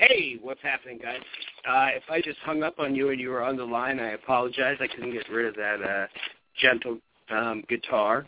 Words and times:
Hey, 0.00 0.38
what's 0.40 0.62
happening, 0.62 0.96
guys? 0.96 1.20
Uh, 1.68 1.88
if 1.94 2.04
I 2.08 2.22
just 2.22 2.38
hung 2.38 2.62
up 2.62 2.78
on 2.78 2.94
you 2.94 3.10
and 3.10 3.20
you 3.20 3.28
were 3.28 3.42
on 3.42 3.58
the 3.58 3.64
line, 3.64 4.00
I 4.00 4.12
apologize. 4.12 4.78
I 4.80 4.86
couldn't 4.86 5.12
get 5.12 5.28
rid 5.28 5.44
of 5.44 5.54
that 5.56 5.82
uh, 5.82 6.06
gentle 6.58 6.96
um, 7.28 7.62
guitar 7.68 8.26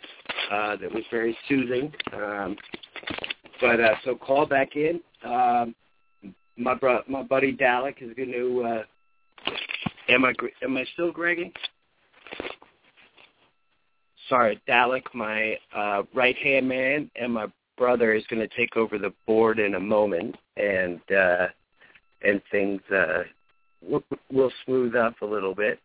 uh, 0.50 0.76
that 0.76 0.92
was 0.92 1.02
very 1.10 1.34
soothing. 1.48 1.90
Um, 2.12 2.56
but 3.58 3.80
uh, 3.80 3.94
so 4.04 4.14
call 4.16 4.44
back 4.44 4.76
in. 4.76 5.00
Um, 5.24 5.74
my 6.58 6.74
bro- 6.74 7.04
my 7.08 7.22
buddy 7.22 7.56
Dalek 7.56 8.02
is 8.02 8.14
going 8.14 8.32
to. 8.32 8.64
Uh, 8.64 9.52
am 10.10 10.26
I 10.26 10.34
am 10.62 10.76
I 10.76 10.84
still 10.92 11.10
Greggy? 11.10 11.54
Sorry, 14.28 14.60
Dalek, 14.68 15.04
my 15.14 15.56
uh, 15.74 16.02
right 16.14 16.36
hand 16.36 16.68
man, 16.68 17.10
and 17.16 17.32
my 17.32 17.46
brother 17.78 18.12
is 18.12 18.24
going 18.28 18.46
to 18.46 18.56
take 18.56 18.76
over 18.76 18.98
the 18.98 19.14
board 19.26 19.58
in 19.58 19.76
a 19.76 19.80
moment, 19.80 20.36
and 20.58 21.00
uh, 21.10 21.46
and 22.24 22.40
things 22.50 22.80
uh, 22.94 23.22
will, 23.86 24.02
will 24.32 24.52
smooth 24.64 24.94
up 24.96 25.20
a 25.22 25.26
little 25.26 25.54
bit. 25.54 25.78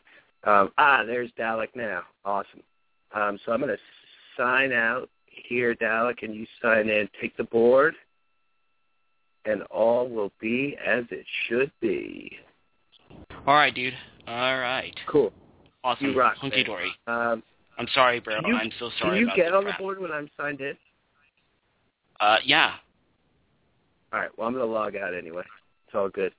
Um, 0.43 0.71
ah, 0.77 1.03
there's 1.05 1.31
Dalek 1.37 1.75
now. 1.75 2.03
Awesome. 2.25 2.61
Um, 3.13 3.39
so 3.45 3.51
I'm 3.51 3.59
going 3.59 3.75
to 3.75 3.81
sign 4.37 4.71
out 4.71 5.09
here, 5.25 5.75
Dalek, 5.75 6.23
and 6.23 6.35
you 6.35 6.45
sign 6.61 6.89
in. 6.89 7.09
Take 7.19 7.35
the 7.37 7.43
board, 7.45 7.95
and 9.45 9.63
all 9.63 10.07
will 10.09 10.31
be 10.39 10.77
as 10.85 11.05
it 11.11 11.25
should 11.47 11.71
be. 11.81 12.31
All 13.45 13.55
right, 13.55 13.73
dude. 13.73 13.93
All 14.27 14.59
right. 14.59 14.95
Cool. 15.07 15.31
Awesome. 15.83 16.07
You 16.07 16.19
rock, 16.19 16.35
Hunky 16.37 16.63
dory. 16.63 16.91
Um, 17.07 17.41
I'm 17.77 17.87
sorry, 17.93 18.19
bro. 18.19 18.39
You- 18.45 18.55
I'm 18.55 18.71
so 18.79 18.89
sorry. 18.99 19.19
can 19.19 19.29
you 19.29 19.35
get 19.35 19.53
on 19.53 19.63
the 19.63 19.73
board 19.79 19.99
when 19.99 20.11
I'm 20.11 20.29
signed 20.35 20.61
in? 20.61 20.75
Uh, 22.19 22.37
yeah. 22.43 22.73
All 24.11 24.19
right. 24.19 24.29
Well, 24.37 24.47
I'm 24.47 24.53
going 24.53 24.65
to 24.65 24.71
log 24.71 24.95
out 24.95 25.13
anyway. 25.13 25.43
It's 25.87 25.95
all 25.95 26.09
good. 26.09 26.33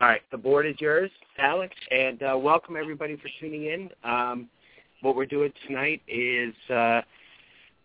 All 0.00 0.06
right. 0.06 0.20
The 0.30 0.38
board 0.38 0.64
is 0.64 0.76
yours, 0.78 1.10
Dalek, 1.36 1.70
and 1.90 2.22
uh, 2.22 2.38
welcome 2.38 2.76
everybody 2.76 3.16
for 3.16 3.28
tuning 3.40 3.64
in. 3.64 3.90
Um, 4.08 4.48
what 5.00 5.16
we're 5.16 5.26
doing 5.26 5.52
tonight 5.66 6.02
is 6.06 6.54
uh, 6.72 7.00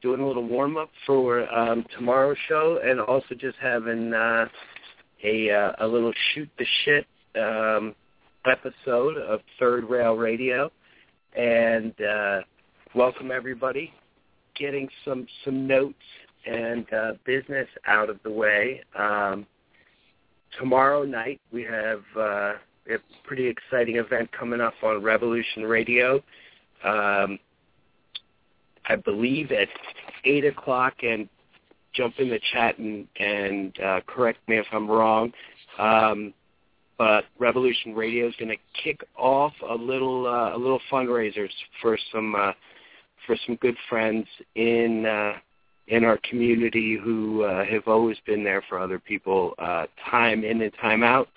doing 0.04 0.22
a 0.22 0.28
little 0.28 0.48
warm 0.48 0.78
up 0.78 0.92
for 1.08 1.52
um, 1.52 1.84
tomorrow's 1.98 2.38
show, 2.48 2.80
and 2.84 3.00
also 3.02 3.34
just 3.34 3.58
having 3.60 4.14
uh, 4.14 4.46
a 5.24 5.50
uh, 5.50 5.72
a 5.80 5.88
little 5.88 6.14
shoot 6.34 6.48
the 6.60 6.66
shit 6.86 7.08
um, 7.36 7.96
episode 8.46 9.18
of 9.18 9.40
Third 9.60 9.90
Rail 9.90 10.14
Radio, 10.14 10.72
and 11.36 12.00
uh, 12.00 12.42
welcome 12.94 13.32
everybody. 13.32 13.92
Getting 14.56 14.88
some 15.04 15.26
some 15.44 15.66
notes 15.66 15.96
and 16.46 16.86
uh, 16.94 17.14
business 17.26 17.68
out 17.88 18.12
of 18.12 18.20
the 18.22 18.30
way. 18.30 18.84
Um, 18.96 19.48
tomorrow 20.60 21.04
night 21.04 21.40
we 21.52 21.64
have 21.64 22.02
uh, 22.18 22.54
a 22.90 22.98
pretty 23.24 23.48
exciting 23.48 23.98
event 23.98 24.32
coming 24.32 24.62
up 24.62 24.74
on 24.84 25.02
Revolution 25.02 25.64
Radio. 25.64 26.16
Um, 26.84 27.40
I 28.86 28.98
believe 28.98 29.52
at 29.52 29.70
eight 30.26 30.46
o'clock, 30.46 30.96
and 31.04 31.30
jump 31.94 32.16
in 32.20 32.30
the 32.30 32.40
chat 32.52 32.78
and, 32.78 33.08
and 33.20 33.80
uh, 33.80 34.02
correct 34.08 34.40
me 34.48 34.58
if 34.58 34.66
I'm 34.72 34.90
wrong. 34.90 35.32
Um, 35.80 36.34
but 36.98 37.26
Revolution 37.40 37.96
Radio 37.96 38.28
is 38.28 38.36
going 38.38 38.50
to 38.50 38.82
kick 38.84 39.04
off 39.18 39.54
a 39.68 39.74
little 39.74 40.28
uh, 40.28 40.56
a 40.56 40.58
little 40.58 40.80
fundraisers 40.92 41.50
for 41.82 41.98
some 42.12 42.36
uh, 42.36 42.52
for 43.26 43.36
some 43.46 43.56
good 43.56 43.76
friends 43.90 44.28
in 44.56 45.06
uh, 45.06 45.34
in 45.88 46.04
our 46.04 46.18
community 46.30 46.98
who 47.02 47.44
uh, 47.44 47.66
have 47.66 47.88
always 47.88 48.18
been 48.26 48.44
there 48.44 48.64
for 48.70 48.80
other 48.80 49.00
people, 49.00 49.54
uh, 49.60 49.86
time 50.10 50.44
in 50.44 50.62
and 50.62 50.72
time 50.82 51.04
out. 51.04 51.28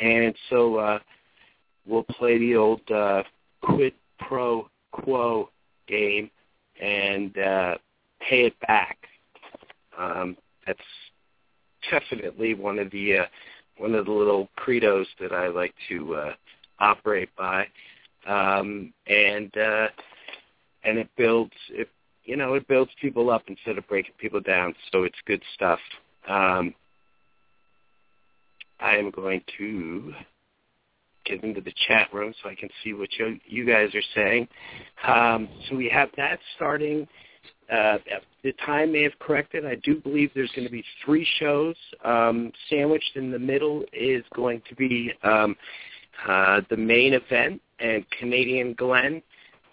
And 0.00 0.34
so 0.50 0.76
uh, 0.76 0.98
we'll 1.86 2.04
play 2.04 2.38
the 2.38 2.56
old 2.56 2.88
uh, 2.90 3.22
quid 3.62 3.94
pro 4.18 4.68
quo 4.92 5.50
game 5.88 6.30
and 6.80 7.36
uh, 7.38 7.74
pay 8.20 8.46
it 8.46 8.60
back. 8.66 8.98
Um, 9.98 10.36
that's 10.66 10.78
definitely 11.90 12.54
one 12.54 12.78
of 12.78 12.90
the 12.90 13.18
uh, 13.18 13.24
one 13.78 13.94
of 13.94 14.06
the 14.06 14.12
little 14.12 14.48
credos 14.56 15.06
that 15.20 15.32
I 15.32 15.48
like 15.48 15.74
to 15.88 16.14
uh, 16.14 16.32
operate 16.78 17.30
by, 17.36 17.66
um, 18.26 18.92
and 19.06 19.56
uh, 19.56 19.88
and 20.84 20.98
it 20.98 21.08
builds 21.16 21.52
it 21.70 21.88
you 22.24 22.36
know 22.36 22.54
it 22.54 22.66
builds 22.68 22.90
people 23.00 23.30
up 23.30 23.42
instead 23.48 23.78
of 23.78 23.86
breaking 23.88 24.14
people 24.18 24.40
down. 24.40 24.74
So 24.92 25.04
it's 25.04 25.16
good 25.26 25.42
stuff. 25.54 25.78
Um, 26.28 26.74
I 28.80 28.96
am 28.96 29.10
going 29.10 29.42
to 29.58 30.12
get 31.24 31.42
into 31.42 31.60
the 31.60 31.72
chat 31.88 32.12
room 32.12 32.34
so 32.42 32.48
I 32.48 32.54
can 32.54 32.68
see 32.82 32.92
what 32.92 33.08
you, 33.18 33.38
you 33.46 33.64
guys 33.64 33.94
are 33.94 34.02
saying. 34.14 34.48
Um, 35.06 35.48
so 35.68 35.76
we 35.76 35.88
have 35.88 36.10
that 36.16 36.38
starting. 36.56 37.06
Uh, 37.72 37.96
the 38.42 38.52
time 38.64 38.92
may 38.92 39.02
have 39.02 39.18
corrected. 39.20 39.64
I 39.64 39.76
do 39.76 40.00
believe 40.00 40.30
there's 40.34 40.52
going 40.54 40.66
to 40.66 40.72
be 40.72 40.84
three 41.04 41.26
shows. 41.38 41.76
Um, 42.04 42.52
sandwiched 42.68 43.16
in 43.16 43.30
the 43.30 43.38
middle 43.38 43.84
is 43.92 44.22
going 44.34 44.60
to 44.68 44.74
be 44.74 45.12
um, 45.22 45.56
uh, 46.28 46.60
the 46.68 46.76
main 46.76 47.14
event, 47.14 47.60
and 47.80 48.04
Canadian 48.18 48.74
Glen 48.74 49.22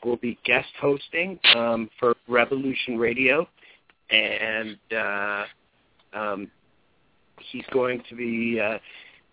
will 0.03 0.17
be 0.17 0.37
guest 0.43 0.69
hosting 0.79 1.39
um, 1.55 1.89
for 1.99 2.15
Revolution 2.27 2.97
Radio, 2.97 3.47
and 4.09 4.77
uh, 4.95 5.43
um, 6.13 6.51
he's 7.51 7.65
going 7.71 8.01
to 8.09 8.15
be 8.15 8.59
uh, 8.59 8.77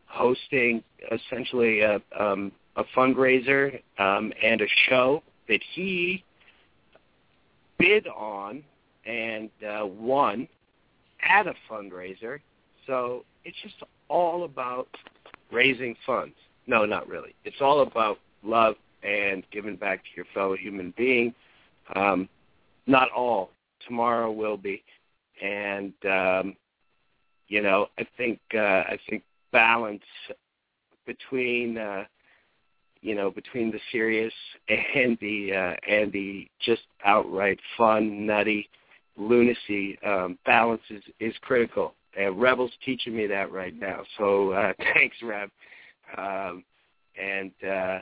hosting 0.06 0.82
essentially 1.10 1.80
a, 1.80 2.00
um, 2.18 2.52
a 2.76 2.84
fundraiser 2.96 3.80
um, 3.98 4.32
and 4.42 4.60
a 4.60 4.68
show 4.88 5.22
that 5.48 5.60
he 5.74 6.24
bid 7.78 8.06
on 8.08 8.62
and 9.06 9.50
uh, 9.66 9.86
won 9.86 10.48
at 11.22 11.46
a 11.46 11.54
fundraiser. 11.70 12.40
So 12.86 13.24
it's 13.44 13.56
just 13.62 13.76
all 14.08 14.44
about 14.44 14.88
raising 15.50 15.94
funds. 16.06 16.34
No, 16.66 16.84
not 16.84 17.08
really. 17.08 17.34
It's 17.44 17.60
all 17.60 17.82
about 17.82 18.18
love 18.42 18.74
and 19.02 19.44
giving 19.52 19.76
back 19.76 20.02
to 20.02 20.08
your 20.16 20.26
fellow 20.34 20.56
human 20.56 20.92
being. 20.96 21.34
Um, 21.94 22.28
not 22.86 23.10
all. 23.10 23.50
Tomorrow 23.86 24.32
will 24.32 24.56
be, 24.56 24.82
and 25.42 25.92
um, 26.04 26.56
you 27.48 27.62
know, 27.62 27.86
I 27.98 28.06
think 28.16 28.40
uh, 28.54 28.58
I 28.58 28.98
think 29.08 29.22
balance 29.52 30.02
between 31.06 31.78
uh, 31.78 32.04
you 33.00 33.14
know 33.14 33.30
between 33.30 33.70
the 33.70 33.80
serious 33.92 34.32
and 34.68 35.16
the 35.20 35.52
uh, 35.52 35.90
and 35.90 36.12
the 36.12 36.48
just 36.60 36.82
outright 37.04 37.58
fun, 37.76 38.26
nutty 38.26 38.68
lunacy. 39.16 39.98
Um, 40.04 40.38
balance 40.44 40.82
is 40.90 41.02
is 41.20 41.34
critical, 41.40 41.94
and 42.18 42.40
Rebel's 42.40 42.72
teaching 42.84 43.16
me 43.16 43.26
that 43.26 43.52
right 43.52 43.78
now. 43.78 44.02
So 44.18 44.52
uh, 44.52 44.72
thanks, 44.94 45.16
Reb. 45.22 45.50
Um, 46.16 46.64
and 47.20 47.50
uh, 47.68 47.98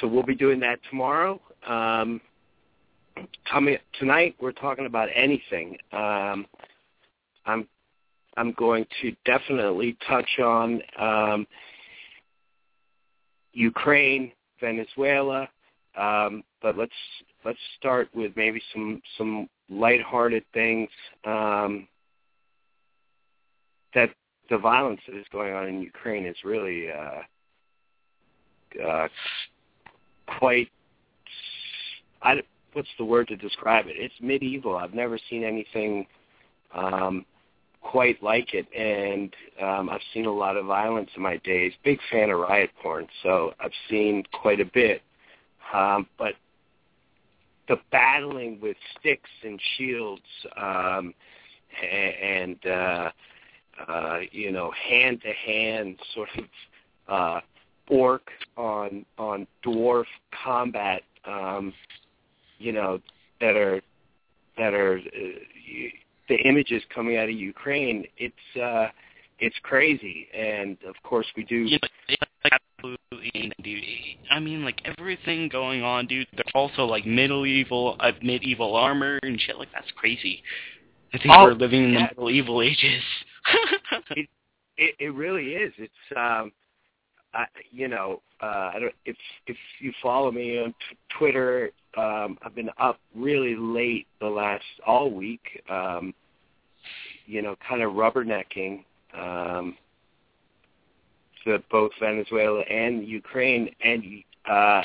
so 0.00 0.06
we'll 0.06 0.22
be 0.22 0.34
doing 0.34 0.60
that 0.60 0.78
tomorrow. 0.90 1.40
Um, 1.66 2.20
coming 3.50 3.78
tonight, 3.98 4.36
we're 4.40 4.52
talking 4.52 4.86
about 4.86 5.08
anything. 5.14 5.76
Um, 5.92 6.46
I'm 7.46 7.66
I'm 8.36 8.52
going 8.52 8.86
to 9.00 9.14
definitely 9.24 9.96
touch 10.06 10.38
on 10.38 10.82
um, 10.98 11.46
Ukraine, 13.52 14.32
Venezuela, 14.60 15.48
um, 15.96 16.42
but 16.60 16.76
let's 16.76 16.92
let's 17.44 17.58
start 17.78 18.08
with 18.14 18.32
maybe 18.36 18.60
some 18.72 19.00
some 19.16 19.48
lighthearted 19.70 20.44
things. 20.52 20.90
Um, 21.24 21.88
that 23.94 24.10
the 24.50 24.58
violence 24.58 25.00
that 25.08 25.16
is 25.16 25.26
going 25.32 25.54
on 25.54 25.66
in 25.66 25.80
Ukraine 25.80 26.26
is 26.26 26.36
really 26.44 26.90
uh, 26.90 27.22
uh, 28.86 29.08
quite. 30.38 30.68
I, 32.22 32.42
what's 32.72 32.88
the 32.98 33.04
word 33.04 33.28
to 33.28 33.36
describe 33.36 33.86
it? 33.86 33.94
It's 33.96 34.14
medieval. 34.20 34.76
I've 34.76 34.94
never 34.94 35.18
seen 35.30 35.44
anything 35.44 36.06
um, 36.74 37.24
quite 37.82 38.22
like 38.22 38.54
it, 38.54 38.66
and 38.76 39.34
um, 39.62 39.88
I've 39.88 40.00
seen 40.12 40.26
a 40.26 40.32
lot 40.32 40.56
of 40.56 40.66
violence 40.66 41.10
in 41.16 41.22
my 41.22 41.36
days. 41.38 41.72
Big 41.84 41.98
fan 42.10 42.30
of 42.30 42.40
riot 42.40 42.70
porn, 42.82 43.06
so 43.22 43.54
I've 43.60 43.72
seen 43.88 44.24
quite 44.32 44.60
a 44.60 44.64
bit. 44.64 45.02
Um, 45.72 46.06
but 46.18 46.34
the 47.68 47.76
battling 47.90 48.58
with 48.60 48.76
sticks 48.98 49.30
and 49.44 49.60
shields 49.76 50.22
um, 50.56 51.14
and 51.82 52.64
uh, 52.66 53.10
uh, 53.88 54.18
you 54.30 54.52
know 54.52 54.72
hand 54.88 55.20
to 55.22 55.32
hand 55.32 55.98
sort 56.14 56.28
of 56.38 56.44
uh, 57.08 57.40
orc 57.88 58.28
on 58.56 59.04
on 59.18 59.46
dwarf 59.64 60.06
combat, 60.44 61.02
um, 61.24 61.72
you 62.58 62.72
know 62.72 63.00
that 63.40 63.56
are 63.56 63.80
that 64.56 64.74
are 64.74 64.98
uh, 64.98 65.38
the 66.28 66.36
images 66.44 66.82
coming 66.94 67.16
out 67.16 67.28
of 67.28 67.34
Ukraine. 67.34 68.06
It's 68.16 68.60
uh, 68.60 68.88
it's 69.38 69.56
crazy, 69.62 70.28
and 70.34 70.76
of 70.86 70.94
course 71.02 71.26
we 71.36 71.44
do. 71.44 71.56
You 71.56 71.78
know, 71.82 72.48
absolutely, 72.52 73.52
dude. 73.62 73.82
I 74.30 74.40
mean, 74.40 74.64
like 74.64 74.80
everything 74.84 75.48
going 75.48 75.82
on, 75.82 76.06
dude. 76.06 76.26
There's 76.32 76.46
also 76.54 76.84
like 76.84 77.06
medieval, 77.06 77.96
uh, 78.00 78.12
medieval 78.22 78.74
armor 78.74 79.18
and 79.22 79.40
shit. 79.40 79.58
Like 79.58 79.68
that's 79.72 79.90
crazy. 79.96 80.42
I 81.12 81.18
think 81.18 81.34
Oh, 81.36 81.44
we're 81.44 81.54
living 81.54 81.84
in 81.84 81.94
the 81.94 82.22
medieval 82.22 82.62
ages. 82.62 83.02
it, 84.10 84.28
it 84.76 84.94
it 84.98 85.14
really 85.14 85.52
is. 85.52 85.72
It's 85.78 86.16
um, 86.16 86.52
I, 87.36 87.46
you 87.70 87.88
know, 87.88 88.22
uh, 88.42 88.70
I 88.74 88.78
don't 88.80 88.94
if 89.04 89.16
if 89.46 89.56
you 89.80 89.92
follow 90.02 90.32
me 90.32 90.58
on 90.58 90.70
t- 90.70 90.96
Twitter, 91.18 91.70
um, 91.96 92.38
I've 92.42 92.54
been 92.54 92.70
up 92.78 92.98
really 93.14 93.54
late 93.56 94.06
the 94.20 94.26
last 94.26 94.64
all 94.86 95.10
week. 95.10 95.62
Um, 95.68 96.14
you 97.26 97.42
know, 97.42 97.56
kind 97.68 97.82
of 97.82 97.92
rubbernecking 97.92 98.84
um, 99.18 99.76
to 101.44 101.62
both 101.70 101.90
Venezuela 102.00 102.60
and 102.62 103.06
Ukraine, 103.06 103.70
and 103.82 104.02
uh, 104.48 104.82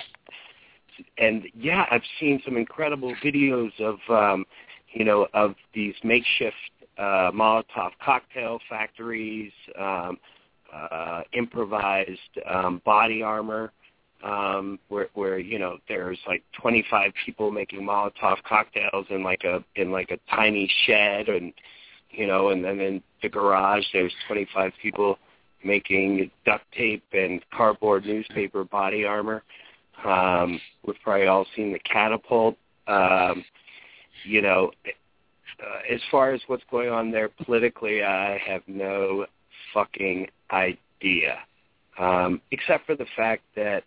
and 1.17 1.43
yeah, 1.55 1.85
I've 1.91 2.03
seen 2.19 2.41
some 2.43 2.57
incredible 2.57 3.15
videos 3.23 3.71
of 3.79 3.97
um, 4.09 4.45
you 4.93 5.05
know 5.05 5.27
of 5.33 5.55
these 5.73 5.95
makeshift 6.03 6.55
uh, 6.97 7.31
Molotov 7.31 7.91
cocktail 8.03 8.59
factories, 8.69 9.51
um, 9.79 10.17
improvised 11.33 12.19
um, 12.49 12.81
body 12.85 13.21
armor, 13.21 13.71
um, 14.23 14.79
where 14.89 15.09
where 15.13 15.39
you 15.39 15.59
know 15.59 15.77
there's 15.87 16.19
like 16.27 16.43
25 16.61 17.11
people 17.25 17.51
making 17.51 17.81
Molotov 17.81 18.37
cocktails 18.47 19.05
in 19.09 19.23
like 19.23 19.43
a 19.43 19.63
in 19.75 19.91
like 19.91 20.11
a 20.11 20.17
tiny 20.33 20.69
shed, 20.85 21.27
and 21.29 21.53
you 22.11 22.27
know, 22.27 22.49
and 22.49 22.63
then 22.63 22.79
in 22.79 23.03
the 23.21 23.29
garage 23.29 23.83
there's 23.93 24.13
25 24.27 24.71
people 24.81 25.17
making 25.63 26.29
duct 26.45 26.65
tape 26.71 27.03
and 27.13 27.41
cardboard 27.53 28.05
newspaper 28.05 28.63
body 28.63 29.05
armor. 29.05 29.43
Um, 30.03 30.59
we've 30.85 30.95
probably 31.03 31.27
all 31.27 31.45
seen 31.55 31.71
the 31.71 31.79
catapult. 31.79 32.57
Um, 32.87 33.45
you 34.25 34.41
know, 34.41 34.71
uh, 34.85 35.93
as 35.93 36.01
far 36.09 36.31
as 36.31 36.41
what's 36.47 36.63
going 36.71 36.89
on 36.89 37.11
there 37.11 37.29
politically, 37.29 38.03
I 38.03 38.39
have 38.45 38.61
no 38.67 39.25
fucking 39.73 40.27
idea, 40.51 41.39
um, 41.97 42.41
except 42.51 42.85
for 42.85 42.95
the 42.95 43.05
fact 43.15 43.43
that 43.55 43.83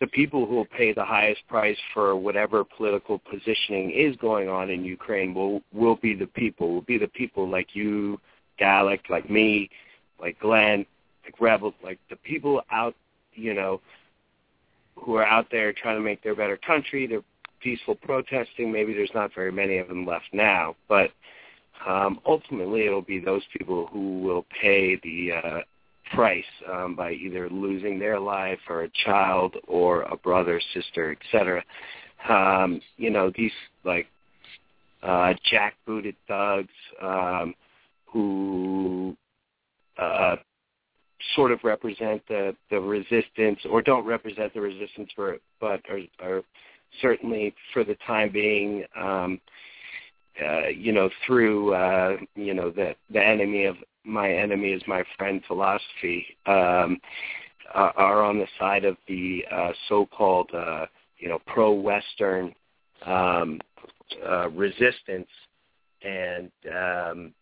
the 0.00 0.06
people 0.06 0.46
who 0.46 0.54
will 0.54 0.64
pay 0.64 0.92
the 0.92 1.04
highest 1.04 1.46
price 1.46 1.76
for 1.92 2.16
whatever 2.16 2.64
political 2.64 3.18
positioning 3.18 3.90
is 3.90 4.16
going 4.16 4.48
on 4.48 4.70
in 4.70 4.82
Ukraine 4.84 5.34
will 5.34 5.62
will 5.72 5.96
be 5.96 6.14
the 6.14 6.26
people, 6.26 6.72
will 6.72 6.80
be 6.80 6.98
the 6.98 7.08
people 7.08 7.48
like 7.48 7.74
you, 7.74 8.18
Dalek, 8.58 9.10
like 9.10 9.28
me, 9.28 9.68
like 10.18 10.40
Glen, 10.40 10.86
like 11.24 11.40
Rebel, 11.40 11.74
like 11.84 11.98
the 12.08 12.16
people 12.16 12.62
out, 12.70 12.94
you 13.34 13.52
know, 13.52 13.80
who 14.96 15.16
are 15.16 15.26
out 15.26 15.46
there 15.50 15.72
trying 15.72 15.96
to 15.96 16.02
make 16.02 16.22
their 16.22 16.34
better 16.34 16.56
country. 16.56 17.06
They're 17.06 17.22
peaceful 17.60 17.94
protesting. 17.94 18.72
Maybe 18.72 18.94
there's 18.94 19.10
not 19.14 19.34
very 19.34 19.52
many 19.52 19.78
of 19.78 19.88
them 19.88 20.06
left 20.06 20.26
now, 20.32 20.76
but 20.88 21.10
um, 21.86 22.20
ultimately 22.26 22.86
it'll 22.86 23.02
be 23.02 23.18
those 23.18 23.42
people 23.56 23.88
who 23.92 24.20
will 24.20 24.44
pay 24.60 24.96
the 25.02 25.32
uh, 25.32 25.58
price 26.14 26.44
um, 26.70 26.94
by 26.94 27.12
either 27.12 27.48
losing 27.50 27.98
their 27.98 28.18
life 28.18 28.58
or 28.68 28.82
a 28.82 28.90
child 29.04 29.54
or 29.66 30.02
a 30.02 30.16
brother, 30.16 30.60
sister, 30.74 31.16
etc. 31.20 31.64
Um, 32.28 32.80
you 32.96 33.10
know, 33.10 33.32
these 33.36 33.52
like 33.84 34.06
uh, 35.02 35.34
jackbooted 35.50 36.16
thugs 36.28 36.68
um, 37.02 37.54
who 38.06 39.16
uh, 39.98 40.36
sort 41.34 41.52
of 41.52 41.60
represent 41.62 42.22
the, 42.28 42.54
the 42.70 42.80
resistance 42.80 43.58
or 43.70 43.82
don't 43.82 44.04
represent 44.04 44.52
the 44.54 44.60
resistance 44.60 45.10
for 45.14 45.36
but 45.60 45.80
are, 45.88 46.00
are 46.22 46.42
certainly 47.00 47.54
for 47.72 47.84
the 47.84 47.96
time 48.06 48.30
being 48.32 48.84
um, 48.98 49.40
uh, 50.44 50.68
you 50.68 50.92
know 50.92 51.10
through 51.26 51.74
uh, 51.74 52.16
you 52.34 52.54
know 52.54 52.70
the 52.70 52.94
the 53.10 53.24
enemy 53.24 53.64
of 53.64 53.76
my 54.04 54.32
enemy 54.32 54.70
is 54.70 54.82
my 54.86 55.04
friend 55.18 55.42
philosophy 55.46 56.26
um, 56.46 56.98
uh, 57.74 57.90
are 57.96 58.22
on 58.22 58.38
the 58.38 58.46
side 58.58 58.84
of 58.84 58.96
the 59.06 59.44
uh, 59.52 59.72
so-called 59.88 60.50
uh, 60.54 60.86
you 61.18 61.28
know 61.28 61.38
pro-Western 61.46 62.54
um, 63.06 63.60
uh, 64.28 64.48
resistance, 64.50 65.28
and 66.02 66.50
um, 66.74 67.32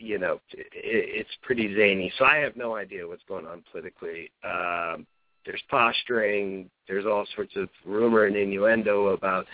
you 0.00 0.18
know, 0.18 0.40
it, 0.52 0.66
it's 0.72 1.30
pretty 1.42 1.74
zany. 1.76 2.12
So 2.18 2.24
I 2.24 2.38
have 2.38 2.56
no 2.56 2.74
idea 2.74 3.06
what's 3.06 3.22
going 3.28 3.46
on 3.46 3.62
politically. 3.70 4.30
Um, 4.42 5.06
there's 5.46 5.62
posturing. 5.70 6.70
There's 6.88 7.06
all 7.06 7.26
sorts 7.34 7.56
of 7.56 7.68
rumor 7.84 8.26
and 8.26 8.36
innuendo 8.36 9.08
about, 9.08 9.46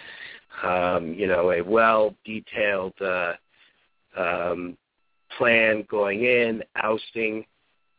um, 0.62 1.14
you 1.14 1.26
know, 1.26 1.52
a 1.52 1.62
well-detailed 1.62 2.94
uh, 3.00 3.32
um, 4.16 4.76
plan 5.36 5.84
going 5.88 6.24
in, 6.24 6.62
ousting. 6.76 7.44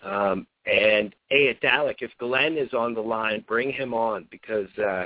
Um, 0.02 0.48
and 0.66 1.16
hey, 1.30 1.58
Dalek, 1.64 1.98
if 2.02 2.12
Glen 2.20 2.58
is 2.58 2.74
on 2.74 2.94
the 2.94 3.02
line, 3.02 3.44
bring 3.48 3.72
him 3.72 3.94
on 3.94 4.28
because 4.30 4.68
uh, 4.78 5.06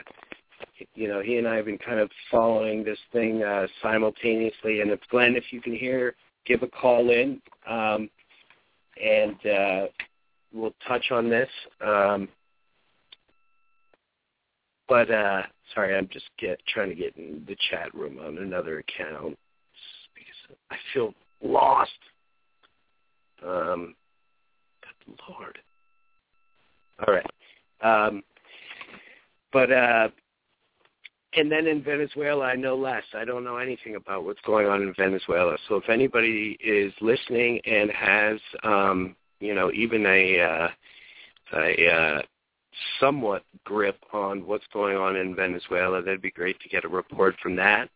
you 0.95 1.07
know 1.07 1.21
he 1.21 1.38
and 1.38 1.47
I 1.47 1.55
have 1.55 1.65
been 1.65 1.77
kind 1.77 2.00
of 2.00 2.09
following 2.29 2.83
this 2.83 2.97
thing 3.11 3.43
uh, 3.43 3.67
simultaneously. 3.81 4.81
And 4.81 4.91
if 4.91 5.00
Glen, 5.09 5.35
if 5.35 5.45
you 5.51 5.61
can 5.61 5.75
hear, 5.75 6.15
give 6.45 6.63
a 6.63 6.67
call 6.67 7.11
in, 7.11 7.41
um, 7.69 8.09
and 9.01 9.45
uh, 9.45 9.88
we'll 10.51 10.75
touch 10.88 11.11
on 11.11 11.29
this. 11.29 11.50
Um, 11.85 12.27
but 14.91 15.10
uh, 15.10 15.43
sorry, 15.74 15.95
I'm 15.95 16.10
just 16.12 16.25
get 16.38 16.60
trying 16.67 16.89
to 16.89 16.95
get 16.95 17.15
in 17.15 17.45
the 17.48 17.55
chat 17.69 17.95
room 17.95 18.19
on 18.19 18.39
another 18.39 18.79
account 18.79 19.39
because 20.13 20.57
I 20.69 20.75
feel 20.93 21.13
lost. 21.41 21.91
Um, 23.41 23.95
good 25.07 25.17
Lord. 25.29 25.60
All 27.07 27.13
right. 27.13 27.25
Um, 27.81 28.21
but 29.53 29.71
uh, 29.71 30.10
and 31.38 31.50
then 31.50 31.67
in 31.67 31.81
Venezuela, 31.81 32.43
I 32.43 32.55
know 32.57 32.75
less. 32.75 33.05
I 33.13 33.24
don't 33.24 33.45
know 33.45 33.60
anything 33.60 33.95
about 33.95 34.25
what's 34.25 34.41
going 34.45 34.67
on 34.67 34.81
in 34.81 34.93
Venezuela. 34.98 35.55
So 35.69 35.75
if 35.75 35.88
anybody 35.88 36.57
is 36.62 36.91
listening 37.00 37.62
and 37.63 37.89
has, 37.91 38.39
um, 38.63 39.15
you 39.39 39.55
know, 39.55 39.71
even 39.71 40.05
a, 40.05 40.41
uh, 40.41 40.67
a 41.53 41.88
uh, 41.88 42.21
somewhat 43.00 43.44
grip 43.66 43.98
on 44.13 44.46
what's 44.46 44.66
going 44.74 44.98
on 44.98 45.16
in 45.16 45.36
Venezuela, 45.36 46.01
that'd 46.01 46.22
be 46.22 46.32
great 46.32 46.60
to 46.62 46.70
get 46.70 46.86
a 46.86 46.88
report 46.88 47.36
from 47.42 47.56
that. 47.58 47.90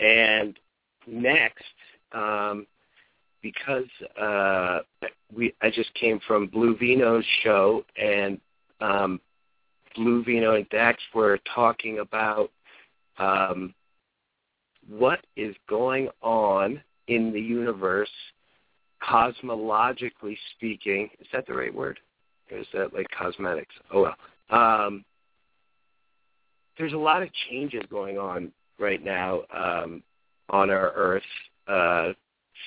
And 0.00 0.58
next, 1.06 1.64
um, 2.12 2.66
because 3.42 3.88
uh, 4.20 4.80
we 5.34 5.54
I 5.62 5.70
just 5.70 5.92
came 5.94 6.20
from 6.26 6.48
Blue 6.48 6.76
Vino's 6.76 7.24
show, 7.42 7.84
and 7.96 8.40
um, 8.80 9.20
Blue 9.94 10.24
Vino 10.24 10.54
and 10.54 10.68
Dax 10.70 11.00
were 11.14 11.38
talking 11.54 12.00
about 12.00 12.50
um, 13.18 13.74
what 14.88 15.20
is 15.36 15.54
going 15.68 16.08
on 16.22 16.82
in 17.06 17.32
the 17.32 17.40
universe, 17.40 18.10
cosmologically 19.02 20.36
speaking. 20.54 21.08
Is 21.20 21.26
that 21.32 21.46
the 21.46 21.54
right 21.54 21.74
word? 21.74 21.98
Or 22.50 22.58
is 22.58 22.66
that 22.72 22.94
like 22.94 23.06
cosmetics? 23.16 23.74
Oh 23.92 24.02
well. 24.02 24.16
Um, 24.50 25.04
there's 26.78 26.92
a 26.92 26.98
lot 26.98 27.22
of 27.22 27.28
changes 27.50 27.82
going 27.90 28.18
on 28.18 28.52
right 28.78 29.04
now 29.04 29.42
um, 29.52 30.02
on 30.48 30.70
our 30.70 30.92
Earth. 30.94 31.22
Uh, 31.66 32.12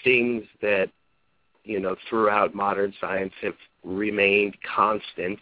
things 0.03 0.43
that 0.61 0.89
you 1.63 1.79
know 1.79 1.95
throughout 2.09 2.53
modern 2.53 2.93
science 2.99 3.33
have 3.41 3.55
remained 3.83 4.55
constants. 4.75 5.41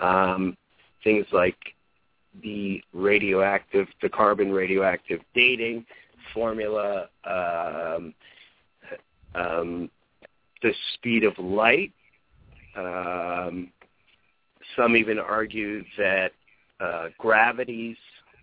Um, 0.00 0.56
things 1.02 1.26
like 1.32 1.56
the 2.42 2.82
radioactive, 2.92 3.88
the 4.02 4.08
carbon 4.08 4.52
radioactive 4.52 5.20
dating 5.34 5.84
formula, 6.32 7.08
um, 7.24 8.14
um, 9.34 9.90
the 10.62 10.72
speed 10.94 11.24
of 11.24 11.36
light. 11.38 11.92
Um, 12.76 13.72
some 14.76 14.96
even 14.96 15.18
argue 15.18 15.82
that 15.98 16.32
uh, 16.80 17.08
gravity's 17.18 17.96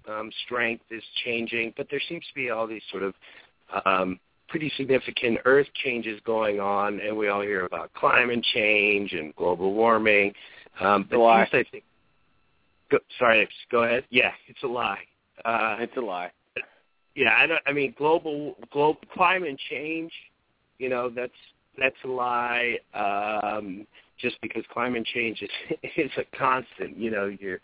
um, 0.07 0.29
strength 0.45 0.83
is 0.89 1.03
changing, 1.25 1.73
but 1.77 1.87
there 1.89 2.01
seems 2.07 2.25
to 2.27 2.33
be 2.33 2.49
all 2.49 2.67
these 2.67 2.81
sort 2.91 3.03
of 3.03 3.13
um, 3.85 4.19
pretty 4.47 4.71
significant 4.77 5.39
Earth 5.45 5.67
changes 5.83 6.19
going 6.25 6.59
on, 6.59 6.99
and 6.99 7.15
we 7.15 7.27
all 7.27 7.41
hear 7.41 7.65
about 7.65 7.93
climate 7.93 8.43
change 8.53 9.13
and 9.13 9.35
global 9.35 9.73
warming. 9.73 10.33
Um, 10.79 11.07
but 11.09 11.19
lie. 11.19 11.43
I 11.43 11.49
think, 11.49 11.83
go, 12.91 12.99
sorry, 13.19 13.47
go 13.71 13.83
ahead. 13.83 14.05
Yeah, 14.09 14.31
it's 14.47 14.63
a 14.63 14.67
lie. 14.67 14.99
Uh, 15.43 15.77
It's 15.79 15.95
a 15.97 16.01
lie. 16.01 16.31
yeah, 17.15 17.35
I 17.37 17.47
don't. 17.47 17.61
I 17.65 17.73
mean, 17.73 17.93
global 17.97 18.55
global 18.71 18.99
climate 19.13 19.59
change. 19.69 20.11
You 20.79 20.89
know, 20.89 21.09
that's 21.09 21.31
that's 21.77 21.95
a 22.03 22.07
lie. 22.07 22.77
Um, 22.93 23.85
just 24.19 24.39
because 24.41 24.63
climate 24.71 25.05
change 25.13 25.41
is 25.41 25.49
is 25.97 26.11
a 26.17 26.37
constant. 26.37 26.97
You 26.97 27.11
know, 27.11 27.35
you're 27.39 27.59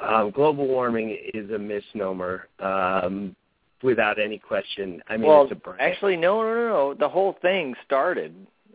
um, 0.00 0.30
global 0.30 0.66
warming 0.66 1.16
is 1.32 1.50
a 1.50 1.58
misnomer. 1.58 2.48
Um, 2.60 3.36
without 3.84 4.18
any 4.18 4.38
question. 4.38 5.02
I 5.08 5.16
mean, 5.16 5.28
well, 5.28 5.42
it's 5.42 5.52
a 5.52 5.56
brand. 5.56 5.80
actually, 5.80 6.16
no, 6.16 6.42
no, 6.42 6.54
no, 6.54 6.68
no. 6.68 6.94
The 6.94 7.08
whole 7.08 7.36
thing 7.42 7.74
started. 7.84 8.34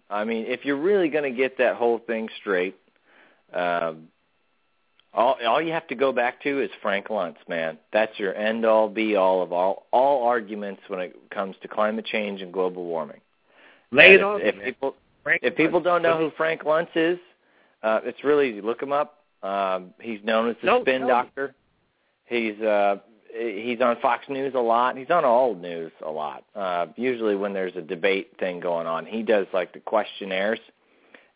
I 0.10 0.24
mean, 0.24 0.46
if 0.48 0.64
you're 0.64 0.78
really 0.78 1.10
going 1.10 1.30
to 1.30 1.36
get 1.36 1.58
that 1.58 1.76
whole 1.76 2.00
thing 2.00 2.30
straight, 2.40 2.76
um, 3.54 4.08
all 5.14 5.38
all 5.46 5.62
you 5.62 5.72
have 5.74 5.88
to 5.88 5.96
go 5.96 6.12
back 6.12 6.42
to 6.44 6.62
is 6.62 6.70
Frank 6.82 7.08
Luntz, 7.08 7.38
man. 7.48 7.80
That's 7.92 8.18
your 8.20 8.36
end 8.36 8.64
all 8.66 8.88
be 8.88 9.16
all 9.16 9.42
of 9.42 9.52
all 9.52 9.88
all 9.92 10.28
arguments 10.28 10.82
when 10.88 11.00
it 11.00 11.16
comes 11.32 11.56
to 11.64 11.68
climate 11.68 12.06
change 12.06 12.42
and 12.42 12.54
global 12.54 12.86
warming. 12.86 13.20
Lay 13.92 14.14
it 14.14 14.24
on 14.24 14.42
if, 14.42 14.48
if 14.48 14.56
man. 14.56 14.66
people 14.66 14.96
Frank 15.24 15.42
if 15.44 15.56
people 15.56 15.80
don't 15.80 16.02
know 16.02 16.18
who 16.18 16.32
Frank 16.38 16.64
Luntz 16.64 16.90
is, 16.96 17.20
uh, 17.84 18.00
it's 18.04 18.24
really 18.24 18.50
easy. 18.50 18.62
Look 18.62 18.82
him 18.82 18.92
up. 18.92 19.24
Um, 19.44 19.94
he's 20.02 20.20
known 20.24 20.50
as 20.50 20.56
the 20.62 20.68
No, 20.68 20.82
Spin 20.82 21.04
me. 21.04 21.08
Doctor. 21.08 21.56
He's 22.26 22.60
uh, 22.62 22.98
he's 23.34 23.82
on 23.82 23.98
Fox 24.02 24.26
News 24.30 24.54
a 24.56 24.60
lot. 24.60 24.98
He's 24.98 25.10
on 25.10 25.26
all 25.26 25.56
news 25.56 25.92
a 26.06 26.10
lot. 26.10 26.44
Uh, 26.56 26.88
usually 26.96 27.36
when 27.36 27.54
there's 27.54 27.76
a 27.76 27.82
debate 27.82 28.32
thing 28.40 28.60
going 28.60 28.88
on, 28.88 29.06
he 29.06 29.24
does 29.24 29.48
like 29.54 29.74
the 29.74 29.80
questionnaires. 29.80 30.60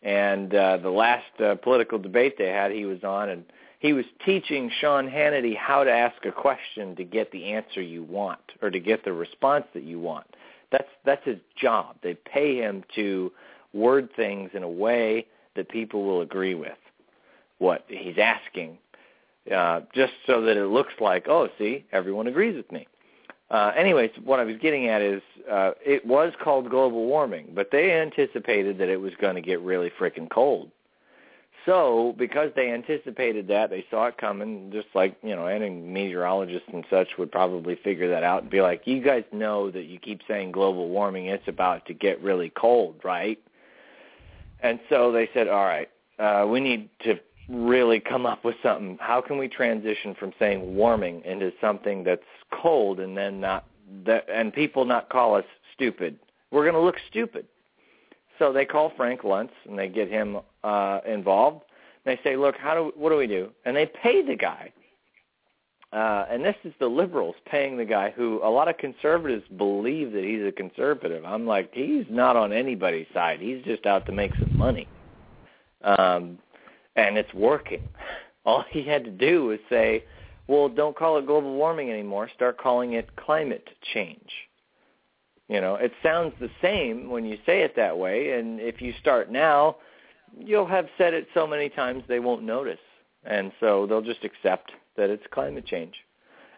And 0.02 0.54
uh, 0.54 0.76
the 0.78 0.90
last 0.90 1.40
uh, 1.40 1.54
political 1.56 1.98
debate 1.98 2.34
they 2.36 2.48
had, 2.48 2.72
he 2.72 2.84
was 2.84 3.02
on, 3.04 3.30
and 3.30 3.44
he 3.78 3.94
was 3.94 4.04
teaching 4.24 4.70
Sean 4.80 5.08
Hannity 5.08 5.56
how 5.56 5.82
to 5.82 5.90
ask 5.90 6.24
a 6.26 6.32
question 6.32 6.94
to 6.96 7.04
get 7.04 7.32
the 7.32 7.52
answer 7.52 7.80
you 7.80 8.02
want 8.02 8.40
or 8.60 8.70
to 8.70 8.80
get 8.80 9.04
the 9.04 9.12
response 9.12 9.64
that 9.72 9.82
you 9.82 9.98
want. 9.98 10.26
That's 10.70 10.88
that's 11.04 11.24
his 11.24 11.38
job. 11.56 11.96
They 12.02 12.14
pay 12.14 12.56
him 12.56 12.84
to 12.96 13.32
word 13.74 14.08
things 14.16 14.50
in 14.54 14.62
a 14.62 14.68
way 14.68 15.26
that 15.56 15.68
people 15.68 16.04
will 16.04 16.20
agree 16.20 16.54
with 16.54 16.78
what 17.58 17.84
he's 17.88 18.18
asking, 18.18 18.78
uh, 19.54 19.80
just 19.94 20.12
so 20.26 20.40
that 20.42 20.56
it 20.56 20.66
looks 20.66 20.94
like, 21.00 21.28
oh, 21.28 21.48
see, 21.58 21.84
everyone 21.92 22.26
agrees 22.26 22.56
with 22.56 22.70
me. 22.72 22.86
Uh, 23.50 23.72
anyways, 23.76 24.10
what 24.24 24.40
I 24.40 24.44
was 24.44 24.56
getting 24.56 24.88
at 24.88 25.02
is 25.02 25.22
uh, 25.50 25.72
it 25.84 26.04
was 26.04 26.32
called 26.42 26.70
global 26.70 27.04
warming, 27.06 27.52
but 27.54 27.70
they 27.70 27.92
anticipated 27.92 28.78
that 28.78 28.88
it 28.88 29.00
was 29.00 29.12
going 29.20 29.34
to 29.34 29.42
get 29.42 29.60
really 29.60 29.90
freaking 29.90 30.30
cold. 30.30 30.70
So 31.66 32.14
because 32.18 32.50
they 32.56 32.70
anticipated 32.70 33.48
that, 33.48 33.70
they 33.70 33.86
saw 33.90 34.06
it 34.06 34.18
coming, 34.18 34.70
just 34.70 34.88
like, 34.94 35.16
you 35.22 35.34
know, 35.34 35.46
any 35.46 35.70
meteorologists 35.70 36.68
and 36.72 36.84
such 36.90 37.08
would 37.18 37.32
probably 37.32 37.76
figure 37.76 38.08
that 38.10 38.22
out 38.22 38.42
and 38.42 38.50
be 38.50 38.60
like, 38.60 38.86
you 38.86 39.02
guys 39.02 39.24
know 39.32 39.70
that 39.70 39.84
you 39.84 39.98
keep 39.98 40.20
saying 40.28 40.52
global 40.52 40.88
warming, 40.88 41.26
it's 41.26 41.48
about 41.48 41.86
to 41.86 41.94
get 41.94 42.20
really 42.22 42.50
cold, 42.50 42.96
right? 43.02 43.38
And 44.64 44.80
so 44.88 45.12
they 45.12 45.28
said, 45.34 45.46
all 45.46 45.66
right, 45.66 45.90
uh, 46.18 46.46
we 46.48 46.58
need 46.58 46.88
to 47.00 47.20
really 47.50 48.00
come 48.00 48.24
up 48.24 48.46
with 48.46 48.56
something. 48.62 48.96
How 48.98 49.20
can 49.20 49.36
we 49.36 49.46
transition 49.46 50.16
from 50.18 50.32
saying 50.38 50.74
warming 50.74 51.22
into 51.26 51.52
something 51.60 52.02
that's 52.02 52.22
cold 52.50 52.98
and 52.98 53.14
then 53.14 53.40
not 53.40 53.66
that 54.06 54.24
and 54.32 54.54
people 54.54 54.86
not 54.86 55.10
call 55.10 55.36
us 55.36 55.44
stupid? 55.74 56.18
We're 56.50 56.62
going 56.62 56.74
to 56.74 56.80
look 56.80 56.96
stupid. 57.10 57.46
So 58.38 58.54
they 58.54 58.64
call 58.64 58.90
Frank 58.96 59.20
Luntz 59.20 59.50
and 59.68 59.78
they 59.78 59.88
get 59.88 60.08
him 60.08 60.38
uh, 60.64 61.00
involved. 61.06 61.62
They 62.06 62.18
say, 62.24 62.36
"Look, 62.36 62.56
how 62.56 62.74
do 62.74 62.92
what 62.96 63.10
do 63.10 63.16
we 63.16 63.26
do?" 63.26 63.50
And 63.66 63.76
they 63.76 63.86
pay 63.86 64.26
the 64.26 64.34
guy. 64.34 64.72
Uh, 65.94 66.26
and 66.28 66.44
this 66.44 66.56
is 66.64 66.72
the 66.80 66.88
liberals 66.88 67.36
paying 67.46 67.76
the 67.76 67.84
guy 67.84 68.10
who 68.10 68.40
a 68.42 68.50
lot 68.50 68.66
of 68.66 68.76
conservatives 68.78 69.44
believe 69.56 70.10
that 70.10 70.24
he's 70.24 70.44
a 70.44 70.50
conservative. 70.50 71.24
I'm 71.24 71.46
like, 71.46 71.70
he's 71.72 72.04
not 72.10 72.34
on 72.34 72.52
anybody's 72.52 73.06
side. 73.14 73.38
He's 73.40 73.62
just 73.64 73.86
out 73.86 74.04
to 74.06 74.12
make 74.12 74.32
some 74.34 74.58
money. 74.58 74.88
Um, 75.82 76.38
and 76.96 77.16
it's 77.16 77.32
working. 77.32 77.82
All 78.44 78.64
he 78.70 78.82
had 78.82 79.04
to 79.04 79.10
do 79.10 79.44
was 79.44 79.60
say, 79.70 80.04
well, 80.48 80.68
don't 80.68 80.96
call 80.96 81.16
it 81.18 81.26
global 81.26 81.54
warming 81.54 81.90
anymore. 81.90 82.28
Start 82.34 82.58
calling 82.58 82.94
it 82.94 83.14
climate 83.14 83.68
change. 83.94 84.30
You 85.48 85.60
know, 85.60 85.76
it 85.76 85.92
sounds 86.02 86.34
the 86.40 86.50
same 86.60 87.08
when 87.08 87.24
you 87.24 87.38
say 87.46 87.62
it 87.62 87.76
that 87.76 87.96
way, 87.96 88.32
and 88.32 88.58
if 88.60 88.82
you 88.82 88.94
start 89.00 89.30
now, 89.30 89.76
you'll 90.36 90.66
have 90.66 90.88
said 90.98 91.14
it 91.14 91.28
so 91.34 91.46
many 91.46 91.68
times 91.68 92.02
they 92.08 92.18
won't 92.18 92.42
notice. 92.42 92.78
And 93.24 93.52
so 93.60 93.86
they'll 93.86 94.02
just 94.02 94.24
accept 94.24 94.72
that 94.96 95.10
it's 95.10 95.24
climate 95.30 95.66
change. 95.66 95.94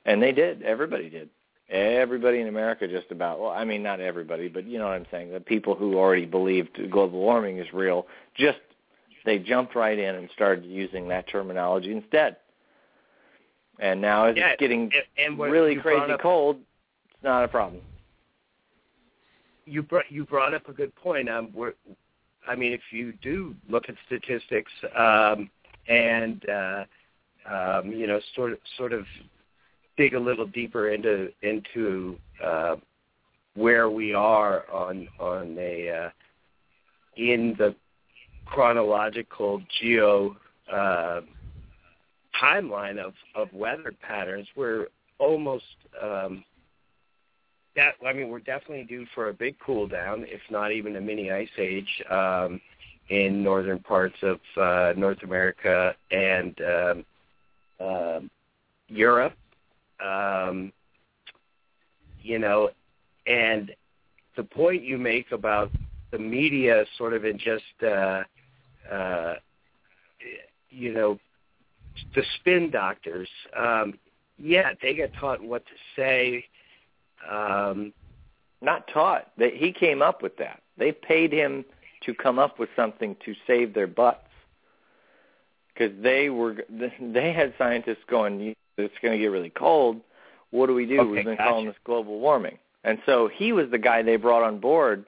And 0.05 0.22
they 0.22 0.33
did. 0.33 0.62
Everybody 0.62 1.11
did. 1.11 1.31
Everybody 1.68 2.40
in 2.40 2.46
America 2.46 2.87
just 2.87 3.11
about, 3.11 3.40
well, 3.40 3.51
I 3.51 3.64
mean, 3.64 3.83
not 3.83 3.99
everybody, 4.01 4.46
but 4.49 4.66
you 4.66 4.79
know 4.79 4.85
what 4.85 4.94
I'm 4.94 5.07
saying, 5.11 5.33
the 5.33 5.40
people 5.40 5.75
who 5.75 5.96
already 5.99 6.25
believed 6.25 6.79
global 6.90 7.18
warming 7.18 7.59
is 7.59 7.72
real, 7.72 8.07
just 8.37 8.59
they 9.25 9.40
jumped 9.40 9.75
right 9.75 9.99
in 9.99 10.14
and 10.14 10.29
started 10.33 10.64
using 10.64 11.09
that 11.09 11.29
terminology 11.29 11.90
instead. 11.90 12.37
And 13.81 14.01
now 14.01 14.27
as 14.27 14.37
Yeah, 14.37 14.51
it's 14.51 14.61
getting 14.61 14.92
and, 15.18 15.33
and 15.33 15.38
really 15.40 15.75
crazy 15.75 16.12
up- 16.12 16.20
cold, 16.20 16.59
it's 17.11 17.25
not 17.25 17.42
a 17.42 17.49
problem. 17.49 17.83
you 19.64 19.83
brought 19.83 20.05
you 20.09 20.25
brought 20.25 20.55
up 20.55 20.68
a 20.68 20.72
good 20.72 20.94
point. 20.94 21.29
Um, 21.29 21.51
we're, 21.53 21.72
I 22.46 22.55
mean, 22.55 22.72
if 22.72 22.83
you 22.92 23.12
do 23.20 23.57
look 23.68 23.88
at 23.88 23.96
statistics 24.07 24.70
um, 24.96 25.51
and 25.88 26.49
uh, 26.49 26.85
um, 27.50 27.92
you 27.92 28.06
know, 28.06 28.20
sort 28.35 28.52
of 28.52 28.59
sort 28.76 28.92
of 28.92 29.04
dig 29.96 30.14
a 30.14 30.20
little 30.20 30.46
deeper 30.46 30.90
into 30.90 31.28
into 31.42 32.18
uh, 32.44 32.76
where 33.54 33.90
we 33.90 34.14
are 34.14 34.64
on 34.70 35.09
on 35.18 35.56
a 35.59 35.90
uh, 35.90 36.11
in 37.16 37.54
the 37.59 37.74
chronological 38.44 39.62
geo 39.80 40.37
uh, 40.72 41.20
timeline 42.40 42.98
of 42.98 43.14
of 43.35 43.52
weather 43.52 43.92
patterns, 44.02 44.46
we're 44.56 44.87
almost 45.18 45.64
um, 46.02 46.44
that 47.74 47.94
I 48.06 48.12
mean 48.12 48.28
we're 48.28 48.40
definitely 48.40 48.85
due 48.85 49.06
for 49.14 49.28
a 49.28 49.35
big 49.35 49.56
cool 49.64 49.87
down, 49.87 50.24
if 50.28 50.40
not 50.50 50.72
even 50.72 50.96
a 50.96 51.00
mini 51.00 51.30
ice 51.30 51.48
age 51.59 52.02
um, 52.11 52.61
in 53.09 53.42
northern 53.42 53.78
parts 53.78 54.16
of 54.22 54.38
uh, 54.61 54.92
North 54.96 55.22
America 55.22 55.94
and 56.11 56.54
um, 56.61 57.04
um 57.81 58.31
Europe. 58.89 59.35
Um, 60.05 60.73
you 62.21 62.39
know, 62.39 62.71
and 63.27 63.75
the 64.37 64.45
point 64.45 64.83
you 64.83 64.99
make 64.99 65.33
about 65.33 65.71
the 66.11 66.19
media 66.19 66.85
sort 66.99 67.12
of 67.15 67.25
in 67.25 67.39
just 67.39 67.65
uh, 67.83 68.23
uh, 68.93 69.35
you 70.71 70.93
know 70.93 71.19
the 72.15 72.23
spin 72.39 72.71
doctors. 72.71 73.29
Um, 73.57 73.99
yeah, 74.39 74.73
they 74.83 74.95
get 74.95 75.15
taught 75.15 75.43
what 75.43 75.65
to 75.67 75.73
say. 75.97 76.45
Um, 77.31 77.93
Not 78.61 78.87
taught. 78.89 79.31
He 79.39 79.73
came 79.73 80.03
up 80.03 80.23
with 80.23 80.37
that. 80.39 80.62
They 80.79 80.93
paid 80.93 81.33
him 81.33 81.65
to 82.05 82.15
come 82.15 82.39
up 82.39 82.59
with 82.59 82.69
something 82.77 83.17
to 83.25 83.35
save 83.47 83.75
their 83.75 83.87
butts 83.87 84.26
because 85.77 85.93
they 86.03 86.31
were 86.31 86.57
they 86.71 87.33
had 87.33 87.55
scientists 87.59 88.05
going, 88.09 88.55
"It's 88.77 88.95
going 89.03 89.12
to 89.12 89.19
get 89.19 89.27
really 89.27 89.51
cold. 89.51 90.01
What 90.51 90.67
do 90.67 90.75
we 90.75 90.87
do? 90.87 91.01
Okay, 91.01 91.11
We've 91.11 91.25
been 91.25 91.37
gotcha. 91.37 91.51
calling 91.51 91.67
this 91.67 91.77
global 91.85 92.19
warming." 92.21 92.59
And 92.85 92.99
so 93.05 93.29
he 93.33 93.53
was 93.53 93.71
the 93.71 93.79
guy 93.79 94.03
they 94.03 94.17
brought 94.17 94.43
on 94.43 94.61
board 94.61 95.07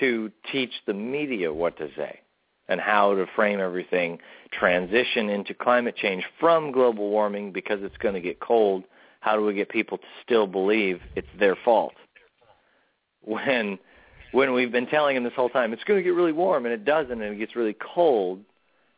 to 0.00 0.30
teach 0.50 0.72
the 0.86 0.94
media 0.94 1.52
what 1.52 1.76
to 1.76 1.88
say 1.96 2.20
and 2.68 2.80
how 2.80 3.14
to 3.14 3.26
frame 3.36 3.60
everything, 3.60 4.18
transition 4.50 5.28
into 5.28 5.52
climate 5.52 5.96
change 5.96 6.24
from 6.40 6.72
global 6.72 7.10
warming 7.10 7.52
because 7.52 7.80
it's 7.82 7.96
going 7.98 8.14
to 8.14 8.20
get 8.20 8.40
cold. 8.40 8.84
How 9.20 9.36
do 9.36 9.44
we 9.44 9.52
get 9.52 9.68
people 9.68 9.98
to 9.98 10.04
still 10.24 10.46
believe 10.46 11.00
it's 11.14 11.28
their 11.38 11.56
fault? 11.64 11.92
When 13.22 13.78
when 14.32 14.54
we've 14.54 14.72
been 14.72 14.86
telling 14.86 15.14
them 15.14 15.24
this 15.24 15.34
whole 15.36 15.50
time 15.50 15.74
it's 15.74 15.84
going 15.84 15.98
to 15.98 16.02
get 16.02 16.14
really 16.14 16.32
warm 16.32 16.64
and 16.64 16.72
it 16.72 16.86
doesn't 16.86 17.20
and 17.20 17.34
it 17.34 17.38
gets 17.38 17.54
really 17.54 17.76
cold, 17.94 18.40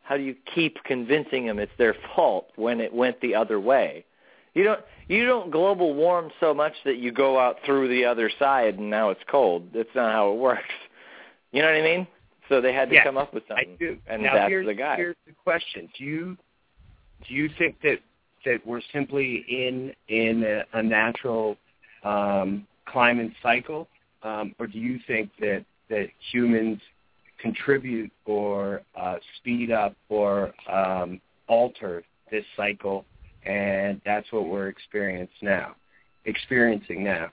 how 0.05 0.17
do 0.17 0.23
you 0.23 0.37
keep 0.55 0.77
convincing 0.85 1.47
them 1.47 1.59
it's 1.59 1.73
their 1.79 1.97
fault 2.14 2.49
when 2.57 2.81
it 2.81 2.93
went 2.93 3.21
the 3.21 3.35
other 3.35 3.59
way? 3.59 4.05
You 4.55 4.62
don't 4.62 4.81
you 5.09 5.27
don't 5.27 5.51
global 5.51 5.95
warm 5.95 6.31
so 6.40 6.55
much 6.55 6.75
that 6.85 6.99
you 6.99 7.11
go 7.11 7.38
out 7.38 7.57
through 7.67 7.88
the 7.88 8.05
other 8.05 8.31
side 8.38 8.79
and 8.79 8.88
now 8.88 9.11
it's 9.11 9.21
cold. 9.29 9.69
That's 9.75 9.88
not 9.95 10.12
how 10.12 10.33
it 10.33 10.37
works. 10.38 10.62
You 11.53 11.62
know 11.62 11.69
what 11.69 11.77
I 11.77 11.83
mean? 11.83 12.07
So 12.49 12.61
they 12.61 12.73
had 12.73 12.88
to 12.90 12.95
Yes, 12.95 13.05
come 13.05 13.17
up 13.17 13.33
with 13.33 13.45
I 13.51 13.57
something. 13.57 13.77
do. 13.79 13.99
And 14.07 14.23
now 14.23 14.35
that's 14.35 14.51
here's, 14.51 14.67
the 14.67 14.75
guy. 14.75 14.97
Here's 14.97 15.17
the 15.27 15.33
question: 15.43 15.88
Do 15.99 16.05
you 16.05 16.37
do 17.27 17.35
you 17.35 17.49
think 17.59 17.81
that 17.83 18.01
that 18.45 18.64
we're 18.67 18.83
simply 18.93 19.45
in 19.49 19.93
in 20.09 20.45
a, 20.45 20.79
a 20.79 20.83
natural 20.83 21.57
um, 22.03 22.67
climate 22.87 23.33
cycle, 23.43 23.88
um, 24.23 24.55
or 24.59 24.67
do 24.67 24.79
you 24.79 25.01
think 25.07 25.31
that 25.40 25.64
that 25.88 26.09
humans 26.33 26.81
contribute 27.44 28.11
or 28.24 28.80
uh, 28.96 29.16
speed 29.37 29.70
up 29.70 29.94
or 30.09 30.54
um, 30.72 31.20
alter 31.46 32.02
this 32.30 32.44
cycle, 32.57 33.04
and 33.44 34.00
that's 34.07 34.33
what 34.33 34.48
we're 34.48 34.68
experiencing 34.68 35.37
now? 35.42 35.76
Experiencing 36.24 37.04
now. 37.04 37.28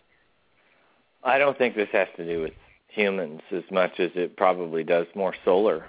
I 1.24 1.38
don't 1.38 1.58
think 1.58 1.76
this 1.76 1.88
has 1.93 2.10
to 2.17 2.26
do 2.26 2.41
with 2.41 2.52
humans 2.89 3.39
as 3.52 3.63
much 3.71 4.00
as 4.00 4.12
it 4.15 4.36
probably 4.36 4.84
does 4.84 5.08
more 5.15 5.34
solar 5.45 5.86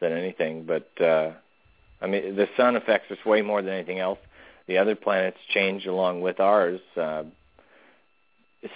than 0.00 0.12
anything. 0.12 0.64
But 0.64 0.90
uh, 0.98 1.32
I 2.00 2.06
mean, 2.06 2.36
the 2.36 2.48
sun 2.56 2.74
affects 2.76 3.10
us 3.10 3.18
way 3.26 3.42
more 3.42 3.60
than 3.60 3.74
anything 3.74 3.98
else. 3.98 4.18
The 4.66 4.78
other 4.78 4.96
planets 4.96 5.36
change 5.52 5.84
along 5.84 6.22
with 6.22 6.40
ours 6.40 6.80
uh, 6.96 7.24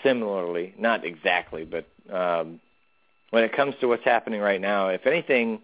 similarly, 0.03 0.75
not 0.79 1.05
exactly, 1.07 1.64
but 1.64 1.87
um, 2.14 2.61
when 3.31 3.45
it 3.45 3.55
comes 3.55 3.75
to 3.81 3.87
what's 3.88 4.05
happening 4.05 4.40
right 4.40 4.61
now, 4.61 4.88
if 4.88 5.07
anything, 5.07 5.61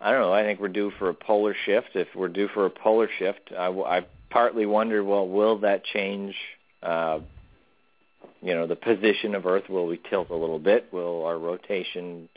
I 0.00 0.10
don't 0.10 0.20
know. 0.20 0.32
I 0.32 0.42
think 0.42 0.60
we're 0.60 0.68
due 0.68 0.92
for 0.98 1.08
a 1.08 1.14
polar 1.14 1.54
shift. 1.64 1.90
If 1.94 2.08
we're 2.14 2.28
due 2.28 2.48
for 2.48 2.66
a 2.66 2.70
polar 2.70 3.08
shift, 3.18 3.52
I, 3.56 3.66
I 3.68 4.06
partly 4.30 4.66
wonder, 4.66 5.02
well, 5.02 5.28
will 5.28 5.58
that 5.58 5.84
change? 5.84 6.34
Uh, 6.82 7.20
you 8.40 8.54
know, 8.54 8.66
the 8.66 8.76
position 8.76 9.34
of 9.34 9.46
Earth. 9.46 9.68
Will 9.68 9.86
we 9.86 10.00
tilt 10.10 10.30
a 10.30 10.36
little 10.36 10.58
bit? 10.58 10.92
Will 10.92 11.24
our 11.24 11.38
rotation, 11.38 12.28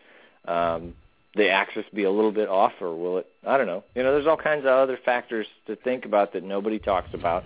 um, 0.45 0.95
the 1.35 1.49
axis, 1.49 1.85
be 1.93 2.03
a 2.03 2.11
little 2.11 2.31
bit 2.31 2.49
off, 2.49 2.73
or 2.81 2.95
will 2.95 3.19
it? 3.19 3.27
I 3.45 3.57
don't 3.57 3.67
know. 3.67 3.83
You 3.95 4.03
know, 4.03 4.13
there's 4.13 4.27
all 4.27 4.37
kinds 4.37 4.61
of 4.61 4.71
other 4.71 4.97
factors 5.03 5.45
to 5.67 5.75
think 5.75 6.05
about 6.05 6.33
that 6.33 6.43
nobody 6.43 6.79
talks 6.79 7.13
about, 7.13 7.43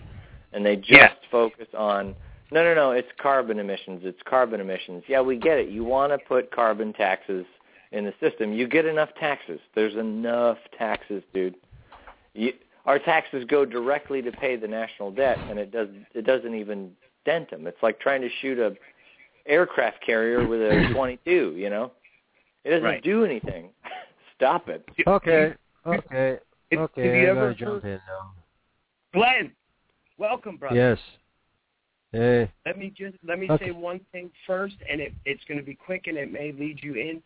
and 0.53 0.65
they 0.65 0.77
just 0.77 0.91
Yeah. 0.91 1.13
focus 1.31 1.67
on. 1.73 2.15
No, 2.51 2.63
no, 2.63 2.73
no. 2.73 2.91
It's 2.91 3.07
carbon 3.21 3.59
emissions. 3.59 4.01
It's 4.03 4.19
carbon 4.25 4.59
emissions. 4.61 5.03
Yeah, 5.07 5.21
we 5.21 5.37
get 5.37 5.57
it. 5.57 5.69
You 5.69 5.83
want 5.83 6.11
to 6.13 6.17
put 6.27 6.51
carbon 6.51 6.93
taxes 6.93 7.45
in 7.91 8.05
the 8.05 8.13
system. 8.19 8.53
You 8.53 8.67
get 8.67 8.85
enough 8.85 9.09
taxes. 9.19 9.59
There's 9.73 9.95
enough 9.95 10.57
taxes, 10.77 11.23
dude. 11.33 11.55
You, 12.33 12.53
our 12.85 12.99
taxes 12.99 13.45
go 13.47 13.65
directly 13.65 14.21
to 14.21 14.31
pay 14.31 14.55
the 14.57 14.67
national 14.67 15.11
debt, 15.11 15.37
and 15.49 15.57
it 15.57 15.71
does. 15.71 15.87
It 16.13 16.25
doesn't 16.25 16.53
even 16.53 16.91
dent 17.25 17.49
them. 17.49 17.65
It's 17.65 17.81
like 17.81 17.99
trying 17.99 18.21
to 18.21 18.29
shoot 18.41 18.59
a 18.59 18.75
aircraft 19.47 20.05
carrier 20.05 20.47
with 20.47 20.61
a 20.61 20.89
22. 20.93 21.53
You 21.55 21.69
know, 21.69 21.91
it 22.63 22.69
doesn't 22.69 22.83
Right. 22.83 23.03
do 23.03 23.25
anything. 23.25 23.69
Stop 24.35 24.69
it. 24.69 24.87
Okay, 25.07 25.53
okay, 25.87 26.37
Have 26.71 26.79
okay. 26.79 27.21
you 27.21 27.27
ever 27.27 27.53
gotta 27.53 27.55
jump 27.55 27.85
in 27.85 27.91
now. 27.91 28.33
Glen, 29.13 29.51
welcome, 30.17 30.57
brother. 30.57 30.75
Yes. 30.75 30.99
Hey. 32.15 32.49
Let 32.65 32.77
me 32.77 32.93
just 32.95 33.17
let 33.27 33.39
me 33.39 33.49
Okay. 33.51 33.65
say 33.65 33.71
one 33.71 33.99
thing 34.13 34.31
first, 34.47 34.75
and 34.89 35.01
it, 35.01 35.13
it's 35.25 35.43
going 35.49 35.59
to 35.59 35.65
be 35.65 35.75
quick, 35.75 36.07
and 36.07 36.17
it 36.17 36.31
may 36.31 36.53
lead 36.53 36.81
you 36.81 36.93
in. 36.93 37.21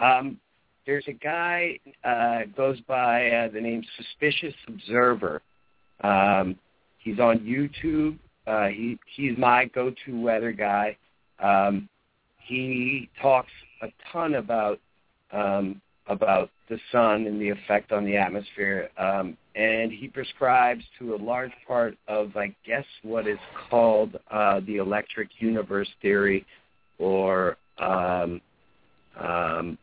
Um, 0.00 0.40
there's 0.86 1.06
a 1.06 1.12
guy 1.12 1.78
uh, 2.02 2.44
goes 2.56 2.80
by 2.82 3.30
uh, 3.30 3.48
the 3.48 3.60
name 3.60 3.84
Suspicious 3.98 4.54
Observer. 4.68 5.42
Um, 6.00 6.56
he's 6.96 7.20
on 7.20 7.40
YouTube. 7.40 8.18
Uh, 8.46 8.68
he 8.68 8.98
he's 9.14 9.36
my 9.36 9.66
go-to 9.66 10.18
weather 10.18 10.52
guy. 10.52 10.96
Um, 11.38 11.86
he 12.38 13.10
talks 13.20 13.52
a 13.82 13.88
ton 14.10 14.36
about 14.36 14.80
um, 15.32 15.82
about 16.06 16.48
the 16.70 16.78
sun 16.90 17.26
and 17.26 17.38
the 17.38 17.50
effect 17.50 17.92
on 17.92 18.06
the 18.06 18.16
atmosphere, 18.16 18.88
um, 18.96 19.36
and 19.54 19.92
he 19.92 20.08
prescribes 20.08 20.84
to 20.98 21.14
a 21.14 21.16
large 21.16 21.52
part 21.66 21.96
of, 22.08 22.36
I 22.36 22.54
guess, 22.66 22.84
what 23.02 23.26
is 23.26 23.38
called 23.68 24.16
uh, 24.30 24.60
the 24.66 24.76
electric 24.76 25.28
universe 25.38 25.88
theory, 26.00 26.46
or 26.98 27.56
um, 27.78 28.40
um, 29.20 29.78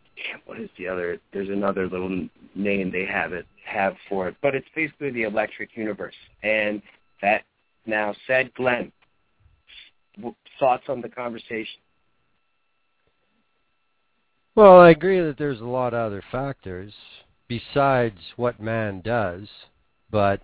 what 0.45 0.59
is 0.59 0.69
the 0.77 0.87
other? 0.87 1.19
There's 1.33 1.49
another 1.49 1.87
little 1.87 2.27
name 2.55 2.91
they 2.91 3.05
have 3.05 3.33
it 3.33 3.45
have 3.65 3.95
for 4.07 4.27
it, 4.27 4.35
but 4.41 4.55
it's 4.55 4.67
basically 4.75 5.11
the 5.11 5.23
electric 5.23 5.75
universe. 5.75 6.15
And 6.43 6.81
that 7.21 7.43
now 7.85 8.15
said, 8.25 8.53
Glen, 8.55 8.91
thoughts 10.59 10.83
on 10.89 11.01
the 11.01 11.09
conversation? 11.09 11.79
Well, 14.55 14.81
I 14.81 14.89
agree 14.89 15.21
that 15.21 15.37
there's 15.37 15.61
a 15.61 15.65
lot 15.65 15.93
of 15.93 16.07
other 16.07 16.23
factors 16.31 16.93
besides 17.49 18.19
what 18.37 18.61
man 18.61 19.01
does, 19.01 19.49
but 20.09 20.41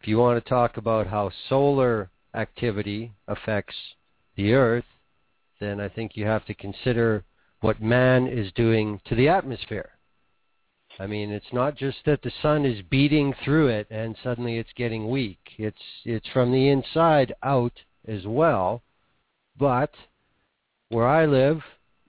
if 0.00 0.08
you 0.08 0.18
want 0.18 0.42
to 0.42 0.48
talk 0.48 0.76
about 0.76 1.06
how 1.06 1.30
solar 1.48 2.10
activity 2.34 3.12
affects 3.26 3.74
the 4.36 4.52
earth, 4.52 4.84
then 5.60 5.80
I 5.80 5.88
think 5.88 6.12
you 6.14 6.26
have 6.26 6.44
to 6.46 6.54
consider 6.54 7.24
what 7.60 7.80
man 7.80 8.26
is 8.26 8.52
doing 8.52 9.00
to 9.06 9.14
the 9.14 9.28
atmosphere. 9.28 9.92
I 10.98 11.06
mean, 11.06 11.30
it's 11.30 11.52
not 11.52 11.76
just 11.76 11.98
that 12.04 12.22
the 12.22 12.32
sun 12.42 12.66
is 12.66 12.82
beating 12.82 13.34
through 13.44 13.68
it 13.68 13.86
and 13.90 14.16
suddenly 14.22 14.58
it's 14.58 14.72
getting 14.76 15.08
weak. 15.08 15.38
It's 15.56 15.82
it's 16.04 16.28
from 16.28 16.52
the 16.52 16.68
inside 16.68 17.32
out 17.42 17.72
as 18.06 18.26
well. 18.26 18.82
But 19.58 19.94
where 20.90 21.08
I 21.08 21.26
live, 21.26 21.62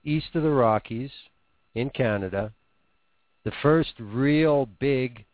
east 0.04 0.34
of 0.34 0.42
the 0.42 0.50
Rockies, 0.50 1.10
in 1.74 1.90
Canada, 1.90 2.52
the 3.46 3.52
first 3.62 3.92
real 4.00 4.66
big 4.80 5.24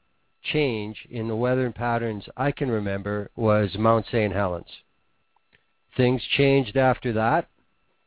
change 0.42 0.98
in 1.10 1.28
the 1.28 1.34
weather 1.34 1.70
patterns 1.70 2.22
I 2.36 2.52
can 2.52 2.70
remember 2.70 3.30
was 3.36 3.74
Mount 3.78 4.04
St. 4.12 4.34
Helens. 4.34 4.66
Things 5.96 6.22
changed 6.36 6.76
after 6.76 7.14
that, 7.14 7.48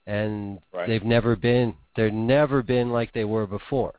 and 0.05 0.59
Right. 0.71 0.87
they've 0.87 1.03
never 1.03 1.35
been 1.35 1.75
they've 1.95 2.13
never 2.13 2.61
been 2.61 2.91
like 2.91 3.13
they 3.13 3.25
were 3.25 3.47
before. 3.47 3.95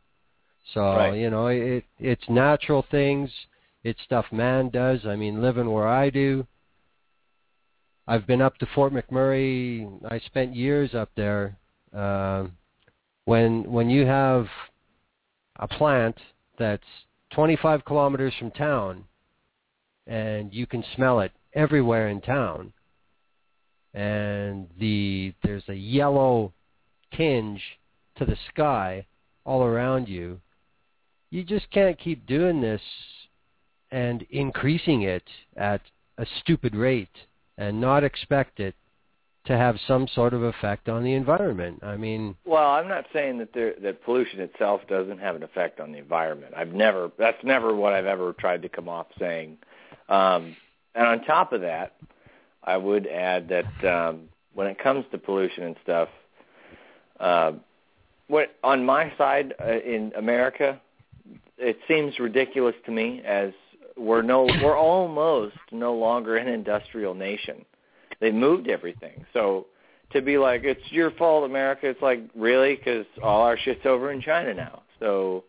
So 0.75 0.81
Right. 0.97 1.15
you 1.19 1.29
know 1.29 1.49
it 1.49 1.85
it's 1.99 2.29
natural 2.29 2.83
things. 2.83 3.29
It's 3.83 4.01
stuff 4.03 4.31
man 4.31 4.69
does. 4.69 5.05
I 5.07 5.17
mean, 5.17 5.43
living 5.43 5.73
where 5.73 5.89
I 5.89 6.11
do, 6.11 6.47
I've 8.07 8.29
been 8.29 8.43
up 8.43 8.59
to 8.59 8.67
Fort 8.67 8.93
McMurray. 8.93 9.89
I 10.09 10.21
spent 10.21 10.55
years 10.55 10.95
up 10.95 11.11
there. 11.17 11.57
Um, 11.93 12.57
when 13.25 13.65
when 13.73 13.91
you 13.91 14.07
have 14.07 14.49
a 15.59 15.69
plant 15.69 16.17
that's 16.59 16.83
25 17.33 17.85
kilometers 17.85 18.35
from 18.39 18.51
town, 18.51 19.05
and 20.07 20.53
you 20.53 20.67
can 20.67 20.85
smell 20.95 21.21
it 21.21 21.33
everywhere 21.55 22.09
in 22.09 22.21
town, 22.21 22.73
and 23.95 24.69
the 24.79 25.33
there's 25.43 25.69
a 25.69 25.75
yellow 25.75 26.53
tinge 27.13 27.63
to 28.17 28.25
the 28.25 28.37
sky 28.49 29.07
all 29.45 29.63
around 29.63 30.09
you, 30.09 30.41
you 31.31 31.45
just 31.45 31.71
can't 31.71 31.99
keep 31.99 32.27
doing 32.27 32.61
this 32.61 32.81
and 33.91 34.23
increasing 34.31 35.03
it 35.03 35.25
at 35.57 35.81
a 36.19 36.27
stupid 36.41 36.75
rate 36.75 37.09
and 37.59 37.81
not 37.81 38.05
expect 38.05 38.61
it 38.61 38.75
to 39.47 39.57
have 39.57 39.77
some 39.87 40.09
sort 40.09 40.35
of 40.35 40.43
effect 40.43 40.89
on 40.89 41.05
the 41.05 41.15
environment. 41.15 41.81
I 41.83 41.97
mean, 41.97 42.37
Well, 42.45 42.71
I'm 42.71 42.89
not 42.89 43.07
saying 43.13 43.39
that 43.39 43.53
there, 43.53 43.75
that 43.83 44.03
pollution 44.05 44.41
itself 44.41 44.83
doesn't 44.89 45.19
have 45.19 45.37
an 45.37 45.43
effect 45.43 45.81
on 45.81 45.93
the 45.93 45.99
environment. 45.99 46.55
I've 46.57 46.73
never 46.73 47.11
that's 47.19 47.43
never 47.45 47.75
what 47.75 47.93
I've 47.93 48.07
ever 48.07 48.33
tried 48.33 48.63
to 48.63 48.69
come 48.69 48.89
off 48.89 49.07
saying. 49.19 49.59
Um, 50.09 50.57
and 50.95 51.07
on 51.07 51.25
top 51.25 51.53
of 51.53 51.61
that, 51.63 51.95
I 52.65 52.77
would 52.77 53.07
add 53.07 53.49
that 53.49 53.85
um, 53.85 54.23
when 54.55 54.67
it 54.67 54.79
comes 54.79 55.05
to 55.13 55.19
pollution 55.19 55.65
and 55.65 55.77
stuff, 55.83 56.09
uh, 57.21 57.53
what 58.29 58.57
on 58.65 58.85
my 58.85 59.13
side 59.17 59.55
uh, 59.61 59.79
in 59.79 60.13
America, 60.17 60.81
it 61.59 61.79
seems 61.87 62.19
ridiculous 62.19 62.75
to 62.87 62.91
me 62.91 63.23
as 63.25 63.53
we're 63.97 64.23
no 64.23 64.45
we're 64.45 64.77
almost 64.77 65.57
no 65.73 65.95
longer 65.95 66.37
an 66.37 66.49
industrial 66.49 67.15
nation. 67.15 67.65
They 68.21 68.31
moved 68.31 68.69
everything. 68.69 69.25
So 69.33 69.67
to 70.13 70.23
be 70.23 70.39
like 70.39 70.63
it's 70.65 70.81
your 70.91 71.11
fault 71.13 71.45
America, 71.45 71.89
it's 71.89 72.03
like 72.03 72.21
really 72.35 72.77
cuz 72.77 73.07
all 73.23 73.43
our 73.43 73.57
shit's 73.59 73.85
over 73.87 74.11
in 74.13 74.21
China 74.21 74.55
now. 74.55 74.83
So 75.01 75.45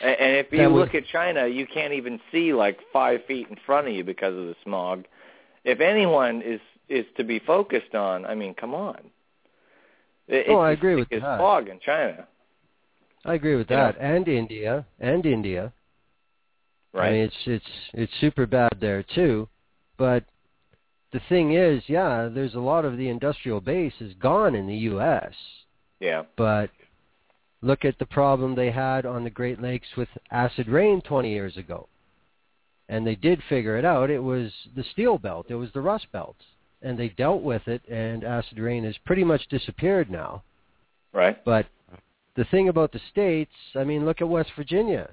and 0.00 0.36
if 0.36 0.52
you 0.52 0.68
was- 0.70 0.86
look 0.86 0.94
at 0.94 1.06
China, 1.06 1.46
you 1.46 1.66
can't 1.66 1.92
even 1.92 2.20
see 2.30 2.52
like 2.52 2.78
5 2.92 3.24
feet 3.24 3.48
in 3.48 3.56
front 3.56 3.88
of 3.88 3.94
you 3.94 4.04
because 4.04 4.34
of 4.36 4.46
the 4.46 4.56
smog. 4.62 5.04
If 5.64 5.80
anyone 5.80 6.42
is 6.42 6.60
is 6.88 7.04
to 7.16 7.24
be 7.24 7.38
focused 7.38 7.94
on, 7.94 8.24
I 8.24 8.34
mean, 8.34 8.54
come 8.54 8.74
on. 8.74 9.10
It, 10.26 10.46
Oh, 10.48 10.58
I 10.58 10.70
agree 10.72 10.94
with 10.94 11.08
that. 11.10 11.38
fog 11.38 11.68
in 11.68 11.78
China, 11.80 12.26
I 13.24 13.34
agree 13.34 13.56
with 13.56 13.70
You 13.70 13.76
know? 13.76 13.92
that. 13.92 13.98
And 13.98 14.26
India, 14.28 14.86
and 15.00 15.26
India. 15.26 15.72
right? 16.94 17.08
I 17.08 17.12
mean, 17.12 17.20
it's 17.24 17.46
it's 17.46 17.90
it's 17.92 18.14
super 18.20 18.46
bad 18.46 18.72
there 18.80 19.02
too. 19.02 19.48
But 19.98 20.24
the 21.12 21.20
thing 21.28 21.54
is, 21.54 21.82
yeah, 21.86 22.28
there's 22.32 22.54
a 22.54 22.60
lot 22.60 22.84
of 22.84 22.96
the 22.96 23.08
industrial 23.08 23.60
base 23.60 23.94
is 24.00 24.12
gone 24.14 24.54
in 24.54 24.66
the 24.66 24.76
U.S. 24.76 25.32
yeah. 26.00 26.22
But 26.36 26.70
look 27.62 27.84
at 27.84 27.98
the 27.98 28.06
problem 28.06 28.54
they 28.54 28.70
had 28.70 29.06
on 29.06 29.24
the 29.24 29.30
Great 29.30 29.60
Lakes 29.60 29.88
with 29.96 30.08
acid 30.30 30.68
rain 30.68 31.00
20 31.00 31.30
years 31.30 31.56
ago. 31.56 31.88
And 32.88 33.06
they 33.06 33.14
did 33.14 33.42
figure 33.48 33.76
it 33.76 33.84
out. 33.84 34.10
It 34.10 34.22
was 34.22 34.50
the 34.74 34.84
steel 34.92 35.18
belt. 35.18 35.46
It 35.48 35.56
was 35.56 35.70
the 35.72 35.80
rust 35.80 36.06
belt. 36.12 36.36
And 36.80 36.98
they 36.98 37.08
dealt 37.08 37.42
with 37.42 37.66
it, 37.66 37.82
and 37.88 38.22
acid 38.22 38.58
rain 38.58 38.84
has 38.84 38.96
pretty 39.04 39.24
much 39.24 39.48
disappeared 39.48 40.10
now. 40.10 40.42
Right. 41.12 41.44
But 41.44 41.66
the 42.36 42.44
thing 42.44 42.68
about 42.68 42.92
the 42.92 43.00
states, 43.10 43.52
I 43.74 43.84
mean, 43.84 44.04
look 44.04 44.20
at 44.20 44.28
West 44.28 44.50
Virginia. 44.56 45.10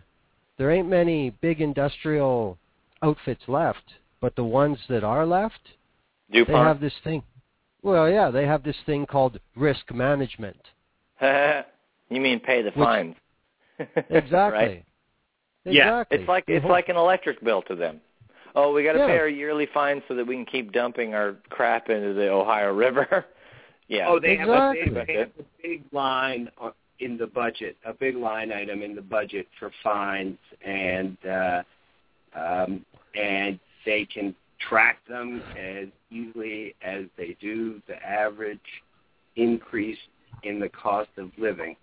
There 0.57 0.71
ain't 0.71 0.87
many 0.87 1.31
big 1.41 1.59
industrial 1.59 2.57
outfits 3.01 3.41
left, 3.47 3.93
but 4.21 4.35
the 4.35 4.43
ones 4.43 4.77
that 4.89 5.03
are 5.03 5.25
left, 5.25 5.59
they 6.31 6.43
have 6.47 6.79
this 6.79 6.93
thing. 7.03 7.23
Well, 7.81 8.09
yeah, 8.09 8.31
they 8.31 8.45
have 8.45 8.63
this 8.63 8.75
thing 8.85 9.05
called 9.05 9.39
risk 9.55 9.91
management. 9.93 10.57
you 11.21 12.21
mean 12.21 12.39
pay 12.39 12.61
the 12.61 12.71
Which- 12.71 12.75
fines? 12.75 13.15
Exactly. 14.09 14.31
right? 14.67 14.85
Yeah, 15.65 16.01
Exactly. 16.01 16.17
It's 16.19 16.27
like 16.29 16.45
The 16.45 16.53
it's 16.55 16.63
whole- 16.63 16.71
like 16.71 16.89
an 16.89 16.95
electric 16.95 17.43
bill 17.43 17.61
to 17.63 17.75
them. 17.75 18.01
Oh, 18.55 18.71
we 18.73 18.83
got 18.83 18.93
to 18.93 18.99
Yeah. 18.99 19.07
pay 19.07 19.17
our 19.17 19.27
yearly 19.27 19.65
fine 19.73 20.01
so 20.07 20.15
that 20.15 20.25
we 20.25 20.35
can 20.35 20.45
keep 20.45 20.71
dumping 20.71 21.13
our 21.13 21.35
crap 21.49 21.89
into 21.89 22.13
the 22.13 22.29
Ohio 22.29 22.71
River. 22.73 23.25
yeah. 23.87 24.07
Oh, 24.07 24.19
they 24.19 24.37
have 24.37 24.47
a 24.49 24.71
big, 24.73 24.93
they 25.07 25.13
have 25.15 25.31
a 25.39 25.43
big 25.61 25.83
line 25.91 26.49
in 26.99 27.17
the 27.17 27.27
budget, 27.27 27.75
a 27.85 27.93
big 27.93 28.15
line 28.15 28.51
item 28.53 28.81
in 28.81 28.95
the 28.95 29.01
budget 29.01 29.47
for 29.59 29.71
fines, 29.83 30.37
and 30.65 31.17
uh, 31.25 31.63
um, 32.33 32.85
and 33.13 33.59
they 33.85 34.05
can 34.05 34.33
track 34.59 34.99
them 35.07 35.43
as 35.55 35.87
easily 36.11 36.75
as 36.81 37.05
they 37.17 37.35
do 37.41 37.81
the 37.87 37.95
average 38.03 38.59
increase 39.35 39.97
in 40.43 40.59
the 40.59 40.69
cost 40.69 41.09
of 41.17 41.31
living. 41.37 41.75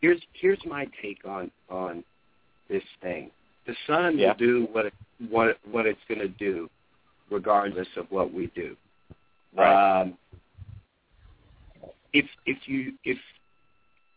Here's 0.00 0.20
here's 0.34 0.60
my 0.66 0.86
take 1.02 1.24
on 1.24 1.50
on 1.70 2.04
this 2.68 2.82
thing. 3.00 3.30
The 3.66 3.74
sun 3.86 4.18
Yeah. 4.18 4.28
will 4.28 4.34
do 4.34 4.68
what 4.72 4.86
it, 4.86 4.94
what 5.28 5.58
what 5.70 5.86
it's 5.86 6.00
going 6.08 6.20
to 6.20 6.28
do, 6.28 6.68
regardless 7.30 7.88
of 7.96 8.10
what 8.10 8.32
we 8.32 8.46
do. 8.48 8.76
Right. 9.56 10.00
Um, 10.02 10.18
if 12.12 12.26
if 12.46 12.58
you 12.66 12.94
if 13.04 13.18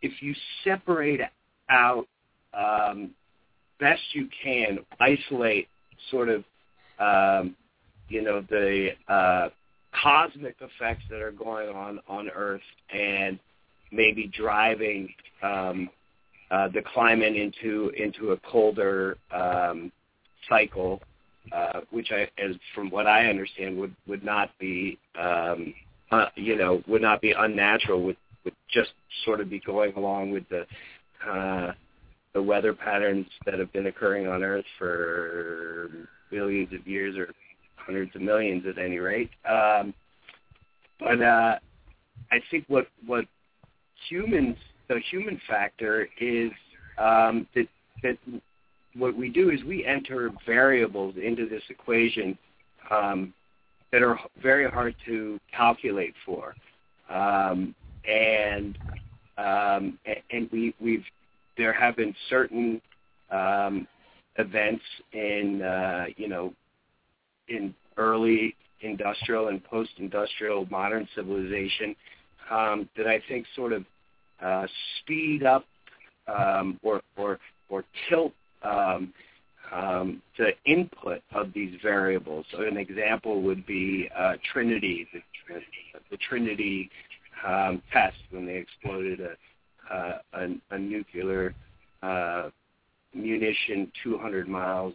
if 0.01 0.21
you 0.21 0.33
separate 0.63 1.21
out 1.69 2.07
um, 2.53 3.11
best 3.79 4.01
you 4.13 4.27
can, 4.43 4.79
isolate 4.99 5.67
sort 6.11 6.29
of 6.29 6.43
um, 6.99 7.55
you 8.09 8.21
know 8.21 8.41
the 8.49 8.89
uh, 9.07 9.49
cosmic 10.01 10.55
effects 10.61 11.03
that 11.09 11.21
are 11.21 11.31
going 11.31 11.69
on 11.69 11.99
on 12.07 12.29
Earth 12.29 12.61
and 12.93 13.39
maybe 13.91 14.31
driving 14.35 15.09
um, 15.41 15.89
uh, 16.51 16.67
the 16.69 16.81
climate 16.93 17.35
into 17.35 17.91
into 17.97 18.31
a 18.31 18.37
colder 18.37 19.17
um, 19.31 19.91
cycle, 20.49 21.01
uh, 21.51 21.81
which 21.91 22.11
I, 22.11 22.29
as 22.41 22.55
from 22.73 22.89
what 22.89 23.07
I 23.07 23.27
understand, 23.27 23.77
would 23.77 23.95
would 24.07 24.23
not 24.23 24.49
be 24.59 24.97
um, 25.19 25.73
uh, 26.11 26.27
you 26.35 26.55
know 26.55 26.81
would 26.87 27.01
not 27.01 27.21
be 27.21 27.33
unnatural. 27.37 28.01
Would 28.03 28.17
would 28.45 28.55
just 28.71 28.91
sort 29.25 29.41
of 29.41 29.49
be 29.49 29.59
going 29.59 29.93
along 29.95 30.31
with 30.31 30.43
the 30.49 30.65
uh, 31.29 31.73
the 32.33 32.41
weather 32.41 32.73
patterns 32.73 33.25
that 33.45 33.59
have 33.59 33.73
been 33.73 33.87
occurring 33.87 34.27
on 34.27 34.43
Earth 34.43 34.65
for 34.77 35.89
billions 36.29 36.71
of 36.73 36.87
years 36.87 37.17
or 37.17 37.33
hundreds 37.87 38.15
of 38.15 38.21
millions 38.21 38.65
at 38.67 38.77
any 38.77 38.99
rate. 38.99 39.31
Um, 39.49 39.93
but 40.99 41.21
uh, 41.21 41.57
I 42.31 42.41
think 42.51 42.65
what 42.67 42.87
what 43.05 43.25
humans 44.09 44.57
the 44.87 44.99
human 45.09 45.39
factor 45.47 46.07
is 46.19 46.51
um, 46.97 47.47
that 47.55 47.67
that 48.03 48.17
what 48.95 49.15
we 49.15 49.29
do 49.29 49.49
is 49.49 49.63
we 49.63 49.85
enter 49.85 50.31
variables 50.45 51.15
into 51.21 51.47
this 51.47 51.63
equation 51.69 52.37
um, 52.91 53.33
that 53.91 54.03
are 54.03 54.19
very 54.41 54.69
hard 54.69 54.95
to 55.05 55.39
calculate 55.55 56.13
for, 56.25 56.55
um, 57.09 57.73
and 58.05 58.77
um, 59.37 59.99
and 60.31 60.49
we 60.51 60.73
we've 60.79 61.05
there 61.57 61.73
have 61.73 61.95
been 61.95 62.13
certain 62.29 62.81
um, 63.31 63.87
events 64.37 64.83
in 65.13 65.61
uh, 65.61 66.05
you 66.17 66.27
know 66.27 66.53
in 67.49 67.73
early 67.97 68.55
industrial 68.81 69.47
and 69.47 69.63
post-industrial 69.63 70.67
modern 70.69 71.07
civilization 71.15 71.95
um, 72.51 72.89
that 72.95 73.07
I 73.07 73.21
think 73.27 73.45
sort 73.55 73.73
of 73.73 73.85
uh, 74.41 74.67
speed 74.99 75.43
up 75.43 75.65
um, 76.27 76.79
or 76.83 77.01
or 77.17 77.39
or 77.69 77.83
tilt 78.09 78.33
um, 78.63 79.13
um, 79.73 80.21
the 80.37 80.51
input 80.65 81.21
of 81.33 81.51
these 81.53 81.77
variables. 81.81 82.45
So 82.51 82.61
an 82.63 82.77
example 82.77 83.41
would 83.41 83.65
be 83.65 84.09
uh, 84.17 84.33
Trinity, 84.53 85.07
the, 85.13 85.19
the 86.09 86.17
Trinity 86.17 86.89
um, 87.45 87.81
test 87.91 88.17
when 88.31 88.45
they 88.45 88.55
exploded 88.55 89.19
a, 89.19 90.21
a, 90.33 90.47
a 90.71 90.79
nuclear 90.79 91.53
uh, 92.01 92.49
munition 93.13 93.91
200 94.03 94.47
miles 94.47 94.93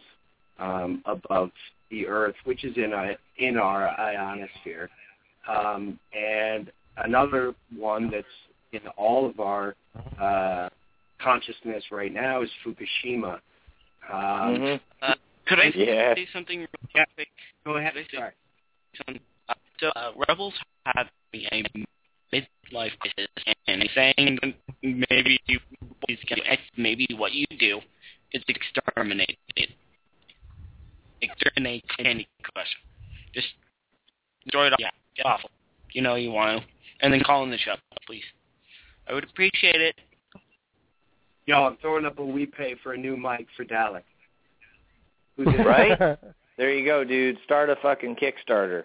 um, 0.59 1.03
above 1.05 1.51
the 1.93 2.07
Earth, 2.07 2.35
which 2.45 2.63
is 2.63 2.75
in 2.77 2.91
a, 2.93 3.15
in 3.37 3.57
our 3.57 3.87
ionosphere. 3.99 4.89
Um, 5.47 5.99
and 6.17 6.71
another 6.97 7.53
one 7.77 8.09
that's 8.09 8.25
in 8.71 8.81
all 8.97 9.29
of 9.29 9.39
our 9.39 9.75
uh, 10.19 10.69
consciousness 11.21 11.83
right 11.91 12.11
now 12.11 12.41
is 12.41 12.49
Fukushima. 12.65 13.39
Um, 14.11 14.59
Mhm. 14.59 14.79
Uh, 15.01 15.15
could 15.45 15.59
I 15.59 15.65
Yeah. 15.75 16.15
say 16.15 16.25
something 16.33 16.59
real 16.59 16.67
Yeah. 16.95 17.05
quick? 17.15 17.29
Go 17.65 17.77
ahead. 17.77 17.93
Could 17.93 18.01
I 18.01 18.07
say 18.11 18.17
Sorry. 18.17 18.31
something? 18.97 19.23
Uh, 19.49 19.53
so 19.79 19.89
uh, 19.95 20.11
rebels 20.27 20.55
have 20.85 21.09
a 21.33 21.63
midlife 22.33 22.97
crisis, 22.99 23.27
and 23.67 23.89
saying 23.93 24.39
maybe 24.81 25.39
you 25.47 25.59
maybe 26.77 27.07
what 27.15 27.33
you 27.33 27.45
do 27.59 27.81
is 28.31 28.43
exterminate 28.47 29.37
it. 29.55 29.69
Exterminate 31.23 31.83
any 31.99 32.27
question. 32.53 32.79
Just 33.33 33.47
destroy 34.45 34.67
it 34.67 34.73
all. 34.73 34.77
Yeah, 34.79 34.89
get 35.17 35.25
off. 35.25 35.41
You 35.93 36.01
know 36.01 36.15
you 36.15 36.31
want 36.31 36.61
to, 36.61 36.67
and 37.01 37.13
then 37.13 37.21
call 37.21 37.43
in 37.43 37.49
the 37.51 37.57
show, 37.57 37.75
please. 38.07 38.23
I 39.07 39.13
would 39.13 39.23
appreciate 39.23 39.81
it. 39.81 39.95
Yo, 41.45 41.63
I'm 41.65 41.77
throwing 41.77 42.05
up 42.05 42.19
a 42.19 42.25
we 42.25 42.45
pay 42.45 42.75
for 42.81 42.93
a 42.93 42.97
new 42.97 43.17
mic 43.17 43.47
for 43.57 43.65
Dalek. 43.65 44.03
Who's 45.37 45.47
in- 45.47 45.65
Right? 45.65 46.17
There 46.55 46.71
you 46.71 46.85
go, 46.85 47.03
dude. 47.03 47.39
Start 47.45 47.71
a 47.71 47.75
fucking 47.77 48.15
Kickstarter. 48.17 48.83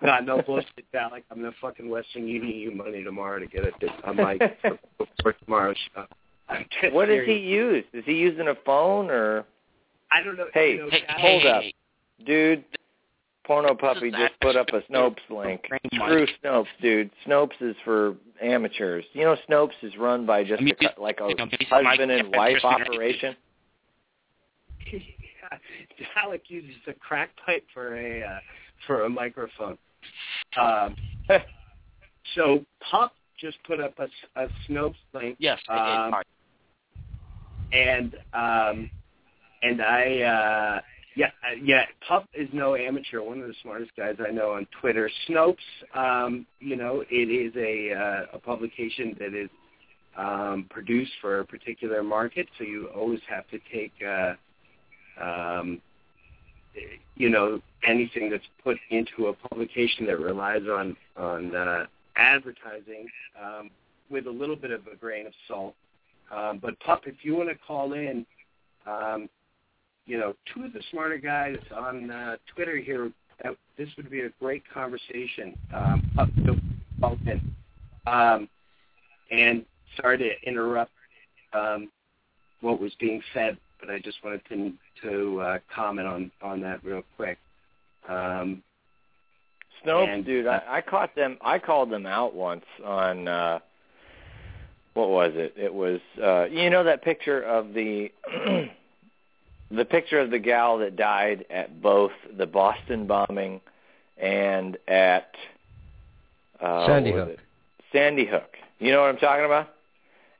Nah, 0.00 0.20
no 0.20 0.40
bullshit, 0.40 0.90
Dalek. 0.94 1.22
I'm 1.30 1.36
gonna 1.36 1.52
fucking 1.60 1.86
Western 1.86 2.26
Union 2.26 2.56
you 2.58 2.70
money 2.70 3.04
tomorrow 3.04 3.38
to 3.38 3.46
get 3.46 3.64
it 3.64 3.74
a 4.04 4.14
mic 4.14 4.40
for, 4.96 5.06
for 5.22 5.32
tomorrow's 5.34 5.76
show. 5.94 6.06
I'm 6.48 6.64
What 6.94 7.08
does 7.08 7.20
he 7.26 7.26
serious. 7.26 7.84
use? 7.92 8.00
Is 8.00 8.04
he 8.06 8.14
using 8.14 8.48
a 8.48 8.54
phone 8.64 9.10
or 9.10 9.44
I 10.14 10.22
don't 10.22 10.36
know. 10.36 10.46
Hey, 10.54 10.72
you 10.74 10.78
know, 10.84 10.90
Hey, 10.90 11.00
Dalek- 11.02 11.20
hold 11.20 11.42
hey, 11.42 11.48
up. 11.48 12.26
dude? 12.26 12.64
Porno 13.46 13.74
puppy 13.74 14.10
just 14.10 14.32
put 14.40 14.56
up 14.56 14.68
a 14.68 14.80
Snopes 14.90 15.18
link. 15.28 15.60
Screw 15.94 16.26
Snopes, 16.42 16.66
dude. 16.80 17.10
Snopes 17.26 17.60
is 17.60 17.76
for 17.84 18.14
amateurs. 18.40 19.04
You 19.12 19.24
know, 19.24 19.36
Snopes 19.48 19.72
is 19.82 19.92
run 19.98 20.24
by 20.24 20.44
just 20.44 20.62
I 20.62 20.64
mean, 20.64 20.74
a, 20.80 21.00
like 21.00 21.20
a 21.20 21.28
you 21.28 21.34
know, 21.34 21.44
based 21.46 21.70
on 21.70 21.84
my 21.84 21.90
husband 21.90 22.10
and 22.12 22.28
wife 22.34 22.62
characteristics- 22.62 22.94
operation. 22.94 23.36
Dalek 26.16 26.40
uses 26.48 26.76
a 26.86 26.92
crack 26.94 27.30
pipe 27.44 27.64
for 27.74 27.96
a 27.98 28.22
uh, 28.22 28.38
for 28.86 29.04
a 29.04 29.08
microphone. 29.10 29.76
Um, 30.58 30.96
so 32.34 32.64
Pup 32.90 33.12
just 33.38 33.58
put 33.66 33.80
up 33.80 33.94
a, 33.98 34.08
a 34.42 34.48
Snopes 34.68 34.94
link, 35.12 35.36
Yes, 35.38 35.58
Um, 35.68 36.14
and 37.72 38.14
um, 38.32 38.90
and 39.64 39.82
I 39.82 40.20
uh, 40.20 40.80
yeah 41.16 41.30
yeah 41.62 41.84
Pup 42.06 42.28
is 42.34 42.48
no 42.52 42.76
amateur. 42.76 43.22
One 43.22 43.40
of 43.40 43.48
the 43.48 43.54
smartest 43.62 43.92
guys 43.96 44.16
I 44.26 44.30
know 44.30 44.52
on 44.52 44.66
Twitter. 44.80 45.10
Snopes, 45.28 45.56
um, 45.94 46.46
you 46.60 46.76
know, 46.76 47.04
it 47.10 47.14
is 47.30 47.54
a 47.56 47.92
uh, 47.94 48.36
a 48.36 48.38
publication 48.38 49.16
that 49.18 49.34
is 49.34 49.50
um, 50.16 50.66
produced 50.70 51.12
for 51.20 51.40
a 51.40 51.44
particular 51.44 52.02
market, 52.02 52.46
so 52.58 52.64
you 52.64 52.88
always 52.94 53.20
have 53.28 53.48
to 53.48 53.58
take. 53.72 53.92
Uh, 54.06 54.34
um, 55.20 55.80
you 57.14 57.28
know 57.28 57.60
anything 57.86 58.30
that's 58.30 58.44
put 58.62 58.76
into 58.90 59.28
a 59.28 59.32
publication 59.48 60.06
that 60.06 60.18
relies 60.18 60.62
on 60.62 60.96
on 61.16 61.54
uh, 61.54 61.86
advertising 62.16 63.06
um, 63.42 63.70
with 64.10 64.26
a 64.26 64.30
little 64.30 64.56
bit 64.56 64.70
of 64.70 64.80
a 64.92 64.96
grain 64.96 65.26
of 65.26 65.32
salt. 65.46 65.74
Um, 66.34 66.58
but 66.60 66.78
pup, 66.80 67.02
if 67.06 67.16
you 67.22 67.36
want 67.36 67.48
to 67.50 67.54
call 67.54 67.92
in, 67.92 68.26
um, 68.86 69.28
you 70.06 70.18
know, 70.18 70.34
two 70.52 70.64
of 70.64 70.72
the 70.72 70.82
smarter 70.90 71.18
guys 71.18 71.56
on 71.74 72.10
uh, 72.10 72.36
Twitter 72.54 72.76
here, 72.76 73.10
that, 73.42 73.56
this 73.78 73.88
would 73.96 74.10
be 74.10 74.20
a 74.20 74.30
great 74.40 74.62
conversation. 74.72 75.56
Um, 75.74 76.02
pup, 76.14 76.28
so 76.46 76.56
call. 77.00 77.16
Um, 78.06 78.48
and 79.30 79.64
sorry 80.00 80.18
to 80.18 80.30
interrupt 80.46 80.92
um, 81.52 81.90
what 82.60 82.80
was 82.80 82.92
being 83.00 83.22
said, 83.32 83.56
but 83.80 83.90
I 83.90 83.98
just 83.98 84.22
wanted 84.24 84.42
to 84.50 84.72
to 85.02 85.40
uh, 85.40 85.58
comment 85.74 86.06
on 86.06 86.30
on 86.42 86.60
that 86.60 86.84
real 86.84 87.02
quick. 87.16 87.38
Um, 88.08 88.62
Snopes, 89.84 90.08
And- 90.14 90.24
dude, 90.24 90.46
I, 90.46 90.62
I 90.68 90.80
caught 90.80 91.14
them. 91.14 91.36
I 91.42 91.58
called 91.58 91.90
them 91.90 92.06
out 92.06 92.34
once 92.34 92.64
on 92.84 93.28
uh 93.28 93.58
what 94.94 95.08
was 95.08 95.32
it? 95.34 95.54
It 95.56 95.72
was 95.72 96.00
uh 96.22 96.44
you 96.44 96.70
know 96.70 96.84
that 96.84 97.02
picture 97.02 97.42
of 97.42 97.74
the 97.74 98.10
the 99.76 99.84
picture 99.84 100.18
of 100.20 100.30
the 100.30 100.38
gal 100.38 100.78
that 100.78 100.96
died 100.96 101.44
at 101.50 101.82
both 101.82 102.12
the 102.36 102.46
Boston 102.46 103.06
bombing 103.06 103.60
and 104.16 104.76
at 104.88 105.30
uh, 106.60 106.86
Sandy 106.86 107.12
Hook. 107.12 107.28
it? 107.28 107.40
Sandy 107.92 108.26
Hook. 108.26 108.56
You 108.78 108.92
know 108.92 109.00
what 109.00 109.10
I'm 109.10 109.18
talking 109.18 109.44
about? 109.44 109.68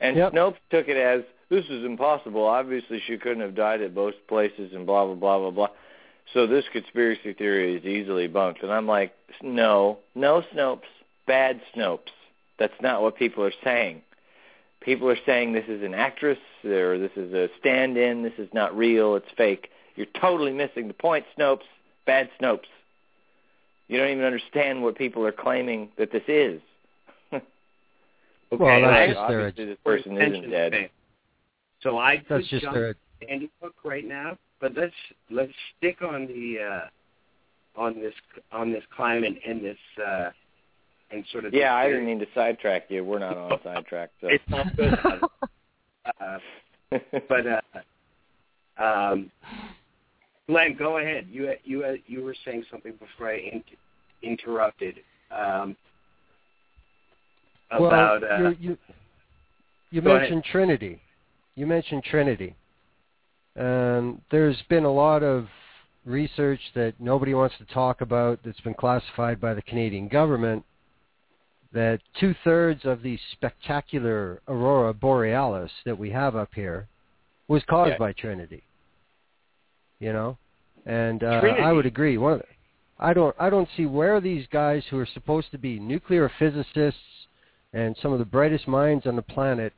And 0.00 0.16
Yep. 0.16 0.32
Snopes 0.32 0.56
took 0.70 0.88
it 0.88 0.96
as 0.96 1.22
this 1.50 1.64
is 1.66 1.84
impossible. 1.84 2.44
Obviously, 2.44 3.00
she 3.06 3.16
couldn't 3.16 3.40
have 3.40 3.54
died 3.54 3.80
at 3.80 3.94
both 3.94 4.14
places, 4.28 4.72
and 4.74 4.86
blah 4.86 5.06
blah 5.06 5.14
blah 5.14 5.38
blah 5.38 5.50
blah. 5.50 5.68
So 6.32 6.46
this 6.46 6.64
conspiracy 6.72 7.32
theory 7.32 7.76
is 7.76 7.84
easily 7.84 8.26
bunked. 8.26 8.62
And 8.62 8.72
I'm 8.72 8.86
like, 8.86 9.12
no, 9.42 9.98
no 10.14 10.42
Snopes, 10.54 10.80
bad 11.26 11.60
Snopes. 11.76 12.10
That's 12.58 12.74
not 12.80 13.02
what 13.02 13.16
people 13.16 13.44
are 13.44 13.52
saying. 13.62 14.02
People 14.84 15.08
are 15.08 15.18
saying 15.24 15.52
this 15.54 15.64
is 15.66 15.82
an 15.82 15.94
actress 15.94 16.38
or 16.64 16.98
this 16.98 17.12
is 17.16 17.32
a 17.32 17.48
stand-in. 17.58 18.22
This 18.22 18.34
is 18.38 18.48
not 18.52 18.76
real. 18.76 19.16
It's 19.16 19.30
fake. 19.36 19.70
You're 19.96 20.06
totally 20.20 20.52
missing 20.52 20.88
the 20.88 20.94
point, 20.94 21.24
Snopes. 21.38 21.62
Bad 22.06 22.28
Snopes. 22.40 22.66
You 23.88 23.98
don't 23.98 24.10
even 24.10 24.24
understand 24.24 24.82
what 24.82 24.96
people 24.96 25.24
are 25.26 25.32
claiming 25.32 25.88
that 25.96 26.12
this 26.12 26.22
is. 26.28 26.60
okay, 27.32 27.42
Well, 28.50 28.80
that's 28.82 28.94
I- 28.94 29.06
just 29.06 29.28
their- 29.28 29.40
Obviously, 29.46 29.64
this 29.66 29.78
person 29.84 30.20
isn't 30.20 30.50
dead. 30.50 30.90
So 31.80 31.98
I 31.98 32.18
could 32.18 32.26
That's 32.28 32.48
just 32.48 32.62
jump 32.62 32.74
their 32.74 32.94
Sandy 33.26 33.50
Hook 33.62 33.74
right 33.84 34.06
now, 34.06 34.38
but 34.60 34.74
let's 34.74 34.94
let's 35.30 35.52
stick 35.76 36.00
on 36.02 36.26
the 36.26 36.58
uh, 36.60 37.80
on 37.80 38.00
this 38.00 38.14
on 38.52 38.72
this 38.72 38.84
climate 38.94 39.38
and 39.46 39.62
this 39.62 39.76
uh, 40.04 40.30
and 41.10 41.24
sort 41.32 41.44
of 41.44 41.54
Yeah, 41.54 41.74
I 41.74 41.88
didn't 41.88 42.06
mean 42.06 42.18
to 42.20 42.26
sidetrack 42.34 42.84
you. 42.88 43.04
We're 43.04 43.18
not 43.18 43.36
on 43.36 43.58
sidetrack. 43.62 44.10
So. 44.20 44.28
It's 44.28 44.44
all 44.52 44.64
good. 44.76 44.98
uh, 46.20 46.38
but 47.28 47.46
uh, 47.46 48.82
um, 48.82 49.30
Glen, 50.46 50.76
go 50.78 50.98
ahead. 50.98 51.26
You 51.30 51.52
you 51.64 51.98
you 52.06 52.22
were 52.22 52.34
saying 52.44 52.64
something 52.70 52.92
before 52.92 53.30
I 53.30 53.36
in- 53.36 53.64
interrupted 54.22 54.96
um, 55.30 55.76
about 57.70 58.22
well, 58.22 58.46
uh, 58.46 58.50
you 58.50 58.56
you, 58.60 58.78
you 59.90 60.00
Go 60.02 60.10
ahead. 60.10 60.22
mentioned 60.22 60.44
Trinity. 60.44 61.00
You 61.54 61.66
mentioned 61.66 62.04
Trinity. 62.04 62.54
Um, 63.58 64.20
there's 64.30 64.60
been 64.68 64.84
a 64.84 64.92
lot 64.92 65.22
of 65.22 65.46
research 66.04 66.60
that 66.74 66.94
nobody 66.98 67.32
wants 67.32 67.54
to 67.58 67.64
talk 67.66 68.00
about 68.00 68.40
that's 68.44 68.60
been 68.60 68.74
classified 68.74 69.40
by 69.40 69.54
the 69.54 69.62
Canadian 69.62 70.08
government 70.08 70.64
that 71.74 72.00
two-thirds 72.20 72.84
of 72.84 73.02
the 73.02 73.18
spectacular 73.32 74.40
aurora 74.48 74.94
borealis 74.94 75.72
that 75.84 75.98
we 75.98 76.08
have 76.10 76.36
up 76.36 76.50
here 76.54 76.86
was 77.48 77.62
caused 77.68 77.90
Yeah. 77.90 77.98
by 77.98 78.12
Trinity. 78.12 78.62
You 79.98 80.12
know, 80.12 80.38
and 80.86 81.22
uh, 81.22 81.42
I 81.60 81.72
would 81.72 81.86
agree. 81.86 82.16
One, 82.16 82.38
the, 82.38 82.44
I 82.98 83.12
don't, 83.12 83.34
I 83.38 83.50
don't 83.50 83.68
see 83.76 83.86
where 83.86 84.20
these 84.20 84.46
guys 84.52 84.82
who 84.88 84.98
are 84.98 85.08
supposed 85.14 85.50
to 85.50 85.58
be 85.58 85.78
nuclear 85.78 86.30
physicists 86.38 87.00
and 87.72 87.96
some 88.00 88.12
of 88.12 88.18
the 88.20 88.24
brightest 88.24 88.68
minds 88.68 89.06
on 89.06 89.16
the 89.16 89.22
planet. 89.22 89.72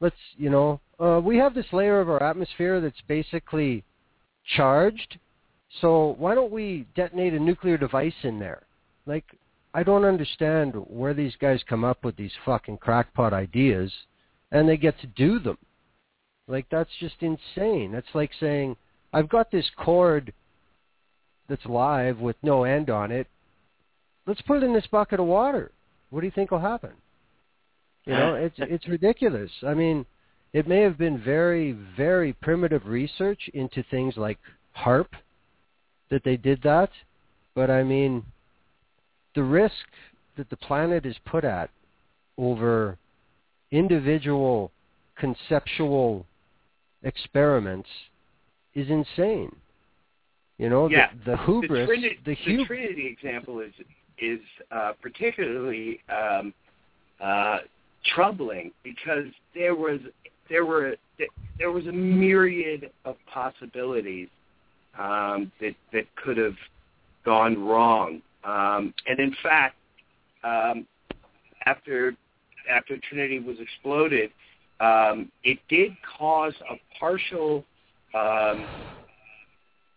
Let's, 0.00 0.16
you 0.36 0.50
know, 0.50 0.80
uh, 0.98 1.20
we 1.22 1.36
have 1.36 1.54
this 1.54 1.66
layer 1.72 2.00
of 2.00 2.10
our 2.10 2.22
atmosphere 2.22 2.80
that's 2.80 3.00
basically 3.06 3.84
charged. 4.56 5.18
So 5.80 6.16
why 6.18 6.34
don't 6.34 6.50
we 6.50 6.86
detonate 6.96 7.34
a 7.34 7.38
nuclear 7.38 7.76
device 7.76 8.14
in 8.24 8.38
there? 8.40 8.64
Like, 9.06 9.24
I 9.72 9.82
don't 9.82 10.04
understand 10.04 10.74
where 10.74 11.14
these 11.14 11.34
guys 11.40 11.62
come 11.68 11.84
up 11.84 12.04
with 12.04 12.16
these 12.16 12.32
fucking 12.44 12.78
crackpot 12.78 13.32
ideas, 13.32 13.92
and 14.50 14.68
they 14.68 14.76
get 14.76 14.98
to 15.00 15.06
do 15.06 15.38
them. 15.38 15.58
Like, 16.48 16.66
that's 16.70 16.90
just 16.98 17.16
insane. 17.20 17.92
That's 17.92 18.14
like 18.14 18.32
saying, 18.40 18.76
I've 19.12 19.28
got 19.28 19.50
this 19.50 19.70
cord 19.76 20.32
that's 21.48 21.64
live 21.66 22.18
with 22.18 22.36
no 22.42 22.64
end 22.64 22.90
on 22.90 23.12
it. 23.12 23.28
Let's 24.26 24.42
put 24.42 24.58
it 24.58 24.64
in 24.64 24.72
this 24.72 24.86
bucket 24.90 25.20
of 25.20 25.26
water. 25.26 25.72
What 26.10 26.20
do 26.20 26.26
you 26.26 26.32
think 26.32 26.50
will 26.50 26.60
happen? 26.60 26.92
You 28.06 28.14
know, 28.14 28.34
it's 28.34 28.56
it's 28.58 28.88
ridiculous. 28.88 29.50
I 29.66 29.74
mean, 29.74 30.06
it 30.52 30.66
may 30.66 30.80
have 30.80 30.98
been 30.98 31.22
very 31.22 31.72
very 31.96 32.32
primitive 32.32 32.86
research 32.86 33.50
into 33.54 33.84
things 33.90 34.16
like 34.16 34.38
HAARP 34.76 35.08
that 36.10 36.24
they 36.24 36.36
did 36.36 36.62
that, 36.62 36.90
but 37.54 37.70
I 37.70 37.82
mean, 37.82 38.24
the 39.34 39.42
risk 39.42 39.74
that 40.36 40.48
the 40.50 40.56
planet 40.56 41.06
is 41.06 41.16
put 41.24 41.44
at 41.44 41.70
over 42.38 42.98
individual 43.70 44.70
conceptual 45.16 46.26
experiments 47.02 47.88
is 48.74 48.88
insane. 48.88 49.54
You 50.58 50.68
know, 50.68 50.88
Yeah. 50.88 51.10
the, 51.24 51.32
the 51.32 51.36
hubris, 51.38 51.68
the 51.80 51.86
Trinity, 51.86 52.18
the 52.24 52.56
the 52.56 52.64
Trinity 52.64 53.06
example 53.06 53.60
is 53.60 53.72
is 54.18 54.40
uh, 54.70 54.92
particularly 55.00 56.00
um, 56.10 56.52
uh, 57.20 57.58
troubling 58.14 58.70
because 58.82 59.26
there 59.54 59.74
was 59.74 60.00
there 60.48 60.66
were 60.66 60.96
there 61.58 61.70
was 61.70 61.86
a 61.86 61.92
myriad 61.92 62.90
of 63.04 63.16
possibilities 63.26 64.28
um, 64.98 65.50
that 65.60 65.74
that 65.92 66.04
could 66.16 66.36
have 66.36 66.56
gone 67.24 67.62
wrong, 67.64 68.20
um, 68.44 68.94
and 69.06 69.18
in 69.18 69.34
fact, 69.42 69.76
um, 70.44 70.86
after 71.66 72.14
after 72.70 72.96
Trinity 73.08 73.38
was 73.38 73.56
exploded, 73.58 74.30
um, 74.80 75.30
it 75.44 75.58
did 75.68 75.92
cause 76.18 76.54
a 76.70 76.76
partial 76.98 77.64
um, 78.14 78.64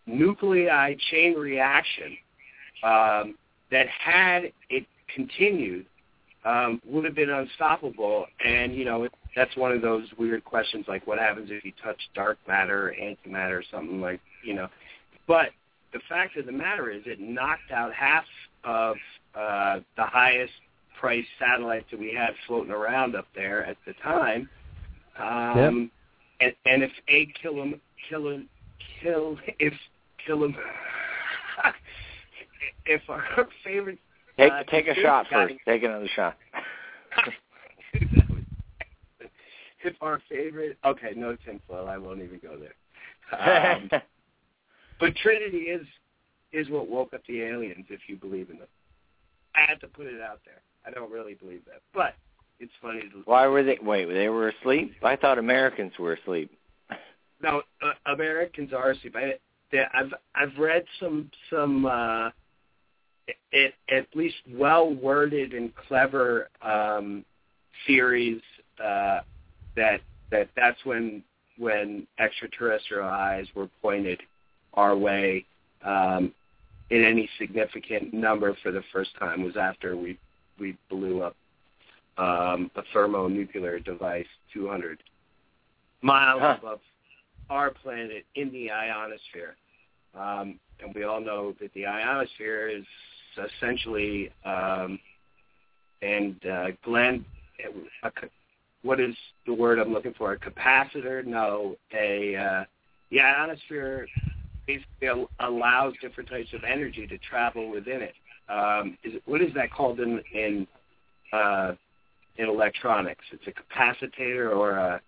nuclei 0.05 0.95
chain 1.11 1.35
reaction 1.35 2.17
um, 2.83 3.35
that 3.71 3.87
had 3.87 4.51
it 4.69 4.85
continued 5.13 5.85
um, 6.45 6.81
would 6.85 7.05
have 7.05 7.15
been 7.15 7.29
unstoppable. 7.29 8.25
And 8.43 8.75
you 8.75 8.85
know, 8.85 9.03
it, 9.03 9.13
that's 9.35 9.55
one 9.55 9.71
of 9.71 9.81
those 9.81 10.07
weird 10.17 10.43
questions, 10.43 10.85
like 10.87 11.07
what 11.07 11.19
happens 11.19 11.49
if 11.51 11.63
you 11.63 11.71
touch 11.83 11.99
dark 12.13 12.37
matter 12.47 12.89
or 12.89 12.93
antimatter 12.93 13.59
or 13.59 13.63
something 13.71 14.01
like 14.01 14.19
you 14.43 14.53
know. 14.53 14.67
But 15.27 15.49
the 15.93 15.99
fact 16.09 16.35
of 16.37 16.45
the 16.45 16.51
matter 16.51 16.89
is, 16.89 17.03
it 17.05 17.19
knocked 17.19 17.71
out 17.71 17.93
half 17.93 18.25
of 18.63 18.95
uh, 19.35 19.79
the 19.95 20.03
highest 20.03 20.53
priced 20.99 21.27
satellites 21.39 21.85
that 21.91 21.99
we 21.99 22.13
had 22.13 22.31
floating 22.47 22.71
around 22.71 23.15
up 23.15 23.27
there 23.35 23.65
at 23.65 23.77
the 23.85 23.93
time. 24.03 24.49
Um, 25.17 25.91
yep. 26.41 26.55
and, 26.65 26.71
and 26.71 26.83
if 26.83 26.91
a 27.07 27.27
kill 27.41 27.61
him, 27.61 27.79
kill 28.09 28.29
him, 28.29 28.49
kill 29.01 29.37
if 29.59 29.73
kill 30.25 30.43
him. 30.43 30.55
if 32.85 33.01
our 33.09 33.47
favorite 33.63 33.99
take 34.37 34.51
uh, 34.51 34.63
take 34.63 34.87
a 34.87 34.95
shot 34.95 35.27
first. 35.31 35.55
Take 35.65 35.83
another 35.83 36.09
shot. 36.15 36.37
if 39.83 39.95
our 40.01 40.21
favorite, 40.29 40.77
okay, 40.85 41.13
no 41.15 41.35
tinfoil. 41.45 41.87
I 41.87 41.97
won't 41.97 42.21
even 42.21 42.39
go 42.41 42.57
there. 42.57 42.73
Um, 43.33 43.89
but 44.99 45.15
Trinity 45.15 45.69
is 45.69 45.85
is 46.51 46.69
what 46.69 46.87
woke 46.87 47.13
up 47.13 47.21
the 47.27 47.41
aliens, 47.41 47.85
if 47.89 48.01
you 48.07 48.15
believe 48.15 48.49
in 48.49 48.59
them. 48.59 48.67
I 49.55 49.61
had 49.67 49.81
to 49.81 49.87
put 49.87 50.05
it 50.05 50.21
out 50.21 50.39
there. 50.45 50.61
I 50.85 50.91
don't 50.91 51.11
really 51.11 51.33
believe 51.33 51.65
that, 51.65 51.81
but 51.93 52.15
it's 52.59 52.71
funny. 52.81 53.01
To 53.01 53.23
Why 53.25 53.47
were 53.47 53.63
they? 53.63 53.79
Wait, 53.81 54.05
they 54.05 54.29
were 54.29 54.49
asleep. 54.49 54.93
I 55.03 55.15
thought 55.15 55.37
Americans 55.37 55.93
were 55.99 56.13
asleep. 56.13 56.51
No, 57.41 57.61
uh, 57.81 58.11
Americans 58.11 58.71
are 58.73 58.91
asleep. 58.91 59.15
I, 59.15 59.33
they, 59.71 59.83
I've 59.93 60.13
I've 60.35 60.57
read 60.57 60.85
some 60.99 61.29
some 61.49 61.85
uh, 61.85 62.29
it, 63.51 63.73
at 63.89 64.07
least 64.15 64.35
well 64.51 64.93
worded 64.93 65.53
and 65.53 65.71
clever 65.87 66.49
um, 66.61 67.25
theories 67.85 68.41
uh, 68.79 69.19
that 69.75 70.01
that 70.31 70.49
that's 70.55 70.83
when 70.85 71.23
when 71.57 72.07
extraterrestrial 72.19 73.07
eyes 73.07 73.45
were 73.55 73.69
pointed 73.81 74.21
our 74.73 74.95
way 74.95 75.45
um, 75.83 76.33
in 76.89 77.03
any 77.03 77.29
significant 77.39 78.13
number 78.13 78.55
for 78.61 78.71
the 78.71 78.83
first 78.91 79.11
time 79.19 79.43
was 79.43 79.57
after 79.57 79.95
we 79.95 80.17
we 80.59 80.77
blew 80.89 81.23
up 81.23 81.35
um, 82.17 82.69
a 82.75 82.83
thermonuclear 82.93 83.79
device 83.79 84.27
200 84.53 85.01
miles 86.01 86.41
huh. 86.41 86.57
above 86.59 86.79
our 87.49 87.71
planet 87.71 88.23
in 88.35 88.51
the 88.51 88.69
ionosphere. 88.69 89.55
Um, 90.13 90.59
and 90.79 90.93
we 90.93 91.03
all 91.03 91.19
know 91.19 91.55
that 91.59 91.73
the 91.73 91.87
ionosphere 91.87 92.69
is 92.69 92.85
essentially 93.57 94.31
um, 94.45 94.99
and 96.03 96.45
uh, 96.45 96.67
Glen, 96.83 97.25
a, 98.03 98.09
what 98.83 98.99
is 98.99 99.15
the 99.47 99.53
word 99.53 99.79
I'm 99.79 99.93
looking 99.93 100.13
for? 100.13 100.33
A 100.33 100.37
capacitor? 100.37 101.25
No, 101.25 101.77
a 101.93 102.35
uh, 102.35 102.63
the 103.09 103.21
ionosphere 103.21 104.07
basically 104.65 105.27
allows 105.39 105.93
different 106.01 106.29
types 106.29 106.49
of 106.53 106.63
energy 106.63 107.07
to 107.07 107.17
travel 107.17 107.69
within 107.69 108.01
it. 108.01 108.13
Um, 108.49 108.97
is 109.03 109.13
what 109.25 109.41
is 109.41 109.53
that 109.55 109.71
called 109.71 109.99
in 109.99 110.21
in 110.33 110.67
uh, 111.31 111.73
in 112.37 112.49
electronics? 112.49 113.25
It's 113.31 113.47
a 113.47 113.51
capacitor 113.51 114.55
or 114.55 114.71
a 114.71 115.01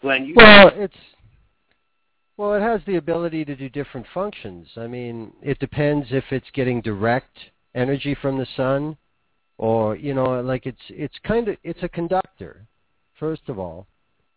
Glen. 0.00 0.26
You 0.26 0.34
well, 0.36 0.70
it's 0.74 0.96
well, 2.36 2.54
it 2.54 2.60
has 2.60 2.80
the 2.86 2.96
ability 2.96 3.44
to 3.44 3.56
do 3.56 3.68
different 3.68 4.06
functions. 4.14 4.68
I 4.76 4.86
mean, 4.86 5.32
it 5.42 5.58
depends 5.58 6.06
if 6.10 6.24
it's 6.30 6.46
getting 6.54 6.80
direct 6.80 7.36
energy 7.74 8.16
from 8.22 8.38
the 8.38 8.46
sun 8.56 8.96
or, 9.58 9.96
you 9.96 10.14
know, 10.14 10.40
like 10.40 10.64
it's 10.64 10.78
it's 10.88 11.16
kind 11.24 11.48
of 11.48 11.56
it's 11.64 11.82
a 11.82 11.88
conductor 11.88 12.66
first 13.18 13.42
of 13.48 13.58
all. 13.58 13.88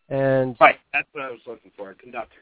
And 0.10 0.58
Right, 0.60 0.78
that's 0.92 1.08
what 1.12 1.24
I 1.24 1.30
was 1.30 1.40
looking 1.46 1.72
for, 1.78 1.92
a 1.92 1.96
conductor. 1.96 2.40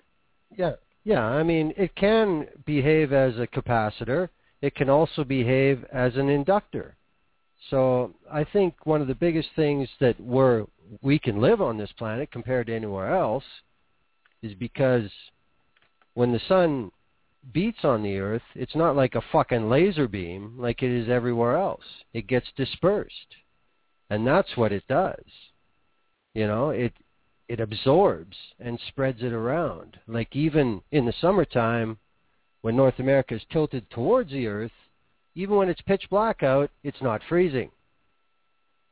Yeah. 0.56 0.74
Yeah, 1.04 1.24
I 1.24 1.44
mean, 1.44 1.74
it 1.78 1.96
can 1.96 2.48
behave 2.66 3.14
as 3.14 3.38
a 3.38 3.48
capacitor. 3.48 4.30
It 4.62 4.76
can 4.76 4.90
also 4.90 5.24
behave 5.24 5.86
as 5.92 6.16
an 6.16 6.30
inductor. 6.30 6.96
So, 7.70 8.14
I 8.32 8.44
think 8.44 8.86
one 8.86 9.02
of 9.02 9.08
the 9.08 9.16
biggest 9.16 9.50
things 9.56 9.90
that 10.00 10.20
we're 10.20 10.66
we 11.02 11.20
can 11.20 11.40
live 11.40 11.62
on 11.62 11.78
this 11.78 11.92
planet 11.98 12.32
compared 12.32 12.68
to 12.68 12.76
anywhere 12.76 13.14
else 13.16 13.44
is 14.42 14.54
because 14.56 15.10
when 16.16 16.32
the 16.32 16.42
sun 16.48 16.92
beats 17.54 17.80
on 17.84 18.04
the 18.04 18.18
earth, 18.18 18.42
it's 18.56 18.76
not 18.76 18.96
like 18.96 19.16
a 19.16 19.24
fucking 19.32 19.70
laser 19.70 20.08
beam 20.08 20.56
like 20.58 20.82
it 20.82 20.92
is 20.92 21.10
everywhere 21.10 21.58
else. 21.58 21.84
It 22.14 22.28
gets 22.28 22.48
dispersed. 22.56 23.36
And 24.10 24.26
that's 24.26 24.58
what 24.58 24.72
it 24.72 24.84
does. 24.88 25.24
You 26.34 26.48
know, 26.48 26.70
it 26.70 26.94
it 27.50 27.60
absorbs 27.60 28.38
and 28.60 28.80
spreads 28.88 29.22
it 29.22 29.34
around. 29.34 29.98
Like 30.08 30.36
even 30.36 30.82
in 30.92 31.06
the 31.06 31.14
summertime 31.20 31.98
when 32.62 32.76
North 32.76 33.00
America 33.00 33.36
is 33.36 33.42
tilted 33.52 33.90
towards 33.90 34.32
the 34.32 34.48
earth, 34.48 34.72
even 35.36 35.56
when 35.56 35.70
it's 35.70 35.82
pitch 35.82 36.04
black 36.10 36.44
out, 36.44 36.70
it's 36.84 37.02
not 37.02 37.22
freezing. 37.28 37.72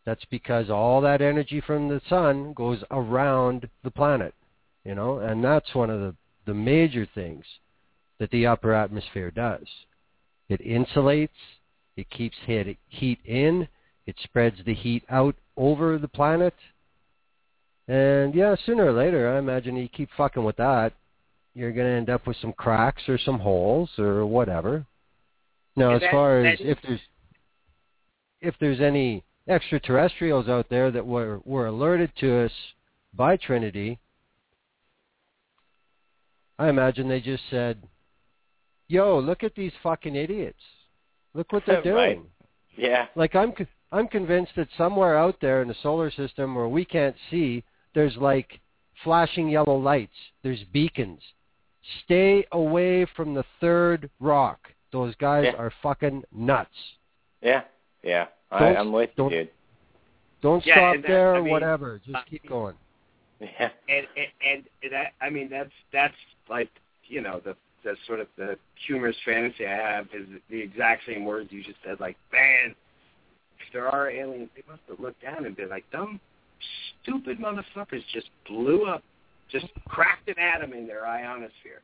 That's 0.06 0.26
because 0.32 0.70
all 0.70 1.02
that 1.02 1.22
energy 1.22 1.62
from 1.62 1.88
the 1.88 2.02
sun 2.10 2.54
goes 2.54 2.84
around 2.92 3.70
the 3.84 3.92
planet, 3.92 4.34
you 4.84 4.96
know, 4.96 5.20
and 5.20 5.44
that's 5.44 5.76
one 5.76 5.90
of 5.90 6.00
the 6.00 6.16
the 6.46 6.54
major 6.54 7.06
things 7.14 7.44
that 8.20 8.32
the 8.32 8.48
upper 8.48 8.74
atmosphere 8.74 9.30
does. 9.30 9.68
It 10.48 10.62
insulates, 10.62 11.28
it 11.98 12.10
keeps 12.10 12.38
heat 12.46 12.78
heat 12.88 13.20
in, 13.26 13.68
it 14.06 14.16
spreads 14.24 14.56
the 14.66 14.74
heat 14.74 15.04
out 15.10 15.36
over 15.58 15.98
the 15.98 16.08
planet. 16.08 16.54
And 17.88 18.36
yeah, 18.36 18.56
sooner 18.66 18.86
or 18.86 18.92
later, 18.94 19.34
I 19.34 19.40
imagine 19.40 19.76
you 19.76 19.88
keep 19.88 20.10
fucking 20.18 20.44
with 20.44 20.58
that, 20.58 20.94
you're 21.54 21.72
going 21.72 21.88
to 21.88 21.94
end 21.94 22.10
up 22.10 22.28
with 22.28 22.38
some 22.42 22.54
cracks 22.54 23.04
or 23.08 23.18
some 23.18 23.40
holes 23.40 23.90
or 23.98 24.26
whatever. 24.26 24.86
Now, 25.76 25.92
as 25.96 26.02
far 26.12 26.40
as 26.40 26.60
if 26.60 26.78
there's 26.84 27.00
if 28.42 28.56
there's 28.60 28.82
any 28.82 29.24
extraterrestrials 29.48 30.48
out 30.48 30.68
there 30.70 30.92
that 30.92 31.06
were 31.06 31.40
were 31.46 31.68
alerted 31.68 32.12
to 32.20 32.46
us 32.46 32.52
by 33.14 33.38
Trinity, 33.38 34.00
I 36.60 36.70
imagine 36.70 37.08
they 37.08 37.22
just 37.22 37.44
said, 37.50 37.78
"Yo, 38.88 39.20
look 39.20 39.44
at 39.44 39.56
these 39.56 39.72
fucking 39.84 40.16
idiots. 40.16 40.62
Look 41.34 41.52
what 41.52 41.64
they're 41.66 41.82
doing." 41.84 41.96
right. 41.96 42.22
Yeah. 42.76 43.08
Like 43.16 43.36
I'm 43.36 43.54
I'm 43.92 44.08
convinced 44.08 44.54
that 44.56 44.68
somewhere 44.78 45.18
out 45.18 45.38
there 45.42 45.62
in 45.62 45.68
the 45.68 45.76
solar 45.82 46.12
system 46.12 46.56
where 46.56 46.68
we 46.68 46.86
can't 46.86 47.16
see, 47.30 47.64
there's 47.98 48.16
like 48.18 48.60
flashing 49.04 49.50
yellow 49.50 49.76
lights. 49.76 50.14
There's 50.44 50.64
beacons. 50.72 51.20
Stay 52.06 52.46
away 52.52 53.08
from 53.16 53.34
the 53.34 53.44
third 53.60 54.08
rock. 54.20 54.60
Those 54.92 55.16
guys 55.16 55.46
yeah. 55.46 55.58
are 55.58 55.74
fucking 55.82 56.24
nuts. 56.32 56.70
Yeah. 57.42 57.64
Yeah. 58.04 58.28
I, 58.52 58.76
I'm 58.76 58.92
with 58.92 59.10
you, 59.18 59.30
dude. 59.32 59.50
Don't 60.44 60.64
yeah, 60.64 60.76
stop 60.76 60.96
that, 60.98 61.08
there 61.08 61.34
I 61.34 61.40
or 61.40 61.42
mean, 61.42 61.52
whatever. 61.52 62.00
Just 62.06 62.18
uh, 62.18 62.22
keep 62.30 62.48
going. 62.48 62.76
Yeah. 63.42 63.70
And 63.90 64.08
and, 64.16 64.64
and 64.84 64.92
that 64.92 65.14
I 65.20 65.32
mean 65.32 65.50
that's 65.50 65.72
that's 65.92 66.14
like 66.50 66.70
you 67.08 67.22
know 67.22 67.42
the 67.44 67.56
the 67.84 67.96
sort 68.06 68.20
of 68.20 68.28
the 68.38 68.58
humorous 68.88 69.16
fantasy 69.26 69.66
I 69.66 69.76
have 69.76 70.06
is 70.14 70.28
the 70.52 70.62
exact 70.62 71.02
same 71.08 71.26
words 71.26 71.52
you 71.52 71.64
just 71.64 71.78
said. 71.84 72.00
Like, 72.00 72.16
man, 72.32 72.76
if 73.60 73.74
there 73.74 73.88
are 73.88 74.10
aliens, 74.10 74.50
they 74.56 74.64
must 74.70 74.82
have 74.88 75.00
looked 75.00 75.24
down 75.24 75.46
and 75.46 75.56
been 75.56 75.70
like, 75.70 75.86
dumb, 75.92 76.20
stupid 77.02 77.40
motherfuckers 77.40 78.04
just 78.14 78.30
blew 78.48 78.86
up, 78.86 79.04
just 79.52 79.68
cracked 79.88 80.28
an 80.28 80.40
atom 80.40 80.74
in 80.74 80.88
their 80.88 81.06
ionosphere. 81.06 81.82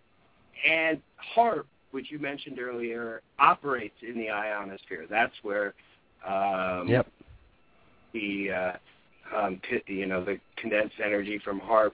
And 0.69 1.01
HAARP, 1.35 1.65
which 1.91 2.11
you 2.11 2.19
mentioned 2.19 2.59
earlier, 2.59 3.21
operates 3.39 3.95
in 4.01 4.17
the 4.17 4.29
ionosphere. 4.29 5.05
That's 5.09 5.33
where 5.43 5.73
um, 6.27 6.87
yep. 6.87 7.07
the 8.13 8.51
uh, 8.51 8.73
um, 9.37 9.61
you 9.87 10.05
know 10.05 10.23
the 10.23 10.39
condensed 10.57 10.95
energy 11.03 11.39
from 11.43 11.59
HAARP 11.59 11.91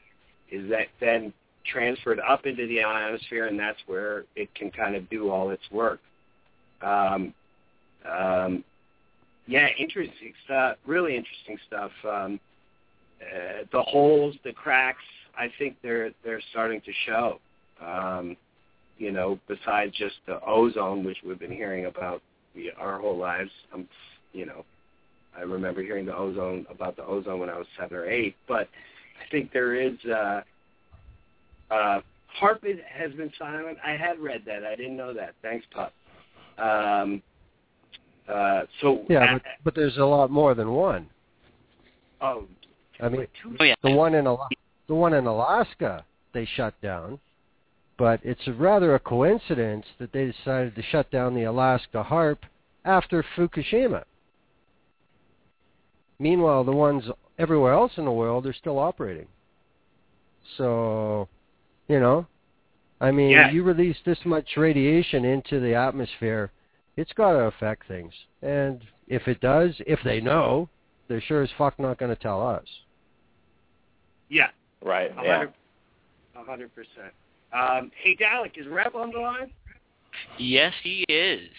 is 0.51 0.69
that 0.69 0.87
then 0.99 1.33
transferred 1.65 2.19
up 2.19 2.45
into 2.45 2.65
the 2.67 2.83
ionosphere, 2.83 3.47
and 3.47 3.59
that's 3.59 3.79
where 3.87 4.25
it 4.35 4.53
can 4.55 4.71
kind 4.71 4.95
of 4.95 5.09
do 5.09 5.29
all 5.29 5.51
its 5.51 5.63
work. 5.71 5.99
Um, 6.81 7.33
Um, 8.09 8.63
yeah, 9.47 9.67
interesting 9.77 10.33
stuff. 10.45 10.77
Really 10.85 11.15
interesting 11.15 11.57
stuff. 11.67 11.91
Um, 12.07 12.39
uh, 13.21 13.63
the 13.71 13.81
holes, 13.81 14.35
the 14.43 14.53
cracks. 14.53 15.03
I 15.37 15.51
think 15.57 15.77
they're 15.81 16.11
they're 16.23 16.41
starting 16.51 16.81
to 16.81 16.91
show. 17.05 17.39
Um, 17.85 18.35
you 18.97 19.11
know, 19.11 19.39
besides 19.47 19.95
just 19.97 20.15
the 20.27 20.39
ozone, 20.45 21.05
which 21.05 21.17
we've 21.25 21.39
been 21.39 21.51
hearing 21.51 21.85
about 21.85 22.21
our 22.77 22.99
whole 22.99 23.17
lives. 23.17 23.51
Um, 23.73 23.87
you 24.33 24.45
know, 24.45 24.65
I 25.37 25.41
remember 25.41 25.81
hearing 25.81 26.05
the 26.05 26.15
ozone 26.15 26.65
about 26.69 26.97
the 26.97 27.05
ozone 27.05 27.39
when 27.39 27.49
I 27.49 27.57
was 27.57 27.67
seven 27.79 27.97
or 27.97 28.05
eight. 28.05 28.35
But 28.47 28.67
I 29.19 29.31
think 29.31 29.51
there 29.53 29.75
is. 29.75 29.93
Uh, 30.05 30.41
uh, 31.71 32.01
Hartman 32.27 32.79
has 32.87 33.11
been 33.13 33.31
silent. 33.39 33.77
I 33.85 33.91
had 33.91 34.19
read 34.19 34.43
that. 34.45 34.63
I 34.63 34.75
didn't 34.75 34.97
know 34.97 35.13
that. 35.13 35.33
Thanks, 35.41 35.65
Pup. 35.71 35.93
Um, 36.57 37.21
uh, 38.31 38.61
so 38.81 39.03
yeah, 39.09 39.33
but, 39.33 39.43
but 39.63 39.75
there's 39.75 39.97
a 39.97 40.05
lot 40.05 40.29
more 40.29 40.53
than 40.53 40.71
one. 40.71 41.07
Oh, 42.21 42.45
I 42.99 43.09
mean, 43.09 43.27
Oh, 43.59 43.63
yeah. 43.63 43.75
the 43.81 43.91
one 43.91 44.13
in 44.15 44.27
Ala- 44.27 44.49
the 44.87 44.95
one 44.95 45.13
in 45.13 45.25
Alaska 45.25 46.03
they 46.33 46.45
shut 46.45 46.79
down, 46.81 47.19
but 47.97 48.19
it's 48.23 48.47
a 48.47 48.53
rather 48.53 48.95
a 48.95 48.99
coincidence 48.99 49.85
that 49.99 50.11
they 50.11 50.25
decided 50.25 50.75
to 50.75 50.81
shut 50.81 51.09
down 51.11 51.33
the 51.33 51.43
Alaska 51.43 52.03
HAARP 52.03 52.39
after 52.85 53.23
Fukushima. 53.23 54.03
Meanwhile, 56.19 56.65
the 56.65 56.71
ones 56.73 57.09
everywhere 57.37 57.73
else 57.73 57.97
in 57.97 58.05
the 58.05 58.11
world 58.11 58.45
are 58.45 58.53
still 58.53 58.77
operating. 58.77 59.27
So, 60.57 61.29
you 61.87 61.99
know, 61.99 62.27
I 62.99 63.11
mean, 63.11 63.31
Yeah. 63.31 63.49
you 63.51 63.63
release 63.63 63.97
this 64.01 64.25
much 64.25 64.57
radiation 64.57 65.23
into 65.23 65.59
the 65.59 65.75
atmosphere, 65.75 66.51
it's 66.97 67.13
got 67.13 67.31
to 67.33 67.45
affect 67.45 67.87
things. 67.87 68.13
And 68.41 68.81
if 69.07 69.27
it 69.27 69.39
does, 69.39 69.79
if 69.87 70.01
they 70.03 70.19
know, 70.19 70.67
they're 71.07 71.21
sure 71.21 71.41
as 71.41 71.51
fuck 71.51 71.79
not 71.79 71.97
going 71.97 72.13
to 72.13 72.21
tell 72.21 72.45
us. 72.45 72.67
Yeah, 74.29 74.49
Right. 74.81 75.11
a 75.17 75.23
Yeah. 75.23 75.45
100%. 76.35 77.11
Um, 77.51 77.91
hey, 78.01 78.15
Dalek, 78.15 78.57
is 78.57 78.67
Rev 78.67 78.95
on 78.95 79.11
the 79.11 79.19
line? 79.19 79.51
Yes, 80.37 80.73
he 80.83 81.03
is. 81.09 81.49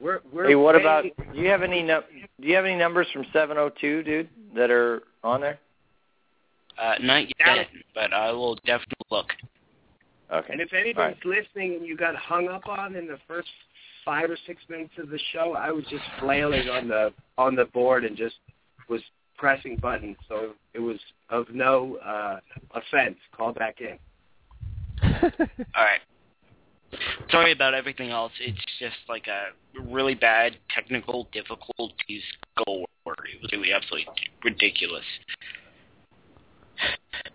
We're, 0.00 0.20
we're 0.32 0.48
Hey, 0.48 0.54
what 0.56 0.74
way- 0.74 0.80
about? 0.80 1.04
Do 1.04 1.38
you 1.40 1.48
have 1.48 1.62
any? 1.62 1.82
num 1.82 2.02
do 2.40 2.48
you 2.48 2.56
have 2.56 2.64
any 2.64 2.76
numbers 2.76 3.06
from 3.12 3.24
702, 3.32 4.02
dude, 4.02 4.28
that 4.54 4.70
are 4.70 5.02
on 5.22 5.40
there? 5.40 5.58
Uh, 6.78 6.94
not 7.00 7.24
yet, 7.38 7.68
but 7.94 8.12
I 8.12 8.32
will 8.32 8.56
definitely 8.66 9.06
look. 9.10 9.28
Okay. 10.32 10.52
And 10.52 10.60
if 10.60 10.72
anybody's 10.72 11.16
right. 11.22 11.26
listening 11.44 11.74
and 11.74 11.86
you 11.86 11.96
got 11.96 12.16
hung 12.16 12.48
up 12.48 12.66
on 12.66 12.96
in 12.96 13.06
the 13.06 13.18
first 13.28 13.48
five 14.04 14.30
or 14.30 14.36
six 14.46 14.62
minutes 14.68 14.94
of 14.98 15.10
the 15.10 15.18
show, 15.32 15.54
I 15.54 15.70
was 15.70 15.84
just 15.84 16.02
flailing 16.18 16.68
on 16.68 16.88
the 16.88 17.12
on 17.38 17.54
the 17.54 17.66
board 17.66 18.04
and 18.04 18.16
just 18.16 18.36
was 18.88 19.02
pressing 19.36 19.76
buttons, 19.76 20.16
so 20.28 20.52
it 20.74 20.80
was 20.80 20.98
of 21.30 21.46
no 21.52 21.96
uh, 21.96 22.40
offense. 22.74 23.16
Call 23.36 23.52
back 23.52 23.80
in. 23.80 23.98
All 25.22 25.84
right. 25.84 26.00
Sorry 27.30 27.52
about 27.52 27.74
everything 27.74 28.10
else. 28.10 28.32
It's 28.40 28.58
just 28.78 28.96
like 29.08 29.26
a 29.26 29.80
really 29.80 30.14
bad 30.14 30.56
technical 30.74 31.28
difficulties 31.32 32.22
go 32.66 32.84
word. 33.04 33.16
It 33.34 33.40
was 33.40 33.50
really 33.52 33.72
absolutely 33.72 34.12
ridiculous. 34.44 35.04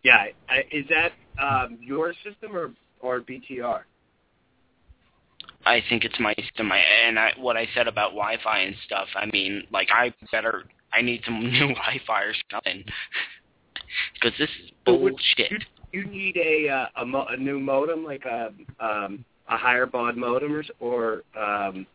Yeah, 0.03 0.25
I, 0.49 0.59
is 0.71 0.85
that 0.89 1.13
um, 1.41 1.77
your 1.81 2.13
system 2.23 2.55
or 2.55 2.73
or 2.99 3.21
BTR? 3.21 3.81
I 5.65 5.83
think 5.89 6.05
it's 6.05 6.19
my 6.19 6.33
system. 6.35 6.71
I, 6.71 6.77
and 7.05 7.19
I, 7.19 7.31
what 7.37 7.57
I 7.57 7.67
said 7.75 7.87
about 7.87 8.11
Wi-Fi 8.11 8.59
and 8.59 8.75
stuff. 8.85 9.07
I 9.15 9.25
mean, 9.27 9.63
like 9.71 9.89
I 9.93 10.13
better. 10.31 10.63
I 10.93 11.01
need 11.01 11.21
some 11.25 11.39
new 11.51 11.67
Wi-Fi 11.73 12.21
or 12.23 12.33
something 12.51 12.83
because 14.13 14.37
this 14.39 14.49
is 14.63 14.71
So 14.85 14.95
would- 14.97 15.13
bullshit. 15.13 15.63
You 15.93 16.05
need 16.05 16.35
a 16.35 16.67
uh, 16.69 16.85
a, 17.01 17.05
mo- 17.05 17.27
a 17.29 17.37
new 17.37 17.59
modem, 17.61 18.03
like 18.03 18.25
a 18.25 18.51
um, 18.79 19.23
a 19.49 19.55
higher 19.57 19.85
baud 19.85 20.17
modem, 20.17 20.53
or, 20.53 20.63
or 20.81 21.41
um, 21.41 21.87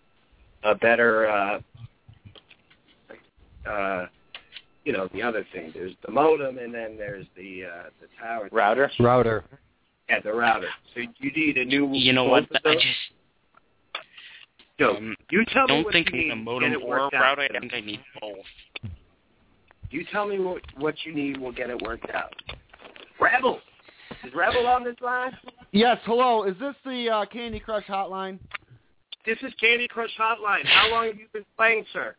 a 0.65 0.75
better, 0.75 1.29
uh, 1.29 1.61
uh, 3.69 4.07
you 4.85 4.93
know, 4.95 5.09
the 5.13 5.23
other 5.23 5.47
thing. 5.53 5.71
There's 5.75 5.93
the 6.05 6.11
modem, 6.11 6.57
and 6.57 6.73
then 6.75 6.97
there's 6.97 7.27
the 7.37 7.65
uh, 7.67 7.83
the 8.01 8.09
tower. 8.21 8.49
Router. 8.51 8.91
Router. 8.99 9.45
Yeah, 10.09 10.21
the 10.21 10.33
router. 10.33 10.69
So 10.95 11.03
you 11.19 11.31
need 11.31 11.59
a 11.59 11.65
new. 11.65 11.91
You 11.93 12.15
know 12.15 12.25
what? 12.25 12.45
I 12.65 12.73
just 12.75 12.87
So, 14.83 14.97
um, 14.97 15.17
you 15.31 15.45
tell 15.53 15.63
me 15.63 15.69
don't 15.69 15.85
what 15.85 15.93
think 15.93 16.11
you 16.13 16.19
I 16.19 16.23
need. 16.23 16.25
need 16.25 16.33
a 16.33 16.37
get 16.37 16.45
modem 16.45 16.73
or 16.83 16.99
a 16.99 17.03
worked 17.03 17.15
out. 17.15 17.21
router. 17.23 17.49
I 17.55 17.61
think 17.61 17.75
I 17.75 17.81
need 17.81 18.01
both. 18.21 18.91
You 19.91 20.05
tell 20.11 20.27
me 20.27 20.39
what 20.39 20.63
what 20.77 20.95
you 21.05 21.15
need. 21.15 21.41
We'll 21.41 21.53
get 21.53 21.71
it 21.71 21.81
worked 21.83 22.11
out. 22.11 22.35
Rebel. 23.21 23.61
Is 24.25 24.35
Rebel 24.35 24.67
on 24.67 24.85
this 24.85 24.97
line? 25.01 25.37
Yes, 25.73 25.99
hello. 26.05 26.45
Is 26.45 26.55
this 26.59 26.75
the 26.85 27.09
uh, 27.09 27.27
Candy 27.27 27.59
Crush 27.61 27.87
hotline? 27.87 28.39
This 29.25 29.39
is 29.43 29.53
Candy 29.61 29.87
Crush 29.89 30.11
Hotline. 30.21 30.65
How 30.65 30.91
long 30.91 31.07
have 31.07 31.17
you 31.17 31.27
been 31.33 31.45
playing, 31.57 31.85
sir? 31.93 32.17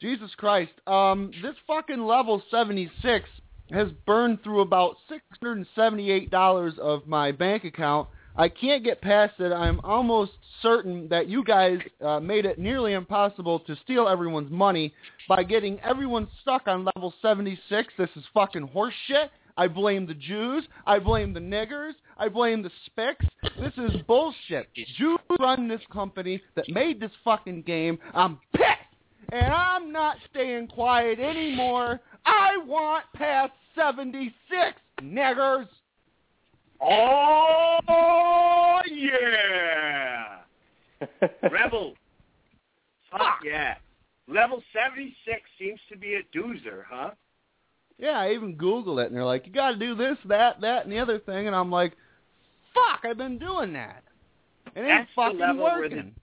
Jesus 0.00 0.30
Christ. 0.36 0.72
Um, 0.86 1.30
this 1.42 1.54
fucking 1.66 2.00
level 2.00 2.42
76 2.50 3.28
has 3.70 3.88
burned 4.06 4.42
through 4.42 4.60
about 4.60 4.96
$678 5.36 6.78
of 6.78 7.06
my 7.06 7.32
bank 7.32 7.64
account. 7.64 8.08
I 8.38 8.48
can't 8.48 8.84
get 8.84 9.00
past 9.00 9.34
it. 9.40 9.52
I'm 9.52 9.80
almost 9.82 10.30
certain 10.62 11.08
that 11.08 11.28
you 11.28 11.42
guys 11.42 11.78
uh, 12.00 12.20
made 12.20 12.46
it 12.46 12.56
nearly 12.56 12.92
impossible 12.92 13.58
to 13.60 13.76
steal 13.82 14.06
everyone's 14.06 14.50
money 14.50 14.94
by 15.28 15.42
getting 15.42 15.80
everyone 15.80 16.28
stuck 16.40 16.68
on 16.68 16.86
level 16.94 17.12
76. 17.20 17.92
This 17.98 18.08
is 18.14 18.22
fucking 18.32 18.68
horseshit. 18.68 19.30
I 19.56 19.66
blame 19.66 20.06
the 20.06 20.14
Jews. 20.14 20.64
I 20.86 21.00
blame 21.00 21.34
the 21.34 21.40
niggers. 21.40 21.94
I 22.16 22.28
blame 22.28 22.62
the 22.62 22.70
spics. 22.86 23.26
This 23.60 23.72
is 23.76 24.00
bullshit. 24.06 24.68
Jews 24.96 25.18
run 25.40 25.66
this 25.66 25.80
company 25.92 26.40
that 26.54 26.68
made 26.68 27.00
this 27.00 27.10
fucking 27.24 27.62
game. 27.62 27.98
I'm 28.14 28.38
pissed 28.54 28.68
and 29.32 29.52
I'm 29.52 29.92
not 29.92 30.16
staying 30.30 30.68
quiet 30.68 31.18
anymore. 31.18 32.00
I 32.24 32.56
want 32.64 33.04
past 33.16 33.52
76, 33.74 34.32
niggers. 35.02 35.66
Oh 36.80 38.80
yeah, 38.90 40.38
Rebel. 41.50 41.94
Fuck 43.10 43.40
yeah. 43.44 43.74
Level 44.28 44.62
seventy 44.72 45.16
six 45.24 45.42
seems 45.58 45.80
to 45.90 45.96
be 45.96 46.14
a 46.14 46.22
doozer, 46.36 46.84
huh? 46.88 47.10
Yeah, 47.98 48.20
I 48.20 48.32
even 48.32 48.56
Googled 48.56 49.02
it, 49.02 49.08
and 49.08 49.16
they're 49.16 49.24
like, 49.24 49.46
you 49.46 49.52
got 49.52 49.72
to 49.72 49.76
do 49.76 49.96
this, 49.96 50.16
that, 50.26 50.60
that, 50.60 50.84
and 50.84 50.92
the 50.92 51.00
other 51.00 51.18
thing, 51.18 51.48
and 51.48 51.56
I'm 51.56 51.70
like, 51.70 51.96
fuck, 52.72 53.04
I've 53.04 53.18
been 53.18 53.38
doing 53.38 53.72
that. 53.72 54.04
It 54.76 54.80
ain't 54.80 54.88
That's 54.88 55.08
the 55.08 55.14
fucking 55.16 55.38
level 55.40 55.64
where 55.64 55.80
working. 55.80 56.14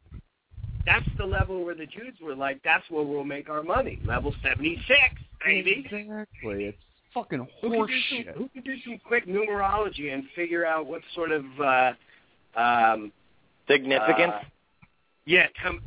That's 0.86 1.08
the 1.18 1.26
level 1.26 1.66
where 1.66 1.76
the 1.76 1.88
Jews 1.88 2.14
were 2.22 2.36
like, 2.36 2.62
that's 2.64 2.90
where 2.90 3.04
we'll 3.04 3.24
make 3.24 3.50
our 3.50 3.64
money. 3.64 4.00
Level 4.06 4.34
seventy 4.44 4.78
six, 4.88 5.22
baby. 5.44 5.86
Exactly. 5.86 6.66
It's 6.66 6.78
fucking 7.16 7.48
Who 7.62 7.70
can, 7.72 7.72
do 7.72 7.78
some, 7.78 7.88
horseshit. 7.88 8.36
who 8.36 8.50
can 8.50 8.62
do 8.62 8.76
some 8.86 9.00
quick 9.08 9.26
numerology 9.26 10.14
and 10.14 10.24
figure 10.36 10.66
out 10.66 10.86
what 10.86 11.02
sort 11.16 11.32
of 11.32 11.44
uh 11.60 11.94
um 12.60 13.12
Significance. 13.68 14.34
Uh, 14.36 14.86
yeah, 15.26 15.48
tom- 15.64 15.82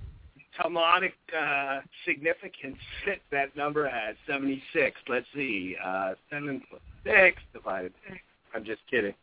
Talmudic 0.60 1.14
uh, 1.40 1.78
significance 2.04 2.76
that 3.06 3.18
that 3.30 3.56
number 3.56 3.88
has. 3.88 4.16
76. 4.26 4.96
Let's 5.08 5.26
see. 5.32 5.76
Uh, 5.84 6.14
7 6.30 6.60
plus 6.68 6.80
6 7.04 7.40
divided. 7.52 7.92
I'm 8.52 8.64
just 8.64 8.80
kidding. 8.90 9.14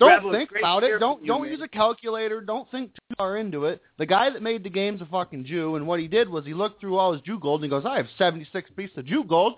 Don't 0.00 0.08
Rebel, 0.08 0.32
think 0.32 0.50
about 0.58 0.82
it. 0.82 0.98
Don't 0.98 1.24
don't 1.24 1.42
man. 1.42 1.52
use 1.52 1.60
a 1.62 1.68
calculator. 1.68 2.40
Don't 2.40 2.68
think 2.72 2.92
too 2.94 3.14
far 3.18 3.36
into 3.36 3.66
it. 3.66 3.80
The 3.98 4.06
guy 4.06 4.30
that 4.30 4.42
made 4.42 4.64
the 4.64 4.70
game's 4.70 5.02
a 5.02 5.06
fucking 5.06 5.44
Jew, 5.44 5.76
and 5.76 5.86
what 5.86 6.00
he 6.00 6.08
did 6.08 6.28
was 6.28 6.44
he 6.46 6.54
looked 6.54 6.80
through 6.80 6.96
all 6.96 7.12
his 7.12 7.20
Jew 7.22 7.38
gold 7.38 7.62
and 7.62 7.70
he 7.70 7.70
goes, 7.70 7.84
"I 7.86 7.98
have 7.98 8.06
76 8.16 8.70
pieces 8.76 8.96
of 8.96 9.04
Jew 9.04 9.22
gold, 9.24 9.54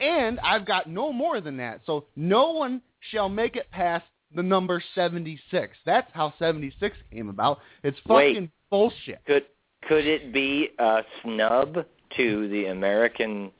and 0.00 0.38
I've 0.40 0.66
got 0.66 0.88
no 0.88 1.12
more 1.12 1.40
than 1.40 1.56
that. 1.58 1.80
So 1.86 2.06
no 2.16 2.52
one 2.52 2.82
shall 3.10 3.28
make 3.28 3.56
it 3.56 3.70
past 3.70 4.04
the 4.34 4.42
number 4.42 4.82
76." 4.94 5.76
That's 5.84 6.10
how 6.12 6.34
76 6.38 6.96
came 7.12 7.28
about. 7.28 7.60
It's 7.82 7.98
Wait. 8.06 8.34
fucking 8.34 8.50
bullshit. 8.70 9.24
Could 9.26 9.46
could 9.88 10.06
it 10.06 10.32
be 10.32 10.70
a 10.78 11.02
snub 11.22 11.84
to 12.16 12.48
the 12.48 12.66
American 12.66 13.50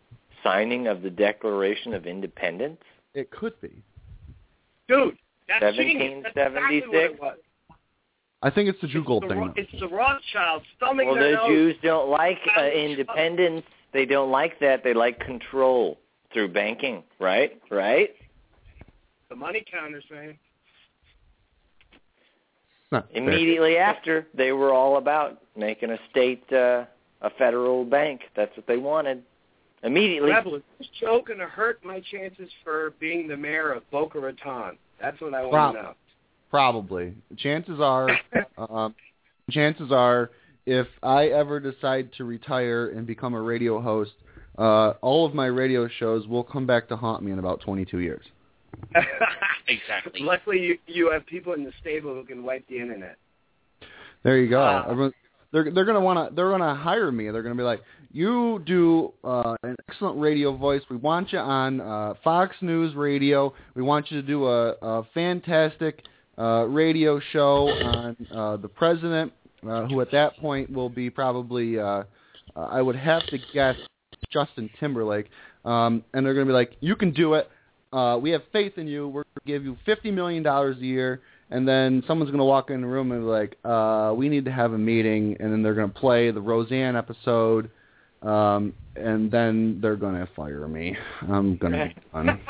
signing 0.42 0.86
of 0.86 1.02
the 1.02 1.10
Declaration 1.10 1.94
of 1.94 2.06
Independence? 2.06 2.80
It 3.14 3.30
could 3.30 3.60
be. 3.60 3.82
Dude, 4.88 5.16
that's 5.48 5.76
genius. 5.76 6.24
That's 6.34 6.50
exactly 6.54 6.80
what 6.88 6.96
it 6.96 7.20
was. 7.20 7.36
I 8.42 8.50
think 8.50 8.68
it's 8.68 8.80
the 8.80 8.86
Jew 8.88 9.02
gold 9.04 9.24
thing. 9.28 9.38
Ro- 9.38 9.46
though. 9.48 9.54
it's 9.56 9.80
the 9.80 9.88
Rothschilds 9.88 10.64
thumbing 10.78 11.08
Well, 11.08 11.16
their 11.16 11.30
the 11.30 11.36
nose. 11.36 11.48
Jews 11.48 11.76
don't 11.82 12.10
like 12.10 12.38
uh, 12.56 12.64
independence. 12.66 13.64
They 13.92 14.04
don't 14.04 14.30
like 14.30 14.58
that. 14.60 14.84
They 14.84 14.94
like 14.94 15.18
control 15.20 15.98
through 16.32 16.48
banking, 16.48 17.02
right? 17.18 17.60
Right? 17.70 18.10
The 19.28 19.36
money 19.36 19.64
counters, 19.70 20.04
man. 20.10 20.38
Not 22.92 23.10
fair. 23.10 23.22
Immediately 23.22 23.76
after, 23.78 24.26
they 24.34 24.52
were 24.52 24.72
all 24.72 24.98
about 24.98 25.42
making 25.56 25.90
a 25.90 25.98
state 26.10 26.44
uh, 26.52 26.84
a 27.22 27.30
federal 27.38 27.84
bank. 27.84 28.22
That's 28.36 28.54
what 28.56 28.66
they 28.66 28.76
wanted 28.76 29.22
immediately. 29.82 30.30
Rebel, 30.30 30.56
is 30.56 30.62
this 30.78 30.88
show 31.00 31.22
going 31.26 31.38
to 31.38 31.46
hurt 31.46 31.84
my 31.84 32.00
chances 32.00 32.50
for 32.62 32.92
being 33.00 33.28
the 33.28 33.36
mayor 33.36 33.72
of 33.72 33.88
Boca 33.90 34.20
Raton? 34.20 34.76
That's 35.00 35.20
what 35.20 35.34
I 35.34 35.42
want 35.42 35.52
Prob- 35.52 35.74
to 35.74 35.82
know. 35.82 35.94
Probably. 36.50 37.14
Chances 37.36 37.80
are, 37.80 38.08
um, 38.58 38.94
chances 39.50 39.90
are, 39.90 40.30
if 40.66 40.86
I 41.02 41.26
ever 41.26 41.60
decide 41.60 42.10
to 42.14 42.24
retire 42.24 42.88
and 42.88 43.06
become 43.06 43.34
a 43.34 43.40
radio 43.40 43.80
host, 43.80 44.12
uh, 44.58 44.94
all 45.02 45.26
of 45.26 45.34
my 45.34 45.46
radio 45.46 45.88
shows 45.88 46.26
will 46.26 46.44
come 46.44 46.66
back 46.66 46.88
to 46.88 46.96
haunt 46.96 47.22
me 47.22 47.32
in 47.32 47.38
about 47.38 47.60
22 47.60 47.98
years. 47.98 48.24
Exactly. 49.68 50.20
Luckily, 50.22 50.60
you, 50.60 50.78
you 50.86 51.10
have 51.10 51.26
people 51.26 51.54
in 51.54 51.64
the 51.64 51.72
stable 51.80 52.14
who 52.14 52.24
can 52.24 52.44
wipe 52.44 52.66
the 52.68 52.78
internet. 52.78 53.16
There 54.22 54.38
you 54.38 54.48
go. 54.48 54.60
Wow. 54.60 54.86
Everyone, 54.88 55.12
they're 55.52 55.72
they're 55.72 55.84
gonna 55.84 56.00
wanna 56.00 56.30
they're 56.34 56.50
gonna 56.50 56.74
hire 56.74 57.10
me. 57.10 57.30
They're 57.30 57.42
gonna 57.42 57.54
be 57.54 57.62
like, 57.62 57.82
you 58.12 58.62
do 58.66 59.12
uh, 59.24 59.56
an 59.62 59.76
excellent 59.88 60.20
radio 60.20 60.56
voice. 60.56 60.82
We 60.90 60.96
want 60.96 61.32
you 61.32 61.38
on 61.38 61.80
uh, 61.80 62.14
Fox 62.22 62.54
News 62.60 62.94
Radio. 62.94 63.54
We 63.74 63.82
want 63.82 64.10
you 64.10 64.20
to 64.20 64.26
do 64.26 64.46
a, 64.46 64.74
a 64.82 65.04
fantastic 65.14 66.04
uh, 66.38 66.66
radio 66.68 67.20
show 67.32 67.68
on 67.68 68.16
uh, 68.34 68.56
the 68.56 68.68
president, 68.68 69.32
uh, 69.68 69.86
who 69.86 70.00
at 70.00 70.10
that 70.12 70.36
point 70.38 70.70
will 70.70 70.88
be 70.90 71.10
probably 71.10 71.78
uh, 71.78 71.84
uh, 71.84 72.04
I 72.56 72.82
would 72.82 72.96
have 72.96 73.26
to 73.26 73.38
guess 73.52 73.76
Justin 74.32 74.70
Timberlake. 74.78 75.26
Um, 75.64 76.04
and 76.14 76.24
they're 76.24 76.34
gonna 76.34 76.46
be 76.46 76.52
like, 76.52 76.76
you 76.80 76.96
can 76.96 77.12
do 77.12 77.34
it. 77.34 77.50
Uh, 77.92 78.18
we 78.20 78.30
have 78.30 78.42
faith 78.52 78.78
in 78.78 78.86
you. 78.86 79.08
We're 79.08 79.22
gonna 79.22 79.46
give 79.46 79.64
you 79.64 79.76
fifty 79.84 80.10
million 80.10 80.42
dollars 80.42 80.76
a 80.78 80.84
year 80.84 81.20
and 81.50 81.66
then 81.66 82.02
someone's 82.06 82.30
going 82.30 82.40
to 82.40 82.44
walk 82.44 82.70
in 82.70 82.80
the 82.80 82.86
room 82.86 83.12
and 83.12 83.22
be 83.22 83.26
like, 83.26 83.56
uh, 83.64 84.12
"We 84.16 84.28
need 84.28 84.44
to 84.46 84.52
have 84.52 84.72
a 84.72 84.78
meeting," 84.78 85.36
and 85.38 85.52
then 85.52 85.62
they're 85.62 85.74
going 85.74 85.90
to 85.90 85.98
play 85.98 86.30
the 86.30 86.40
Roseanne 86.40 86.96
episode, 86.96 87.70
um, 88.22 88.72
and 88.96 89.30
then 89.30 89.78
they're 89.80 89.96
going 89.96 90.14
to 90.14 90.28
fire 90.34 90.66
me. 90.66 90.96
I'm 91.22 91.56
going 91.56 91.72
to 91.72 91.86
be 91.86 91.94
done. 92.12 92.40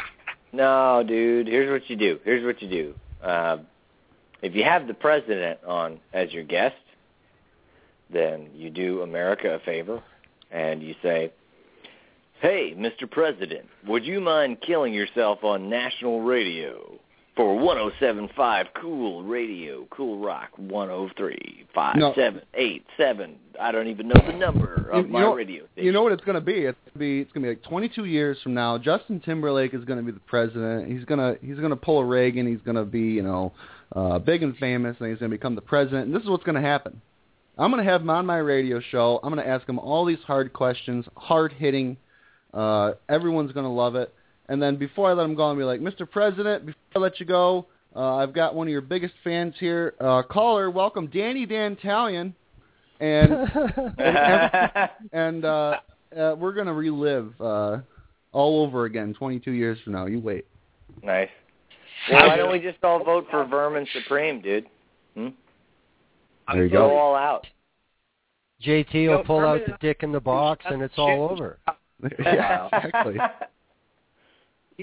No, 0.53 1.05
dude. 1.07 1.47
Here's 1.47 1.71
what 1.71 1.89
you 1.91 1.97
do. 1.97 2.19
Here's 2.25 2.45
what 2.45 2.63
you 2.63 2.69
do. 2.69 2.95
Uh, 3.23 3.59
if 4.43 4.55
you 4.55 4.65
have 4.65 4.87
the 4.87 4.95
president 4.95 5.61
on 5.67 6.01
as 6.13 6.33
your 6.33 6.45
guest, 6.45 6.77
then 8.11 8.49
you 8.55 8.71
do 8.71 9.03
America 9.03 9.55
a 9.55 9.59
favor, 9.59 10.03
and 10.51 10.83
you 10.83 10.95
say, 11.03 11.33
"Hey, 12.41 12.75
Mr. 12.77 13.11
President, 13.11 13.67
would 13.87 14.05
you 14.05 14.21
mind 14.21 14.61
killing 14.61 14.93
yourself 14.95 15.43
on 15.45 15.69
national 15.71 16.21
radio 16.23 16.99
for 17.37 17.55
107.5 17.59 18.67
Cool 18.81 19.23
Radio, 19.25 19.87
Cool 19.91 20.19
Rock 20.25 20.51
103.5, 20.59 21.97
No. 21.97 22.13
7, 22.15 22.41
8, 22.55 22.87
7. 22.97 23.37
I 23.61 23.73
don't 23.73 23.89
even 23.89 24.09
know 24.09 24.23
the 24.27 24.33
number 24.33 24.89
of 24.91 25.07
You 25.07 25.13
my 25.13 25.21
know- 25.21 25.35
radio 25.35 25.65
station. 25.73 25.85
You 25.87 25.93
know 25.93 26.03
what 26.03 26.13
it's 26.13 26.25
going 26.25 26.35
to 26.37 26.41
be? 26.41 26.65
It's 26.65 26.79
going 26.85 26.93
to 26.95 26.99
be 26.99 27.21
it's 27.21 27.33
going 27.33 27.43
to 27.43 27.49
be 27.51 27.55
like 27.57 27.63
22 27.69 28.05
years 28.07 28.39
from 28.43 28.55
now. 28.55 28.79
Justin 28.79 29.21
Timberlake 29.21 29.75
is 29.75 29.85
going 29.85 29.99
to 29.99 30.05
be 30.05 30.13
the 30.13 30.21
president. 30.21 30.91
He's 30.91 31.05
going 31.05 31.21
to 31.21 31.39
he's 31.45 31.57
going 31.59 31.71
to 31.71 31.77
pull 31.77 31.99
a 31.99 32.05
Reagan. 32.05 32.47
He's 32.47 32.61
going 32.65 32.77
to 32.77 32.85
be 32.85 33.01
you 33.01 33.23
know 33.23 33.53
uh, 33.95 34.19
big 34.19 34.43
and 34.43 34.57
famous, 34.57 34.97
and 35.01 35.09
he's 35.11 35.19
going 35.19 35.31
to 35.31 35.37
become 35.37 35.55
the 35.55 35.61
president. 35.61 36.07
And 36.07 36.15
this 36.15 36.23
is 36.23 36.29
what's 36.29 36.45
going 36.45 36.55
to 36.57 36.67
happen. 36.67 37.01
I'm 37.59 37.71
going 37.71 37.83
to 37.85 37.91
have 37.91 38.03
him 38.03 38.11
on 38.11 38.27
my 38.27 38.37
radio 38.39 38.81
show. 38.81 39.21
I'm 39.23 39.33
going 39.33 39.43
to 39.45 39.51
ask 39.51 39.67
him 39.69 39.79
all 39.79 40.05
these 40.05 40.19
hard 40.27 40.53
questions, 40.53 41.07
hard 41.17 41.53
hitting. 41.53 41.97
Uh, 42.57 42.93
everyone's 43.09 43.53
going 43.53 43.65
to 43.67 43.71
love 43.71 43.95
it. 43.97 44.13
And 44.49 44.63
then 44.63 44.77
before 44.77 45.11
I 45.11 45.13
let 45.13 45.25
him 45.25 45.35
go, 45.35 45.49
I'll 45.49 45.57
be 45.57 45.65
like, 45.65 45.81
Mr. 45.81 46.11
President, 46.11 46.67
before 46.67 46.81
I 46.95 46.99
let 47.01 47.21
you 47.21 47.27
go, 47.27 47.67
uh, 47.95 48.17
I've 48.17 48.33
got 48.33 48.55
one 48.55 48.67
of 48.67 48.71
your 48.71 48.81
biggest 48.81 49.15
fans 49.23 49.55
here. 49.59 49.95
Uh, 50.01 50.23
caller, 50.23 50.71
welcome, 50.71 51.09
Danny 51.09 51.47
Dantalion. 51.47 52.33
And 52.99 53.33
and 55.13 55.45
uh, 55.45 55.81
uh, 56.19 56.35
we're 56.39 56.55
gonna 56.55 56.73
relive 56.73 57.35
uh, 57.41 57.79
all 58.33 58.65
over 58.65 58.87
again 58.87 59.13
22 59.13 59.51
years 59.51 59.79
from 59.85 59.93
now. 59.93 60.07
You 60.07 60.19
wait. 60.21 60.47
Nice. 61.03 61.29
Well, 62.13 62.29
why 62.29 62.37
don't 62.37 62.53
we 62.53 62.61
just 62.61 62.79
all 62.85 63.03
vote 63.03 63.27
for 63.31 63.45
Vermin 63.47 63.87
Supreme, 63.93 64.41
dude? 64.41 64.67
Hmm? 65.17 65.29
There 66.53 66.65
you 66.65 66.71
Go 66.71 66.89
go. 66.91 66.97
all 66.97 67.17
out. 67.17 67.47
JT 68.65 69.09
will 69.09 69.19
No, 69.19 69.25
pull 69.25 69.41
out 69.41 69.61
the 69.67 69.77
dick 69.81 70.03
in 70.03 70.13
the 70.13 70.21
box, 70.21 70.65
and 70.69 70.83
it's 70.83 70.95
all 70.99 71.29
over. 71.31 71.59
yeah, 72.21 72.69
exactly. 72.73 73.19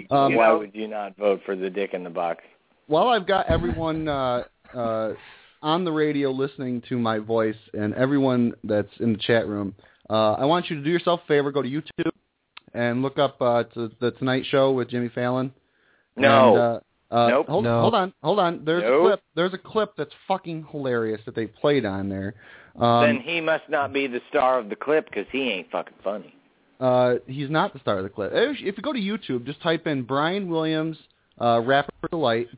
Um, 0.09 0.34
Why 0.36 0.47
know, 0.47 0.57
would 0.57 0.74
you 0.74 0.88
not 0.88 1.16
vote 1.18 1.41
for 1.45 1.55
the 1.55 1.70
dick 1.70 1.93
in 1.93 2.03
the 2.03 2.09
box? 2.09 2.43
While 2.88 3.09
I've 3.09 3.28
got 3.28 3.47
everyone 3.47 4.07
uh, 4.07 4.43
uh, 4.74 5.14
on 5.61 5.86
the 5.86 5.91
radio 5.91 6.32
listening 6.32 6.82
to 6.89 6.97
my 6.97 7.20
voice 7.20 7.55
and 7.74 7.93
everyone 7.93 8.53
that's 8.64 8.89
in 8.99 9.14
the 9.14 9.20
chat 9.20 9.47
room, 9.47 9.76
uh, 10.09 10.34
I 10.34 10.45
want 10.45 10.70
you 10.70 10.78
to 10.78 10.84
do 10.84 10.89
yourself 10.89 11.22
a 11.24 11.28
favor. 11.28 11.51
Go 11.51 11.61
to 11.61 11.70
YouTube 11.70 12.11
and 12.74 13.01
look 13.01 13.20
up 13.20 13.39
uh, 13.41 13.64
to 13.76 13.91
the 13.99 14.11
Tonight 14.11 14.45
Show 14.49 14.72
with 14.72 14.89
Jimmy 14.89 15.09
Fallon. 15.09 15.53
No. 16.18 16.47
And, 16.47 16.57
uh, 16.57 16.80
uh, 17.16 17.28
Nope. 17.30 17.47
Hold, 17.47 17.64
No. 17.64 17.82
hold 17.82 17.93
on, 17.93 18.14
hold 18.24 18.39
on. 18.39 18.66
There's 18.66 18.84
Nope. 18.84 18.99
a 18.99 19.07
clip. 19.07 19.22
There's 19.36 19.53
a 19.53 19.57
clip 19.59 19.93
that's 19.95 20.14
fucking 20.28 20.66
hilarious 20.72 21.22
that 21.26 21.36
they 21.36 21.45
played 21.45 21.86
on 21.86 22.09
there. 22.09 22.34
Um, 22.80 23.05
then 23.05 23.20
he 23.20 23.39
must 23.39 23.70
not 23.70 23.93
be 23.93 24.07
the 24.07 24.22
star 24.30 24.57
of 24.57 24.70
the 24.70 24.76
clip 24.76 25.05
because 25.05 25.28
he 25.32 25.51
ain't 25.51 25.70
fucking 25.70 25.97
funny. 26.03 26.36
Uh, 26.84 27.15
he's 27.27 27.49
not 27.49 27.71
the 27.71 27.79
star 27.79 27.97
of 27.97 28.03
the 28.03 28.09
clip. 28.09 28.31
If 28.34 28.59
you 28.75 28.84
go 28.84 28.91
to 28.91 28.99
YouTube, 28.99 29.45
just 29.45 29.61
type 29.61 29.88
in 29.88 30.03
Brian 30.03 30.49
Williams, 30.49 30.97
uh, 31.39 31.61
Rapper 31.61 31.93
Delight. 32.11 32.49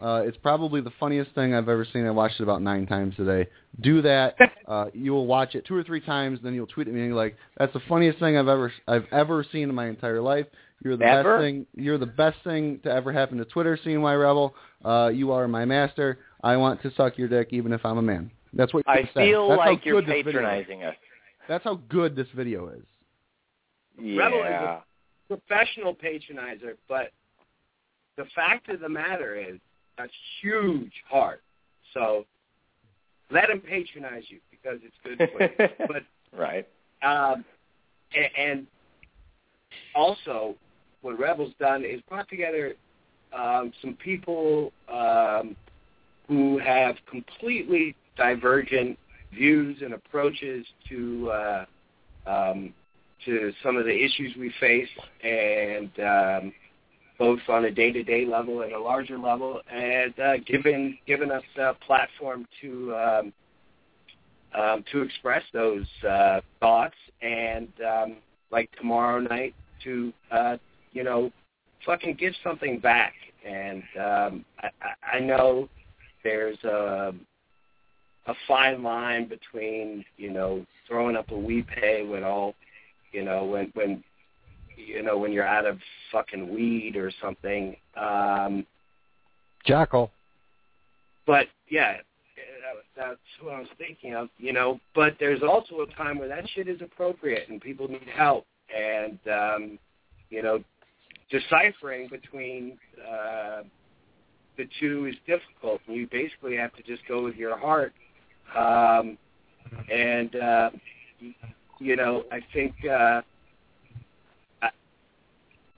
Uh, 0.00 0.22
it's 0.24 0.36
probably 0.36 0.80
the 0.80 0.92
funniest 1.00 1.32
thing 1.34 1.54
I've 1.54 1.68
ever 1.68 1.84
seen. 1.92 2.06
I 2.06 2.10
watched 2.12 2.38
it 2.38 2.44
about 2.44 2.62
nine 2.62 2.86
times 2.86 3.16
today. 3.16 3.48
Do 3.80 4.00
that. 4.02 4.36
Uh, 4.66 4.86
you 4.94 5.12
will 5.12 5.26
watch 5.26 5.54
it 5.54 5.66
two 5.66 5.76
or 5.76 5.84
three 5.84 6.00
times, 6.00 6.38
then 6.42 6.54
you'll 6.54 6.66
tweet 6.66 6.88
at 6.88 6.94
me 6.94 7.00
and 7.00 7.08
you're 7.10 7.16
like, 7.18 7.36
"That's 7.58 7.74
the 7.74 7.82
funniest 7.86 8.18
thing 8.18 8.38
I've 8.38 8.48
ever 8.48 8.72
I've 8.88 9.04
ever 9.12 9.44
seen 9.52 9.68
in 9.68 9.74
my 9.74 9.88
entire 9.88 10.22
life. 10.22 10.46
You're 10.82 10.96
the 10.96 11.04
Ever? 11.04 11.36
best 11.36 11.42
thing. 11.42 11.66
You're 11.76 11.98
the 11.98 12.06
best 12.06 12.38
thing 12.44 12.80
to 12.84 12.90
ever 12.90 13.12
happen 13.12 13.36
to 13.36 13.44
Twitter. 13.44 13.78
CNY 13.84 14.18
Rebel. 14.18 14.54
Uh, 14.82 15.10
you 15.12 15.32
are 15.32 15.46
my 15.48 15.66
master. 15.66 16.18
I 16.42 16.56
want 16.56 16.80
to 16.80 16.90
suck 16.94 17.18
your 17.18 17.28
dick, 17.28 17.48
even 17.50 17.74
if 17.74 17.84
I'm 17.84 17.98
a 17.98 18.02
man. 18.02 18.30
That's 18.54 18.72
what 18.72 18.88
I 18.88 19.02
said. 19.12 19.26
feel 19.28 19.50
That's 19.50 19.58
like 19.58 19.84
you're 19.84 20.00
good 20.00 20.08
this 20.08 20.24
video 20.24 20.30
is. 20.30 20.34
patronizing 20.34 20.82
us. 20.84 20.96
That's 21.46 21.64
how 21.64 21.80
good 21.90 22.16
this 22.16 22.28
video 22.34 22.68
is. 22.68 22.84
Rebel 23.98 24.42
is 24.42 24.50
a- 24.50 24.84
professional 25.28 25.94
patronizer, 25.94 26.76
but 26.88 27.12
the 28.16 28.24
fact 28.34 28.68
of 28.68 28.80
the 28.80 28.88
matter 28.88 29.36
is 29.36 29.58
a 29.98 30.06
huge 30.40 30.92
heart. 31.08 31.42
So 31.92 32.26
let 33.30 33.50
him 33.50 33.60
patronize 33.60 34.24
you 34.28 34.38
because 34.50 34.80
it's 34.82 34.94
good 35.02 35.30
for 35.32 35.42
you. 35.42 35.68
but 35.88 36.02
right. 36.38 36.66
um, 37.02 37.44
and, 38.14 38.28
and 38.36 38.66
also, 39.94 40.54
what 41.02 41.18
Rebel's 41.18 41.52
done 41.58 41.84
is 41.84 42.00
brought 42.08 42.28
together 42.28 42.74
um, 43.36 43.72
some 43.80 43.94
people 43.94 44.72
um, 44.88 45.56
who 46.28 46.58
have 46.58 46.96
completely 47.10 47.94
divergent 48.16 48.98
views 49.32 49.78
and 49.82 49.94
approaches 49.94 50.66
to 50.88 51.30
uh, 51.30 51.64
um, 52.26 52.72
to 53.26 53.52
some 53.62 53.76
of 53.76 53.84
the 53.84 53.94
issues 53.94 54.34
we 54.38 54.52
face, 54.60 54.88
and 55.22 55.90
um, 56.00 56.52
both 57.18 57.40
on 57.48 57.64
a 57.64 57.70
day-to-day 57.70 58.26
level 58.26 58.62
and 58.62 58.72
a 58.72 58.78
larger 58.78 59.18
level, 59.18 59.60
and 59.72 60.18
uh, 60.18 60.36
given 60.46 60.98
given 61.06 61.30
us 61.30 61.42
a 61.58 61.74
platform 61.86 62.46
to 62.60 62.94
um, 62.94 63.32
um, 64.54 64.84
to 64.92 65.02
express 65.02 65.42
those 65.52 65.86
uh, 66.08 66.40
thoughts, 66.60 66.96
and 67.22 67.68
um, 67.86 68.16
like 68.50 68.70
tomorrow 68.78 69.20
night 69.20 69.54
to 69.84 70.12
uh, 70.30 70.56
you 70.92 71.04
know 71.04 71.30
fucking 71.86 72.14
give 72.14 72.34
something 72.42 72.78
back. 72.78 73.14
And 73.46 73.82
um, 74.00 74.44
I, 74.58 75.16
I 75.16 75.20
know 75.20 75.68
there's 76.22 76.62
a 76.64 77.12
a 78.26 78.34
fine 78.48 78.82
line 78.82 79.28
between 79.28 80.04
you 80.16 80.32
know 80.32 80.64
throwing 80.88 81.16
up 81.16 81.30
a 81.30 81.36
we 81.36 81.62
pay 81.62 82.04
when 82.04 82.24
all 82.24 82.54
you 83.14 83.24
know 83.24 83.44
when 83.44 83.70
when 83.74 84.02
you 84.76 85.02
know 85.02 85.16
when 85.16 85.32
you're 85.32 85.46
out 85.46 85.66
of 85.66 85.78
fucking 86.12 86.52
weed 86.52 86.96
or 86.96 87.10
something. 87.22 87.76
Um, 87.96 88.66
Jackal. 89.64 90.10
but 91.26 91.46
yeah, 91.70 91.96
that's 92.96 93.18
what 93.40 93.54
I 93.54 93.60
was 93.60 93.68
thinking 93.78 94.14
of, 94.14 94.28
you 94.38 94.52
know. 94.52 94.80
But 94.94 95.14
there's 95.18 95.42
also 95.42 95.80
a 95.80 95.86
time 95.94 96.18
where 96.18 96.28
that 96.28 96.48
shit 96.54 96.68
is 96.68 96.80
appropriate 96.82 97.48
and 97.48 97.60
people 97.60 97.88
need 97.88 98.08
help, 98.14 98.46
and 98.74 99.18
um, 99.32 99.78
you 100.30 100.42
know, 100.42 100.62
deciphering 101.30 102.08
between 102.08 102.78
uh, 103.00 103.62
the 104.56 104.68
two 104.80 105.06
is 105.06 105.14
difficult. 105.26 105.80
and 105.86 105.96
You 105.96 106.08
basically 106.10 106.56
have 106.56 106.74
to 106.74 106.82
just 106.82 107.06
go 107.08 107.22
with 107.22 107.36
your 107.36 107.56
heart, 107.56 107.92
um, 108.56 109.16
and 109.90 110.36
uh, 110.36 110.70
you 111.78 111.96
know, 111.96 112.24
I 112.30 112.40
think 112.52 112.74
uh, 112.84 113.22
I, 114.62 114.70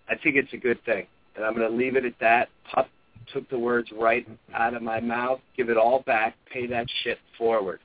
I 0.09 0.15
think 0.23 0.37
it's 0.37 0.53
a 0.53 0.57
good 0.59 0.83
thing, 0.85 1.07
and 1.37 1.45
I'm 1.45 1.55
going 1.55 1.71
to 1.71 1.77
leave 1.77 1.97
it 1.97 2.05
at 2.05 2.19
that. 2.21 2.49
Pup 2.73 2.89
took 3.33 3.49
the 3.51 3.59
words 3.59 3.89
right 3.93 4.27
out 4.55 4.75
of 4.75 4.83
my 4.83 5.01
mouth. 5.01 5.41
Give 5.57 5.69
it 5.69 5.77
all 5.77 6.03
back. 6.07 6.37
Pay 6.53 6.67
that 6.69 6.87
shit 7.03 7.19
forward. 7.37 7.81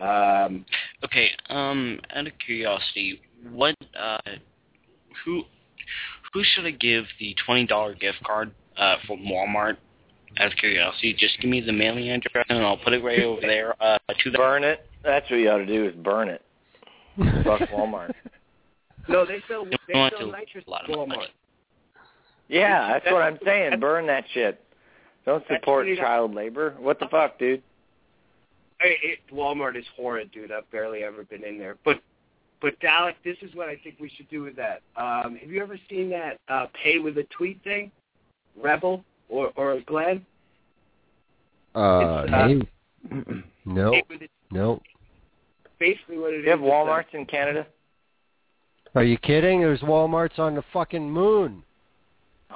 Um, 0.00 0.64
Okay. 1.04 1.30
Um, 1.50 2.00
out 2.14 2.26
of 2.26 2.32
curiosity, 2.44 3.20
what 3.52 3.76
uh, 3.98 4.18
who 5.24 5.42
who 6.32 6.42
should 6.42 6.66
I 6.66 6.70
give 6.70 7.04
the 7.20 7.36
twenty 7.44 7.66
dollar 7.66 7.94
gift 7.94 8.18
card 8.24 8.52
uh 8.76 8.96
from 9.06 9.20
Walmart? 9.20 9.76
Out 10.40 10.50
of 10.50 10.58
curiosity, 10.58 11.14
just 11.16 11.38
give 11.40 11.48
me 11.48 11.60
the 11.60 11.72
mailing 11.72 12.10
address 12.10 12.46
and 12.48 12.58
I'll 12.64 12.76
put 12.78 12.92
it 12.92 13.04
right 13.04 13.22
over 13.22 13.40
there. 13.40 13.80
Uh, 13.80 13.98
to 14.24 14.30
the 14.30 14.38
Burn 14.38 14.64
it. 14.64 14.84
That's 15.04 15.30
what 15.30 15.36
you 15.36 15.48
ought 15.48 15.58
to 15.58 15.66
do 15.66 15.86
is 15.86 15.94
burn 15.94 16.28
it. 16.28 16.42
Fuck 17.16 17.68
Walmart. 17.70 18.12
no, 19.08 19.24
they 19.24 19.38
sell 19.48 19.64
they 19.64 19.94
want 19.94 20.14
sell 20.18 20.30
nitrous 20.30 20.64
at 20.66 20.90
Walmart. 20.90 21.08
money. 21.08 21.28
Yeah, 22.48 22.92
that's 22.92 23.12
what 23.12 23.22
I'm 23.22 23.38
saying. 23.44 23.70
That's- 23.70 23.80
Burn 23.80 24.06
that 24.06 24.24
shit. 24.32 24.60
Don't 25.24 25.44
support 25.48 25.86
That's- 25.86 25.98
child 26.04 26.34
labor. 26.34 26.74
What 26.78 26.98
the 27.00 27.08
fuck, 27.08 27.38
dude? 27.38 27.62
Hey, 28.80 28.96
it, 29.02 29.18
Walmart 29.32 29.76
is 29.76 29.84
horrid, 29.96 30.30
dude. 30.32 30.52
I've 30.52 30.70
barely 30.70 31.04
ever 31.04 31.24
been 31.24 31.44
in 31.44 31.58
there. 31.58 31.76
But 31.84 32.00
but 32.60 32.78
Dalek, 32.80 33.14
this 33.24 33.36
is 33.42 33.54
what 33.54 33.68
I 33.68 33.76
think 33.76 33.96
we 34.00 34.10
should 34.16 34.28
do 34.30 34.42
with 34.42 34.56
that. 34.56 34.82
Um, 34.96 35.36
have 35.36 35.50
you 35.50 35.62
ever 35.62 35.78
seen 35.88 36.10
that 36.10 36.38
uh, 36.48 36.66
pay 36.82 36.98
with 36.98 37.16
a 37.18 37.24
tweet 37.36 37.62
thing? 37.62 37.90
Rebel 38.60 39.04
or 39.28 39.52
or 39.56 39.80
Glen? 39.86 40.24
Uh, 41.74 41.78
uh, 41.78 42.48
Hey, 42.48 42.60
no, 43.64 43.90
Pay 43.92 44.02
with 44.08 44.22
a, 44.22 44.28
no. 44.50 44.80
Basically 45.78 46.18
what 46.18 46.32
it 46.32 46.38
is. 46.38 46.42
Do 46.42 46.46
you 46.46 46.50
have 46.50 46.60
Walmarts 46.60 47.12
in 47.12 47.26
Canada? 47.26 47.66
Are 48.94 49.04
you 49.04 49.18
kidding? 49.18 49.60
There's 49.60 49.80
WalMarts 49.80 50.38
on 50.38 50.54
the 50.54 50.64
fucking 50.72 51.10
moon. 51.10 51.62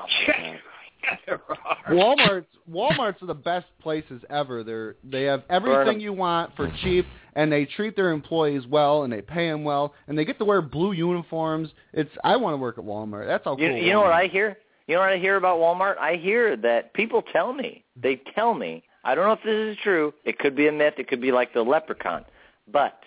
Oh, 1.11 1.15
there 1.25 1.41
are. 1.49 1.95
Walmart's 1.95 2.47
Walmart's 2.71 3.23
are 3.23 3.27
the 3.27 3.35
best 3.35 3.67
places 3.81 4.21
ever. 4.29 4.63
They're 4.63 4.97
they 5.03 5.23
have 5.23 5.43
everything 5.49 6.01
you 6.01 6.13
want 6.13 6.55
for 6.55 6.71
cheap, 6.83 7.07
and 7.35 7.51
they 7.51 7.65
treat 7.65 7.97
their 7.97 8.11
employees 8.11 8.67
well, 8.67 9.05
and 9.05 9.13
they 9.13 9.23
pay 9.23 9.49
them 9.49 9.65
well, 9.65 9.95
and 10.07 10.19
they 10.19 10.27
get 10.27 10.39
to 10.39 10.45
wear 10.45 10.61
blue 10.61 10.93
uniforms. 10.93 11.71
It's 11.95 12.11
I 12.25 12.37
want 12.37 12.53
to 12.53 12.59
work 12.59 12.77
at 12.77 12.85
Walmart. 12.85 13.27
That's 13.27 13.45
how 13.45 13.57
cool. 13.57 13.65
You, 13.65 13.77
you 13.77 13.93
know 13.93 14.01
what 14.01 14.13
I 14.13 14.27
hear? 14.27 14.59
You 14.87 14.95
know 14.95 15.01
what 15.01 15.11
I 15.11 15.19
hear 15.19 15.37
about 15.37 15.59
Walmart? 15.59 15.97
I 15.99 16.17
hear 16.17 16.57
that 16.59 16.93
people 16.93 17.23
tell 17.33 17.55
me. 17.55 17.85
They 17.97 18.21
tell 18.35 18.53
me. 18.53 18.83
I 19.05 19.15
don't 19.15 19.27
know 19.27 19.33
if 19.33 19.43
this 19.43 19.77
is 19.77 19.83
true. 19.83 20.13
It 20.25 20.39
could 20.39 20.55
be 20.55 20.69
a 20.69 20.73
myth. 20.73 20.95
It 20.99 21.09
could 21.09 21.21
be 21.23 21.33
like 21.33 21.55
the 21.55 21.63
leprechaun. 21.63 22.25
But 22.71 23.01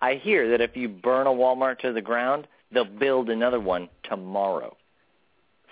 I 0.00 0.14
hear 0.14 0.50
that 0.50 0.60
if 0.60 0.76
you 0.76 0.88
burn 0.88 1.26
a 1.26 1.30
Walmart 1.30 1.78
to 1.80 1.92
the 1.92 2.02
ground, 2.02 2.46
they'll 2.72 2.84
build 2.84 3.30
another 3.30 3.60
one 3.60 3.88
tomorrow. 4.02 4.76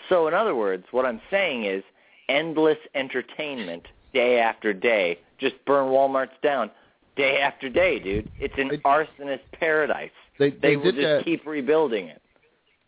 So 0.09 0.29
in 0.29 0.35
other 0.35 0.55
words, 0.55 0.85
what 0.91 1.07
I'm 1.07 1.21
saying 1.31 1.65
is 1.65 1.83
endless 2.29 2.79
entertainment 2.95 3.85
day 4.13 4.39
after 4.39 4.73
day. 4.73 5.19
Just 5.39 5.55
burn 5.67 5.91
Walmarts 5.91 6.41
down 6.43 6.71
day 7.17 7.39
after 7.41 7.69
day, 7.69 7.99
dude. 7.99 8.31
It's 8.39 8.55
an 8.57 8.71
arsonist 8.85 9.41
paradise. 9.59 10.11
They 10.39 10.51
They, 10.51 10.57
they 10.61 10.77
will 10.77 10.93
just 10.93 10.99
that. 11.03 11.23
keep 11.25 11.47
rebuilding 11.47 12.09
it. 12.09 12.21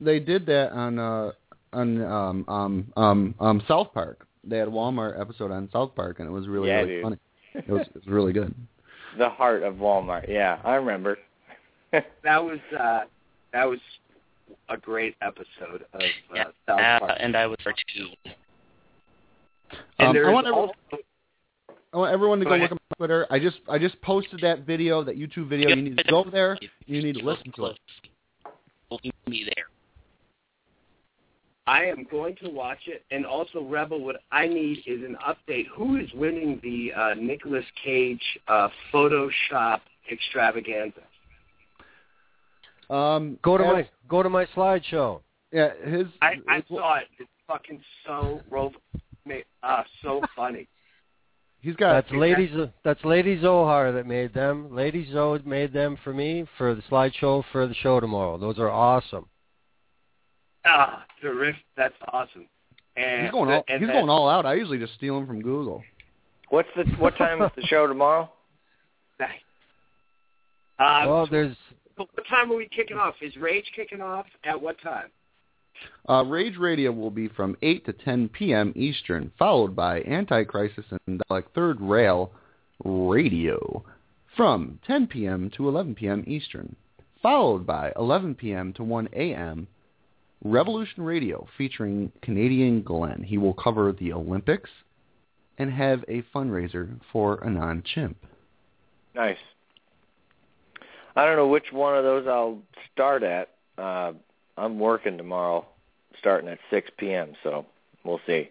They 0.01 0.21
did 0.21 0.47
that 0.47 0.73
on 0.73 0.99
uh 0.99 1.33
on 1.73 2.03
um 2.03 2.45
um 2.49 2.93
um 2.97 3.35
um 3.41 3.63
South 3.67 3.93
Park. 3.95 4.27
They 4.45 4.59
had 4.59 4.69
a 4.69 4.71
Walmart 4.71 5.21
episode 5.21 5.51
on 5.51 5.69
South 5.73 5.95
Park, 5.95 6.21
and 6.21 6.29
it 6.29 6.33
was 6.33 6.49
really 6.49 6.69
Yeah, 6.69 6.81
really 6.81 6.95
dude. 6.95 7.03
funny. 7.03 7.17
It 7.55 7.69
was 7.69 7.83
it 7.83 7.95
was 7.95 8.07
really 8.07 8.33
good. 8.35 8.55
The 9.19 9.29
heart 9.29 9.63
of 9.63 9.75
Walmart. 9.77 10.29
Yeah, 10.29 10.59
I 10.65 10.75
remember. 10.75 11.19
That 12.25 12.45
was 12.45 12.59
uh, 12.79 13.05
that 13.53 13.65
was 13.65 13.79
a 14.69 14.77
great 14.77 15.15
episode 15.23 15.87
of 15.95 16.01
uh, 16.01 16.05
Yeah, 16.35 16.45
South 16.69 16.81
uh, 16.81 16.99
Park. 17.01 17.19
and 17.21 17.37
I 17.37 17.47
was 17.47 17.57
there 17.65 17.75
too. 17.97 18.09
And 19.99 20.09
Um, 20.09 20.15
there 20.15 20.29
I 20.29 20.33
want 20.33 20.47
everyone, 20.47 20.71
also 20.91 21.03
I 21.93 21.97
want 21.97 22.13
everyone 22.13 22.39
to 22.41 22.45
Go 22.45 22.51
go, 22.51 22.57
look 22.57 22.73
at 22.73 22.79
my 22.91 22.97
Twitter. 22.99 23.27
I 23.31 23.39
just 23.39 23.59
I 23.69 23.79
just 23.79 23.99
posted 24.03 24.41
that 24.43 24.67
video, 24.67 25.03
that 25.05 25.17
YouTube 25.17 25.49
video. 25.49 25.71
You 25.71 25.77
need 25.77 25.97
to 25.97 26.05
go 26.05 26.25
there. 26.31 26.59
You 26.87 27.01
need 27.01 27.15
to 27.17 27.25
listen 27.25 27.51
to 27.57 27.67
it. 27.67 27.79
Will 28.91 29.01
be 29.27 29.45
there. 29.55 29.65
I 31.69 31.85
am 31.85 32.07
going 32.11 32.37
to 32.45 32.49
watch 32.51 32.79
it, 32.87 33.05
and 33.11 33.27
also 33.27 33.63
Rebel. 33.63 34.01
What 34.05 34.17
I 34.31 34.47
need 34.47 34.79
is 34.87 35.03
an 35.03 35.17
update. 35.27 35.67
Who 35.77 35.97
is 35.97 36.09
winning 36.15 36.61
the 36.63 36.93
uh, 36.93 37.15
Nicolas 37.15 37.65
Cage 37.83 38.23
uh, 38.47 38.69
Photoshop 38.93 39.81
extravaganza? 40.11 41.01
Um, 42.89 43.39
Go 43.43 43.59
to 43.59 43.65
as- 43.65 43.73
my 43.73 43.89
go 44.09 44.23
to 44.23 44.29
my 44.31 44.47
slideshow. 44.47 45.21
yeah 45.53 45.71
his. 45.85 46.07
I, 46.23 46.35
I 46.49 46.57
his- 46.57 46.65
saw 46.69 46.97
it. 46.99 47.09
It's 47.19 47.29
fucking 47.49 47.81
so 48.07 48.41
ro- 48.51 48.73
ma- 49.25 49.35
uh, 49.63 49.83
so 50.03 50.23
funny. 50.37 50.69
He's 51.61 51.75
got 51.75 51.95
That's 51.95 52.15
Lady 52.15 52.47
Z- 52.55 52.71
that's 52.85 53.05
Lady 53.05 53.41
Zohar 53.41 53.91
that 53.91 54.07
made 54.07 54.33
them. 54.33 54.73
Lady 54.73 55.11
Zoe 55.13 55.41
made 55.45 55.73
them 55.73 55.99
for 56.05 56.13
me 56.13 56.45
for 56.57 56.77
the 56.77 56.83
slideshow 56.83 57.43
for 57.51 57.67
the 57.67 57.75
show 57.75 57.99
tomorrow. 57.99 58.39
Those 58.39 58.59
are 58.61 58.71
awesome. 58.71 59.27
Ah, 60.67 61.05
terrific. 61.21 61.63
That's 61.77 61.95
awesome. 62.13 62.47
And 62.97 63.23
He's 63.23 63.31
going 63.31 63.51
all 63.51 63.65
and 63.69 63.81
he's 63.81 63.89
then- 63.89 63.97
going 63.97 64.09
all 64.09 64.29
out. 64.29 64.47
I 64.47 64.55
usually 64.55 64.79
just 64.79 64.95
steal 64.95 65.19
him 65.19 65.27
from 65.27 65.41
Google. 65.43 65.83
What's 66.49 66.69
the 66.77 66.85
what 66.99 67.17
time 67.17 67.41
is 67.43 67.51
the 67.57 67.63
show 67.63 67.87
tomorrow? 67.87 68.31
Uh, 70.79 71.05
well, 71.07 71.27
there's 71.31 71.57
but 71.97 72.07
what 72.15 72.27
time 72.29 72.53
are 72.53 72.57
we 72.57 72.69
kicking 72.69 72.99
off? 72.99 73.15
Is 73.23 73.35
Rage 73.37 73.65
kicking 73.75 74.03
off 74.03 74.27
at 74.45 74.61
what 74.61 74.77
time? 74.83 75.09
Uh, 76.09 76.23
Rage 76.25 76.57
Radio 76.59 76.93
will 76.93 77.11
be 77.11 77.29
from 77.29 77.57
8 77.63 77.85
to 77.87 77.93
10 77.95 78.29
p.m. 78.31 78.73
Eastern, 78.77 79.31
followed 79.39 79.75
by 79.75 80.01
Anti-Crisis 80.01 80.85
and 81.07 81.23
like 81.31 81.51
Third 81.55 81.81
Rail 81.81 82.31
Radio 82.85 83.85
from 84.37 84.79
10 84.87 85.07
p.m. 85.07 85.51
to 85.57 85.69
11 85.69 85.95
p.m. 85.95 86.25
Eastern, 86.27 86.77
followed 87.23 87.67
by 87.67 87.93
11 87.97 88.35
p.m. 88.35 88.73
to 88.75 88.85
1 88.85 89.09
a.m. 89.15 89.67
Revolution 90.51 91.03
Radio 91.03 91.47
featuring 91.57 92.13
Canadian 92.23 92.83
Glen. 92.83 93.23
He 93.23 93.39
will 93.39 93.55
cover 93.55 93.93
the 93.93 94.13
Olympics 94.13 94.71
and 95.59 95.73
have 95.73 96.05
a 96.09 96.23
fundraiser 96.35 96.99
for 97.13 97.45
Anon 97.45 97.83
Chimp. 97.95 98.17
Nice. 99.15 99.39
I 101.15 101.25
don't 101.25 101.37
know 101.37 101.49
which 101.49 101.73
one 101.73 101.97
of 101.97 102.05
those 102.05 102.27
I'll 102.27 102.59
start 102.93 103.23
at. 103.23 103.51
Uh, 103.79 104.13
I'm 104.57 104.79
working 104.79 105.17
tomorrow, 105.17 105.67
starting 106.19 106.49
at 106.49 106.59
6 106.71 106.91
p.m. 106.99 107.33
So 107.43 107.65
we'll 108.05 108.21
see. 108.27 108.51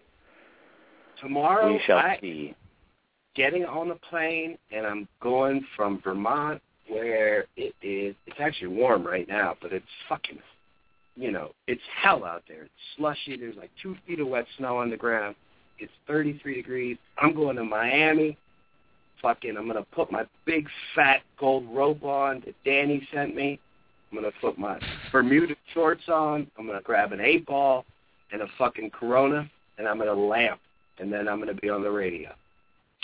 Tomorrow, 1.20 1.72
we 1.72 1.80
shall 1.86 1.98
I, 1.98 2.18
see. 2.20 2.54
getting 3.34 3.64
on 3.64 3.88
the 3.88 3.94
plane 3.94 4.58
and 4.70 4.86
I'm 4.86 5.08
going 5.20 5.64
from 5.76 6.00
Vermont 6.02 6.60
where 6.88 7.46
it 7.56 7.74
is 7.82 8.14
it's 8.26 8.36
actually 8.38 8.68
warm 8.68 9.04
right 9.04 9.28
now, 9.28 9.56
but 9.60 9.72
it's 9.72 9.86
fucking 10.08 10.38
you 11.16 11.32
know, 11.32 11.52
it's 11.66 11.82
hell 12.02 12.24
out 12.24 12.44
there. 12.46 12.64
It's 12.64 12.72
slushy, 12.96 13.36
there's 13.36 13.56
like 13.56 13.70
two 13.82 13.96
feet 14.06 14.20
of 14.20 14.28
wet 14.28 14.46
snow 14.58 14.78
on 14.78 14.90
the 14.90 14.96
ground. 14.96 15.34
It's 15.78 15.92
thirty 16.06 16.38
three 16.42 16.54
degrees. 16.54 16.96
I'm 17.18 17.34
going 17.34 17.56
to 17.56 17.64
Miami. 17.64 18.36
Fucking 19.22 19.56
I'm 19.56 19.66
gonna 19.66 19.86
put 19.92 20.12
my 20.12 20.24
big 20.44 20.68
fat 20.94 21.22
gold 21.38 21.66
robe 21.70 22.04
on 22.04 22.42
that 22.44 22.54
Danny 22.64 23.06
sent 23.12 23.34
me. 23.34 23.58
I'm 24.10 24.18
gonna 24.18 24.32
put 24.40 24.58
my 24.58 24.78
Bermuda 25.10 25.56
shorts 25.72 26.08
on. 26.08 26.46
I'm 26.58 26.66
gonna 26.66 26.82
grab 26.82 27.12
an 27.12 27.20
eight 27.20 27.46
ball 27.46 27.84
and 28.32 28.42
a 28.42 28.46
fucking 28.58 28.90
Corona, 28.90 29.50
and 29.78 29.88
I'm 29.88 29.98
gonna 29.98 30.12
lamp, 30.12 30.60
and 30.98 31.12
then 31.12 31.28
I'm 31.28 31.38
gonna 31.38 31.54
be 31.54 31.70
on 31.70 31.82
the 31.82 31.90
radio. 31.90 32.30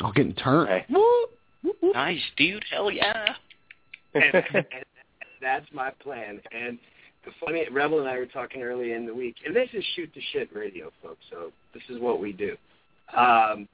Oh, 0.02 0.12
getting 0.12 0.34
turned. 0.34 0.68
Hey. 0.68 0.84
Woo! 0.90 1.26
Woo, 1.64 1.72
woo. 1.80 1.92
Nice, 1.92 2.22
dude. 2.36 2.64
Hell 2.70 2.90
yeah. 2.90 3.34
and, 4.14 4.34
and 4.34 4.84
that's 5.40 5.66
my 5.72 5.90
plan. 5.90 6.40
And 6.52 6.78
the 6.78 6.78
funny, 7.45 7.66
Rebel 7.70 8.01
and 8.01 8.09
I 8.09 8.18
were 8.18 8.27
talking 8.27 8.62
early 8.62 8.93
in 8.93 9.07
the 9.07 9.14
week, 9.14 9.37
and 9.47 9.55
this 9.55 9.68
is 9.73 9.85
shoot 9.95 10.11
the 10.14 10.23
shit 10.33 10.55
radio, 10.55 10.91
folks. 11.03 11.25
So 11.31 11.53
this 11.75 11.83
is 11.89 12.01
what 12.01 12.20
we 12.20 12.33
do. 12.33 12.57
Um, 13.16 13.68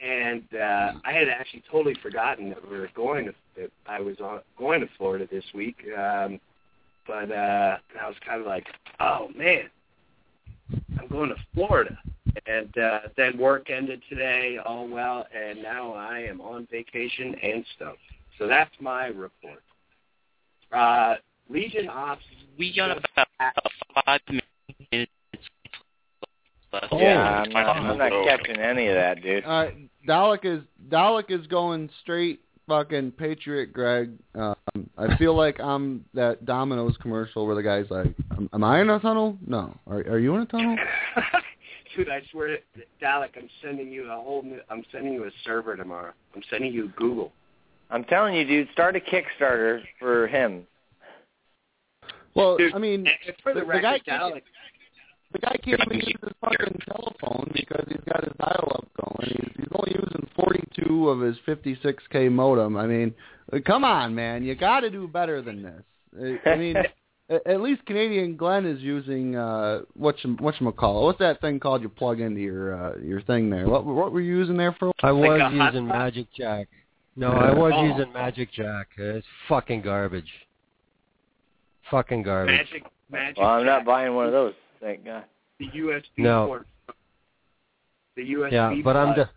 and 0.00 0.44
uh, 0.54 0.92
I 1.04 1.12
had 1.12 1.28
actually 1.28 1.64
totally 1.70 1.96
forgotten 2.02 2.50
that 2.50 2.70
we 2.70 2.78
were 2.78 2.90
going 2.94 3.26
to 3.26 3.34
that 3.56 3.70
I 3.86 4.00
was 4.00 4.20
on, 4.20 4.40
going 4.56 4.80
to 4.80 4.88
Florida 4.96 5.26
this 5.30 5.44
week. 5.54 5.76
Um, 5.96 6.40
but 7.06 7.30
uh, 7.32 7.78
I 8.00 8.06
was 8.06 8.16
kind 8.24 8.40
of 8.40 8.46
like, 8.46 8.66
oh 9.00 9.28
man, 9.36 9.64
I'm 11.00 11.08
going 11.08 11.30
to 11.30 11.36
Florida. 11.54 11.98
And 12.46 12.76
uh, 12.78 13.00
then 13.16 13.38
work 13.38 13.70
ended 13.70 14.02
today, 14.08 14.58
all 14.64 14.86
well, 14.86 15.26
and 15.34 15.62
now 15.62 15.92
I 15.94 16.20
am 16.20 16.40
on 16.40 16.68
vacation 16.70 17.34
and 17.42 17.64
stuff. 17.74 17.96
So 18.38 18.46
that's 18.46 18.70
my 18.80 19.06
report. 19.06 19.62
Uh, 20.70 21.16
Legion 21.48 21.88
Ops. 21.88 22.22
We 22.58 22.74
got 22.74 22.90
about 22.90 23.28
five 24.04 24.20
minutes 24.28 25.12
left. 26.72 26.86
Oh, 26.90 26.98
yeah, 27.00 27.44
I'm 27.44 27.52
not, 27.52 27.76
I'm 27.76 27.98
not 27.98 28.12
catching 28.24 28.56
any 28.56 28.88
of 28.88 28.94
that, 28.94 29.22
dude. 29.22 29.44
Uh, 29.44 29.68
Dalek 30.06 30.44
is 30.44 30.62
Dalek 30.88 31.30
is 31.30 31.46
going 31.46 31.88
straight 32.02 32.40
fucking 32.66 33.12
Patriot 33.12 33.72
Greg. 33.72 34.12
Um, 34.34 34.56
I 34.96 35.16
feel 35.16 35.34
like 35.34 35.58
I'm 35.60 36.04
that 36.14 36.44
Domino's 36.44 36.96
commercial 36.98 37.46
where 37.46 37.54
the 37.54 37.62
guy's 37.62 37.90
like, 37.90 38.14
"Am, 38.32 38.48
am 38.52 38.64
I 38.64 38.80
in 38.80 38.90
a 38.90 39.00
tunnel? 39.00 39.38
No. 39.46 39.74
Are 39.86 39.98
are 39.98 40.18
you 40.18 40.34
in 40.34 40.42
a 40.42 40.46
tunnel?" 40.46 40.76
Dude, 41.96 42.10
I 42.10 42.22
swear 42.30 42.58
to 42.58 42.62
Dalek, 43.02 43.30
I'm 43.36 43.48
sending 43.60 43.90
you 43.90 44.10
a 44.10 44.14
whole 44.14 44.42
new. 44.42 44.60
I'm 44.70 44.84
sending 44.92 45.14
you 45.14 45.24
a 45.24 45.30
server 45.44 45.74
tomorrow. 45.74 46.12
I'm 46.36 46.42
sending 46.48 46.72
you 46.72 46.92
Google. 46.96 47.32
I'm 47.90 48.04
telling 48.04 48.34
you, 48.34 48.44
dude, 48.44 48.68
start 48.72 48.94
a 48.96 49.00
Kickstarter 49.00 49.80
for 49.98 50.28
him. 50.28 50.66
Well, 52.38 52.56
Dude, 52.56 52.74
I 52.74 52.78
mean, 52.78 53.06
for 53.42 53.52
the, 53.52 53.60
the, 53.60 53.66
the 53.66 53.66
record, 53.66 53.82
guy 53.82 53.98
can't, 53.98 54.22
Alex, 54.22 54.46
the 55.32 55.38
guy 55.40 55.56
can't 55.62 55.80
even 55.86 55.96
use 56.00 56.14
his 56.22 56.32
fucking 56.40 56.80
telephone 56.86 57.50
because 57.52 57.84
he's 57.88 58.00
got 58.10 58.24
his 58.24 58.32
dial-up 58.38 58.88
going. 59.02 59.28
He's, 59.30 59.52
he's 59.56 59.68
only 59.74 59.92
using 59.92 60.28
42 60.36 61.08
of 61.08 61.20
his 61.20 61.36
56k 61.46 62.30
modem. 62.32 62.76
I 62.76 62.86
mean, 62.86 63.14
come 63.66 63.84
on, 63.84 64.14
man, 64.14 64.44
you 64.44 64.54
got 64.54 64.80
to 64.80 64.90
do 64.90 65.08
better 65.08 65.42
than 65.42 65.62
this. 65.62 66.38
I 66.46 66.56
mean, 66.56 66.76
at 67.46 67.60
least 67.60 67.84
Canadian 67.86 68.36
Glen 68.36 68.64
is 68.64 68.80
using 68.80 69.36
uh, 69.36 69.80
what 69.94 70.16
what 70.38 70.54
call 70.76 71.04
What's 71.04 71.18
that 71.18 71.40
thing 71.40 71.60
called? 71.60 71.82
You 71.82 71.88
plug 71.88 72.20
into 72.20 72.40
your 72.40 72.74
uh, 72.74 72.98
your 72.98 73.20
thing 73.22 73.50
there. 73.50 73.68
What 73.68 73.84
what 73.84 74.12
were 74.12 74.20
you 74.20 74.36
using 74.36 74.56
there 74.56 74.74
for? 74.78 74.92
I 75.02 75.10
Like 75.10 75.30
was 75.30 75.40
a 75.52 75.54
using? 75.54 75.86
Magic 75.86 76.26
Jack. 76.34 76.68
No, 77.16 77.32
I 77.32 77.52
was 77.52 77.72
Oh. 77.74 77.84
using 77.84 78.12
Magic 78.12 78.50
Jack. 78.52 78.88
It's 78.96 79.26
fucking 79.48 79.82
garbage. 79.82 80.30
Fucking 81.90 82.22
garbage. 82.22 82.54
Magic, 82.56 82.84
Magic. 83.10 83.38
Well, 83.38 83.48
I'm 83.50 83.66
not 83.66 83.84
buying 83.84 84.14
one 84.14 84.26
of 84.26 84.32
those. 84.32 84.54
Thank 84.80 85.04
God. 85.04 85.24
The 85.58 85.66
USB 85.74 86.02
No. 86.18 86.46
port. 86.46 86.66
The 88.16 88.22
USB. 88.34 88.52
Yeah, 88.52 88.74
but 88.82 88.96
I'm 88.96 89.14
plug. 89.14 89.26
do- 89.26 89.32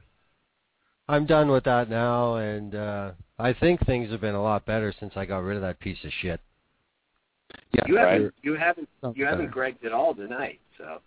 I'm 1.10 1.26
done 1.26 1.49
with 1.52 1.64
that 1.66 1.89
now, 1.89 2.36
and 2.36 2.76
uh 2.76 3.12
I 3.39 3.54
think 3.54 3.84
things 3.86 4.12
have 4.12 4.22
been 4.22 4.36
a 4.36 4.41
lot 4.41 4.66
better 4.66 4.93
since 4.99 5.14
I 5.16 5.26
got 5.26 5.39
rid 5.39 5.56
of 5.56 5.64
that 5.64 5.80
piece 5.80 5.97
of 6.04 6.12
shit. 6.22 6.39
Yeah, 7.74 7.82
You 7.88 7.97
haven't, 7.97 8.24
right. 8.24 8.32
you 8.43 8.54
haven't, 8.56 8.89
Sounds 9.02 9.18
you 9.18 9.26
haven't 9.26 9.47
better. 9.47 9.72
Gregged 9.74 9.84
at 9.86 9.91
all 9.93 10.14
tonight. 10.14 10.60
So. 10.78 11.02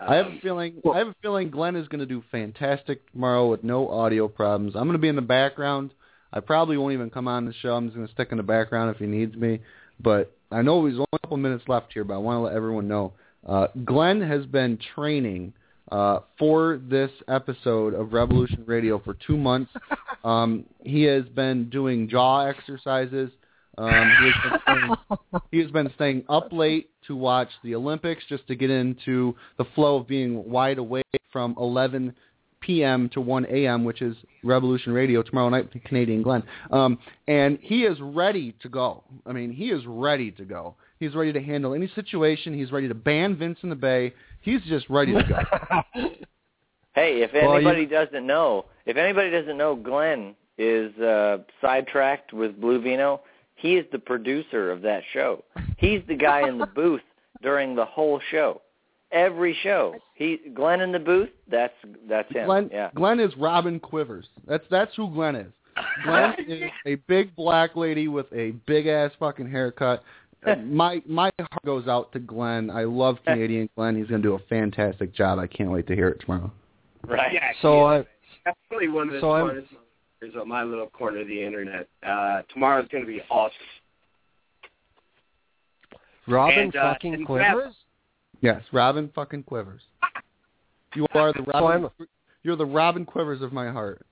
I 0.00 0.14
have 0.16 0.26
a 0.26 0.30
Um, 0.30 0.38
feeling. 0.40 0.80
I 0.92 0.98
have 0.98 1.08
a 1.08 1.14
feeling 1.20 1.50
Glen 1.50 1.76
is 1.76 1.88
going 1.88 1.98
to 2.00 2.06
do 2.06 2.22
fantastic 2.30 3.10
tomorrow 3.12 3.48
with 3.50 3.64
no 3.64 3.88
audio 3.90 4.28
problems. 4.28 4.74
I'm 4.76 4.84
going 4.84 4.92
to 4.92 4.98
be 4.98 5.08
in 5.08 5.16
the 5.16 5.22
background. 5.22 5.90
I 6.32 6.40
probably 6.40 6.76
won't 6.76 6.92
even 6.94 7.10
come 7.10 7.28
on 7.28 7.44
the 7.44 7.52
show. 7.54 7.74
I'm 7.74 7.86
just 7.86 7.96
going 7.96 8.06
to 8.06 8.12
stick 8.12 8.28
in 8.30 8.36
the 8.38 8.42
background 8.42 8.90
if 8.90 8.98
he 8.98 9.06
needs 9.06 9.34
me. 9.36 9.60
But 10.00 10.36
I 10.50 10.62
know 10.62 10.82
there's 10.82 10.94
only 10.94 11.06
a 11.12 11.18
couple 11.18 11.36
minutes 11.36 11.64
left 11.68 11.92
here, 11.92 12.04
but 12.04 12.14
I 12.14 12.18
want 12.18 12.36
to 12.36 12.40
let 12.40 12.54
everyone 12.54 12.88
know. 12.88 13.12
Uh, 13.46 13.66
Glen 13.84 14.20
has 14.20 14.46
been 14.46 14.78
training 14.94 15.52
uh, 15.92 16.20
for 16.38 16.80
this 16.88 17.10
episode 17.28 17.94
of 17.94 18.12
Revolution 18.12 18.64
Radio 18.66 18.98
for 18.98 19.14
two 19.26 19.36
months. 19.36 19.70
Um, 20.24 20.64
he 20.82 21.02
has 21.02 21.26
been 21.26 21.68
doing 21.68 22.08
jaw 22.08 22.46
exercises. 22.46 23.28
Um, 23.76 23.90
he, 23.90 24.30
has 24.30 24.34
been 24.42 24.60
staying, 24.62 25.20
he 25.50 25.58
has 25.58 25.70
been 25.70 25.92
staying 25.96 26.24
up 26.30 26.50
late 26.50 26.88
to 27.08 27.14
watch 27.14 27.50
the 27.62 27.74
Olympics 27.74 28.24
just 28.26 28.46
to 28.46 28.54
get 28.54 28.70
into 28.70 29.36
the 29.58 29.66
flow 29.74 29.96
of 29.96 30.08
being 30.08 30.50
wide 30.50 30.78
awake 30.78 31.04
from 31.30 31.54
11 31.58 32.14
p.m. 32.64 33.08
to 33.10 33.20
1 33.20 33.46
a.m., 33.50 33.84
which 33.84 34.00
is 34.02 34.16
Revolution 34.42 34.92
Radio 34.92 35.22
tomorrow 35.22 35.48
night 35.48 35.72
with 35.72 35.82
Canadian 35.84 36.22
Glen. 36.22 36.42
Um, 36.70 36.98
and 37.28 37.58
he 37.60 37.82
is 37.84 37.98
ready 38.00 38.54
to 38.62 38.68
go. 38.68 39.02
I 39.26 39.32
mean, 39.32 39.52
he 39.52 39.70
is 39.70 39.82
ready 39.86 40.30
to 40.32 40.44
go. 40.44 40.74
He's 41.00 41.14
ready 41.14 41.32
to 41.32 41.40
handle 41.42 41.74
any 41.74 41.88
situation. 41.94 42.56
He's 42.56 42.72
ready 42.72 42.88
to 42.88 42.94
ban 42.94 43.36
Vince 43.36 43.58
in 43.62 43.68
the 43.68 43.74
Bay. 43.76 44.14
He's 44.40 44.62
just 44.62 44.88
ready 44.88 45.12
to 45.12 45.22
go. 45.94 46.02
Hey, 46.94 47.22
if 47.22 47.32
Well, 47.32 47.60
you- 47.60 47.68
anybody 47.68 47.86
doesn't 47.86 48.24
know, 48.24 48.66
if 48.86 48.96
anybody 48.96 49.28
doesn't 49.30 49.56
know, 49.56 49.74
Glen 49.74 50.36
is 50.58 50.96
uh, 51.00 51.38
sidetracked 51.60 52.32
with 52.32 52.60
Blue 52.60 52.80
Vino. 52.80 53.20
He 53.56 53.74
is 53.76 53.84
the 53.90 53.98
producer 53.98 54.70
of 54.70 54.80
that 54.82 55.02
show. 55.12 55.42
He's 55.76 56.02
the 56.06 56.14
guy 56.14 56.46
in 56.48 56.56
the 56.58 56.66
booth 56.74 57.00
during 57.42 57.74
the 57.74 57.84
whole 57.84 58.20
show, 58.30 58.62
every 59.14 59.56
show. 59.62 59.94
He 60.14 60.38
Glen 60.54 60.80
in 60.80 60.92
the 60.92 60.98
booth. 60.98 61.30
That's 61.50 61.72
that's 62.08 62.30
him. 62.32 62.46
Glen, 62.46 62.70
yeah. 62.72 62.90
Glen 62.94 63.20
is 63.20 63.34
Robin 63.38 63.80
Quivers. 63.80 64.26
That's 64.46 64.64
that's 64.70 64.94
who 64.96 65.10
Glen 65.10 65.36
is. 65.36 65.52
Glen 66.04 66.34
is 66.48 66.70
a 66.86 66.96
big 67.06 67.34
black 67.34 67.76
lady 67.76 68.08
with 68.08 68.26
a 68.32 68.50
big 68.66 68.86
ass 68.86 69.12
fucking 69.18 69.50
haircut. 69.50 70.02
Uh, 70.46 70.56
my 70.64 71.00
my 71.06 71.30
heart 71.38 71.64
goes 71.64 71.88
out 71.88 72.12
to 72.12 72.18
Glen. 72.18 72.70
I 72.70 72.84
love 72.84 73.18
Canadian 73.24 73.70
Glen. 73.76 73.96
He's 73.96 74.08
gonna 74.08 74.22
do 74.22 74.34
a 74.34 74.40
fantastic 74.50 75.14
job. 75.14 75.38
I 75.38 75.46
can't 75.46 75.70
wait 75.70 75.86
to 75.86 75.94
hear 75.94 76.08
it 76.08 76.20
tomorrow. 76.20 76.52
Right. 77.06 77.32
Yeah, 77.32 77.52
So 77.62 77.84
I 77.84 78.00
is. 78.00 78.06
That's 78.44 78.58
really 78.70 78.88
one 78.88 79.08
of 79.08 79.14
the 79.14 79.20
so 79.20 79.30
I'm- 79.30 79.46
smartest 79.46 79.72
motherfuckers 79.72 80.40
on 80.40 80.48
my 80.48 80.62
little 80.62 80.88
corner 80.88 81.20
of 81.20 81.28
the 81.28 81.42
internet. 81.42 81.88
Uh, 82.06 82.42
tomorrow's 82.52 82.88
going 82.88 83.04
to 83.04 83.08
be 83.08 83.22
awesome. 83.30 83.56
Robin 86.26 86.58
And, 86.58 86.76
uh, 86.76 86.92
fucking 86.92 87.14
and 87.14 87.26
Quivers? 87.26 87.74
Yes, 88.44 88.60
Robin 88.72 89.10
fucking 89.14 89.44
Quivers. 89.44 89.80
You 90.94 91.06
are 91.14 91.32
the 91.32 91.42
So 91.50 91.66
Robin. 91.66 91.88
You're 92.42 92.56
the 92.56 92.66
Robin 92.66 93.06
Quivers 93.06 93.40
of 93.40 93.52
my 93.54 93.70
heart. 93.70 94.04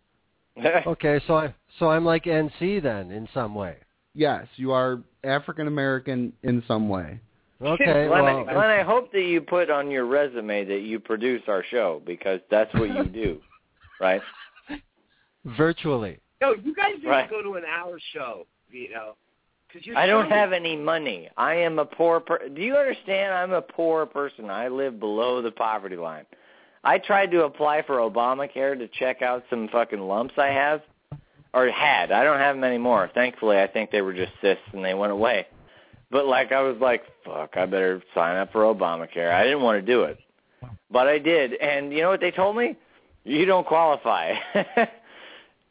Okay, 0.87 1.21
so 1.27 1.37
I 1.37 1.55
so 1.79 1.91
I'm 1.91 2.05
like 2.05 2.25
NC 2.25 2.83
then 2.83 3.11
in 3.11 3.29
some 3.35 3.55
way. 3.55 3.77
Yes, 4.15 4.47
you 4.57 4.73
are 4.73 5.01
African 5.23 5.67
American 5.67 6.33
in 6.43 6.63
some 6.67 6.89
way. 6.89 7.21
Okay, 7.61 8.07
Glen, 8.07 8.09
well, 8.09 8.45
Glen, 8.45 8.57
I 8.57 8.83
hope 8.83 9.13
that 9.13 9.23
you 9.23 9.41
put 9.41 9.71
on 9.71 9.91
your 9.91 10.05
resume 10.07 10.65
that 10.65 10.81
you 10.81 10.99
produce 10.99 11.43
our 11.47 11.65
show 11.71 12.03
because 12.07 12.41
that's 12.51 12.73
what 12.75 12.89
you 12.95 13.05
do, 13.05 13.41
right? 14.01 14.21
virtually. 15.45 16.19
No, 16.41 16.55
you 16.55 16.75
guys 16.75 16.95
need 17.03 17.09
Right. 17.09 17.31
go 17.31 17.43
to 17.43 17.55
an 17.55 17.65
hour 17.65 17.99
show, 18.13 18.47
you 18.71 18.91
know. 18.91 19.15
I 19.97 20.07
don't 20.07 20.31
have 20.31 20.53
any 20.53 20.77
money. 20.77 21.29
I 21.37 21.55
am 21.55 21.79
a 21.79 21.85
poor 21.85 22.21
per- 22.21 22.49
Do 22.49 22.61
you 22.61 22.77
understand? 22.77 23.33
I'm 23.35 23.53
a 23.53 23.63
poor 23.63 24.07
person. 24.07 24.51
I 24.51 24.69
live 24.69 25.01
below 25.01 25.43
the 25.43 25.51
poverty 25.51 25.97
line. 25.97 26.27
I 26.85 26.99
tried 26.99 27.31
to 27.31 27.45
apply 27.45 27.83
for 27.83 27.97
Obamacare 27.99 28.77
to 28.79 28.89
check 28.89 29.23
out 29.23 29.45
some 29.49 29.69
fucking 29.69 30.01
lumps 30.01 30.35
I 30.37 30.49
have 30.49 30.83
or 31.55 31.69
had. 31.69 32.11
I 32.11 32.25
don't 32.25 32.39
have 32.39 32.57
them 32.57 32.65
anymore. 32.65 33.11
Thankfully, 33.15 33.59
I 33.59 33.67
think 33.67 33.91
they 33.91 34.03
were 34.03 34.15
just 34.15 34.33
cysts 34.41 34.65
and 34.73 34.85
they 34.85 34.95
went 34.95 35.13
away. 35.13 35.47
But 36.11 36.27
like 36.27 36.53
I 36.53 36.61
was 36.61 36.77
like, 36.81 37.05
fuck, 37.25 37.57
I 37.57 37.67
better 37.67 38.03
sign 38.15 38.37
up 38.37 38.53
for 38.53 38.63
Obamacare. 38.63 39.33
I 39.33 39.45
didn't 39.45 39.63
want 39.63 39.85
to 39.85 39.93
do 39.93 40.03
it. 40.03 40.19
But 40.91 41.09
I 41.09 41.19
did. 41.19 41.55
And 41.55 41.93
you 41.93 42.03
know 42.03 42.11
what 42.11 42.21
they 42.21 42.31
told 42.31 42.57
me? 42.57 42.77
You 43.25 43.45
don't 43.47 43.67
qualify. 43.67 44.35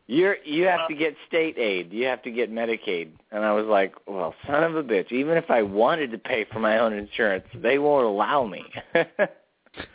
You're 0.08 0.38
you 0.44 0.66
have 0.66 0.88
to 0.90 0.96
get 0.96 1.16
state 1.28 1.58
aid. 1.58 1.94
You 1.94 2.06
have 2.08 2.22
to 2.24 2.32
get 2.32 2.52
Medicaid. 2.52 3.12
And 3.32 3.46
I 3.46 3.54
was 3.54 3.66
like, 3.66 3.94
well, 4.08 4.34
son 4.46 4.64
of 4.64 4.76
a 4.76 4.84
bitch. 4.84 5.12
Even 5.12 5.38
if 5.38 5.50
I 5.50 5.62
wanted 5.62 6.12
to 6.12 6.18
pay 6.18 6.46
for 6.52 6.60
my 6.60 6.80
own 6.80 6.92
insurance, 6.94 7.46
they 7.56 7.78
won't 7.78 8.06
allow 8.06 8.46
me. 8.46 8.64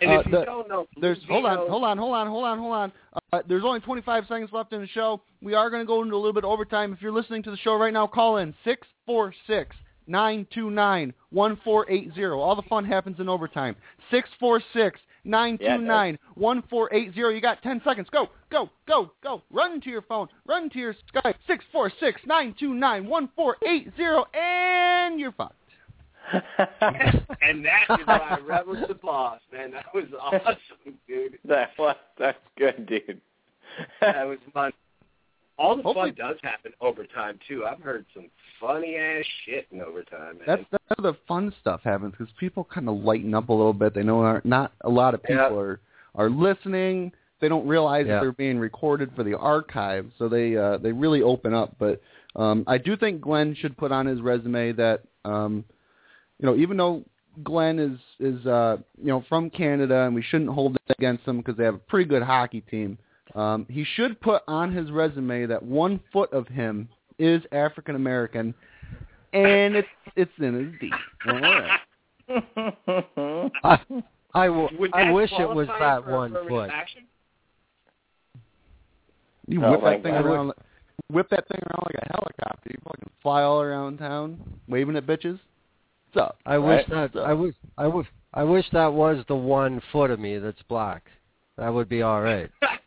And 0.00 0.10
Uh, 0.10 0.20
if 0.20 0.26
you 0.26 0.32
the- 0.32 0.44
don't 0.46 0.68
know, 0.70 0.86
There's 0.98 1.18
hold 1.28 1.44
on, 1.44 1.56
Vino- 1.58 1.68
hold 1.68 1.84
on, 1.84 1.98
hold 1.98 2.14
on, 2.14 2.26
hold 2.28 2.44
on, 2.46 2.58
hold 2.58 2.72
on. 2.72 2.92
Uh, 3.34 3.42
there's 3.46 3.62
only 3.62 3.78
25 3.80 4.24
seconds 4.26 4.48
left 4.50 4.72
in 4.72 4.80
the 4.80 4.86
show. 4.86 5.20
We 5.42 5.52
are 5.52 5.68
going 5.68 5.82
to 5.82 5.86
go 5.86 6.00
into 6.02 6.14
a 6.14 6.16
little 6.16 6.32
bit 6.32 6.44
of 6.44 6.50
overtime. 6.50 6.94
If 6.94 7.02
you're 7.02 7.12
listening 7.12 7.42
to 7.42 7.50
the 7.50 7.58
show 7.58 7.74
right 7.76 7.92
now, 7.92 8.06
call 8.06 8.38
in 8.38 8.54
six 8.64 8.86
four 9.04 9.34
six 9.46 9.76
nine 10.06 10.46
two 10.50 10.70
nine 10.70 11.12
one 11.28 11.58
four 11.62 11.84
eight 11.90 12.10
zero. 12.14 12.40
All 12.40 12.56
the 12.56 12.62
fun 12.62 12.86
happens 12.86 13.20
in 13.20 13.28
overtime. 13.28 13.76
Six 14.10 14.30
four 14.40 14.62
six 14.72 14.98
nine 15.26 15.58
two 15.58 15.78
nine 15.78 16.18
one 16.34 16.62
four 16.70 16.92
eight 16.94 17.14
zero. 17.14 17.30
You 17.30 17.40
got 17.40 17.62
10 17.62 17.82
seconds. 17.84 18.08
Go, 18.10 18.28
go, 18.50 18.70
go, 18.86 19.10
go. 19.22 19.42
Run 19.50 19.80
to 19.82 19.90
your 19.90 20.02
phone. 20.02 20.28
Run 20.46 20.70
to 20.70 20.78
your 20.78 20.94
Skype. 21.14 21.34
Six 21.46 21.64
four 21.72 21.90
six 22.00 22.20
nine 22.26 22.54
two 22.58 22.74
nine 22.74 23.06
one 23.06 23.28
four 23.36 23.56
eight 23.66 23.92
zero, 23.96 24.26
and 24.34 25.18
you're 25.20 25.32
fucked. 25.32 25.54
and 26.32 27.64
that 27.64 27.84
is 28.00 28.06
why 28.06 28.38
Rebels 28.44 28.78
the 28.88 28.94
boss, 28.94 29.40
man. 29.52 29.70
That 29.70 29.86
was 29.94 30.06
awesome, 30.20 30.98
dude. 31.06 31.38
that 31.44 31.70
was 31.78 31.96
that's 32.18 32.38
good, 32.58 32.86
dude. 32.86 33.20
That 34.00 34.26
was 34.26 34.38
fun. 34.52 34.72
All 35.58 35.76
the 35.76 35.82
Hopefully- 35.82 36.10
fun 36.10 36.28
does 36.32 36.36
happen 36.42 36.72
overtime 36.80 37.38
too. 37.48 37.64
I've 37.64 37.80
heard 37.80 38.04
some 38.14 38.26
funny 38.60 38.96
ass 38.96 39.24
shit 39.44 39.66
in 39.72 39.80
overtime, 39.80 40.38
man. 40.38 40.44
That's 40.46 40.64
that's 40.70 40.84
where 41.00 41.12
the 41.12 41.18
fun 41.26 41.52
stuff 41.60 41.80
happens 41.82 42.12
because 42.16 42.32
people 42.38 42.64
kind 42.64 42.88
of 42.88 42.96
lighten 42.96 43.34
up 43.34 43.48
a 43.48 43.52
little 43.52 43.72
bit. 43.72 43.94
They 43.94 44.02
know 44.02 44.40
not 44.44 44.72
a 44.82 44.88
lot 44.90 45.14
of 45.14 45.22
people 45.22 45.36
Yeah. 45.36 45.56
are 45.56 45.80
are 46.14 46.28
listening. 46.30 47.12
They 47.40 47.48
don't 47.48 47.66
realize 47.66 48.06
Yeah. 48.06 48.14
that 48.16 48.20
they're 48.22 48.32
being 48.32 48.58
recorded 48.58 49.10
for 49.16 49.22
the 49.22 49.34
archive, 49.38 50.10
so 50.18 50.28
they 50.28 50.56
uh, 50.56 50.76
they 50.78 50.92
really 50.92 51.22
open 51.22 51.54
up. 51.54 51.76
But 51.78 52.00
um, 52.34 52.64
I 52.66 52.76
do 52.78 52.96
think 52.96 53.20
Glen 53.22 53.54
should 53.54 53.76
put 53.78 53.92
on 53.92 54.04
his 54.06 54.20
resume 54.20 54.72
that 54.72 55.02
um, 55.24 55.64
you 56.38 56.46
know 56.46 56.54
even 56.56 56.76
though 56.76 57.02
Glen 57.44 57.78
is 57.78 57.98
is 58.20 58.46
uh, 58.46 58.76
you 58.98 59.08
know 59.08 59.24
from 59.28 59.48
Canada 59.48 60.02
and 60.02 60.14
we 60.14 60.22
shouldn't 60.22 60.50
hold 60.50 60.76
it 60.76 60.94
against 60.98 61.24
them 61.24 61.38
because 61.38 61.56
they 61.56 61.64
have 61.64 61.74
a 61.76 61.78
pretty 61.78 62.08
good 62.08 62.22
hockey 62.22 62.60
team. 62.62 62.98
Um, 63.36 63.66
he 63.68 63.84
should 63.84 64.18
put 64.20 64.42
on 64.48 64.72
his 64.72 64.90
resume 64.90 65.46
that 65.46 65.62
one 65.62 66.00
foot 66.12 66.32
of 66.32 66.48
him 66.48 66.88
is 67.18 67.42
African 67.52 67.94
American, 67.94 68.54
and 69.34 69.76
it's 69.76 69.88
it's 70.16 70.32
in 70.38 70.54
his 70.54 70.80
deed. 70.80 70.92
All 71.28 71.40
right. 71.40 71.80
I 73.62 73.78
I, 74.34 74.46
w- 74.46 74.88
I 74.92 75.12
wish 75.12 75.30
it 75.32 75.48
was 75.48 75.66
that 75.78 76.04
for 76.04 76.10
one 76.10 76.30
affirmative 76.32 76.48
foot. 76.48 76.70
action? 76.70 77.02
You 79.46 79.62
Oh 79.64 79.70
whip 79.70 79.82
my 79.82 79.90
that 79.92 80.02
thing 80.02 80.14
God. 80.14 80.24
around, 80.24 80.52
whip 81.10 81.28
that 81.30 81.46
thing 81.48 81.60
around 81.60 81.84
like 81.86 82.02
a 82.02 82.12
helicopter. 82.12 82.70
You 82.70 82.78
fucking 82.84 83.10
fly 83.22 83.42
all 83.42 83.60
around 83.60 83.98
town, 83.98 84.40
waving 84.66 84.96
at 84.96 85.06
bitches. 85.06 85.38
What's 86.12 86.26
up? 86.28 86.38
I 86.46 86.56
wish 86.56 86.86
that 86.88 87.14
I 87.16 87.34
wish 87.34 87.54
I 87.76 87.86
wish 87.86 88.06
I 88.32 88.44
wish 88.44 88.64
that 88.72 88.92
was 88.92 89.22
the 89.28 89.36
one 89.36 89.82
foot 89.92 90.10
of 90.10 90.18
me 90.18 90.38
that's 90.38 90.62
black. 90.68 91.04
That 91.58 91.72
would 91.72 91.88
be 91.90 92.00
all 92.00 92.22
right. 92.22 92.50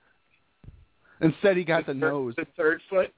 Instead, 1.22 1.58
he 1.58 1.64
got 1.64 1.86
the 1.86 1.94
third, 1.94 2.00
nose. 2.00 2.34
The 2.38 2.48
third 2.58 2.82
foot. 2.90 3.14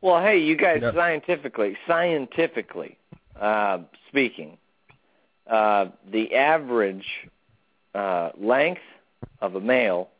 Well, 0.00 0.22
hey, 0.22 0.38
you 0.38 0.56
guys, 0.56 0.80
Yeah. 0.82 0.92
scientifically, 0.92 1.76
scientifically 1.86 2.98
uh, 3.40 3.78
speaking, 4.08 4.56
uh, 5.46 5.86
the 6.10 6.34
average 6.34 7.06
uh, 7.94 8.30
length 8.36 8.82
of 9.40 9.54
a 9.54 9.60
male 9.60 10.10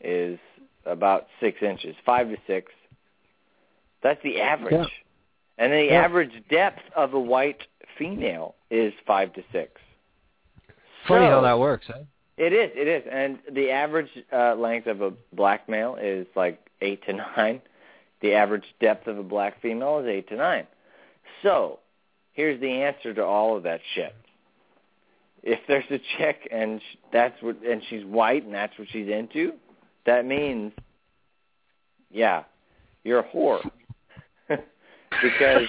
is 0.00 0.38
about 0.86 1.28
six 1.40 1.62
inches, 1.62 1.96
five 2.04 2.28
to 2.28 2.36
six. 2.46 2.72
That's 4.02 4.22
the 4.22 4.40
average. 4.40 4.72
Yeah. 4.74 4.84
And 5.58 5.72
the 5.72 5.84
Yeah. 5.84 6.02
average 6.04 6.32
depth 6.48 6.82
of 6.94 7.14
a 7.14 7.20
white 7.20 7.66
female 7.96 8.54
is 8.70 8.92
five 9.06 9.32
to 9.34 9.42
six. 9.52 9.80
Funny 11.06 11.26
how 11.26 11.40
that 11.42 11.58
works, 11.58 11.86
huh? 11.86 12.00
It 12.36 12.52
is, 12.52 12.70
it 12.74 12.88
is, 12.88 13.04
and 13.10 13.38
the 13.52 13.70
average 13.70 14.10
uh, 14.32 14.54
length 14.56 14.88
of 14.88 15.00
a 15.02 15.12
black 15.32 15.68
male 15.68 15.96
is 16.00 16.26
like 16.34 16.58
eight 16.84 17.04
to 17.06 17.12
nine. 17.36 17.62
The 18.20 18.34
average 18.34 18.64
depth 18.80 19.06
of 19.06 19.18
a 19.18 19.22
black 19.22 19.60
female 19.60 19.98
is 19.98 20.06
eight 20.06 20.28
to 20.28 20.36
nine. 20.36 20.66
So, 21.42 21.80
here's 22.32 22.60
the 22.60 22.70
answer 22.70 23.12
to 23.14 23.24
all 23.24 23.56
of 23.56 23.62
that 23.64 23.80
shit. 23.94 24.14
If 25.42 25.60
there's 25.68 25.84
a 25.90 26.00
chick 26.16 26.48
and 26.50 26.80
that's 27.12 27.40
what, 27.42 27.62
and 27.62 27.82
she's 27.90 28.04
white 28.04 28.44
and 28.44 28.54
that's 28.54 28.78
what 28.78 28.88
she's 28.90 29.08
into, 29.08 29.52
that 30.06 30.24
means, 30.24 30.72
yeah, 32.10 32.44
you're 33.02 33.20
a 33.20 33.28
whore. 33.28 33.60
because 34.48 35.66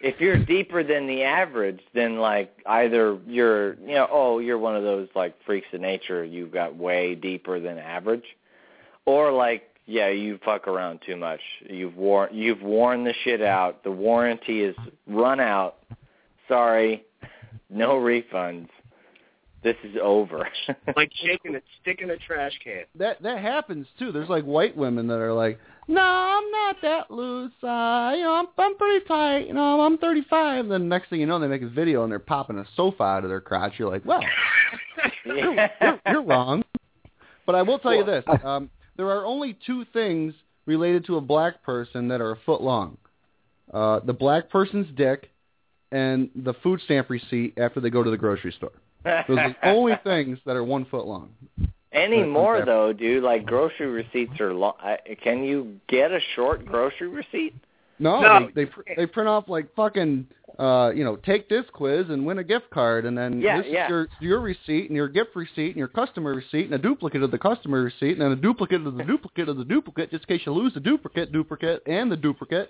if 0.00 0.20
you're 0.20 0.36
deeper 0.44 0.82
than 0.82 1.06
the 1.06 1.22
average, 1.22 1.80
then 1.94 2.18
like 2.18 2.52
either 2.66 3.18
you're 3.26 3.74
you 3.74 3.94
know 3.94 4.08
oh 4.10 4.38
you're 4.38 4.58
one 4.58 4.76
of 4.76 4.82
those 4.82 5.08
like 5.14 5.34
freaks 5.44 5.66
of 5.72 5.80
nature 5.80 6.24
you've 6.24 6.52
got 6.52 6.76
way 6.76 7.14
deeper 7.14 7.60
than 7.60 7.78
average, 7.78 8.24
or 9.06 9.32
like 9.32 9.64
yeah 9.88 10.08
you 10.08 10.38
fuck 10.44 10.68
around 10.68 11.00
too 11.04 11.16
much 11.16 11.40
you've 11.68 11.96
worn 11.96 12.28
you've 12.32 12.62
worn 12.62 13.02
the 13.02 13.14
shit 13.24 13.42
out 13.42 13.82
the 13.82 13.90
warranty 13.90 14.62
is 14.62 14.76
run 15.06 15.40
out 15.40 15.78
sorry 16.46 17.04
no 17.70 17.94
refunds 17.94 18.68
this 19.62 19.76
is 19.82 19.96
over 20.00 20.48
like 20.96 21.10
shaking 21.14 21.56
a 21.56 21.60
stick 21.80 22.00
in 22.00 22.10
a 22.10 22.16
trash 22.16 22.52
can. 22.62 22.84
That 22.94 23.20
that 23.22 23.40
happens 23.40 23.86
too. 23.98 24.12
There's 24.12 24.28
like 24.28 24.44
white 24.44 24.76
women 24.76 25.08
that 25.08 25.18
are 25.18 25.32
like, 25.32 25.58
"No, 25.88 26.00
I'm 26.00 26.50
not 26.50 26.76
that 26.82 27.10
loose. 27.10 27.52
Uh, 27.62 28.12
you 28.16 28.22
know, 28.22 28.34
I'm 28.34 28.46
I'm 28.56 28.76
pretty 28.76 29.04
tight. 29.06 29.48
You 29.48 29.54
know, 29.54 29.80
I'm 29.80 29.98
35." 29.98 30.68
Then 30.68 30.88
next 30.88 31.10
thing 31.10 31.20
you 31.20 31.26
know, 31.26 31.40
they 31.40 31.48
make 31.48 31.62
a 31.62 31.68
video 31.68 32.04
and 32.04 32.12
they're 32.12 32.20
popping 32.20 32.58
a 32.58 32.64
sofa 32.76 33.02
out 33.02 33.24
of 33.24 33.30
their 33.30 33.40
crotch. 33.40 33.74
You're 33.78 33.90
like, 33.90 34.04
"Well, 34.04 34.22
yeah. 35.26 35.68
you're, 35.80 36.00
you're 36.06 36.22
wrong." 36.22 36.64
But 37.44 37.56
I 37.56 37.62
will 37.62 37.80
tell 37.80 37.94
you 37.94 38.04
this: 38.04 38.24
um, 38.44 38.70
there 38.98 39.06
are 39.06 39.24
only 39.24 39.56
two 39.64 39.86
things 39.92 40.34
related 40.66 41.06
to 41.06 41.16
a 41.16 41.20
black 41.20 41.62
person 41.62 42.08
that 42.08 42.20
are 42.20 42.32
a 42.32 42.36
foot 42.44 42.60
long: 42.60 42.98
uh, 43.72 44.00
the 44.00 44.12
black 44.12 44.50
person's 44.50 44.88
dick 44.94 45.30
and 45.90 46.28
the 46.36 46.52
food 46.62 46.80
stamp 46.84 47.08
receipt 47.08 47.54
after 47.56 47.80
they 47.80 47.88
go 47.88 48.02
to 48.02 48.10
the 48.10 48.18
grocery 48.18 48.52
store. 48.52 48.72
Those 49.04 49.38
are 49.38 49.48
the 49.48 49.56
only 49.68 49.94
things 50.04 50.38
that 50.44 50.54
are 50.56 50.64
one 50.64 50.84
foot 50.84 51.06
long. 51.06 51.30
Anymore 51.92 52.56
Okay. 52.56 52.66
though, 52.66 52.92
dude, 52.92 53.22
like 53.22 53.46
grocery 53.46 53.86
receipts 53.86 54.38
are 54.40 54.52
long. 54.52 54.74
Can 55.22 55.42
you 55.42 55.80
get 55.88 56.12
a 56.12 56.20
short 56.36 56.66
grocery 56.66 57.08
receipt? 57.08 57.54
No, 57.98 58.20
No, 58.20 58.48
they 58.54 58.64
they, 58.64 58.70
pr- 58.70 58.80
they 58.96 59.06
print 59.06 59.28
off 59.28 59.48
like 59.48 59.74
fucking 59.74 60.26
uh, 60.58 60.90
you 60.94 61.04
know, 61.04 61.14
take 61.16 61.48
this 61.48 61.64
quiz 61.72 62.06
and 62.08 62.26
win 62.26 62.38
a 62.38 62.44
gift 62.44 62.68
card, 62.70 63.04
and 63.04 63.16
then 63.16 63.40
Yeah, 63.40 63.58
this 63.58 63.66
yeah. 63.70 63.84
is 63.84 63.90
your 63.90 64.08
your 64.20 64.40
receipt 64.40 64.88
and 64.88 64.96
your 64.96 65.08
gift 65.08 65.36
receipt 65.36 65.68
and 65.68 65.76
your 65.76 65.88
customer 65.88 66.34
receipt 66.34 66.64
and 66.66 66.74
a 66.74 66.78
duplicate 66.78 67.22
of 67.22 67.30
the 67.30 67.38
customer 67.38 67.82
receipt 67.82 68.12
and 68.12 68.20
then 68.22 68.32
a 68.32 68.36
duplicate 68.36 68.84
of 68.84 68.96
the 68.96 69.04
duplicate 69.12 69.48
of 69.48 69.56
the 69.56 69.64
duplicate, 69.64 70.10
just 70.10 70.24
in 70.28 70.36
case 70.36 70.46
you 70.46 70.52
lose 70.52 70.74
the 70.74 70.80
duplicate, 70.80 71.32
duplicate, 71.32 71.82
and 71.86 72.10
the 72.10 72.16
duplicate, 72.16 72.68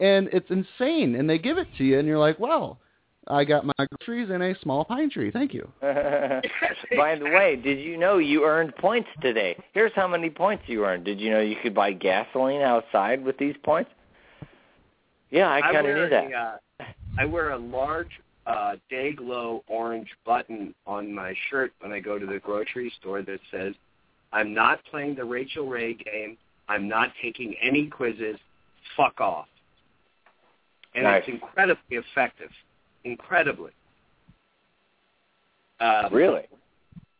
and 0.00 0.28
it's 0.32 0.50
insane. 0.50 1.14
And 1.14 1.28
they 1.30 1.38
give 1.38 1.56
it 1.56 1.68
to 1.78 1.84
you, 1.84 1.98
and 1.98 2.06
you're 2.06 2.18
like, 2.18 2.38
well, 2.38 2.78
I 3.26 3.44
got 3.44 3.64
my 3.64 3.86
groceries 3.92 4.28
and 4.30 4.42
a 4.42 4.58
small 4.60 4.84
pine 4.84 5.08
tree. 5.08 5.30
Thank 5.30 5.54
you. 5.54 5.70
By 6.96 7.16
the 7.16 7.24
way, 7.24 7.56
did 7.56 7.78
you 7.78 7.96
know 7.96 8.18
you 8.18 8.44
earned 8.44 8.76
points 8.76 9.08
today? 9.22 9.56
Here's 9.72 9.92
how 9.94 10.08
many 10.08 10.28
points 10.28 10.64
you 10.66 10.84
earned. 10.84 11.04
Did 11.04 11.20
you 11.20 11.30
know 11.30 11.40
you 11.40 11.56
could 11.62 11.74
buy 11.74 11.92
gasoline 11.92 12.60
outside 12.60 13.24
with 13.24 13.38
these 13.38 13.54
points? 13.62 13.90
Yeah, 15.30 15.50
I 15.50 15.60
kind 15.60 15.76
of 15.78 15.84
wear 15.84 15.94
knew 15.96 16.08
that. 16.08 16.32
A, 16.32 16.36
uh, 16.36 16.84
I 17.18 17.24
wear 17.24 17.50
a 17.50 17.58
large 17.58 18.10
uh, 18.46 18.76
day 18.88 19.12
glow 19.12 19.62
orange 19.68 20.08
button 20.24 20.74
on 20.86 21.12
my 21.14 21.34
shirt 21.50 21.72
when 21.80 21.92
I 21.92 22.00
go 22.00 22.18
to 22.18 22.26
the 22.26 22.38
grocery 22.40 22.92
store 23.00 23.22
that 23.22 23.40
says, 23.50 23.74
"I'm 24.32 24.52
not 24.54 24.80
playing 24.90 25.14
the 25.14 25.24
Rachael 25.24 25.66
Ray 25.66 25.94
game. 25.94 26.36
I'm 26.68 26.88
not 26.88 27.10
taking 27.22 27.54
any 27.62 27.86
quizzes. 27.88 28.36
Fuck 28.96 29.20
off." 29.20 29.46
And 30.94 31.04
Nice. 31.04 31.22
it's 31.22 31.28
incredibly 31.32 31.96
effective. 31.98 32.50
Incredibly. 33.04 33.70
Um, 35.78 36.12
Really? 36.12 36.46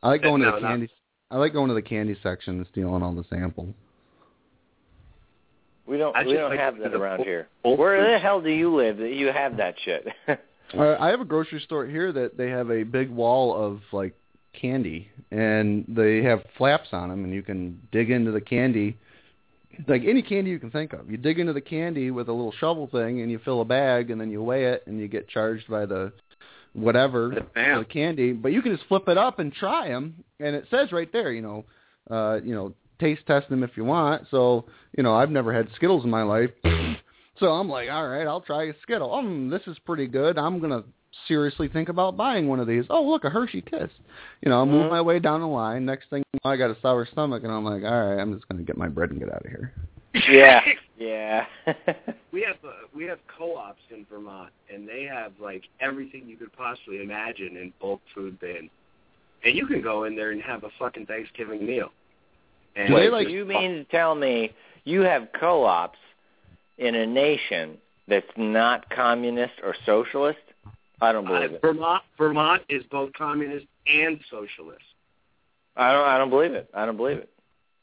I 0.03 0.09
like 0.09 0.23
going 0.23 0.43
No, 0.43 0.51
to 0.51 0.57
the 0.57 0.61
not- 0.63 0.69
candy. 0.71 0.89
I 1.31 1.37
like 1.37 1.53
going 1.53 1.69
to 1.69 1.75
the 1.75 1.83
candy 1.83 2.17
section 2.23 2.57
and 2.59 2.67
stealing 2.73 3.03
all 3.03 3.13
the 3.13 3.23
samples. 3.25 3.73
We 5.91 5.99
don't 5.99 6.17
I 6.17 6.25
we 6.25 6.35
don't 6.35 6.51
like 6.51 6.61
have 6.61 6.79
that 6.79 6.95
around 6.95 7.17
Whole- 7.17 7.27
here. 7.27 7.49
Whole 7.65 7.77
Where 7.77 8.13
the 8.13 8.19
hell 8.21 8.41
do 8.41 8.49
you 8.49 8.75
live 8.77 8.99
that 8.99 9.13
you 9.13 9.27
have 9.27 9.57
that 9.59 9.75
shit? 9.85 10.07
Uh, 10.73 10.97
I 11.01 11.09
have 11.09 11.21
a 11.21 11.25
grocery 11.25 11.59
store 11.59 11.85
here 11.85 12.13
that 12.13 12.37
they 12.37 12.49
have 12.49 12.71
a 12.71 12.85
big 12.85 13.11
wall 13.11 13.61
of 13.61 13.81
like 13.91 14.15
candy, 14.53 15.11
and 15.33 15.85
they 15.89 16.23
have 16.23 16.45
flaps 16.57 16.91
on 16.93 17.09
them, 17.09 17.25
and 17.25 17.35
you 17.35 17.43
can 17.43 17.81
dig 17.91 18.09
into 18.09 18.31
the 18.31 18.41
candy, 18.41 18.97
like 19.89 20.03
any 20.07 20.23
candy 20.23 20.53
you 20.53 20.61
can 20.61 20.71
think 20.71 20.93
of. 20.93 21.11
You 21.11 21.17
dig 21.17 21.41
into 21.41 21.53
the 21.53 21.61
candy 21.61 22.13
with 22.13 22.29
a 22.29 22.33
little 22.33 22.53
shovel 22.53 22.87
thing, 22.87 23.21
and 23.21 23.33
you 23.33 23.41
fill 23.45 23.63
a 23.63 23.65
bag, 23.65 24.13
and 24.13 24.21
then 24.21 24.31
you 24.31 24.45
weigh 24.45 24.67
it, 24.67 24.85
and 24.87 25.01
you 25.01 25.09
get 25.09 25.29
charged 25.29 25.69
by 25.69 25.87
the 25.87 26.13
whatever 26.73 27.31
The 27.31 27.79
the 27.81 27.85
candy. 27.85 28.31
But 28.31 28.53
you 28.53 28.63
can 28.63 28.77
just 28.77 28.87
flip 28.87 29.09
it 29.09 29.19
up 29.19 29.41
and 29.41 29.53
try 29.53 29.89
them, 29.89 30.23
and 30.39 30.55
it 30.55 30.67
says 30.71 30.93
right 30.93 31.13
there, 31.13 31.33
you 31.33 31.43
know, 31.43 31.65
uh, 32.09 32.39
you 32.45 32.55
know, 32.55 32.75
taste 33.01 33.23
test 33.27 33.49
them 33.49 33.63
if 33.63 33.77
you 33.77 33.85
want. 33.85 34.27
So 34.31 34.67
you 34.97 35.03
know, 35.03 35.15
I've 35.15 35.31
never 35.31 35.53
had 35.53 35.69
Skittles 35.77 36.05
in 36.05 36.11
my 36.11 36.23
life. 36.23 36.51
So 37.39 37.47
I'm 37.47 37.71
like, 37.71 37.89
all 37.89 38.07
right, 38.07 38.27
I'll 38.27 38.43
try 38.43 38.65
a 38.65 38.75
Skittle. 38.83 39.15
Um, 39.15 39.49
this 39.49 39.63
is 39.67 39.79
pretty 39.87 40.07
good. 40.07 40.37
I'm 40.37 40.61
gonna 40.61 40.85
seriously 41.27 41.69
think 41.69 41.89
about 41.89 42.15
buying 42.15 42.49
one 42.49 42.61
of 42.61 42.67
these. 42.67 42.85
Oh, 42.91 43.03
look, 43.03 43.25
a 43.25 43.31
Hershey 43.31 43.63
Kiss. 43.63 43.91
You 44.43 44.51
know, 44.51 44.61
I 44.61 44.65
move 44.67 44.87
Mhm. 44.87 44.91
my 44.91 45.01
way 45.01 45.21
down 45.21 45.41
the 45.41 45.47
line. 45.47 45.87
Next 45.87 46.11
thing, 46.11 46.23
you 46.35 46.41
know, 46.45 46.51
I 46.51 46.57
got 46.57 46.71
a 46.71 46.79
sour 46.81 47.07
stomach, 47.07 47.43
and 47.43 47.51
I'm 47.51 47.65
like, 47.65 47.83
all 47.83 48.09
right, 48.09 48.21
I'm 48.21 48.35
just 48.35 48.47
gonna 48.49 48.63
get 48.63 48.77
my 48.77 48.89
bread 48.89 49.11
and 49.11 49.19
get 49.19 49.33
out 49.33 49.45
of 49.45 49.51
here. 49.51 49.73
yeah. 50.29 50.61
Yeah. 50.99 51.47
we 52.31 52.43
have 52.43 52.57
uh, 52.63 52.73
we 52.95 53.05
have 53.05 53.21
co-ops 53.27 53.81
in 53.91 54.05
Vermont, 54.05 54.51
and 54.71 54.87
they 54.87 55.05
have 55.05 55.33
like 55.41 55.65
everything 55.81 56.29
you 56.29 56.37
could 56.37 56.53
possibly 56.53 57.03
imagine 57.03 57.57
in 57.57 57.73
bulk 57.81 58.03
food 58.15 58.39
bin, 58.39 58.69
and 59.43 59.57
you 59.57 59.67
can 59.67 59.81
go 59.81 60.05
in 60.05 60.15
there 60.15 60.33
and 60.33 60.43
have 60.43 60.65
a 60.65 60.69
fucking 60.79 61.07
Thanksgiving 61.07 61.65
meal. 61.65 61.91
And 62.81 62.89
Do 62.89 62.95
they, 62.95 63.01
Wait, 63.03 63.13
like- 63.13 63.29
you 63.29 63.45
mean 63.45 63.71
to 63.73 63.85
tell 63.85 64.15
me 64.15 64.53
you 64.85 65.03
have 65.03 65.29
co-ops 65.39 65.99
in 66.79 66.95
a 66.95 67.07
nation 67.07 67.77
that's 68.09 68.27
not 68.37 68.89
communist 68.91 69.55
or 69.63 69.75
socialist? 69.85 70.39
I 71.01 71.13
don't 71.13 71.27
uh, 71.27 71.31
believe 71.33 71.53
it. 71.53 71.61
Vermont 71.63 72.03
Vermont 72.19 72.63
is 72.69 72.83
both 72.91 73.13
communist 73.13 73.67
and 73.87 74.19
socialist. 74.31 74.83
I 75.77 75.93
don't. 75.93 76.07
I 76.07 76.19
don't 76.19 76.31
believe 76.31 76.53
it. 76.53 76.69
I 76.75 76.85
don't 76.87 76.97
believe 76.97 77.19
it. 77.19 77.31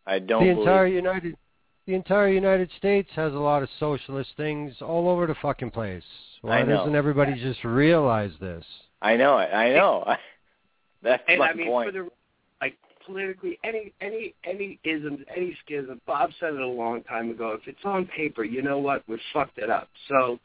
I 0.05 0.19
don't 0.19 0.43
the 0.45 0.53
believe. 0.53 0.67
entire 0.67 0.87
United 0.87 1.37
the 1.85 1.93
entire 1.95 2.27
United 2.29 2.69
States 2.77 3.09
has 3.15 3.33
a 3.33 3.37
lot 3.39 3.63
of 3.63 3.69
socialist 3.79 4.29
things 4.35 4.73
all 4.81 5.09
over 5.09 5.25
the 5.25 5.35
fucking 5.41 5.71
place. 5.71 6.03
Why 6.41 6.63
doesn't 6.63 6.95
everybody 6.95 7.33
just 7.41 7.63
realize 7.63 8.31
this? 8.41 8.63
I 9.01 9.15
know 9.15 9.37
it. 9.39 9.53
I 9.53 9.69
know. 9.73 10.15
That's 11.03 11.23
And 11.27 11.39
my 11.39 11.49
I 11.49 11.53
mean, 11.53 11.67
point. 11.67 11.87
for 11.87 11.91
the 11.93 12.03
like 12.03 12.11
politically, 13.07 13.57
any 13.63 13.93
any 14.01 14.35
any 14.43 14.79
isms, 14.83 15.21
any 15.35 15.57
schism. 15.65 15.99
Bob 16.05 16.29
said 16.39 16.53
it 16.53 16.61
a 16.61 16.67
long 16.67 17.01
time 17.03 17.31
ago. 17.31 17.57
If 17.59 17.67
it's 17.67 17.83
on 17.83 18.05
paper, 18.05 18.43
you 18.43 18.61
know 18.61 18.77
what? 18.77 19.01
We 19.07 19.19
fucked 19.33 19.57
it 19.57 19.69
up. 19.69 19.89
So 20.09 20.39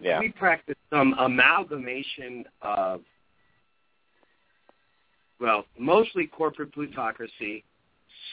yeah. 0.00 0.20
we 0.20 0.28
practice 0.30 0.76
some 0.90 1.14
amalgamation 1.18 2.44
of, 2.62 3.00
well, 5.40 5.64
mostly 5.78 6.26
corporate 6.26 6.72
plutocracy, 6.72 7.64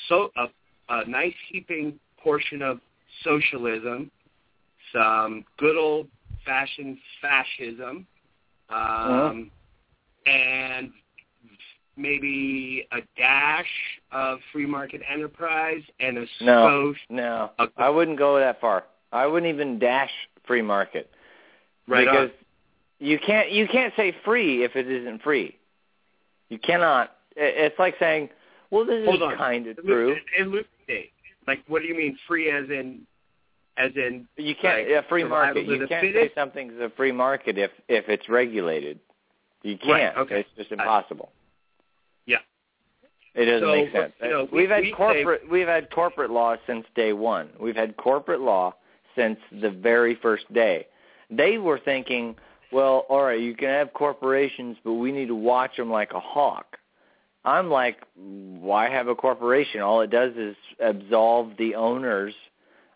so 0.08 0.30
a, 0.38 0.46
a 0.90 1.10
nice 1.10 1.34
heaping 1.50 2.00
portion 2.24 2.62
of 2.62 2.80
socialism, 3.24 4.12
some 4.94 5.46
good 5.58 5.78
old 5.78 6.08
fashioned 6.46 6.98
fascism, 7.22 8.06
um, 8.70 9.52
and 10.26 10.92
maybe 11.98 12.88
a 12.92 13.00
dash 13.18 13.66
of 14.12 14.40
free 14.54 14.66
market 14.66 15.02
enterprise 15.12 15.82
and 16.00 16.18
a 16.20 16.26
No. 16.42 16.94
skosh 16.94 16.98
No, 17.10 17.52
a- 17.60 17.70
I 17.78 17.90
wouldn't 17.90 18.18
go 18.18 18.38
that 18.40 18.62
far. 18.62 18.86
I 19.12 19.26
wouldn't 19.26 19.52
even 19.52 19.80
dash 19.80 20.12
free 20.46 20.62
market 20.62 21.10
right 21.88 22.06
because 22.06 22.30
on. 22.30 22.46
you 23.00 23.20
can't 23.20 23.52
you 23.52 23.68
can't 23.68 23.94
say 23.96 24.12
free 24.24 24.64
if 24.64 24.76
it 24.76 24.90
isn't 24.90 25.22
free. 25.22 25.56
You 26.50 26.60
cannot. 26.60 27.14
It's 27.36 27.78
like 27.78 27.96
saying, 28.00 28.30
"Well, 28.72 28.86
this 28.86 29.06
Hold 29.06 29.18
is 29.18 29.22
on. 29.24 29.36
kind 29.38 29.68
of 29.68 29.78
true." 29.84 30.16
Elucidate. 30.38 31.12
Like, 31.46 31.64
what 31.68 31.82
do 31.82 31.88
you 31.88 31.96
mean 31.96 32.18
free 32.28 32.50
as 32.50 32.70
in 32.70 33.06
as 33.78 33.92
in 33.96 34.28
You 34.38 34.56
can't 34.56 34.90
like, 34.90 35.06
a 35.06 35.08
free 35.08 35.24
market. 35.24 35.66
You 35.66 35.86
can't 35.88 36.14
say 36.14 36.32
something's 36.34 36.80
a 36.80 36.90
free 36.90 37.12
market 37.12 37.58
if 37.58 37.72
if 37.88 38.10
it's 38.10 38.28
regulated. 38.30 39.00
You 39.64 39.78
can't. 39.78 40.16
Right, 40.16 40.18
okay. 40.18 40.40
It's 40.42 40.50
just 40.58 40.72
impossible. 40.72 41.30
Yeah. 41.32 41.37
It 43.38 43.46
doesn't 43.46 43.68
So, 43.68 43.76
make 43.76 43.92
sense. 43.92 44.14
you 44.22 44.30
know, 44.30 44.44
we- 44.52 44.62
we've 44.62 44.70
had 44.70 44.82
we 44.82 44.90
say- 44.90 44.96
corporate 44.96 45.48
we've 45.48 45.68
had 45.68 45.92
corporate 45.92 46.32
law 46.32 46.56
since 46.66 46.86
day 46.96 47.14
one. 47.14 47.50
We've 47.60 47.76
had 47.76 47.96
corporate 47.96 48.42
law 48.42 48.74
since 49.16 49.40
the 49.52 49.70
very 49.70 50.16
first 50.16 50.52
day. 50.52 50.88
They 51.30 51.58
were 51.60 51.78
thinking, 51.78 52.36
well, 52.72 53.06
all 53.10 53.24
right, 53.24 53.40
you 53.40 53.54
can 53.54 53.70
have 53.70 53.94
corporations, 53.94 54.78
but 54.84 54.94
we 54.94 55.12
need 55.12 55.28
to 55.28 55.36
watch 55.36 55.78
them 55.78 55.92
like 55.92 56.14
a 56.14 56.20
hawk. 56.20 56.80
I'm 57.46 57.70
like, 57.70 57.98
why 58.16 58.90
have 58.90 59.08
a 59.08 59.16
corporation? 59.16 59.82
All 59.82 60.02
it 60.02 60.10
does 60.10 60.36
is 60.36 60.56
absolve 60.80 61.56
the 61.58 61.76
owners 61.76 62.34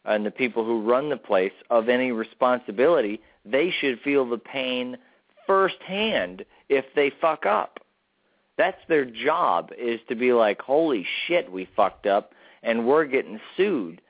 and 0.06 0.26
the 0.26 0.32
people 0.32 0.66
who 0.66 0.82
run 0.82 1.10
the 1.10 1.18
place 1.18 1.54
of 1.70 1.88
any 1.88 2.12
responsibility. 2.12 3.22
They 3.46 3.70
should 3.70 4.02
feel 4.02 4.26
the 4.26 4.40
pain 4.40 4.98
firsthand 5.46 6.46
if 6.68 6.86
they 6.96 7.12
fuck 7.12 7.46
up. 7.46 7.80
That's 8.58 8.78
their 8.88 9.06
job 9.06 9.72
is 9.78 10.00
to 10.10 10.16
be 10.16 10.34
like, 10.34 10.62
holy 10.62 11.06
shit, 11.28 11.52
we 11.52 11.68
fucked 11.76 12.06
up 12.06 12.34
and 12.64 12.86
we're 12.86 13.06
getting 13.06 13.40
sued. 13.58 14.02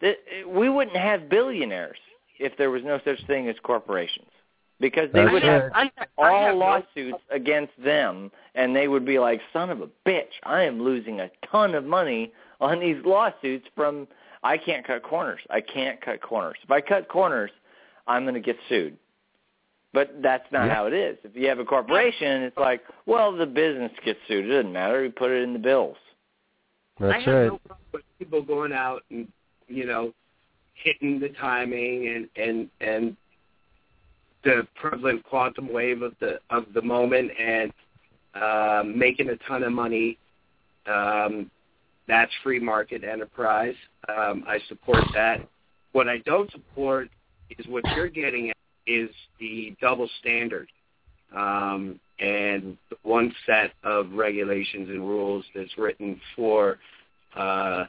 That 0.00 0.16
we 0.46 0.68
wouldn't 0.68 0.96
have 0.96 1.28
billionaires 1.28 1.98
if 2.38 2.56
there 2.56 2.70
was 2.70 2.82
no 2.82 3.00
such 3.04 3.24
thing 3.26 3.48
as 3.48 3.56
corporations 3.62 4.30
because 4.80 5.10
they 5.12 5.20
That's 5.20 5.32
would 5.32 5.42
have 5.42 5.70
I, 5.74 5.90
I 5.96 6.06
all 6.16 6.46
have 6.46 6.54
no- 6.54 6.58
lawsuits 6.58 7.22
against 7.30 7.72
them 7.82 8.30
and 8.54 8.74
they 8.74 8.88
would 8.88 9.04
be 9.04 9.18
like, 9.18 9.40
son 9.52 9.70
of 9.70 9.80
a 9.82 9.88
bitch, 10.06 10.32
I 10.44 10.62
am 10.62 10.82
losing 10.82 11.20
a 11.20 11.30
ton 11.50 11.74
of 11.74 11.84
money 11.84 12.32
on 12.60 12.80
these 12.80 12.96
lawsuits 13.04 13.66
from 13.76 14.08
I 14.42 14.56
can't 14.56 14.86
cut 14.86 15.02
corners. 15.02 15.40
I 15.50 15.60
can't 15.60 16.00
cut 16.00 16.22
corners. 16.22 16.56
If 16.62 16.70
I 16.70 16.80
cut 16.80 17.08
corners, 17.08 17.50
I'm 18.06 18.24
going 18.24 18.34
to 18.34 18.40
get 18.40 18.56
sued. 18.68 18.96
But 19.92 20.22
that's 20.22 20.50
not 20.52 20.66
Yeah. 20.66 20.74
how 20.74 20.86
it 20.86 20.92
is. 20.92 21.18
If 21.24 21.34
you 21.34 21.48
have 21.48 21.58
a 21.58 21.64
corporation, 21.64 22.42
it's 22.42 22.56
like, 22.56 22.84
well, 23.06 23.32
the 23.32 23.46
business 23.46 23.92
gets 24.04 24.20
sued. 24.28 24.46
It 24.46 24.48
doesn't 24.48 24.72
matter. 24.72 25.02
You 25.02 25.10
put 25.10 25.30
it 25.32 25.42
in 25.42 25.52
the 25.52 25.58
bills. 25.58 25.96
I 27.00 27.06
That's 27.06 27.24
have 27.24 27.34
right. 27.34 27.46
no 27.46 27.58
problem 27.58 27.86
with 27.92 28.02
people 28.18 28.42
going 28.42 28.72
out 28.72 29.02
and 29.10 29.26
you 29.68 29.86
know 29.86 30.12
hitting 30.74 31.18
the 31.18 31.30
timing 31.30 32.08
and 32.08 32.28
and 32.36 32.70
and 32.80 33.16
the 34.44 34.66
prevalent 34.74 35.24
quantum 35.24 35.72
wave 35.72 36.02
of 36.02 36.14
the 36.20 36.40
of 36.50 36.66
the 36.74 36.82
moment 36.82 37.30
and 37.38 37.72
um, 38.34 38.98
making 38.98 39.28
a 39.30 39.36
ton 39.48 39.62
of 39.62 39.72
money. 39.72 40.18
Um, 40.86 41.50
that's 42.06 42.32
free 42.42 42.58
market 42.58 43.04
enterprise. 43.04 43.74
Um, 44.08 44.44
I 44.46 44.58
support 44.68 45.04
that. 45.14 45.46
What 45.92 46.08
I 46.08 46.18
don't 46.18 46.50
support 46.50 47.08
is 47.58 47.66
what 47.66 47.84
you're 47.94 48.08
getting 48.08 48.50
at 48.50 48.56
is 48.90 49.10
the 49.38 49.74
double 49.80 50.08
standard 50.20 50.68
um, 51.34 52.00
and 52.18 52.76
one 53.02 53.32
set 53.46 53.72
of 53.84 54.12
regulations 54.12 54.88
and 54.88 55.00
rules 55.00 55.44
that's 55.54 55.76
written 55.78 56.20
for 56.36 56.78
uh, 57.36 57.84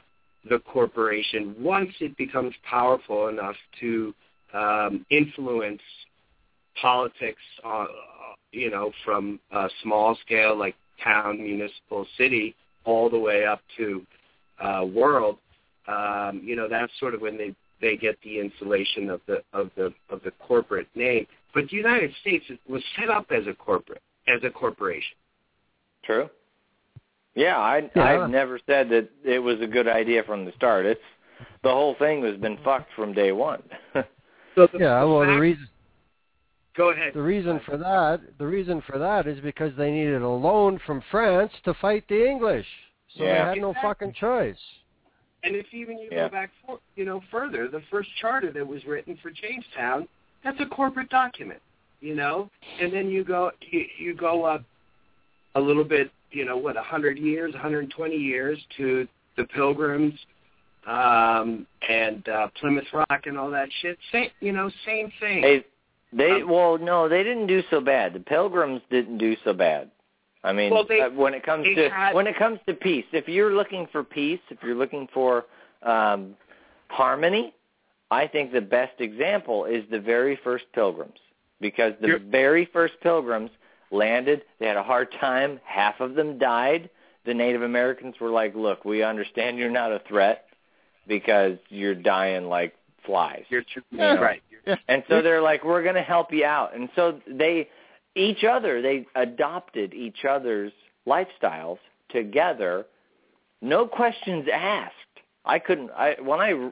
the 0.48 0.58
corporation 0.60 1.54
once 1.58 1.90
it 2.00 2.16
becomes 2.16 2.54
powerful 2.68 3.28
enough 3.28 3.56
to 3.80 4.14
um, 4.54 5.04
influence 5.10 5.82
politics, 6.80 7.40
uh, 7.64 7.86
you 8.52 8.70
know, 8.70 8.90
from 9.04 9.40
a 9.50 9.68
small 9.82 10.16
scale 10.24 10.56
like 10.56 10.74
town, 11.02 11.42
municipal, 11.42 12.06
city, 12.16 12.54
all 12.84 13.08
the 13.10 13.18
way 13.18 13.44
up 13.44 13.60
to 13.76 14.04
uh, 14.60 14.84
world. 14.84 15.38
Um, 15.86 16.40
you 16.44 16.56
know, 16.56 16.68
that's 16.68 16.92
sort 16.98 17.14
of 17.14 17.20
when 17.20 17.36
they 17.36 17.54
they 17.80 17.96
get 17.96 18.16
the 18.22 18.38
insulation 18.38 19.10
of 19.10 19.20
the 19.26 19.42
of 19.52 19.70
the 19.76 19.92
the 20.24 20.30
corporate 20.46 20.88
name. 20.94 21.26
But 21.54 21.68
the 21.70 21.76
United 21.76 22.12
States 22.20 22.44
was 22.68 22.82
set 22.98 23.10
up 23.10 23.26
as 23.30 23.46
a 23.46 23.54
corporate 23.54 24.02
as 24.28 24.40
a 24.44 24.50
corporation. 24.50 25.16
True. 26.04 26.28
Yeah, 27.34 27.58
I 27.58 27.90
Yeah. 27.94 28.02
I've 28.24 28.30
never 28.30 28.58
said 28.66 28.88
that 28.90 29.08
it 29.24 29.38
was 29.38 29.60
a 29.60 29.66
good 29.66 29.88
idea 29.88 30.22
from 30.24 30.44
the 30.44 30.52
start. 30.52 30.86
It's 30.86 31.00
the 31.62 31.70
whole 31.70 31.94
thing 31.98 32.22
has 32.24 32.36
been 32.36 32.58
fucked 32.64 32.92
from 32.94 33.12
day 33.12 33.32
one. 33.32 33.62
So 34.54 34.66
the, 34.70 34.80
Yeah, 34.80 35.02
well, 35.04 35.20
the 35.20 35.38
reason 35.40 35.66
go 36.76 36.90
ahead. 36.90 37.14
the 37.14 37.22
reason 37.22 37.58
for 37.64 37.78
that 37.78 38.20
the 38.38 38.46
reason 38.46 38.82
for 38.86 38.98
that 38.98 39.26
is 39.26 39.40
because 39.40 39.72
they 39.78 39.90
needed 39.90 40.20
a 40.20 40.28
loan 40.28 40.78
from 40.84 41.00
France 41.10 41.50
to 41.64 41.72
fight 41.80 42.04
the 42.08 42.28
English, 42.28 42.66
so 43.16 43.24
Yeah. 43.24 43.32
they 43.32 43.48
had 43.52 43.58
no 43.62 43.70
Exactly. 43.70 43.88
fucking 43.88 44.12
choice. 44.12 44.58
And 45.44 45.56
if 45.56 45.72
even 45.72 45.98
you 45.98 46.08
Yeah. 46.10 46.24
go 46.24 46.28
back, 46.30 46.50
for, 46.64 46.78
you 46.94 47.04
know, 47.04 47.20
further, 47.30 47.68
the 47.68 47.80
first 47.82 48.14
charter 48.16 48.52
that 48.52 48.66
was 48.66 48.84
written 48.86 49.16
for 49.16 49.30
Jamestown, 49.30 50.08
that's 50.44 50.60
a 50.60 50.66
corporate 50.66 51.08
document, 51.08 51.60
you 52.00 52.14
know. 52.14 52.50
And 52.80 52.92
then 52.92 53.10
you 53.10 53.24
go, 53.24 53.52
you, 53.60 53.86
you 53.98 54.14
go 54.14 54.44
up 54.44 54.64
a 55.54 55.60
little 55.60 55.84
bit, 55.84 56.10
you 56.30 56.44
know, 56.44 56.56
what, 56.56 56.76
100 56.76 57.18
years, 57.18 57.52
120 57.54 58.16
years 58.16 58.64
to 58.76 59.06
the 59.36 59.44
Pilgrims 59.44 60.14
um, 60.86 61.66
and 61.88 62.28
uh, 62.28 62.48
Plymouth 62.60 62.92
Rock 62.92 63.26
and 63.26 63.38
all 63.38 63.50
that 63.50 63.68
shit. 63.80 63.98
Same, 64.10 64.30
you 64.40 64.52
know, 64.52 64.70
same 64.84 65.12
thing. 65.20 65.42
Hey, 65.42 65.64
they 66.12 66.42
Um, 66.42 66.50
well, 66.50 66.78
no, 66.78 67.08
they 67.08 67.22
didn't 67.22 67.46
do 67.46 67.62
so 67.70 67.80
bad. 67.80 68.12
The 68.12 68.20
Pilgrims 68.20 68.82
didn't 68.90 69.18
do 69.18 69.36
so 69.44 69.52
bad. 69.52 69.90
I 70.44 70.52
mean, 70.52 70.72
Well, 70.72 70.84
they- 70.84 71.00
uh, 71.00 71.10
when 71.10 71.34
it 71.34 71.42
comes 71.44 71.64
to 71.64 71.88
had- 71.88 72.14
when 72.14 72.26
it 72.26 72.36
comes 72.36 72.58
to 72.66 72.74
peace, 72.74 73.06
if 73.12 73.28
you're 73.28 73.52
looking 73.52 73.86
for 73.86 74.02
peace, 74.02 74.40
if 74.50 74.62
you're 74.62 74.74
looking 74.74 75.06
for 75.08 75.46
um, 75.82 76.36
harmony, 76.88 77.52
I 78.10 78.26
think 78.28 78.52
the 78.52 78.60
best 78.60 79.00
example 79.00 79.64
is 79.64 79.84
the 79.90 79.98
very 79.98 80.36
first 80.36 80.64
Pilgrims, 80.72 81.18
because 81.60 81.94
the 82.00 82.18
very 82.18 82.66
first 82.66 82.94
Pilgrims 83.00 83.50
landed. 83.90 84.42
They 84.58 84.66
had 84.66 84.76
a 84.76 84.82
hard 84.82 85.10
time. 85.20 85.60
Half 85.64 86.00
of 86.00 86.14
them 86.14 86.38
died. 86.38 86.88
The 87.24 87.34
Native 87.34 87.62
Americans 87.62 88.18
were 88.20 88.30
like, 88.30 88.54
"Look, 88.54 88.84
we 88.84 89.02
understand 89.02 89.58
you're 89.58 89.70
not 89.70 89.92
a 89.92 89.98
threat 90.00 90.46
because 91.06 91.58
you're 91.68 91.94
dying 91.94 92.48
like 92.48 92.74
flies." 93.04 93.44
You're 93.48 93.62
too, 93.62 93.82
Yeah. 93.90 94.14
right. 94.14 94.42
And 94.86 95.02
so 95.08 95.22
they're 95.22 95.42
like, 95.42 95.64
we're 95.64 95.82
going 95.82 95.96
to 95.96 96.02
help 96.02 96.32
you 96.32 96.44
out. 96.44 96.72
And 96.74 96.88
so 96.94 97.20
they, 97.26 97.68
each 98.14 98.44
other, 98.44 98.82
they 98.82 99.06
adopted 99.14 99.94
each 99.94 100.24
other's 100.28 100.72
lifestyles 101.06 101.78
together, 102.10 102.86
no 103.60 103.86
questions 103.86 104.46
asked. 104.52 104.92
I 105.44 105.58
couldn't, 105.58 105.90
I, 105.92 106.16
when 106.20 106.40
I 106.40 106.70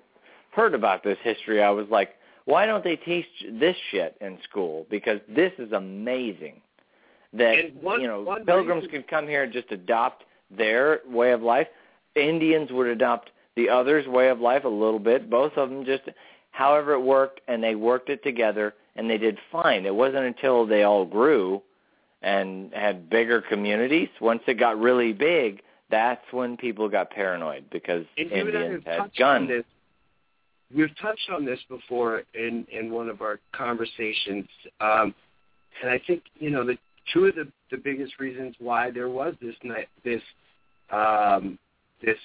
heard 0.53 0.75
about 0.75 1.03
this 1.03 1.19
history, 1.23 1.63
I 1.63 1.71
was 1.71 1.87
like, 1.91 2.11
why 2.45 2.67
don't 2.67 2.85
they 2.85 2.97
teach 2.97 3.27
this 3.53 3.77
shit 3.91 4.17
in 4.21 4.39
school? 4.49 4.87
Because 4.91 5.21
this 5.29 5.53
is 5.59 5.73
amazing. 5.73 6.61
That, 7.33 7.75
one- 7.81 8.01
you 8.01 8.09
know, 8.09 8.39
pilgrims 8.47 8.85
reason- 8.85 8.91
could 9.03 9.09
come 9.09 9.27
here 9.27 9.45
and 9.45 9.53
just 9.53 9.71
adopt 9.71 10.25
their 10.51 11.01
way 11.09 11.33
of 11.33 11.43
life. 11.43 11.69
Indians 12.17 12.71
would 12.73 12.89
adopt 12.89 13.31
the 13.57 13.69
other's 13.69 14.07
way 14.07 14.29
of 14.29 14.41
life 14.41 14.65
a 14.65 14.69
little 14.69 14.99
bit. 14.99 15.31
Both 15.31 15.53
of 15.57 15.71
them 15.71 15.85
just 15.85 16.03
however 16.51 16.93
it 16.95 17.01
worked 17.01 17.41
and 17.47 17.63
they 17.63 17.75
worked 17.77 18.09
it 18.11 18.23
together 18.25 18.75
and 18.97 19.09
they 19.09 19.19
did 19.19 19.39
fine. 19.51 19.87
It 19.87 19.95
wasn't 19.95 20.25
until 20.25 20.67
they 20.67 20.83
all 20.83 21.05
grew 21.05 21.63
and 22.23 22.73
had 22.75 23.09
bigger 23.09 23.41
communities, 23.41 24.09
once 24.21 24.43
it 24.47 24.55
got 24.55 24.79
really 24.79 25.13
big, 25.13 25.63
that's 25.91 26.25
when 26.33 26.57
people 26.57 26.89
got 26.89 27.11
paranoid 27.11 27.65
because 27.71 28.05
And 28.17 28.31
you 28.31 28.37
and 28.37 28.57
I 28.57 28.63
Indians 28.63 28.85
had 28.87 29.11
guns. 29.19 29.49
this. 29.49 29.65
We've 30.75 30.97
touched 31.01 31.31
on 31.31 31.45
this 31.45 31.59
before 31.69 32.23
in 32.35 32.67
in 32.71 32.93
one 32.93 33.09
of 33.09 33.23
our 33.23 33.41
conversations, 33.53 34.47
um, 34.81 35.15
and 35.83 35.91
I 35.91 36.01
think 36.07 36.23
you 36.39 36.51
know 36.51 36.65
the 36.65 36.79
two 37.13 37.25
of 37.27 37.35
the 37.35 37.51
the 37.73 37.77
biggest 37.77 38.21
reasons 38.21 38.55
why 38.61 38.91
there 38.91 39.09
was 39.09 39.35
this 39.43 39.57
this 40.05 40.23
um, 40.93 41.59
this 42.05 42.19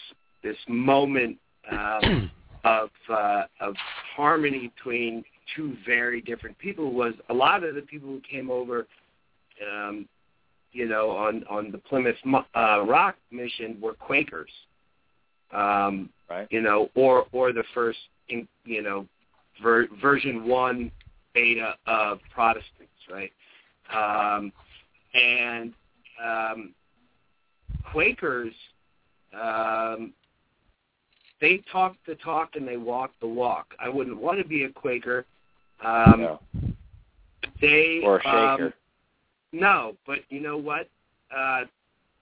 this 0.44 0.58
moment 0.68 1.38
um, 1.72 2.30
of 2.66 2.90
uh, 3.10 3.44
of 3.62 3.76
harmony 4.16 4.72
between 4.76 5.24
two 5.56 5.76
very 5.86 6.22
different 6.22 6.58
people 6.58 6.94
was 6.94 7.14
a 7.30 7.34
lot 7.34 7.64
of 7.64 7.76
the 7.76 7.82
people 7.82 8.10
who 8.10 8.22
came 8.30 8.50
over 8.50 8.88
um, 9.62 10.08
you 10.76 10.88
know, 10.88 11.12
on 11.12 11.46
on 11.50 11.72
the 11.72 11.78
Plymouth 11.78 12.18
uh, 12.54 12.84
Rock 12.86 13.16
mission 13.32 13.78
were 13.80 13.94
Quakers, 13.94 14.52
um, 15.52 16.10
Right. 16.30 16.48
you 16.52 16.62
know, 16.62 16.90
or 16.96 17.26
or 17.32 17.54
the 17.54 17.64
first, 17.74 18.00
in, 18.28 18.46
you 18.66 18.82
know, 18.82 19.08
ver- 19.64 19.88
version 20.02 20.46
one 20.46 20.92
beta 21.34 21.76
of 21.88 22.20
Protestants, 22.34 22.92
right? 23.10 23.32
Um, 23.94 24.52
and 25.14 25.74
um, 26.24 26.74
Quakers, 27.94 28.54
um, 29.34 30.14
they 31.40 31.62
talk 31.72 31.96
the 32.06 32.16
talk 32.16 32.56
and 32.56 32.68
they 32.68 32.78
walk 32.78 33.12
the 33.22 33.28
walk. 33.28 33.74
I 33.80 33.88
wouldn't 33.88 34.20
want 34.20 34.40
to 34.40 34.46
be 34.46 34.64
a 34.64 34.70
Quaker. 34.70 35.26
Um, 35.84 36.22
No. 36.22 36.40
They 37.62 38.02
Or 38.04 38.20
a 38.20 38.28
um, 38.28 38.58
shaker. 38.58 38.74
no, 39.54 39.96
but 40.06 40.20
you 40.30 40.40
know 40.40 40.58
what? 40.58 40.90
Uh, 41.36 41.62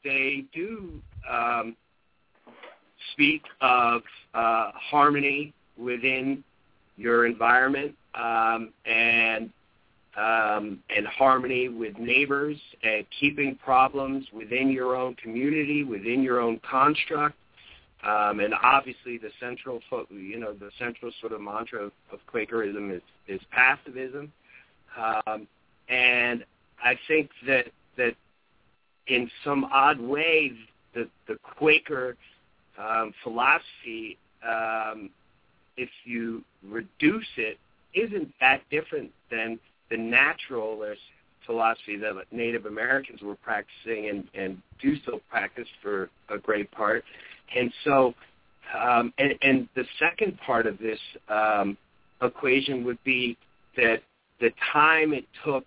they 0.03 0.45
do 0.53 1.01
um, 1.29 1.75
speak 3.13 3.43
of 3.61 4.01
uh, 4.33 4.71
harmony 4.73 5.53
within 5.77 6.43
your 6.97 7.25
environment 7.25 7.95
um, 8.15 8.71
and 8.85 9.49
um, 10.15 10.79
and 10.95 11.07
harmony 11.07 11.69
with 11.69 11.97
neighbors 11.97 12.57
and 12.83 13.03
keeping 13.19 13.55
problems 13.55 14.27
within 14.31 14.69
your 14.69 14.95
own 14.95 15.15
community, 15.15 15.83
within 15.83 16.21
your 16.21 16.39
own 16.39 16.59
construct. 16.69 17.35
Um, 18.03 18.41
and 18.41 18.53
obviously, 18.61 19.17
the 19.17 19.29
central, 19.39 19.79
you 20.09 20.37
know, 20.37 20.53
the 20.53 20.71
central 20.77 21.11
sort 21.21 21.31
of 21.31 21.41
mantra 21.41 21.85
of, 21.85 21.91
of 22.11 22.19
Quakerism 22.27 22.91
is, 22.91 23.01
is 23.27 23.41
pacifism. 23.51 24.31
Um, 24.97 25.47
and 25.89 26.45
I 26.83 26.97
think 27.07 27.29
that 27.47 27.67
that 27.97 28.15
in 29.07 29.29
some 29.43 29.65
odd 29.65 29.99
way, 29.99 30.51
the 30.93 31.07
the 31.27 31.37
Quaker 31.57 32.17
um, 32.77 33.13
philosophy, 33.23 34.17
um, 34.47 35.09
if 35.77 35.89
you 36.03 36.43
reduce 36.67 37.27
it, 37.37 37.57
isn't 37.93 38.33
that 38.39 38.61
different 38.69 39.11
than 39.31 39.59
the 39.89 39.97
naturalist 39.97 41.01
philosophy 41.45 41.97
that 41.97 42.13
Native 42.31 42.65
Americans 42.65 43.21
were 43.21 43.35
practicing 43.35 44.09
and, 44.09 44.27
and 44.33 44.61
do 44.81 44.95
still 45.01 45.19
practice 45.29 45.67
for 45.81 46.09
a 46.29 46.37
great 46.37 46.71
part. 46.71 47.03
And 47.55 47.71
so, 47.83 48.13
um, 48.79 49.13
and, 49.17 49.33
and 49.41 49.69
the 49.75 49.85
second 49.99 50.37
part 50.45 50.65
of 50.65 50.77
this 50.79 50.99
um, 51.29 51.77
equation 52.21 52.83
would 52.85 53.03
be 53.03 53.37
that 53.77 54.01
the 54.39 54.51
time 54.71 55.13
it 55.13 55.25
took 55.45 55.65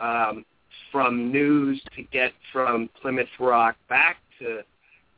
um, 0.00 0.44
from 0.92 1.32
news 1.32 1.80
to 1.96 2.02
get 2.04 2.32
from 2.52 2.88
Plymouth 3.00 3.28
Rock 3.40 3.76
back 3.88 4.18
to 4.38 4.60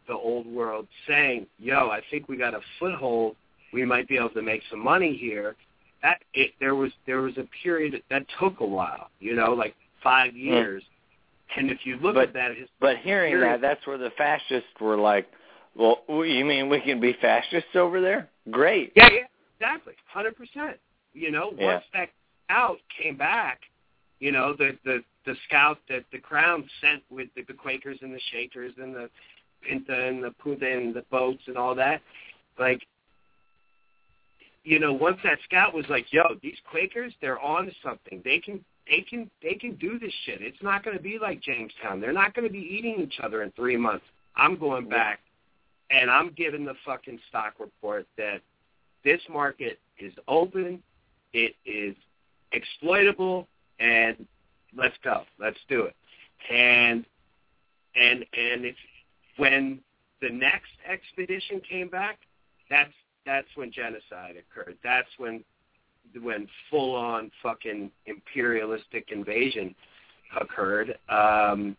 the 0.08 0.14
old 0.14 0.46
world 0.46 0.86
saying, 1.06 1.46
yo, 1.58 1.90
I 1.90 2.00
think 2.10 2.28
we 2.28 2.36
got 2.36 2.54
a 2.54 2.60
foothold. 2.78 3.36
We 3.72 3.84
might 3.84 4.08
be 4.08 4.16
able 4.16 4.30
to 4.30 4.42
make 4.42 4.62
some 4.70 4.82
money 4.82 5.16
here. 5.16 5.54
That 6.02 6.22
it, 6.32 6.52
there 6.60 6.74
was 6.74 6.90
there 7.06 7.20
was 7.20 7.36
a 7.36 7.46
period 7.62 8.02
that 8.10 8.24
took 8.40 8.60
a 8.60 8.66
while, 8.66 9.10
you 9.20 9.36
know, 9.36 9.52
like 9.52 9.74
five 10.02 10.34
years. 10.34 10.82
And 11.56 11.70
if 11.70 11.78
you 11.84 11.96
look 12.02 12.14
But- 12.14 12.28
at 12.28 12.34
that, 12.34 12.52
But 12.80 12.98
hearing 12.98 13.32
Period. 13.34 13.54
that, 13.54 13.60
that's 13.60 13.86
where 13.86 13.98
the 13.98 14.10
fascists 14.16 14.70
were 14.80 14.96
like, 14.96 15.26
"Well, 15.74 16.02
you 16.08 16.44
mean 16.44 16.68
we 16.68 16.80
can 16.80 17.00
be 17.00 17.12
fascists 17.14 17.74
over 17.74 18.00
there? 18.00 18.28
Great." 18.50 18.92
yeah, 18.96 19.08
yeah, 19.12 19.26
exactly, 19.58 19.94
hundred 20.06 20.36
percent. 20.36 20.78
You 21.12 21.30
know, 21.30 21.52
Yeah. 21.56 21.74
once 21.74 21.84
that 21.92 22.10
scout 22.44 22.78
came 22.88 23.16
back, 23.16 23.60
you 24.18 24.32
know, 24.32 24.52
the 24.52 24.78
the 24.84 25.04
the 25.24 25.36
scout 25.46 25.78
that 25.88 26.04
the 26.12 26.18
crown 26.18 26.68
sent 26.80 27.02
with 27.10 27.28
the, 27.34 27.42
the 27.42 27.52
Quakers 27.52 27.98
and 28.02 28.14
the 28.14 28.20
Shakers 28.32 28.72
and 28.78 28.94
the 28.94 29.10
Pinta 29.62 30.06
and 30.06 30.22
the 30.22 30.30
Punta 30.32 30.70
and 30.70 30.94
the 30.94 31.02
boats 31.10 31.42
and 31.46 31.56
all 31.58 31.74
that, 31.74 32.00
like, 32.58 32.80
you 34.64 34.78
know, 34.78 34.92
once 34.92 35.18
that 35.24 35.38
scout 35.44 35.74
was 35.74 35.84
like, 35.88 36.12
"Yo, 36.12 36.22
these 36.42 36.58
Quakers, 36.70 37.12
they're 37.20 37.40
on 37.40 37.70
something. 37.82 38.22
They 38.24 38.38
can." 38.38 38.64
They 38.88 39.02
can 39.02 39.30
they 39.40 39.54
can 39.54 39.76
do 39.76 40.00
this 40.00 40.12
shit. 40.24 40.42
It's 40.42 40.60
not 40.62 40.82
going 40.82 40.96
to 40.96 41.02
be 41.02 41.16
like 41.20 41.40
Jamestown. 41.42 42.00
They're 42.00 42.12
not 42.12 42.34
going 42.34 42.48
to 42.48 42.52
be 42.52 42.58
eating 42.58 42.96
each 43.00 43.20
other 43.22 43.44
in 43.44 43.52
three 43.52 43.76
months. 43.76 44.04
I'm 44.34 44.56
going 44.58 44.88
back, 44.88 45.20
and 45.90 46.10
I'm 46.10 46.30
giving 46.36 46.64
the 46.64 46.74
fucking 46.84 47.18
stock 47.28 47.54
report 47.58 48.06
that 48.16 48.40
this 49.04 49.20
market 49.28 49.78
is 49.98 50.12
open, 50.28 50.82
it 51.32 51.54
is 51.64 51.94
exploitable, 52.52 53.46
and 53.78 54.26
let's 54.76 54.96
go, 55.02 55.22
let's 55.38 55.58
do 55.68 55.82
it. 55.82 55.96
And 56.50 57.04
and 57.94 58.24
and 58.34 58.64
if 58.64 58.76
when 59.36 59.80
the 60.20 60.30
next 60.30 60.70
expedition 60.88 61.60
came 61.68 61.88
back, 61.88 62.18
that's 62.68 62.92
that's 63.26 63.48
when 63.54 63.72
genocide 63.72 64.36
occurred. 64.36 64.76
That's 64.82 65.08
when 65.18 65.44
when 66.20 66.48
full 66.70 66.94
on 66.94 67.30
fucking 67.42 67.90
imperialistic 68.06 69.10
invasion 69.10 69.74
occurred. 70.40 70.96
Um, 71.08 71.76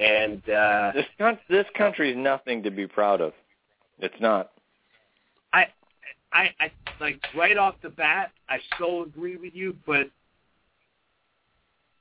and 0.00 0.48
uh, 0.48 0.92
This 0.94 1.06
coun- 1.18 1.38
this 1.48 1.66
country 1.76 2.10
is 2.10 2.16
nothing 2.16 2.62
to 2.62 2.70
be 2.70 2.86
proud 2.86 3.20
of. 3.20 3.32
It's 3.98 4.18
not. 4.20 4.50
I, 5.52 5.66
I, 6.32 6.50
I 6.58 6.70
like 7.00 7.20
right 7.36 7.58
off 7.58 7.74
the 7.82 7.90
bat, 7.90 8.32
I 8.48 8.58
so 8.78 9.02
agree 9.02 9.36
with 9.36 9.54
you, 9.54 9.76
but 9.86 10.08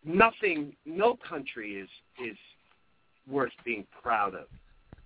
nothing, 0.06 0.74
no 0.86 1.18
country 1.28 1.76
is 1.76 1.90
is 2.24 2.38
worth 3.30 3.52
being 3.66 3.86
proud 4.02 4.34
of. 4.34 4.46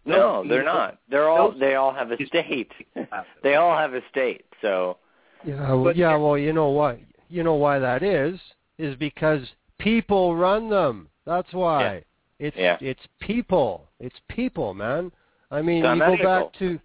No, 0.06 0.46
they're 0.48 0.64
not. 0.64 1.00
They're 1.10 1.30
all 1.30 1.52
no- 1.54 1.60
they 1.60 1.76
all 1.76 1.94
have 1.94 2.12
a 2.12 2.26
state. 2.28 2.72
they 3.44 3.56
all 3.56 3.76
have 3.78 3.94
a 3.96 4.02
state. 4.12 4.46
So 4.62 4.98
Yeah, 5.44 5.70
well, 5.70 5.84
But- 5.86 5.96
yeah, 5.96 6.16
well, 6.16 6.38
you 6.38 6.54
know 6.54 6.70
what? 6.70 7.00
You 7.30 7.42
know 7.44 7.56
why 7.56 7.80
that 7.80 8.04
is? 8.04 8.40
Is 8.78 8.96
because 8.98 9.42
people 9.80 10.36
run 10.36 10.70
them. 10.70 11.08
That's 11.26 11.52
why. 11.54 12.04
It's 12.40 12.58
Yeah. 12.58 12.78
it's 12.82 13.06
people. 13.20 13.88
It's 14.00 14.20
people, 14.28 14.74
man. 14.74 15.12
I 15.52 15.62
mean, 15.62 15.84
you 15.84 16.00
go 16.00 16.18
back 16.18 16.54
to 16.54 16.80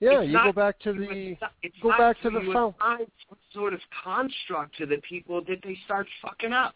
Yeah, 0.00 0.20
It's 0.20 0.32
you 0.32 0.38
go 0.42 0.52
back 0.52 0.78
to 0.80 0.92
the 0.92 1.36
It's 1.62 1.78
go 1.80 1.90
not 1.90 1.98
back 1.98 2.20
to 2.22 2.30
the 2.30 2.40
you 2.40 2.52
phone. 2.52 2.74
some 2.78 3.38
sort 3.52 3.72
of 3.72 3.80
construct 4.02 4.76
to 4.76 4.86
the 4.86 4.98
people 4.98 5.40
that 5.42 5.62
they 5.62 5.76
start 5.84 6.06
fucking 6.20 6.52
up. 6.52 6.74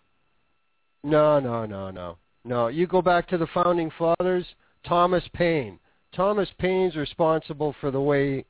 No, 1.05 1.39
no, 1.39 1.67
no, 1.67 1.91
no. 1.91 2.17
No, 2.45 2.69
you 2.69 2.87
go 2.87 3.03
back 3.03 3.29
to 3.29 3.39
the 3.39 3.47
founding 3.49 3.91
fathers, 3.99 4.47
Thomas 4.85 5.27
Paine. 5.35 5.79
Thomas 6.13 6.49
Paine's 6.59 6.97
responsible 6.97 7.75
for 7.81 7.91
the 7.91 8.01
way 8.01 8.45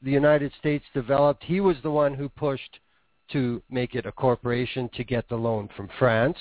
the 0.00 0.10
United 0.10 0.52
States 0.58 0.84
developed. 0.92 1.44
He 1.44 1.60
was 1.60 1.76
the 1.82 1.90
one 1.90 2.14
who 2.14 2.28
pushed 2.28 2.80
to 3.30 3.62
make 3.70 3.94
it 3.94 4.06
a 4.06 4.12
corporation 4.12 4.88
to 4.94 5.04
get 5.04 5.28
the 5.28 5.36
loan 5.36 5.68
from 5.76 5.88
France 5.98 6.38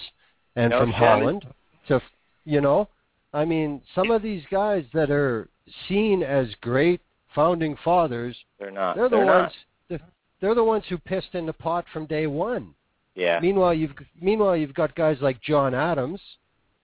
and 0.55 0.71
No 0.71 0.79
from. 0.79 0.91
Holland 0.91 1.45
to 1.87 2.01
you 2.45 2.61
know, 2.61 2.87
I 3.33 3.45
mean, 3.45 3.81
some 3.95 4.11
of 4.11 4.21
these 4.21 4.43
guys 4.51 4.83
that 4.93 5.09
are 5.09 5.47
seen 5.87 6.23
as 6.23 6.47
great 6.61 7.01
founding 7.33 7.77
fathers, 7.83 8.35
they're 8.59 8.71
not. 8.71 8.95
they're 8.95 9.09
the 9.09 9.17
they're 9.17 9.25
ones 9.25 9.51
they're, 9.89 9.99
they're 10.41 10.55
the 10.55 10.63
ones 10.63 10.83
who 10.89 10.97
pissed 10.97 11.33
in 11.33 11.45
the 11.45 11.53
pot 11.53 11.85
from 11.93 12.05
day 12.05 12.27
1. 12.27 12.73
Yeah. 13.15 13.39
Meanwhile, 13.39 13.73
you've 13.73 13.93
meanwhile 14.19 14.55
you've 14.55 14.73
got 14.73 14.95
guys 14.95 15.17
like 15.21 15.41
John 15.41 15.73
Adams 15.73 16.19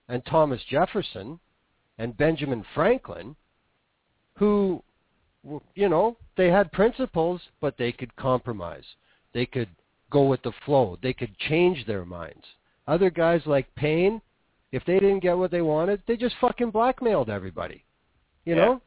and 0.09 0.25
Thomas 0.25 0.61
Jefferson 0.69 1.39
and 1.97 2.17
Benjamin 2.17 2.63
Franklin, 2.75 3.35
who, 4.35 4.83
you 5.75 5.89
know, 5.89 6.17
they 6.35 6.49
had 6.49 6.71
principles, 6.71 7.41
but 7.59 7.77
they 7.77 7.91
could 7.91 8.15
compromise. 8.15 8.83
They 9.33 9.45
could 9.45 9.69
go 10.11 10.25
with 10.25 10.41
the 10.43 10.53
flow. 10.65 10.97
They 11.01 11.13
could 11.13 11.37
change 11.39 11.85
their 11.85 12.05
minds. 12.05 12.43
Other 12.87 13.09
guys 13.09 13.41
like 13.45 13.73
Paine, 13.75 14.21
if 14.71 14.83
they 14.85 14.99
didn't 14.99 15.19
get 15.19 15.37
what 15.37 15.51
they 15.51 15.61
wanted, 15.61 16.01
they 16.07 16.17
just 16.17 16.35
fucking 16.41 16.71
blackmailed 16.71 17.29
everybody. 17.29 17.83
You 18.45 18.55
Yeah. 18.55 18.65
know, 18.65 18.81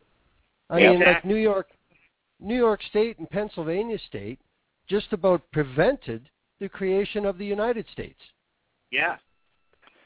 I 0.68 0.78
Yeah. 0.78 0.90
mean, 0.92 1.00
like 1.00 1.24
New 1.24 1.36
York, 1.36 1.70
New 2.38 2.56
York 2.56 2.82
State 2.82 3.18
and 3.18 3.28
Pennsylvania 3.28 3.98
State 3.98 4.40
just 4.86 5.12
about 5.12 5.50
prevented 5.50 6.28
the 6.58 6.68
creation 6.68 7.24
of 7.24 7.38
the 7.38 7.44
United 7.46 7.88
States. 7.88 8.20
Yeah. 8.90 9.18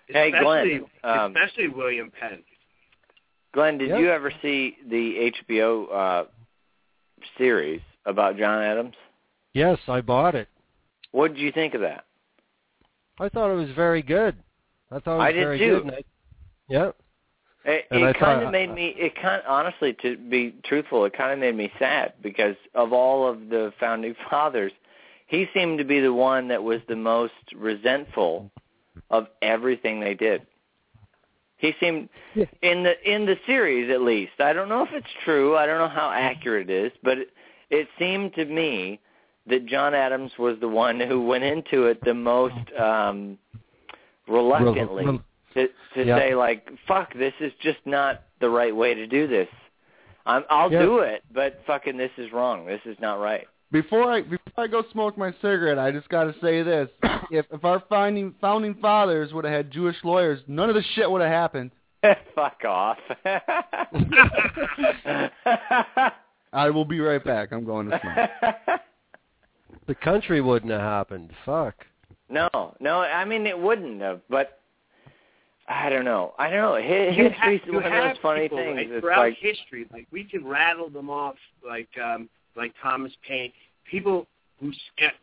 Hey, 0.09 0.31
Glen, 0.31 0.67
Especially- 0.67 0.91
um, 1.03 1.37
especially 1.37 1.69
William 1.69 2.11
Penn. 2.11 2.45
Glen, 3.53 3.79
did 3.79 3.89
Yeah. 3.91 3.99
you 3.99 4.11
ever 4.11 4.31
see 4.43 4.77
the 4.85 5.19
HBO 5.19 5.87
uh 5.87 6.27
series 7.39 7.81
about 8.05 8.37
John 8.37 8.63
Adams? 8.63 8.97
Yes, 9.55 9.79
I 9.89 10.01
bought 10.03 10.35
it. 10.35 10.49
What 11.13 11.29
did 11.35 11.41
you 11.41 11.53
think 11.53 11.75
of 11.75 11.81
that? 11.81 12.05
I 13.19 13.29
thought 13.29 13.51
it 13.51 13.55
was 13.55 13.71
very 13.71 14.03
good. 14.03 14.43
I 14.95 15.01
thought 15.01 15.15
it 15.15 15.19
was 15.19 15.25
I 15.27 15.33
did 15.33 15.45
very 15.45 15.59
too. 15.59 15.65
good. 15.75 15.83
And 15.83 15.91
I, 15.93 16.05
yeah. 16.69 16.91
It, 17.67 17.87
it 17.91 18.19
kind 18.19 18.43
of 18.45 18.53
made 18.53 18.71
me. 18.75 18.95
It 18.99 19.15
kind 19.21 19.43
honestly, 19.49 19.97
to 20.03 20.17
be 20.19 20.55
truthful, 20.65 21.05
it 21.07 21.17
kind 21.17 21.33
of 21.33 21.39
made 21.39 21.57
me 21.57 21.73
sad 21.79 22.13
because 22.23 22.57
of 22.75 22.93
all 22.93 23.27
of 23.27 23.49
the 23.49 23.73
founding 23.81 24.15
fathers, 24.31 24.73
he 25.27 25.47
seemed 25.55 25.79
to 25.79 25.85
be 25.85 26.01
the 26.01 26.13
one 26.13 26.49
that 26.49 26.63
was 26.63 26.81
the 26.89 26.97
most 26.97 27.33
resentful 27.57 28.51
of 29.11 29.29
everything 29.41 29.99
they 30.01 30.15
did. 30.15 30.47
He 31.57 31.73
seemed 31.81 32.11
Yeah. 32.35 32.45
in 32.61 32.83
the 32.83 32.95
in 33.11 33.25
the 33.25 33.37
series 33.47 33.91
at 33.91 34.03
least. 34.03 34.33
I 34.41 34.53
don't 34.53 34.69
know 34.69 34.83
if 34.85 34.93
it's 34.93 35.07
true. 35.25 35.57
I 35.57 35.65
don't 35.67 35.79
know 35.79 35.89
how 35.89 36.11
accurate 36.11 36.69
it 36.69 36.87
is, 36.87 36.93
but 37.03 37.17
it, 37.19 37.29
it 37.71 37.89
seemed 37.99 38.35
to 38.35 38.45
me 38.45 39.01
that 39.47 39.65
John 39.65 39.95
Adams 39.95 40.33
was 40.39 40.59
the 40.61 40.69
one 40.69 41.01
who 41.01 41.23
went 41.27 41.45
into 41.45 41.87
it 41.87 42.05
the 42.05 42.13
most 42.15 42.55
um 42.79 43.39
reluctantly 44.29 45.05
Rel- 45.05 45.23
to 45.55 45.69
to 45.95 46.05
Yeah. 46.05 46.19
say 46.19 46.35
like 46.35 46.69
fuck 46.89 47.13
this 47.15 47.35
is 47.41 47.53
just 47.61 47.79
not 47.85 48.23
the 48.41 48.49
right 48.51 48.75
way 48.75 48.95
to 48.95 49.07
do 49.07 49.27
this 49.27 49.49
I'm, 50.27 50.45
i'll 50.51 50.73
Yeah. 50.73 50.83
do 50.83 50.99
it 51.01 51.23
but 51.33 51.61
fucking 51.67 51.97
this 51.97 52.11
is 52.19 52.33
wrong 52.33 52.67
this 52.67 52.81
is 52.85 52.97
not 53.01 53.21
right 53.21 53.47
Before 53.71 54.11
I 54.11 54.23
before 54.23 54.65
I 54.65 54.67
go 54.69 54.83
smoke 54.93 55.19
my 55.19 55.33
cigarette, 55.43 55.79
I 55.79 55.91
just 55.91 56.09
got 56.09 56.25
to 56.25 56.35
say 56.41 56.63
this: 56.63 56.89
if 57.31 57.47
if 57.51 57.65
our 57.65 57.81
founding 57.89 58.35
founding 58.41 58.75
fathers 58.75 59.33
would 59.33 59.45
have 59.45 59.53
had 59.53 59.71
Jewish 59.73 59.97
lawyers, 60.05 60.41
none 60.47 60.69
of 60.69 60.75
this 60.77 60.85
shit 60.95 61.11
would 61.11 61.23
have 61.23 61.31
happened. 61.31 61.73
fuck 62.35 62.63
off 62.65 62.99
I 66.53 66.71
will 66.71 66.85
be 66.85 67.01
right 67.01 67.23
back. 67.25 67.53
I'm 67.53 67.65
going 67.65 67.91
to 67.91 68.01
smoke. 68.01 68.81
the 69.89 69.95
country 69.95 70.41
wouldn't 70.41 70.71
have 70.71 70.81
happened. 70.81 71.31
Fuck. 71.45 71.75
No, 72.29 72.49
no. 72.81 73.01
I 73.01 73.25
mean, 73.25 73.47
it 73.47 73.59
wouldn't 73.59 74.01
have, 74.01 74.21
but 74.29 74.59
I 75.69 75.89
don't 75.89 76.05
know. 76.05 76.35
I 76.39 76.51
don't 76.51 76.61
know. 76.61 76.75
History's 76.77 77.33
have, 77.39 77.53
you 77.67 77.75
one 77.75 77.85
of 77.85 77.93
those 77.93 78.17
funny 78.23 78.43
people, 78.43 78.59
things. 78.59 78.81
It's 78.83 79.01
throughout 79.01 79.19
like, 79.19 79.37
history, 79.39 79.87
like 79.93 80.07
we 80.11 80.25
can 80.25 80.47
rattle 80.47 80.91
them 80.91 81.11
off, 81.11 81.37
like 81.67 81.89
um, 82.03 82.29
like 82.57 82.73
Thomas 82.83 83.13
Paine, 83.27 83.53
people 83.91 84.27
who 84.61 84.73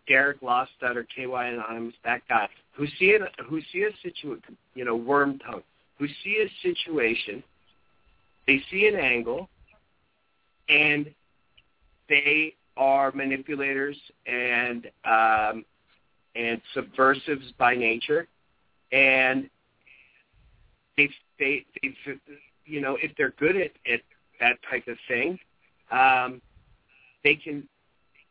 Deric 0.09 0.39
Lostutter, 0.41 1.05
KY 1.15 1.25
Anonymous, 1.25 1.95
that 2.03 2.21
guy 2.27 2.47
who 2.73 2.87
see 2.99 3.11
it, 3.11 3.21
who 3.47 3.61
see 3.71 3.83
a 3.83 3.91
situation, 4.01 4.57
you 4.75 4.85
know, 4.85 4.95
worm 4.95 5.39
tongue, 5.39 5.63
who 5.97 6.07
see 6.23 6.45
a 6.45 6.67
situation, 6.67 7.43
they 8.47 8.61
see 8.71 8.87
an 8.87 8.95
angle, 8.95 9.49
and 10.69 11.13
they 12.09 12.55
are 12.77 13.11
manipulators 13.11 13.97
and 14.25 14.87
um, 15.05 15.65
and 16.35 16.61
subversives 16.73 17.51
by 17.57 17.75
nature, 17.75 18.27
and 18.91 19.49
they 20.97 21.09
they 21.39 21.65
they 21.81 21.95
you 22.65 22.81
know 22.81 22.97
if 23.01 23.11
they're 23.17 23.33
good 23.39 23.55
at, 23.55 23.71
at 23.91 24.01
that 24.39 24.57
type 24.69 24.87
of 24.87 24.97
thing, 25.07 25.39
um, 25.91 26.41
they 27.23 27.35
can 27.35 27.67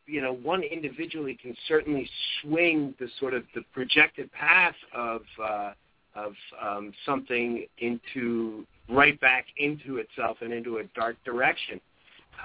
you 0.05 0.21
know 0.21 0.33
one 0.33 0.63
individually 0.63 1.37
can 1.41 1.55
certainly 1.67 2.09
swing 2.41 2.93
the 2.99 3.07
sort 3.19 3.33
of 3.33 3.43
the 3.55 3.61
projected 3.73 4.31
path 4.31 4.75
of 4.95 5.21
uh, 5.43 5.71
of 6.15 6.33
um, 6.61 6.93
something 7.05 7.65
into 7.77 8.65
right 8.89 9.19
back 9.21 9.45
into 9.57 9.97
itself 9.97 10.37
and 10.41 10.51
into 10.51 10.77
a 10.77 10.83
dark 10.95 11.15
direction. 11.23 11.79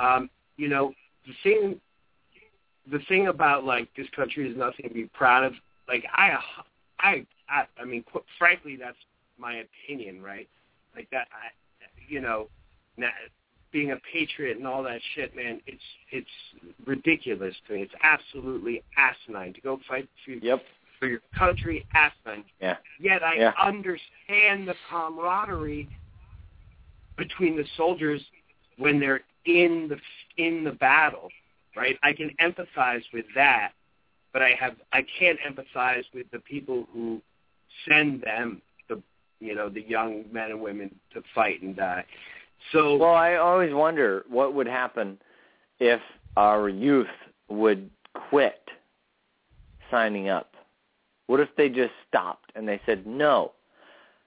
Um, 0.00 0.30
you 0.56 0.68
know 0.68 0.92
the 1.26 1.32
thing 1.42 1.80
the 2.90 3.00
thing 3.08 3.28
about 3.28 3.64
like 3.64 3.88
this 3.96 4.06
country 4.14 4.50
is 4.50 4.56
nothing 4.56 4.88
to 4.88 4.94
be 4.94 5.04
proud 5.06 5.44
of. 5.44 5.52
Like 5.88 6.04
I 6.14 6.36
I 7.00 7.26
I, 7.48 7.64
I 7.80 7.84
mean 7.84 8.04
qu- 8.12 8.24
frankly 8.38 8.76
that's 8.76 8.96
my 9.38 9.62
opinion, 9.86 10.22
right? 10.22 10.48
Like 10.94 11.08
that, 11.10 11.28
I, 11.32 11.50
you 12.08 12.20
know, 12.20 12.48
na 12.96 13.08
being 13.72 13.90
a 13.92 13.96
patriot 14.10 14.56
and 14.56 14.66
all 14.66 14.82
that 14.84 15.00
shit, 15.14 15.36
man. 15.36 15.60
It's 15.66 15.82
it's 16.10 16.66
ridiculous 16.86 17.54
to 17.68 17.74
me. 17.74 17.82
It's 17.82 17.92
absolutely 18.02 18.82
asinine 18.96 19.52
to 19.54 19.60
go 19.60 19.78
fight 19.88 20.08
for, 20.24 20.30
yep, 20.32 20.62
for 20.98 21.06
your 21.08 21.20
country. 21.38 21.84
Asinine. 21.94 22.44
yeah, 22.60 22.76
Yet 22.98 23.22
I 23.22 23.34
Yeah. 23.36 23.52
understand 23.60 24.68
the 24.68 24.74
camaraderie 24.90 25.88
between 27.18 27.56
the 27.56 27.64
soldiers 27.76 28.22
when 28.78 28.98
they're 29.00 29.22
in 29.44 29.88
the 29.88 29.98
in 30.42 30.64
the 30.64 30.72
battle, 30.72 31.28
right? 31.76 31.98
I 32.02 32.12
can 32.12 32.30
empathize 32.40 33.02
with 33.12 33.26
that, 33.34 33.72
but 34.32 34.42
I 34.42 34.50
have 34.58 34.76
I 34.92 35.04
can't 35.18 35.38
empathize 35.46 36.04
with 36.14 36.30
the 36.32 36.38
people 36.40 36.88
who 36.92 37.20
send 37.88 38.22
them 38.22 38.62
the 38.88 39.02
you 39.40 39.54
know 39.54 39.68
the 39.68 39.82
young 39.82 40.24
men 40.32 40.50
and 40.50 40.60
women 40.60 40.94
to 41.12 41.22
fight 41.34 41.62
and 41.62 41.76
die. 41.76 42.04
So 42.72 42.96
Well, 42.96 43.14
I 43.14 43.34
always 43.34 43.74
wonder 43.74 44.24
what 44.28 44.54
would 44.54 44.66
happen 44.66 45.18
if 45.78 46.00
our 46.36 46.68
youth 46.68 47.06
would 47.48 47.90
quit 48.14 48.62
signing 49.90 50.28
up. 50.28 50.54
What 51.26 51.40
if 51.40 51.48
they 51.56 51.68
just 51.68 51.92
stopped 52.08 52.52
and 52.54 52.66
they 52.66 52.80
said, 52.86 53.06
"No, 53.06 53.52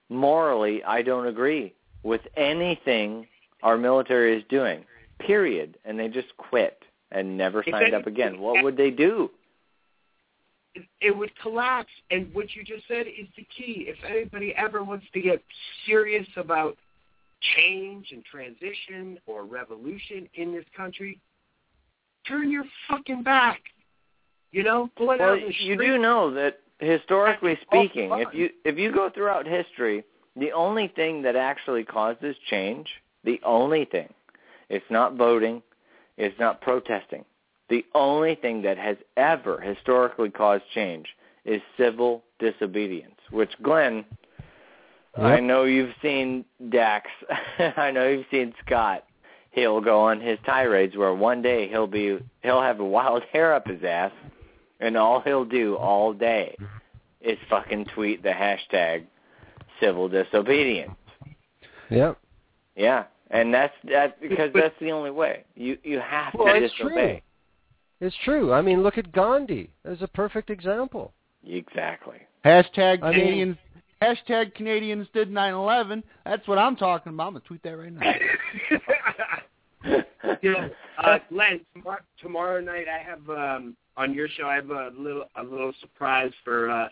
morally, 0.09 0.84
I 0.84 1.01
don't 1.01 1.27
agree 1.27 1.73
with 2.03 2.21
anything 2.38 3.27
our 3.63 3.77
military 3.77 4.38
is 4.38 4.43
doing." 4.49 4.85
Period, 5.19 5.77
and 5.84 5.99
they 5.99 6.07
just 6.07 6.35
quit 6.38 6.84
and 7.11 7.38
never 7.38 7.64
signed 7.69 7.94
up 7.94 8.07
again. 8.07 8.40
What 8.40 8.64
would 8.64 8.77
they 8.77 8.91
do? 8.91 9.31
it, 11.02 11.15
would 11.15 11.31
collapse. 11.41 11.90
And 12.11 12.34
what 12.34 12.56
you 12.56 12.64
just 12.64 12.88
said 12.88 13.07
is 13.07 13.27
the 13.36 13.45
key. 13.56 13.86
If 13.88 13.98
anybody 14.07 14.53
ever 14.56 14.84
wants 14.84 15.06
to 15.14 15.22
get 15.22 15.41
serious 15.86 16.27
about 16.36 16.77
change 17.56 18.07
and 18.11 18.23
transition 18.26 19.18
or 19.26 19.45
revolution 19.45 20.27
in 20.36 20.53
this 20.53 20.65
country, 20.76 21.19
turn 22.27 22.52
your 22.52 22.65
fucking 22.88 23.23
back. 23.23 23.61
You 24.52 24.64
know, 24.64 24.90
go 24.98 25.11
out 25.11 25.19
Well, 25.19 25.38
you 25.38 25.77
do 25.77 25.98
know 25.99 26.34
that 26.34 26.60
historically 26.80 27.57
speaking, 27.61 28.10
if 28.14 28.34
you 28.34 28.49
if 28.65 28.77
you 28.80 28.91
go 28.91 29.10
throughout 29.10 29.45
history, 29.45 30.03
the 30.36 30.52
only 30.53 30.88
thing 30.95 31.22
that 31.22 31.36
actually 31.36 31.84
causes 31.84 32.36
change, 32.49 32.88
the 33.23 33.40
only 33.44 33.86
thing, 33.86 34.11
it's 34.69 34.86
not 34.90 35.15
voting, 35.15 35.61
it's 36.20 36.38
not 36.40 36.62
protesting. 36.62 37.24
The 37.70 37.86
only 37.96 38.36
thing 38.36 38.62
that 38.64 38.78
has 38.78 38.98
ever 39.16 39.60
historically 39.60 40.30
caused 40.30 40.64
change 40.76 41.08
is 41.46 41.62
civil 41.78 42.24
disobedience, 42.40 43.16
which 43.32 43.52
Glen, 43.64 44.06
I 45.16 45.40
know 45.40 45.64
you've 45.64 45.94
seen 46.02 46.46
Dax, 46.70 47.10
I 47.78 47.91
know 47.91 48.08
you've 48.08 48.26
seen 48.30 48.54
Scott. 48.66 49.06
He'll 49.52 49.82
go 49.82 50.02
on 50.02 50.20
his 50.22 50.38
tirades 50.46 50.96
where 50.96 51.14
one 51.14 51.41
day 51.41 51.68
he'll 51.70 51.88
be 51.88 52.20
he'll 52.44 52.62
have 52.62 52.80
a 52.80 52.86
wild 52.86 53.24
hair 53.34 53.54
up 53.54 53.68
his 53.68 53.84
ass 53.84 54.12
and 54.80 54.96
all 54.96 55.22
he'll 55.22 55.46
do 55.46 55.76
all 55.76 56.14
day 56.14 56.56
is 57.22 57.38
fucking 57.50 57.86
tweet 57.96 58.22
the 58.24 58.30
hashtag 58.30 59.06
civil 59.80 60.08
disobedience. 60.08 60.91
Yep. 61.90 62.18
Yeah, 62.76 63.06
and 63.30 63.53
that's 63.53 63.73
that 63.85 64.19
because 64.22 64.51
But- 64.51 64.61
that's 64.61 64.80
the 64.80 64.91
only 64.91 65.11
way. 65.11 65.43
You 65.56 65.77
you 65.84 65.99
have 65.99 66.34
Well, 66.34 66.53
to 66.53 66.64
it's 66.64 66.73
disobey. 66.76 67.22
It's 68.01 68.15
true. 68.23 68.53
I 68.53 68.61
mean, 68.61 68.81
look 68.81 68.97
at 68.97 69.11
Gandhi. 69.11 69.72
There's 69.84 70.01
a 70.01 70.07
perfect 70.07 70.49
example. 70.49 71.14
Exactly. 71.45 72.19
Hashtag 72.45 73.03
I 73.03 73.11
mean- 73.11 73.19
Canadians. 73.19 73.57
hashtag 74.01 74.56
Canadians 74.56 75.07
did 75.14 75.30
9/11. 75.30 76.03
That's 76.26 76.47
what 76.47 76.57
I'm 76.57 76.76
talking 76.77 77.14
about. 77.14 77.27
I'm 77.27 77.34
gonna 77.34 77.45
tweet 77.45 77.61
that 77.64 77.77
right 77.77 77.91
now. 77.91 78.14
you 80.41 80.51
know, 80.51 80.69
uh, 81.03 81.19
Glen, 81.30 81.61
tomorrow, 81.73 81.99
tomorrow 82.22 82.61
night 82.61 82.85
I 82.88 82.99
have 83.03 83.30
um, 83.30 83.76
on 83.97 84.14
your 84.14 84.27
show. 84.30 84.47
I 84.47 84.56
have 84.56 84.69
a 84.69 84.91
little 84.97 85.26
a 85.35 85.43
little 85.43 85.73
surprise 85.81 86.31
for, 86.43 86.69
uh, 86.69 86.89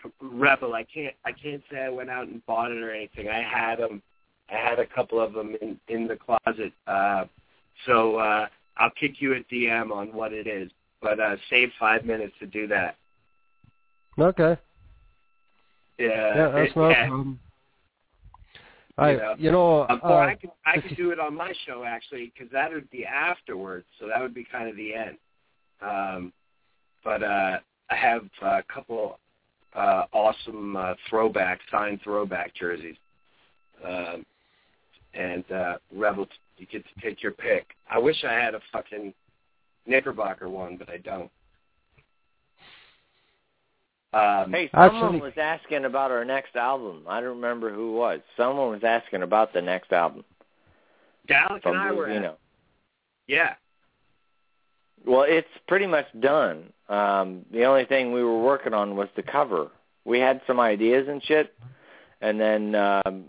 for 0.00 0.10
Rebel. 0.20 0.74
I 0.74 0.84
can't 0.84 1.14
I 1.24 1.32
can't 1.32 1.62
say 1.70 1.78
I 1.80 1.88
went 1.88 2.10
out 2.10 2.28
and 2.28 2.44
bought 2.46 2.70
it 2.70 2.82
or 2.82 2.90
anything. 2.92 3.28
I 3.28 3.42
had 3.42 3.78
them. 3.78 4.02
I 4.50 4.56
had 4.56 4.78
a 4.78 4.86
couple 4.86 5.20
of 5.20 5.32
them 5.32 5.56
in 5.60 5.78
in 5.88 6.06
the 6.06 6.16
closet. 6.16 6.72
Uh, 6.86 7.24
so 7.86 8.16
uh, 8.16 8.46
I'll 8.76 8.90
kick 8.98 9.20
you 9.20 9.34
a 9.34 9.40
DM 9.54 9.90
on 9.92 10.12
what 10.12 10.32
it 10.32 10.46
is. 10.46 10.70
But 11.02 11.18
uh, 11.18 11.36
save 11.48 11.70
five 11.78 12.04
minutes 12.04 12.34
to 12.40 12.46
do 12.46 12.66
that. 12.68 12.96
Okay. 14.18 14.56
Yeah, 15.98 16.08
Yeah, 16.36 16.48
that's 16.50 16.70
it- 16.70 16.76
not 16.76 16.90
yeah. 16.90 17.06
problem. 17.08 17.40
I, 18.98 19.12
you 19.38 19.50
know, 19.50 19.86
Um, 19.88 20.00
or 20.04 20.22
I 20.22 20.34
uh, 20.34 20.36
could 20.36 20.50
I 20.66 20.78
could 20.78 20.96
do 20.96 21.10
it 21.10 21.18
on 21.18 21.34
my 21.34 21.54
show 21.66 21.84
actually 21.84 22.32
because 22.34 22.52
that 22.52 22.70
would 22.70 22.90
be 22.90 23.06
afterwards, 23.06 23.86
so 23.98 24.06
that 24.08 24.20
would 24.20 24.34
be 24.34 24.44
kind 24.44 24.68
of 24.68 24.76
the 24.76 24.94
end. 24.94 25.16
Um, 25.80 26.32
but 27.02 27.22
uh, 27.22 27.60
I 27.88 27.96
have 27.96 28.28
a 28.42 28.62
couple 28.64 29.18
uh, 29.74 30.04
awesome 30.12 30.76
uh, 30.76 30.94
throwback 31.08 31.60
signed 31.70 32.00
throwback 32.02 32.54
jerseys, 32.54 32.96
um, 33.82 34.26
and 35.14 35.44
uh, 35.52 35.74
Rebel, 35.94 36.26
you 36.56 36.66
get 36.66 36.84
to 36.84 37.00
take 37.00 37.22
your 37.22 37.32
pick. 37.32 37.68
I 37.90 37.98
wish 37.98 38.24
I 38.24 38.32
had 38.32 38.54
a 38.54 38.60
fucking 38.72 39.12
Knickerbocker 39.86 40.48
one, 40.48 40.76
but 40.76 40.88
I 40.88 40.98
don't. 40.98 41.30
Um, 44.12 44.52
Hey, 44.52 44.68
Actually- 44.72 45.00
someone 45.00 45.20
was 45.20 45.32
asking 45.36 45.84
about 45.84 46.10
our 46.10 46.24
next 46.24 46.56
album. 46.56 47.04
I 47.08 47.20
don't 47.20 47.36
remember 47.36 47.72
who 47.72 47.94
it 47.94 47.98
was. 47.98 48.20
Someone 48.36 48.70
was 48.70 48.84
asking 48.84 49.22
about 49.22 49.52
the 49.52 49.62
next 49.62 49.92
album 49.92 50.24
Dalek 51.28 51.64
and 51.64 51.78
I 51.78 51.92
were 51.92 52.06
at, 52.06 52.08
Blue 52.08 52.14
Vino. 52.20 52.36
yeah. 53.28 53.54
Well, 55.06 55.24
it's 55.26 55.48
pretty 55.66 55.86
much 55.86 56.06
done. 56.20 56.72
Um, 56.88 57.46
the 57.52 57.64
only 57.64 57.84
thing 57.86 58.12
we 58.12 58.22
were 58.22 58.42
working 58.42 58.74
on 58.74 58.96
was 58.96 59.08
the 59.16 59.22
cover. 59.22 59.68
We 60.04 60.18
had 60.18 60.42
some 60.46 60.60
ideas 60.60 61.08
and 61.08 61.22
shit, 61.24 61.54
and 62.20 62.38
then 62.38 62.74
um, 62.74 63.24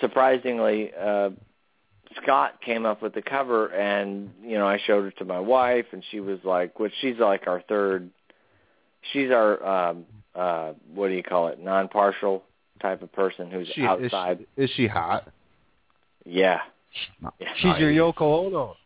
surprisingly, 0.00 0.92
uh, 0.98 1.30
Scott 2.22 2.60
came 2.64 2.86
up 2.86 3.02
with 3.02 3.14
the 3.14 3.22
cover, 3.22 3.68
and 3.68 4.30
you 4.42 4.58
know 4.58 4.66
I 4.66 4.78
showed 4.86 5.06
it 5.06 5.18
to 5.18 5.24
my 5.24 5.40
wife, 5.40 5.86
and 5.92 6.04
she 6.10 6.20
was 6.20 6.38
like, 6.44 6.78
"Which 6.78 6.92
she's 7.00 7.18
like 7.18 7.46
our 7.46 7.62
third. 7.62 8.10
She's 9.12 9.30
our 9.30 9.90
um, 9.90 10.06
uh, 10.34 10.72
what 10.94 11.08
do 11.08 11.14
you 11.14 11.22
call 11.22 11.48
it? 11.48 11.60
Non-partial 11.60 12.42
type 12.80 13.02
of 13.02 13.12
person 13.12 13.50
who's 13.50 13.68
She, 13.74 13.82
is, 13.82 13.86
outside. 13.86 14.46
she, 14.56 14.62
is 14.62 14.70
she 14.76 14.86
hot? 14.86 15.30
Yeah. 16.24 16.60
Yeah. 17.40 17.48
she's 17.56 17.78
your 17.78 17.90
Yoko 17.90 18.46
Ono. 18.46 18.76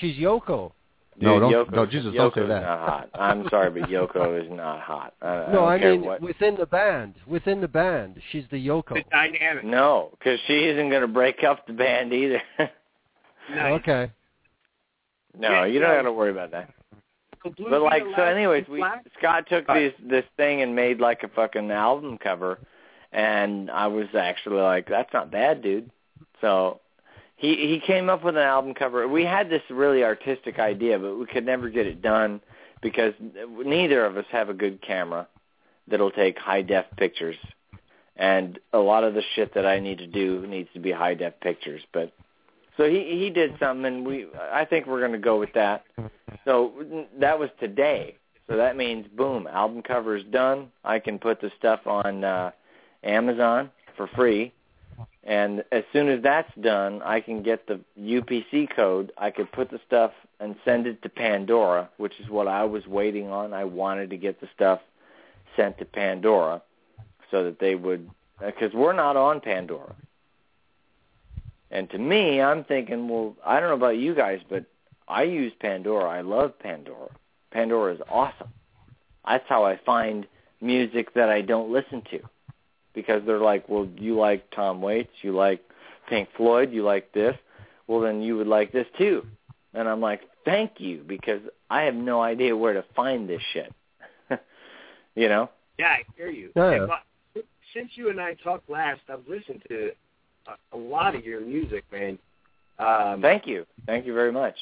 She's 0.00 0.16
Yoko. 0.16 0.72
No, 1.20 1.38
don't- 1.38 1.52
Yoko, 1.52 1.72
no, 1.72 1.86
Jesus, 1.86 2.14
don't 2.14 2.34
say 2.34 2.40
Yoko's 2.40 2.48
that. 2.48 2.62
Not 2.62 2.88
hot. 2.88 3.10
I'm 3.14 3.48
sorry, 3.50 3.70
but 3.80 3.88
Yoko 3.90 4.42
is 4.42 4.50
not 4.50 4.80
hot. 4.80 5.14
I, 5.20 5.26
I 5.28 5.46
no, 5.48 5.52
don't 5.60 5.68
I 5.68 5.78
mean 5.78 6.04
what. 6.04 6.20
within 6.22 6.56
the 6.56 6.66
band. 6.66 7.14
Within 7.26 7.60
the 7.60 7.68
band, 7.68 8.20
she's 8.30 8.44
the 8.50 8.56
Yoko. 8.66 8.94
The 8.94 9.04
dynamic. 9.10 9.64
No, 9.64 10.10
because 10.18 10.40
she 10.46 10.64
isn't 10.64 10.88
going 10.88 11.02
to 11.02 11.08
break 11.08 11.44
up 11.44 11.66
the 11.66 11.74
band 11.74 12.12
either. 12.12 12.40
Nice. 13.50 13.80
Okay. 13.80 14.10
no, 15.38 15.50
Yeah, 15.50 15.64
you 15.66 15.80
don't 15.80 15.90
no. 15.90 15.96
got 15.96 16.02
to 16.02 16.12
worry 16.12 16.30
about 16.30 16.52
that. 16.52 16.70
But 17.44 17.82
like 17.82 18.04
so, 18.16 18.22
anyways, 18.22 18.68
we 18.68 18.78
Black? 18.78 19.04
Scott 19.18 19.46
took 19.48 19.66
Right. 19.66 19.92
this 20.00 20.10
this 20.10 20.24
thing 20.36 20.62
and 20.62 20.76
made 20.76 21.00
like 21.00 21.24
a 21.24 21.28
fucking 21.28 21.70
album 21.72 22.16
cover, 22.18 22.60
and 23.10 23.68
I 23.68 23.88
was 23.88 24.06
actually 24.16 24.60
like, 24.60 24.88
that's 24.88 25.12
not 25.12 25.32
bad, 25.32 25.60
dude. 25.60 25.90
So 26.40 26.80
he 27.42 27.56
he 27.56 27.82
came 27.84 28.08
up 28.08 28.22
with 28.22 28.36
an 28.36 28.42
album 28.42 28.72
cover. 28.72 29.06
We 29.08 29.24
had 29.24 29.50
this 29.50 29.62
really 29.68 30.04
artistic 30.04 30.60
idea, 30.60 30.98
but 30.98 31.18
we 31.18 31.26
could 31.26 31.44
never 31.44 31.68
get 31.68 31.86
it 31.86 32.00
done 32.00 32.40
because 32.80 33.12
neither 33.66 34.06
of 34.06 34.16
us 34.16 34.24
have 34.30 34.48
a 34.48 34.54
good 34.54 34.80
camera 34.80 35.26
that'll 35.88 36.12
take 36.12 36.38
high 36.38 36.62
def 36.62 36.86
pictures, 36.96 37.36
and 38.16 38.60
a 38.72 38.78
lot 38.78 39.02
of 39.02 39.14
the 39.14 39.22
shit 39.34 39.54
that 39.54 39.66
I 39.66 39.80
need 39.80 39.98
to 39.98 40.06
do 40.06 40.46
needs 40.46 40.68
to 40.74 40.80
be 40.80 40.92
high 40.92 41.14
def 41.14 41.40
pictures. 41.40 41.82
But 41.92 42.12
so 42.76 42.88
he 42.88 43.18
he 43.18 43.28
did 43.28 43.58
something, 43.58 43.86
and 43.86 44.06
we 44.06 44.28
I 44.52 44.64
think 44.64 44.86
we're 44.86 45.00
going 45.00 45.12
to 45.12 45.18
go 45.18 45.40
with 45.40 45.52
that. 45.54 45.84
So 46.44 46.72
that 47.18 47.40
was 47.40 47.50
today. 47.58 48.18
So 48.48 48.56
that 48.56 48.76
means 48.76 49.08
boom, 49.16 49.48
album 49.48 49.82
cover 49.82 50.16
is 50.16 50.24
done. 50.30 50.70
I 50.84 51.00
can 51.00 51.18
put 51.18 51.40
the 51.40 51.50
stuff 51.58 51.88
on 51.88 52.22
uh, 52.22 52.52
Amazon 53.02 53.72
for 53.96 54.06
free. 54.14 54.52
And 55.24 55.64
as 55.70 55.84
soon 55.92 56.08
as 56.08 56.22
that's 56.22 56.52
done, 56.60 57.00
I 57.02 57.20
can 57.20 57.42
get 57.42 57.66
the 57.66 57.80
UPC 57.98 58.74
code. 58.74 59.12
I 59.16 59.30
could 59.30 59.50
put 59.52 59.70
the 59.70 59.80
stuff 59.86 60.12
and 60.40 60.56
send 60.64 60.86
it 60.86 61.00
to 61.02 61.08
Pandora, 61.08 61.88
which 61.96 62.18
is 62.18 62.28
what 62.28 62.48
I 62.48 62.64
was 62.64 62.86
waiting 62.86 63.28
on. 63.28 63.52
I 63.54 63.64
wanted 63.64 64.10
to 64.10 64.16
get 64.16 64.40
the 64.40 64.48
stuff 64.54 64.80
sent 65.56 65.78
to 65.78 65.84
Pandora 65.84 66.62
so 67.30 67.44
that 67.44 67.60
they 67.60 67.74
would, 67.76 68.10
uh, 68.42 68.46
because 68.46 68.72
we're 68.74 68.92
not 68.92 69.16
on 69.16 69.40
Pandora. 69.40 69.94
And 71.70 71.88
to 71.90 71.98
me, 71.98 72.40
I'm 72.40 72.64
thinking, 72.64 73.08
well, 73.08 73.36
I 73.44 73.60
don't 73.60 73.70
know 73.70 73.76
about 73.76 73.96
you 73.96 74.14
guys, 74.14 74.40
but 74.48 74.66
I 75.08 75.22
use 75.22 75.52
Pandora. 75.60 76.08
I 76.08 76.20
love 76.20 76.58
Pandora. 76.58 77.08
Pandora 77.50 77.94
is 77.94 78.00
awesome. 78.10 78.48
That's 79.26 79.48
how 79.48 79.64
I 79.64 79.78
find 79.78 80.26
music 80.60 81.14
that 81.14 81.28
I 81.28 81.42
don't 81.42 81.72
listen 81.72 82.02
to. 82.10 82.20
Because 82.94 83.22
they're 83.26 83.38
like, 83.38 83.68
well, 83.68 83.88
you 83.96 84.18
like 84.18 84.50
Tom 84.50 84.82
Waits, 84.82 85.12
you 85.22 85.34
like 85.34 85.62
Pink 86.08 86.28
Floyd, 86.36 86.72
you 86.72 86.82
like 86.84 87.12
this. 87.12 87.36
Well, 87.86 88.00
then 88.00 88.20
you 88.22 88.36
would 88.36 88.46
like 88.46 88.72
this 88.72 88.86
too. 88.98 89.26
And 89.74 89.88
I'm 89.88 90.00
like, 90.00 90.20
thank 90.44 90.72
you, 90.78 91.02
because 91.06 91.40
I 91.70 91.82
have 91.82 91.94
no 91.94 92.20
idea 92.20 92.56
where 92.56 92.74
to 92.74 92.84
find 92.94 93.28
this 93.28 93.40
shit. 93.52 93.72
you 95.14 95.28
know? 95.28 95.48
Yeah, 95.78 95.86
I 95.88 96.02
hear 96.16 96.28
you. 96.30 96.50
Yeah. 96.54 96.70
And 96.72 96.88
what- 96.88 97.02
since 97.74 97.92
you 97.94 98.10
and 98.10 98.20
I 98.20 98.34
talked 98.34 98.68
last, 98.68 99.00
I've 99.08 99.26
listened 99.26 99.62
to 99.68 99.92
a, 100.46 100.76
a 100.76 100.78
lot 100.78 101.14
of 101.14 101.24
your 101.24 101.40
music, 101.40 101.84
man. 101.90 102.18
Um, 102.78 103.22
Thank 103.22 103.46
you. 103.46 103.64
Thank 103.86 104.04
you 104.04 104.12
very 104.12 104.30
much. 104.32 104.56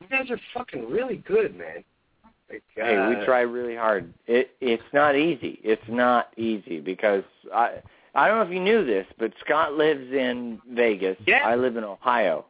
you 0.00 0.08
guys 0.08 0.30
are 0.30 0.40
fucking 0.54 0.88
really 0.88 1.16
good, 1.16 1.54
man. 1.54 1.84
Like, 2.50 2.62
Hey, 2.74 3.08
we 3.08 3.24
try 3.24 3.40
really 3.40 3.76
hard. 3.76 4.12
It 4.26 4.50
it's 4.60 4.82
not 4.92 5.16
easy. 5.16 5.60
It's 5.62 5.82
not 5.88 6.28
easy 6.36 6.80
because 6.80 7.22
I 7.54 7.76
I 8.14 8.26
don't 8.28 8.38
know 8.38 8.42
if 8.44 8.50
you 8.52 8.60
knew 8.60 8.84
this, 8.84 9.06
but 9.18 9.32
Scott 9.44 9.74
lives 9.74 10.12
in 10.12 10.60
Vegas. 10.70 11.16
Yeah. 11.26 11.42
I 11.46 11.54
live 11.54 11.76
in 11.76 11.84
Ohio. 11.84 12.44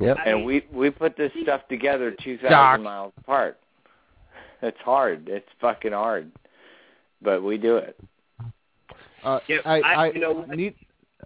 Yep. 0.00 0.16
I 0.24 0.28
And 0.30 0.44
we 0.44 0.64
we 0.72 0.90
put 0.90 1.16
this 1.16 1.32
stuff 1.42 1.62
together 1.68 2.10
2000 2.10 2.50
Doc. 2.50 2.80
miles 2.80 3.12
apart. 3.18 3.58
It's 4.62 4.80
hard. 4.80 5.28
It's 5.28 5.48
fucking 5.60 5.92
hard. 5.92 6.32
But 7.22 7.42
we 7.42 7.58
do 7.58 7.76
it. 7.76 7.96
Uh, 9.22 9.40
Yeah, 9.48 9.58
I, 9.64 9.80
I- 9.80 9.94
I 10.06 10.10
you 10.12 10.20
know 10.20 10.32
what? 10.32 10.48
need. 10.50 10.74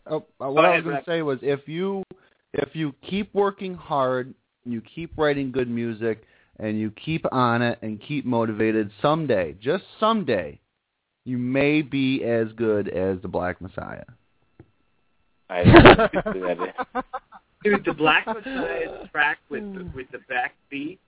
Uh, 0.07 0.17
uh, 0.17 0.51
what 0.51 0.65
I 0.65 0.75
was 0.77 0.85
going 0.85 0.97
to 0.97 1.05
say 1.05 1.23
was 1.23 1.39
if 1.43 1.67
you 1.69 2.03
if 2.55 2.75
you 2.75 2.95
keep 3.03 3.33
working 3.35 3.75
hard, 3.75 4.33
you 4.65 4.81
keep 4.81 5.13
writing 5.17 5.51
good 5.53 5.69
music, 5.69 6.23
and 6.59 6.79
you 6.79 6.91
keep 6.93 7.25
on 7.33 7.63
it 7.63 7.79
and 7.83 8.01
keep 8.01 8.25
motivated, 8.25 8.91
someday, 9.01 9.55
just 9.61 9.85
someday, 10.01 10.59
you 11.25 11.39
may 11.39 11.83
be 11.83 12.25
as 12.25 12.49
good 12.57 12.89
as 12.89 13.21
the 13.23 13.29
Black 13.29 13.61
Messiah. 13.61 14.05
I 15.51 15.65
don't 15.65 15.85
know 15.85 16.33
who. 16.33 17.03
Dude, 17.65 17.85
the 17.85 17.93
Black 17.93 18.27
Messiah 18.27 19.09
track 19.11 19.39
with 19.49 19.63
the, 19.75 19.91
with 19.95 20.11
the 20.13 20.19
back 20.29 20.55
beat, 20.71 21.01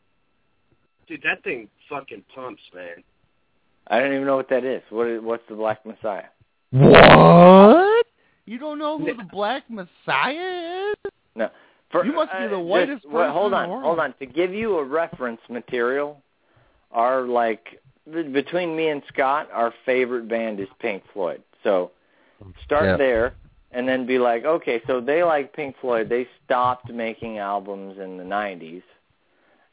dude, 1.07 1.23
that 1.23 1.43
thing 1.45 1.69
fucking 1.89 2.25
pumps, 2.35 2.63
man. 2.75 3.05
I 3.87 3.99
don't 4.01 4.13
even 4.13 4.27
know 4.27 4.37
what 4.37 4.49
that 4.51 4.65
is. 4.65 4.83
What 4.91 5.09
is 5.09 5.23
what's 5.23 5.43
the 5.49 5.55
Black 5.55 5.85
Messiah? 5.85 6.25
What? 6.71 8.07
You 8.47 8.59
don't 8.59 8.79
know 8.79 8.99
who 8.99 9.15
the 9.15 9.25
Black 9.31 9.65
Messiah 9.71 10.91
is? 10.91 11.13
No. 11.35 11.51
For, 11.91 12.05
You 12.07 12.13
must 12.13 12.31
be 12.33 12.47
the 12.47 12.57
uh, 12.57 12.61
whitest 12.61 13.03
just, 13.03 13.13
well, 13.13 13.25
person 13.25 13.33
Hold 13.35 13.53
in 13.53 13.59
on, 13.59 13.63
the 13.65 13.69
world. 13.71 13.85
hold 13.85 13.99
on. 13.99 14.15
To 14.21 14.27
give 14.27 14.53
you 14.55 14.79
a 14.79 14.85
reference 14.85 15.41
material, 15.49 16.23
our 16.93 17.23
like 17.23 17.81
b- 18.13 18.23
between 18.25 18.77
me 18.77 18.89
and 18.89 19.03
Scott, 19.13 19.49
our 19.53 19.75
favorite 19.85 20.29
band 20.29 20.61
is 20.61 20.69
Pink 20.79 21.03
Floyd. 21.13 21.43
So 21.65 21.91
start 22.65 22.85
Yeah. 22.87 22.97
there, 22.97 23.35
and 23.73 23.89
then 23.89 24.07
be 24.07 24.19
like, 24.19 24.45
okay, 24.45 24.81
so 24.87 25.01
they 25.01 25.23
like 25.25 25.53
Pink 25.53 25.77
Floyd. 25.81 26.09
They 26.09 26.27
stopped 26.45 26.91
making 26.93 27.39
albums 27.39 27.99
in 27.99 28.17
the 28.17 28.25
'90s, 28.25 28.83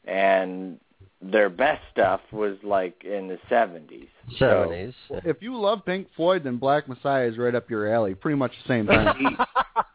and 0.04 0.78
their 1.20 1.48
best 1.50 1.82
stuff 1.90 2.20
was 2.32 2.56
like 2.62 3.04
in 3.04 3.28
the 3.28 3.38
'70s. 3.50 4.08
So- 4.38 4.66
Seventies. 4.70 4.94
If 5.24 5.40
you 5.42 5.56
love 5.58 5.84
Pink 5.84 6.08
Floyd, 6.16 6.44
then 6.44 6.56
Black 6.58 6.88
Messiah 6.88 7.26
is 7.26 7.38
right 7.38 7.54
up 7.54 7.70
your 7.70 7.92
alley. 7.92 8.14
Pretty 8.14 8.36
much 8.36 8.52
the 8.62 8.68
same 8.68 8.86
thing. 8.86 9.36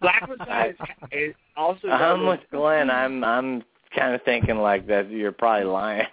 Black 0.00 0.28
Messiah 0.28 0.70
is, 0.70 0.76
is 1.12 1.34
also 1.56 1.88
I'm 1.88 2.26
with 2.26 2.40
Glen. 2.50 2.90
I'm 2.90 3.22
I'm 3.24 3.62
kind 3.94 4.14
of 4.14 4.22
thinking 4.22 4.58
like 4.58 4.86
that. 4.88 5.10
You're 5.10 5.32
probably 5.32 5.66
lying. 5.66 6.06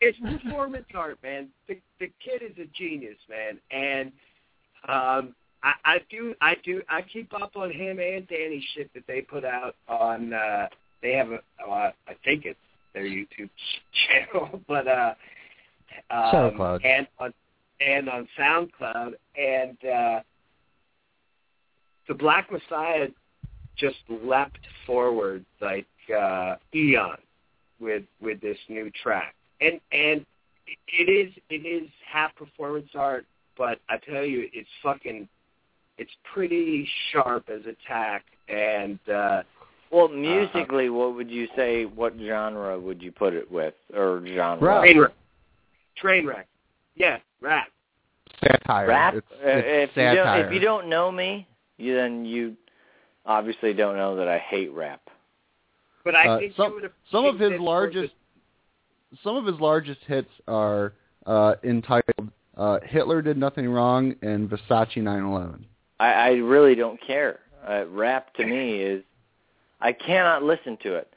it's 0.00 0.18
performance 0.18 0.86
art, 0.94 1.18
man. 1.22 1.48
The 1.68 1.78
the 2.00 2.10
kid 2.24 2.42
is 2.42 2.56
a 2.58 2.66
genius, 2.76 3.18
man, 3.28 3.58
and 3.70 4.12
um, 4.88 5.34
I, 5.62 5.72
I 5.84 5.98
do 6.10 6.34
I 6.40 6.56
do 6.64 6.82
I 6.88 7.02
keep 7.02 7.32
up 7.34 7.52
on 7.56 7.70
him 7.70 7.98
and 7.98 8.26
Danny 8.28 8.66
shit 8.74 8.92
that 8.94 9.04
they 9.06 9.20
put 9.20 9.44
out 9.44 9.76
on. 9.88 10.32
uh 10.32 10.68
They 11.02 11.12
have 11.12 11.30
a 11.30 11.40
uh, 11.68 11.90
I 12.08 12.14
think 12.24 12.44
it's 12.44 12.58
their 12.94 13.04
YouTube 13.04 13.50
channel, 14.08 14.60
but 14.68 14.86
uh, 14.86 15.14
um, 16.10 16.30
SoundCloud. 16.32 16.84
and 16.84 17.06
on 17.18 17.34
and 17.80 18.08
on 18.08 18.28
SoundCloud, 18.38 19.12
and 19.36 19.76
uh, 19.84 20.20
the 22.08 22.14
Black 22.14 22.50
Messiah 22.50 23.08
just 23.76 23.96
leapt 24.08 24.58
forward 24.86 25.44
like 25.60 25.86
uh, 26.16 26.56
eon 26.74 27.16
with 27.80 28.04
with 28.20 28.40
this 28.40 28.58
new 28.68 28.90
track 29.02 29.34
and 29.60 29.80
and 29.92 30.26
it 30.88 31.08
is 31.08 31.32
it 31.50 31.66
is 31.66 31.88
half 32.10 32.34
performance 32.36 32.88
art, 32.94 33.26
but 33.56 33.78
I 33.88 33.96
tell 33.98 34.24
you, 34.24 34.48
it's 34.52 34.68
fucking, 34.82 35.28
it's 35.98 36.10
pretty 36.32 36.88
sharp 37.10 37.48
as 37.48 37.62
attack, 37.62 38.24
and 38.48 38.98
uh, 39.08 39.42
Well, 39.90 40.08
musically, 40.08 40.88
what 40.88 41.14
would 41.14 41.30
you 41.30 41.48
say? 41.56 41.84
What 41.84 42.14
genre 42.18 42.78
would 42.78 43.02
you 43.02 43.12
put 43.12 43.34
it 43.34 43.50
with, 43.50 43.74
or 43.94 44.22
genre? 44.26 44.64
Rap. 44.64 44.82
train 44.82 44.98
wreck, 44.98 45.12
train 45.96 46.26
wreck, 46.26 46.48
yeah, 46.94 47.18
rap. 47.40 47.68
satire. 48.40 48.88
Rap. 48.88 49.14
It's, 49.14 49.26
Uh, 49.32 49.36
it's 49.42 49.92
if 49.94 49.96
you 49.96 50.14
don't, 50.14 50.38
if 50.40 50.52
you 50.52 50.60
don't 50.60 50.88
know 50.88 51.10
me, 51.10 51.46
you 51.82 51.94
then 51.94 52.24
you 52.24 52.56
obviously 53.26 53.72
don't 53.74 53.96
know 53.96 54.16
that 54.16 54.28
I 54.28 54.38
hate 54.38 54.72
rap. 54.72 55.00
But 56.04 56.16
I 56.16 56.26
Uh, 56.28 56.38
think 56.38 56.54
some- 56.56 56.80
you 56.82 56.90
some 57.10 57.24
of 57.24 57.38
his 57.38 57.50
this 57.52 57.60
largest 57.60 58.14
some 59.22 59.36
of 59.36 59.44
his 59.44 59.60
largest 59.60 60.02
hits 60.04 60.30
are 60.48 60.94
uh, 61.26 61.54
entitled 61.62 62.30
uh, 62.56 62.80
"Hitler 62.80 63.22
Did 63.22 63.36
Nothing 63.36 63.68
Wrong" 63.68 64.14
and 64.22 64.48
"Versace 64.50 64.96
911." 64.96 65.64
I, 66.00 66.12
I 66.12 66.30
really 66.36 66.74
don't 66.74 67.00
care. 67.00 67.40
Uh, 67.68 67.84
rap 67.88 68.34
to 68.34 68.44
me 68.44 68.80
is 68.80 69.04
I 69.80 69.92
cannot 69.92 70.42
listen 70.42 70.76
to 70.78 70.94
it. 70.96 71.12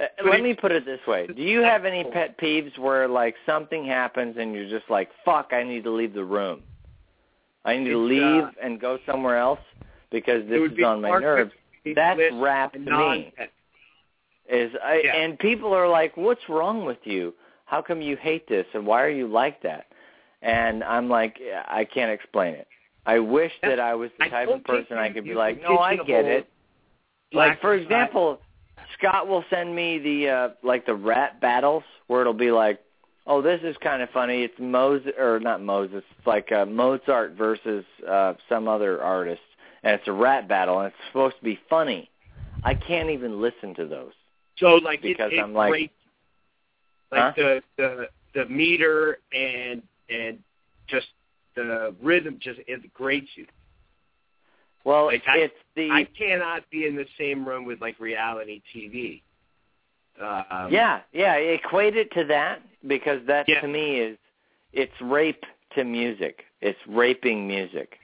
Uh, 0.00 0.06
let 0.24 0.40
me 0.42 0.54
put 0.54 0.70
it 0.70 0.84
this 0.84 1.00
way: 1.06 1.26
Do 1.26 1.42
you 1.42 1.60
have 1.60 1.84
any 1.84 2.04
pet 2.04 2.38
peeves 2.38 2.78
where 2.78 3.08
like 3.08 3.34
something 3.46 3.84
happens 3.84 4.36
and 4.38 4.54
you're 4.54 4.68
just 4.68 4.88
like, 4.88 5.10
"Fuck, 5.24 5.52
I 5.52 5.62
need 5.64 5.82
to 5.84 5.90
leave 5.90 6.14
the 6.14 6.24
room. 6.24 6.62
I 7.64 7.76
need 7.76 7.90
to 7.90 7.98
leave 7.98 8.44
uh, 8.44 8.50
and 8.62 8.80
go 8.80 8.98
somewhere 9.04 9.36
else 9.38 9.60
because 10.10 10.48
this 10.48 10.70
is 10.72 10.84
on 10.84 11.00
my 11.00 11.18
nerves." 11.18 11.52
That's 11.94 12.20
rap 12.34 12.72
to 12.72 12.78
me. 12.78 13.32
Is 14.48 14.74
I, 14.82 15.02
Yeah. 15.04 15.16
and 15.16 15.38
people 15.38 15.72
are 15.74 15.88
like, 15.88 16.16
"What's 16.16 16.48
wrong 16.48 16.84
with 16.84 17.06
you? 17.06 17.34
How 17.66 17.82
come 17.82 18.00
you 18.00 18.16
hate 18.16 18.46
this? 18.48 18.66
And 18.72 18.86
why 18.86 19.02
are 19.02 19.10
you 19.10 19.26
like 19.26 19.60
that?" 19.62 19.86
And 20.42 20.84
I'm 20.84 21.08
like, 21.08 21.40
I 21.66 21.84
can't 21.84 22.10
explain 22.10 22.54
it. 22.54 22.66
I 23.04 23.18
wish 23.18 23.52
that 23.62 23.80
I 23.80 23.94
was 23.94 24.10
the 24.18 24.28
type 24.28 24.48
of 24.48 24.64
person 24.64 24.98
I 24.98 25.10
could 25.10 25.24
be 25.24 25.34
like, 25.34 25.62
"No, 25.62 25.78
I 25.78 25.96
get 25.96 26.24
it." 26.24 26.48
Like 27.32 27.60
for 27.60 27.74
example, 27.74 28.40
Scott 28.98 29.28
will 29.28 29.44
send 29.50 29.74
me 29.74 29.98
the 29.98 30.28
uh 30.28 30.48
like 30.62 30.86
the 30.86 30.94
rap 30.94 31.40
battles 31.40 31.84
where 32.06 32.20
it'll 32.22 32.32
be 32.32 32.50
like, 32.50 32.80
"Oh, 33.26 33.42
this 33.42 33.60
is 33.62 33.76
kind 33.78 34.02
of 34.02 34.10
funny. 34.10 34.42
It's 34.44 34.58
Moses 34.58 35.12
or 35.18 35.40
not 35.40 35.62
Moses. 35.62 36.02
It's 36.18 36.26
like 36.26 36.50
uh, 36.52 36.64
Mozart 36.66 37.32
versus 37.32 37.84
uh 38.06 38.34
some 38.48 38.66
other 38.68 39.02
artist, 39.02 39.42
and 39.82 39.94
it's 39.94 40.08
a 40.08 40.12
rap 40.12 40.48
battle, 40.48 40.78
and 40.80 40.88
it's 40.88 41.06
supposed 41.08 41.36
to 41.38 41.44
be 41.44 41.58
funny." 41.68 42.10
I 42.64 42.74
can't 42.74 43.10
even 43.10 43.40
listen 43.40 43.74
to 43.76 43.86
those. 43.86 44.12
So 44.58 44.74
like 44.76 45.00
because 45.02 45.30
it, 45.32 45.36
it 45.36 45.42
I'm 45.42 45.54
like, 45.54 45.70
grates, 45.70 45.94
like 47.12 47.20
Huh? 47.20 47.32
the 47.36 47.62
the 47.76 48.08
the 48.34 48.46
meter 48.46 49.18
and 49.32 49.82
and 50.10 50.38
just 50.88 51.06
the 51.54 51.94
rhythm 52.02 52.38
just 52.40 52.58
it 52.66 52.92
grates 52.92 53.28
you. 53.36 53.46
well, 54.84 55.06
Like, 55.06 55.22
I- 55.28 55.38
it's 55.38 55.54
the 55.76 55.90
I 55.90 56.04
cannot 56.04 56.68
be 56.70 56.86
in 56.86 56.96
the 56.96 57.06
same 57.18 57.46
room 57.46 57.64
with 57.64 57.80
like 57.80 57.98
reality 58.00 58.60
TV. 58.74 59.22
Um, 60.20 60.72
yeah, 60.72 61.00
yeah. 61.12 61.34
Equate 61.34 61.96
it 61.96 62.10
to 62.12 62.24
that 62.24 62.60
because 62.86 63.24
that 63.26 63.48
Yeah. 63.48 63.60
to 63.60 63.68
me 63.68 64.00
is 64.00 64.18
it's 64.72 65.00
rape 65.00 65.44
to 65.76 65.84
music. 65.84 66.44
It's 66.60 66.78
raping 66.88 67.46
music. 67.46 67.98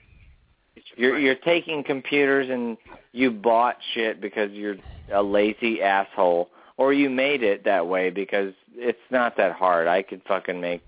You're 0.95 1.17
you're 1.17 1.35
taking 1.35 1.83
computers 1.83 2.49
and 2.49 2.77
you 3.11 3.31
bought 3.31 3.77
shit 3.93 4.21
because 4.21 4.51
you're 4.51 4.75
a 5.13 5.21
lazy 5.21 5.81
asshole, 5.81 6.49
or 6.77 6.93
you 6.93 7.09
made 7.09 7.43
it 7.43 7.63
that 7.65 7.87
way 7.87 8.09
because 8.09 8.53
it's 8.73 8.99
not 9.09 9.37
that 9.37 9.53
hard. 9.53 9.87
I 9.87 10.01
could 10.01 10.21
fucking 10.27 10.59
make 10.59 10.81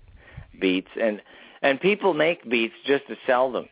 beats, 0.60 0.90
and 1.00 1.22
and 1.62 1.80
people 1.80 2.14
make 2.14 2.48
beats 2.48 2.74
just 2.86 3.06
to 3.08 3.16
sell 3.26 3.50
them. 3.50 3.68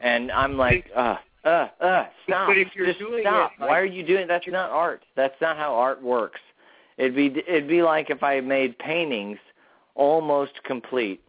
And 0.00 0.32
I'm 0.32 0.56
like, 0.56 0.86
uh, 0.96 1.16
uh, 1.44 1.68
uh, 1.80 2.06
stop! 2.26 2.48
But 2.48 2.56
if 2.58 2.68
you're 2.74 2.86
just 2.86 2.98
doing 2.98 3.22
stop! 3.22 3.52
it, 3.52 3.60
like- 3.60 3.70
Why 3.70 3.78
are 3.78 3.84
you 3.84 4.04
doing? 4.04 4.26
That's 4.26 4.46
not 4.48 4.70
art. 4.70 5.02
That's 5.16 5.38
not 5.40 5.56
how 5.56 5.74
art 5.74 6.02
works. 6.02 6.40
It'd 6.96 7.14
be 7.16 7.34
it'd 7.46 7.68
be 7.68 7.82
like 7.82 8.10
if 8.10 8.22
I 8.22 8.40
made 8.40 8.78
paintings 8.78 9.38
almost 9.94 10.52
complete 10.64 11.22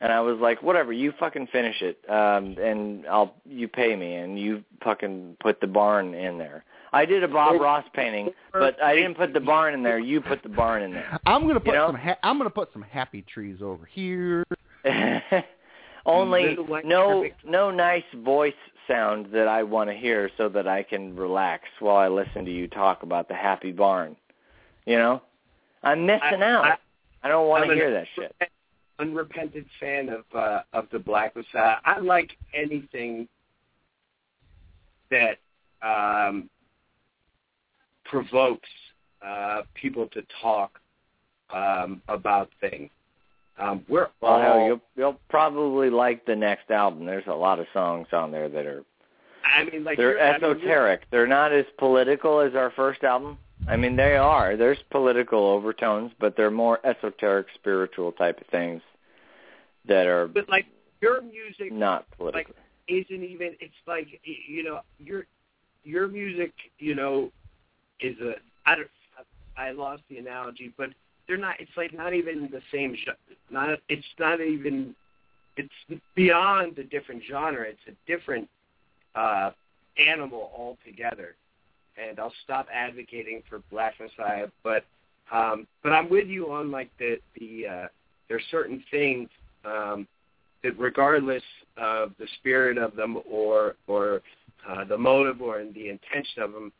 and 0.00 0.12
I 0.12 0.20
was 0.20 0.38
like, 0.38 0.62
whatever, 0.62 0.92
you 0.92 1.12
fucking 1.18 1.48
finish 1.48 1.80
it, 1.82 1.98
um, 2.08 2.56
and 2.58 3.06
I'll 3.06 3.34
you 3.44 3.68
pay 3.68 3.94
me, 3.96 4.14
and 4.16 4.38
you 4.38 4.64
fucking 4.82 5.36
put 5.40 5.60
the 5.60 5.66
barn 5.66 6.14
in 6.14 6.38
there. 6.38 6.64
I 6.92 7.04
did 7.04 7.24
a 7.24 7.28
Bob 7.28 7.60
Ross 7.60 7.84
painting, 7.92 8.30
but 8.52 8.80
I 8.80 8.94
didn't 8.94 9.16
put 9.16 9.32
the 9.32 9.40
barn 9.40 9.74
in 9.74 9.82
there. 9.82 9.98
You 9.98 10.20
put 10.20 10.42
the 10.44 10.48
barn 10.48 10.82
in 10.82 10.92
there. 10.92 11.18
I'm 11.26 11.46
gonna 11.46 11.58
put 11.58 11.74
know? 11.74 11.88
some. 11.88 11.96
Ha- 11.96 12.18
I'm 12.22 12.38
gonna 12.38 12.50
put 12.50 12.72
some 12.72 12.82
happy 12.82 13.22
trees 13.22 13.58
over 13.60 13.84
here. 13.84 14.44
Only 16.06 16.50
Little 16.56 16.80
no 16.84 17.24
no 17.44 17.70
nice 17.70 18.04
voice 18.24 18.52
sound 18.86 19.26
that 19.32 19.48
I 19.48 19.62
want 19.62 19.90
to 19.90 19.96
hear, 19.96 20.30
so 20.36 20.48
that 20.50 20.68
I 20.68 20.82
can 20.82 21.16
relax 21.16 21.64
while 21.80 21.96
I 21.96 22.08
listen 22.08 22.44
to 22.44 22.50
you 22.50 22.68
talk 22.68 23.02
about 23.02 23.26
the 23.28 23.34
happy 23.34 23.72
barn. 23.72 24.14
You 24.86 24.98
know, 24.98 25.22
I'm 25.82 26.06
missing 26.06 26.42
I- 26.42 26.50
out. 26.50 26.64
I- 26.64 26.76
I 27.22 27.28
don't 27.28 27.48
want 27.48 27.66
to 27.66 27.74
hear 27.74 27.90
that 27.90 28.06
shit. 28.14 28.36
Unrepentant 28.98 29.66
fan 29.80 30.08
of 30.08 30.24
uh, 30.36 30.60
of 30.72 30.86
the 30.92 30.98
Black 30.98 31.34
Messiah. 31.34 31.76
I 31.84 31.98
like 31.98 32.30
anything 32.54 33.26
that 35.10 35.38
um, 35.82 36.48
provokes 38.04 38.68
uh, 39.24 39.62
people 39.74 40.06
to 40.08 40.22
talk 40.40 40.78
um, 41.52 42.02
about 42.08 42.50
things. 42.60 42.90
Um, 43.58 43.84
we're 43.88 44.08
Well, 44.20 44.32
all. 44.32 44.40
hell, 44.42 44.66
you'll 44.66 44.80
you'll 44.96 45.20
probably 45.28 45.90
like 45.90 46.24
the 46.26 46.36
next 46.36 46.70
album. 46.70 47.04
There's 47.06 47.26
a 47.26 47.32
lot 47.34 47.58
of 47.58 47.66
songs 47.72 48.08
on 48.12 48.30
there 48.30 48.48
that 48.48 48.66
are 48.66 48.84
I 49.44 49.64
mean, 49.64 49.84
like 49.84 49.96
they're 49.96 50.12
you're- 50.12 50.20
I 50.22 50.38
mean, 50.38 50.56
esoteric. 50.58 51.02
They're 51.10 51.26
not 51.26 51.52
as 51.52 51.66
political 51.78 52.40
as 52.40 52.54
our 52.54 52.70
first 52.70 53.02
album. 53.04 53.38
I 53.66 53.76
mean, 53.76 53.96
they 53.96 54.16
are. 54.16 54.56
There's 54.56 54.78
political 54.90 55.38
overtones, 55.46 56.12
but 56.20 56.36
they're 56.36 56.50
more 56.50 56.84
esoteric, 56.84 57.46
spiritual 57.54 58.12
type 58.12 58.40
of 58.40 58.46
things 58.48 58.82
that 59.86 60.06
are 60.06 60.26
but 60.26 60.48
like 60.48 60.66
your 61.00 61.20
music 61.22 61.72
not 61.72 62.06
political. 62.16 62.54
like, 62.54 63.06
isn't 63.06 63.22
even 63.22 63.54
it's 63.60 63.74
like 63.86 64.06
you 64.24 64.62
know 64.62 64.80
your 64.98 65.26
your 65.84 66.08
music 66.08 66.52
you 66.78 66.94
know 66.94 67.30
is 68.00 68.16
a 68.20 68.34
I 68.66 68.76
don't 68.76 68.88
I 69.56 69.70
lost 69.70 70.02
the 70.08 70.18
analogy 70.18 70.72
but 70.76 70.90
they're 71.26 71.36
not 71.36 71.56
it's 71.60 71.70
like 71.76 71.92
not 71.94 72.14
even 72.14 72.48
the 72.50 72.62
same 72.72 72.96
not 73.50 73.78
it's 73.88 74.06
not 74.18 74.40
even 74.40 74.94
it's 75.56 76.02
beyond 76.14 76.78
a 76.78 76.84
different 76.84 77.22
genre 77.30 77.64
it's 77.66 77.78
a 77.86 78.10
different 78.10 78.48
uh 79.14 79.50
animal 79.98 80.50
altogether 80.56 81.36
and 82.02 82.18
I'll 82.18 82.32
stop 82.44 82.66
advocating 82.72 83.42
for 83.48 83.60
Black 83.70 83.94
Messiah 84.00 84.48
but 84.62 84.84
um 85.32 85.66
but 85.82 85.92
I'm 85.92 86.08
with 86.10 86.28
you 86.28 86.50
on 86.52 86.70
like 86.70 86.90
the 86.98 87.18
the 87.38 87.66
uh 87.66 87.86
there's 88.28 88.44
certain 88.50 88.82
things 88.90 89.28
um 89.64 90.06
that 90.64 90.78
regardless 90.78 91.42
of 91.76 92.12
the 92.18 92.26
spirit 92.38 92.78
of 92.78 92.96
them 92.96 93.18
or 93.30 93.76
or 93.86 94.22
uh, 94.68 94.84
the 94.84 94.96
motive 94.96 95.40
or 95.42 95.62
the 95.74 95.88
intention 95.90 96.42
of 96.42 96.52
them, 96.52 96.72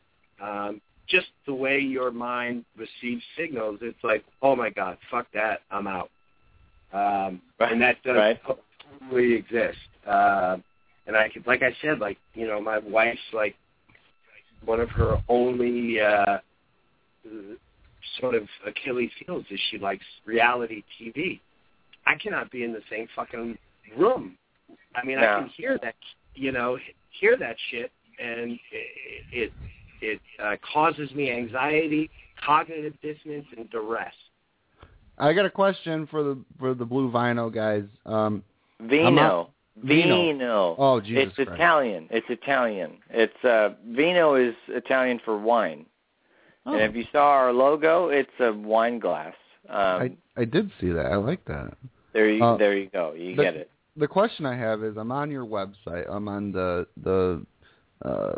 um, 0.42 0.80
just 1.06 1.26
the 1.46 1.54
way 1.54 1.78
your 1.78 2.10
mind 2.10 2.64
receives 2.78 3.22
signals, 3.36 3.78
it's 3.82 4.02
like, 4.02 4.24
oh 4.40 4.56
my 4.56 4.70
God, 4.70 4.96
fuck 5.10 5.26
that, 5.34 5.60
I'm 5.70 5.86
out. 5.86 6.10
Um, 6.94 7.42
and 7.60 7.80
that 7.82 8.02
does 8.02 8.16
Right. 8.16 8.40
totally 9.00 9.34
exist. 9.34 9.76
Uh, 10.06 10.56
and 11.06 11.14
I 11.14 11.28
could, 11.28 11.46
like 11.46 11.62
I 11.62 11.76
said, 11.82 11.98
like 11.98 12.16
you 12.34 12.46
know, 12.46 12.60
my 12.60 12.78
wife's 12.78 13.20
like 13.34 13.54
one 14.64 14.80
of 14.80 14.90
her 14.90 15.18
only 15.28 16.00
uh, 16.00 16.38
sort 18.20 18.34
of 18.34 18.42
Achilles 18.66 19.10
heels 19.24 19.44
is 19.50 19.60
she 19.70 19.78
likes 19.78 20.04
reality 20.24 20.82
TV. 21.00 21.40
I 22.06 22.16
cannot 22.16 22.50
be 22.50 22.64
in 22.64 22.72
the 22.72 22.82
same 22.90 23.08
fucking 23.16 23.56
room. 23.96 24.36
I 24.94 25.04
mean, 25.04 25.18
I 25.18 25.40
can 25.40 25.50
hear 25.56 25.78
that, 25.82 25.94
you 26.34 26.52
know, 26.52 26.78
hear 27.20 27.36
that 27.38 27.56
shit, 27.70 27.90
and 28.18 28.58
it 28.72 29.22
it, 29.32 29.52
it 30.00 30.20
uh, 30.42 30.56
causes 30.72 31.10
me 31.12 31.30
anxiety, 31.32 32.10
cognitive 32.44 32.94
dissonance, 33.02 33.46
and 33.56 33.68
duress. 33.70 34.12
I 35.18 35.32
got 35.32 35.46
a 35.46 35.50
question 35.50 36.06
for 36.06 36.22
the 36.22 36.38
for 36.58 36.74
the 36.74 36.84
blue 36.84 37.10
vinyl 37.10 37.52
guys. 37.52 37.84
Um, 38.04 38.42
Vino. 38.80 39.50
Vino. 39.82 40.22
Vino. 40.22 40.76
oh 40.78 41.00
Jesus 41.00 41.24
it's 41.26 41.34
Christ! 41.34 41.50
Italian. 41.50 42.08
It's 42.10 42.26
Italian. 42.28 42.92
It's 43.10 43.44
uh 43.44 43.70
vino 43.86 44.34
is 44.36 44.54
Italian 44.68 45.20
for 45.24 45.36
wine. 45.38 45.86
Oh, 46.66 46.74
And 46.74 46.82
if 46.82 46.96
you 46.96 47.04
saw 47.12 47.26
our 47.30 47.52
logo, 47.52 48.08
it's 48.08 48.30
a 48.40 48.52
wine 48.52 48.98
glass. 48.98 49.34
Um 49.68 49.76
I 49.76 50.16
I 50.36 50.44
did 50.44 50.70
see 50.80 50.90
that. 50.90 51.06
I 51.06 51.16
like 51.16 51.44
that. 51.46 51.74
there 52.12 52.30
you 52.30 52.44
uh, 52.44 52.56
there 52.56 52.76
you 52.76 52.88
go. 52.90 53.12
You 53.14 53.34
the- 53.36 53.42
get 53.42 53.56
it. 53.56 53.70
The 53.96 54.08
question 54.08 54.44
I 54.44 54.56
have 54.56 54.82
is, 54.82 54.96
I'm 54.96 55.12
on 55.12 55.30
your 55.30 55.46
website. 55.46 56.06
I'm 56.10 56.26
on 56.28 56.50
the 56.50 56.84
the 57.00 57.46
uh, 58.04 58.34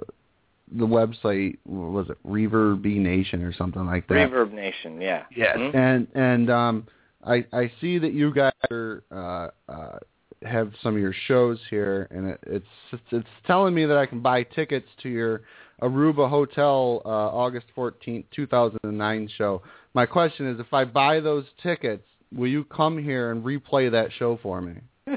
the 0.70 0.86
website. 0.86 1.56
what 1.64 1.92
Was 1.92 2.10
it 2.10 2.18
Reverb 2.26 2.84
Nation 2.84 3.42
or 3.42 3.54
something 3.54 3.86
like 3.86 4.06
that? 4.08 4.14
Reverb 4.14 4.52
Nation, 4.52 5.00
yeah. 5.00 5.24
Yes. 5.34 5.56
Mhm. 5.56 5.74
And 5.74 6.08
and 6.14 6.50
um, 6.50 6.86
I 7.24 7.46
I 7.54 7.72
see 7.80 7.98
that 7.98 8.12
you 8.12 8.34
guys 8.34 8.52
are, 8.70 9.02
uh, 9.10 9.72
uh, 9.72 9.98
have 10.42 10.72
some 10.82 10.94
of 10.94 11.00
your 11.00 11.14
shows 11.26 11.58
here, 11.70 12.08
and 12.10 12.30
it, 12.30 12.40
it's 12.46 13.02
it's 13.10 13.28
telling 13.46 13.74
me 13.74 13.84
that 13.86 13.96
I 13.96 14.06
can 14.06 14.20
buy 14.20 14.42
tickets 14.42 14.88
to 15.02 15.08
your 15.08 15.42
Aruba 15.82 16.28
Hotel 16.28 17.02
uh, 17.04 17.08
August 17.08 17.66
fourteenth, 17.74 18.26
two 18.34 18.46
thousand 18.46 18.80
and 18.84 18.98
nine 18.98 19.28
show. 19.36 19.62
My 19.94 20.06
question 20.06 20.48
is, 20.48 20.60
if 20.60 20.72
I 20.72 20.84
buy 20.84 21.20
those 21.20 21.44
tickets, 21.62 22.04
will 22.34 22.48
you 22.48 22.64
come 22.64 22.98
here 22.98 23.30
and 23.32 23.44
replay 23.44 23.90
that 23.90 24.10
show 24.18 24.38
for 24.42 24.60
me? 24.60 24.74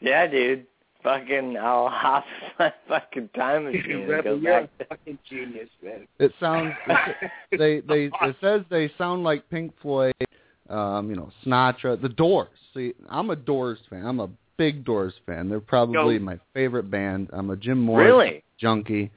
yeah, 0.00 0.26
dude. 0.26 0.66
Fucking, 1.02 1.56
I'll 1.56 1.88
hop 1.88 2.24
my 2.60 2.72
fucking 2.86 3.30
time 3.34 3.64
machine 3.64 4.08
and 4.08 4.24
go 4.24 4.34
you're 4.36 4.60
back. 4.60 4.70
a 4.80 4.84
fucking 4.84 5.18
genius, 5.28 5.68
man. 5.82 6.06
It 6.20 6.32
sounds 6.38 6.72
they 7.50 7.80
they 7.80 8.08
it 8.22 8.36
says 8.40 8.62
they 8.70 8.90
sound 8.96 9.24
like 9.24 9.48
Pink 9.50 9.72
Floyd, 9.82 10.14
um, 10.68 11.10
you 11.10 11.16
know, 11.16 11.30
Sinatra, 11.44 12.00
The 12.00 12.08
Doors. 12.08 12.48
See, 12.74 12.94
I'm 13.08 13.30
a 13.30 13.36
Doors 13.36 13.78
fan. 13.90 14.06
I'm 14.06 14.20
a 14.20 14.28
big 14.56 14.84
Doors 14.84 15.14
fan. 15.26 15.48
They're 15.48 15.60
probably 15.60 16.18
No. 16.18 16.24
my 16.24 16.38
favorite 16.54 16.90
band. 16.90 17.28
I'm 17.32 17.50
a 17.50 17.56
Jim 17.56 17.78
Morrison 17.80 18.18
Really? 18.18 18.44
junkie. 18.58 19.10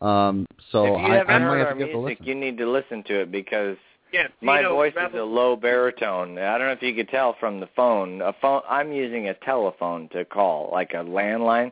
Um, 0.00 0.46
so 0.70 0.96
if 0.96 1.00
you 1.00 1.06
I, 1.06 1.20
I 1.20 1.24
might 1.24 1.40
heard 1.40 1.58
have 1.58 1.66
our 1.68 1.72
to 1.74 1.78
give 1.78 1.88
it 1.88 1.94
a 1.94 1.98
music, 1.98 2.18
listen. 2.20 2.26
you 2.26 2.34
need 2.34 2.58
to 2.58 2.70
listen 2.70 3.02
to 3.04 3.20
it 3.20 3.30
because 3.30 3.76
Yeah, 4.12 4.26
my 4.40 4.58
Vino, 4.58 4.74
voice 4.74 4.92
Rebel, 4.96 5.18
is 5.18 5.22
a 5.22 5.24
low 5.24 5.54
baritone. 5.56 6.38
I 6.38 6.58
don't 6.58 6.66
know 6.66 6.72
if 6.72 6.82
you 6.82 6.94
could 6.94 7.08
tell 7.08 7.36
from 7.38 7.60
the 7.60 7.68
phone. 7.76 8.20
A 8.20 8.32
phone. 8.40 8.62
I'm 8.68 8.92
using 8.92 9.28
a 9.28 9.34
telephone 9.34 10.08
to 10.10 10.24
call, 10.24 10.70
like 10.72 10.90
a 10.94 11.04
landline. 11.04 11.70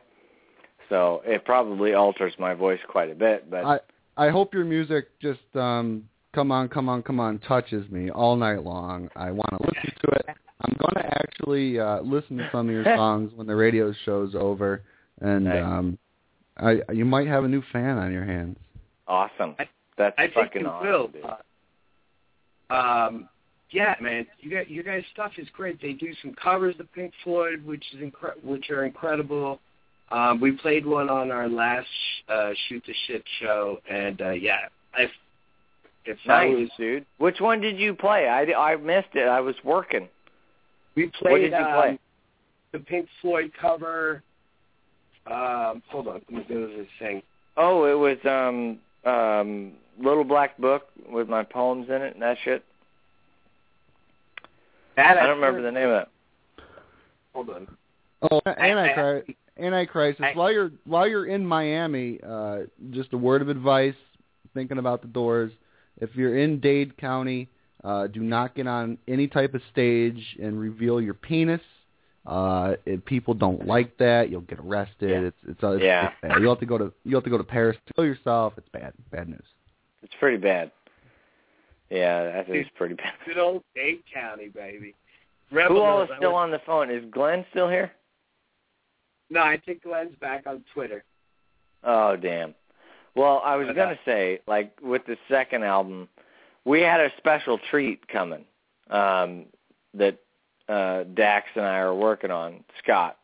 So 0.89 1.21
it 1.25 1.45
probably 1.45 1.93
alters 1.93 2.33
my 2.39 2.53
voice 2.53 2.79
quite 2.87 3.09
a 3.11 3.15
bit. 3.15 3.49
But 3.49 3.65
I 3.65 3.79
I 4.17 4.29
hope 4.29 4.53
your 4.53 4.65
music 4.65 5.07
just 5.21 5.39
um 5.55 6.07
come 6.33 6.51
on, 6.51 6.69
come 6.69 6.89
on, 6.89 7.01
come 7.03 7.19
on 7.19 7.39
touches 7.39 7.89
me 7.91 8.09
all 8.09 8.35
night 8.35 8.63
long. 8.63 9.09
I 9.15 9.31
want 9.31 9.49
to 9.51 9.63
listen 9.67 9.91
to 10.05 10.11
it. 10.17 10.25
I'm 10.63 10.75
going 10.79 11.03
to 11.05 11.13
actually 11.19 11.79
uh 11.79 12.01
listen 12.01 12.37
to 12.37 12.49
some 12.51 12.67
of 12.69 12.73
your 12.73 12.83
songs 12.95 13.31
when 13.35 13.47
the 13.47 13.55
radio 13.55 13.93
show's 14.05 14.35
over 14.35 14.81
and 15.21 15.45
Nice. 15.45 15.63
um 15.63 15.97
I 16.57 16.81
you 16.93 17.05
might 17.05 17.27
have 17.27 17.43
a 17.43 17.47
new 17.47 17.63
fan 17.73 17.97
on 17.97 18.11
your 18.11 18.25
hands. 18.25 18.57
awesome. 19.07 19.55
I- 19.59 19.67
That's 19.97 20.15
I 20.17 20.23
think 20.23 20.33
fucking 20.35 20.61
you 20.61 20.67
awesome. 20.67 20.87
will. 20.89 21.09
Uh, 22.69 22.73
um, 22.73 23.29
yeah, 23.71 23.95
man, 24.01 24.25
you 24.39 24.49
got 24.51 24.69
your 24.69 24.83
guys' 24.83 25.03
stuff 25.13 25.31
is 25.37 25.47
great. 25.53 25.81
They 25.81 25.93
do 25.93 26.13
some 26.21 26.33
covers 26.33 26.75
of 26.79 26.91
Pink 26.93 27.13
Floyd, 27.23 27.63
which 27.65 27.83
is 27.93 27.99
incre- 28.01 28.41
which 28.43 28.69
are 28.69 28.85
incredible. 28.85 29.59
Um, 30.11 30.41
we 30.41 30.51
played 30.51 30.85
one 30.85 31.09
on 31.09 31.31
our 31.31 31.47
last 31.47 31.87
uh, 32.27 32.51
shoot 32.67 32.83
the 32.85 32.93
shit 33.07 33.23
show, 33.41 33.79
and 33.89 34.21
uh, 34.21 34.29
yeah, 34.31 34.67
I. 34.93 35.09
If 36.05 36.17
I 36.25 36.45
Nice, 36.47 36.57
was, 36.57 36.69
dude. 36.77 37.05
Which 37.19 37.39
one 37.39 37.61
did 37.61 37.77
you 37.77 37.93
play? 37.93 38.27
I, 38.27 38.41
I 38.53 38.75
missed 38.75 39.13
it. 39.13 39.27
I 39.27 39.39
was 39.39 39.55
working. 39.63 40.07
we 40.95 41.07
played 41.07 41.31
What 41.31 41.37
did 41.39 41.51
you 41.51 41.57
um, 41.57 41.73
play? 41.81 41.99
the 42.71 42.79
Pink 42.79 43.07
Floyd 43.21 43.51
cover. 43.59 44.23
Um, 45.27 45.83
hold 45.89 46.07
on, 46.07 46.13
let 46.13 46.31
me 46.31 46.45
do 46.47 46.67
this 46.75 46.87
thing. 46.97 47.21
Oh, 47.57 47.85
it 47.85 47.93
was 47.93 48.17
um 48.25 48.79
um 49.11 49.73
Little 49.99 50.23
Black 50.23 50.57
Book 50.57 50.87
with 51.09 51.27
my 51.29 51.43
poems 51.43 51.87
in 51.89 52.01
it 52.01 52.13
and 52.13 52.21
that 52.21 52.37
shit. 52.43 52.63
That 54.95 55.17
I 55.17 55.27
don't 55.27 55.35
remember 55.39 55.61
the 55.61 55.71
name 55.71 55.89
of 55.89 56.01
it. 56.03 56.07
Hold 57.33 57.49
on. 57.49 57.67
Oh, 58.23 58.41
I- 58.45 58.49
Antichrist. 58.51 59.31
Antichrist. 59.59 60.21
I- 60.21 60.33
while 60.33 60.51
you're 60.51 60.71
while 60.85 61.07
you're 61.07 61.27
in 61.27 61.45
Miami, 61.45 62.19
uh, 62.25 62.59
just 62.89 63.13
a 63.13 63.17
word 63.17 63.41
of 63.41 63.49
advice. 63.49 63.95
Thinking 64.53 64.79
about 64.79 65.01
the 65.01 65.07
Doors. 65.07 65.51
If 65.99 66.15
you're 66.15 66.37
in 66.37 66.59
Dade 66.59 66.97
County, 66.97 67.49
uh, 67.83 68.07
do 68.07 68.21
not 68.21 68.55
get 68.55 68.67
on 68.67 68.97
any 69.07 69.27
type 69.27 69.53
of 69.53 69.61
stage 69.71 70.37
and 70.41 70.59
reveal 70.59 71.01
your 71.01 71.13
penis. 71.13 71.61
Uh, 72.25 72.75
if 72.85 73.03
people 73.05 73.33
don't 73.33 73.65
like 73.65 73.97
that, 73.97 74.29
you'll 74.29 74.41
get 74.41 74.59
arrested. 74.59 75.09
Yeah. 75.09 75.19
It's 75.27 75.37
it's, 75.47 75.63
uh, 75.63 75.71
it's, 75.71 75.83
Yeah. 75.83 76.07
it's 76.09 76.15
bad. 76.21 76.41
You'll 76.41 76.51
have 76.53 76.59
to 76.59 76.65
go 76.67 76.77
to 76.77 76.93
you'll 77.03 77.19
have 77.19 77.23
to 77.23 77.29
go 77.31 77.37
to 77.37 77.43
Paris 77.43 77.77
to 77.87 77.93
kill 77.95 78.05
yourself. 78.05 78.53
It's 78.57 78.69
bad. 78.69 78.93
Bad 79.11 79.29
news. 79.29 79.43
It's 80.03 80.13
pretty 80.19 80.37
bad. 80.37 80.71
Yeah, 81.89 82.23
that 82.23 82.49
is 82.49 82.67
pretty 82.75 82.95
bad. 82.95 83.13
Good 83.25 83.37
old 83.37 83.63
Dade 83.75 84.03
County, 84.13 84.47
baby. 84.47 84.95
Who 85.49 85.79
all 85.81 86.03
is 86.03 86.09
still 86.17 86.35
on 86.35 86.49
the 86.51 86.59
phone? 86.65 86.89
Is 86.89 87.03
Glen 87.11 87.45
still 87.49 87.67
here? 87.67 87.91
No, 89.29 89.41
I 89.41 89.57
think 89.65 89.83
Glen's 89.83 90.15
back 90.21 90.47
on 90.47 90.63
Twitter. 90.73 91.03
Oh 91.83 92.15
damn. 92.15 92.53
Well, 93.15 93.41
I 93.43 93.55
was 93.55 93.67
gonna 93.75 93.99
say, 94.05 94.39
like 94.47 94.77
with 94.81 95.05
the 95.05 95.17
second 95.29 95.63
album, 95.63 96.07
we 96.65 96.81
had 96.81 97.01
a 97.01 97.11
special 97.17 97.59
treat 97.69 98.07
coming 98.07 98.45
um, 98.89 99.45
that 99.93 100.17
uh, 100.69 101.03
Dax 101.13 101.47
and 101.55 101.65
I 101.65 101.77
are 101.79 101.93
working 101.95 102.31
on. 102.31 102.63
Scott, 102.81 103.17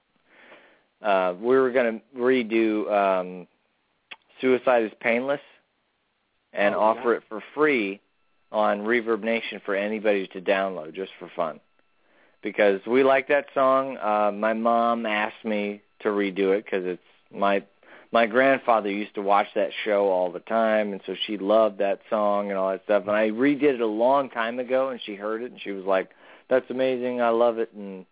uh, 1.01 1.35
we 1.39 1.55
were 1.55 1.71
gonna 1.71 2.01
redo 2.17 2.91
um, 2.91 3.47
"Suicide 4.41 4.83
Is 4.83 4.91
Painless" 4.99 5.41
and 6.53 6.75
Oh, 6.75 6.79
offer 6.79 7.13
nice. 7.13 7.21
it 7.21 7.23
for 7.29 7.41
free 7.53 8.01
on 8.51 8.79
Reverb 8.81 9.23
Nation 9.23 9.61
for 9.65 9.75
anybody 9.75 10.27
to 10.27 10.41
download 10.41 10.93
just 10.93 11.11
for 11.19 11.29
fun. 11.35 11.59
Because 12.41 12.79
we 12.85 13.03
like 13.03 13.27
that 13.29 13.45
song. 13.53 13.97
Uh, 13.97 14.31
my 14.33 14.53
mom 14.53 15.05
asked 15.05 15.43
me 15.43 15.81
to 16.01 16.09
redo 16.09 16.57
it 16.57 16.65
because 16.65 16.85
it's 16.85 17.01
my 17.31 17.63
my 18.11 18.25
grandfather 18.25 18.89
used 18.89 19.15
to 19.15 19.21
watch 19.21 19.47
that 19.55 19.71
show 19.83 20.07
all 20.07 20.31
the 20.31 20.39
time, 20.39 20.93
and 20.93 21.01
so 21.05 21.15
she 21.25 21.37
loved 21.37 21.79
that 21.79 22.01
song 22.09 22.49
and 22.49 22.57
all 22.57 22.71
that 22.71 22.83
stuff. 22.85 23.03
And 23.07 23.15
I 23.15 23.29
redid 23.29 23.63
it 23.63 23.81
a 23.81 23.85
long 23.85 24.29
time 24.29 24.59
ago, 24.59 24.89
and 24.89 25.01
she 25.01 25.15
heard 25.15 25.41
it, 25.41 25.51
and 25.51 25.61
she 25.61 25.71
was 25.71 25.85
like, 25.85 26.09
"That's 26.49 26.69
amazing! 26.69 27.21
I 27.21 27.29
love 27.29 27.57
it!" 27.59 27.71
And 27.73 28.05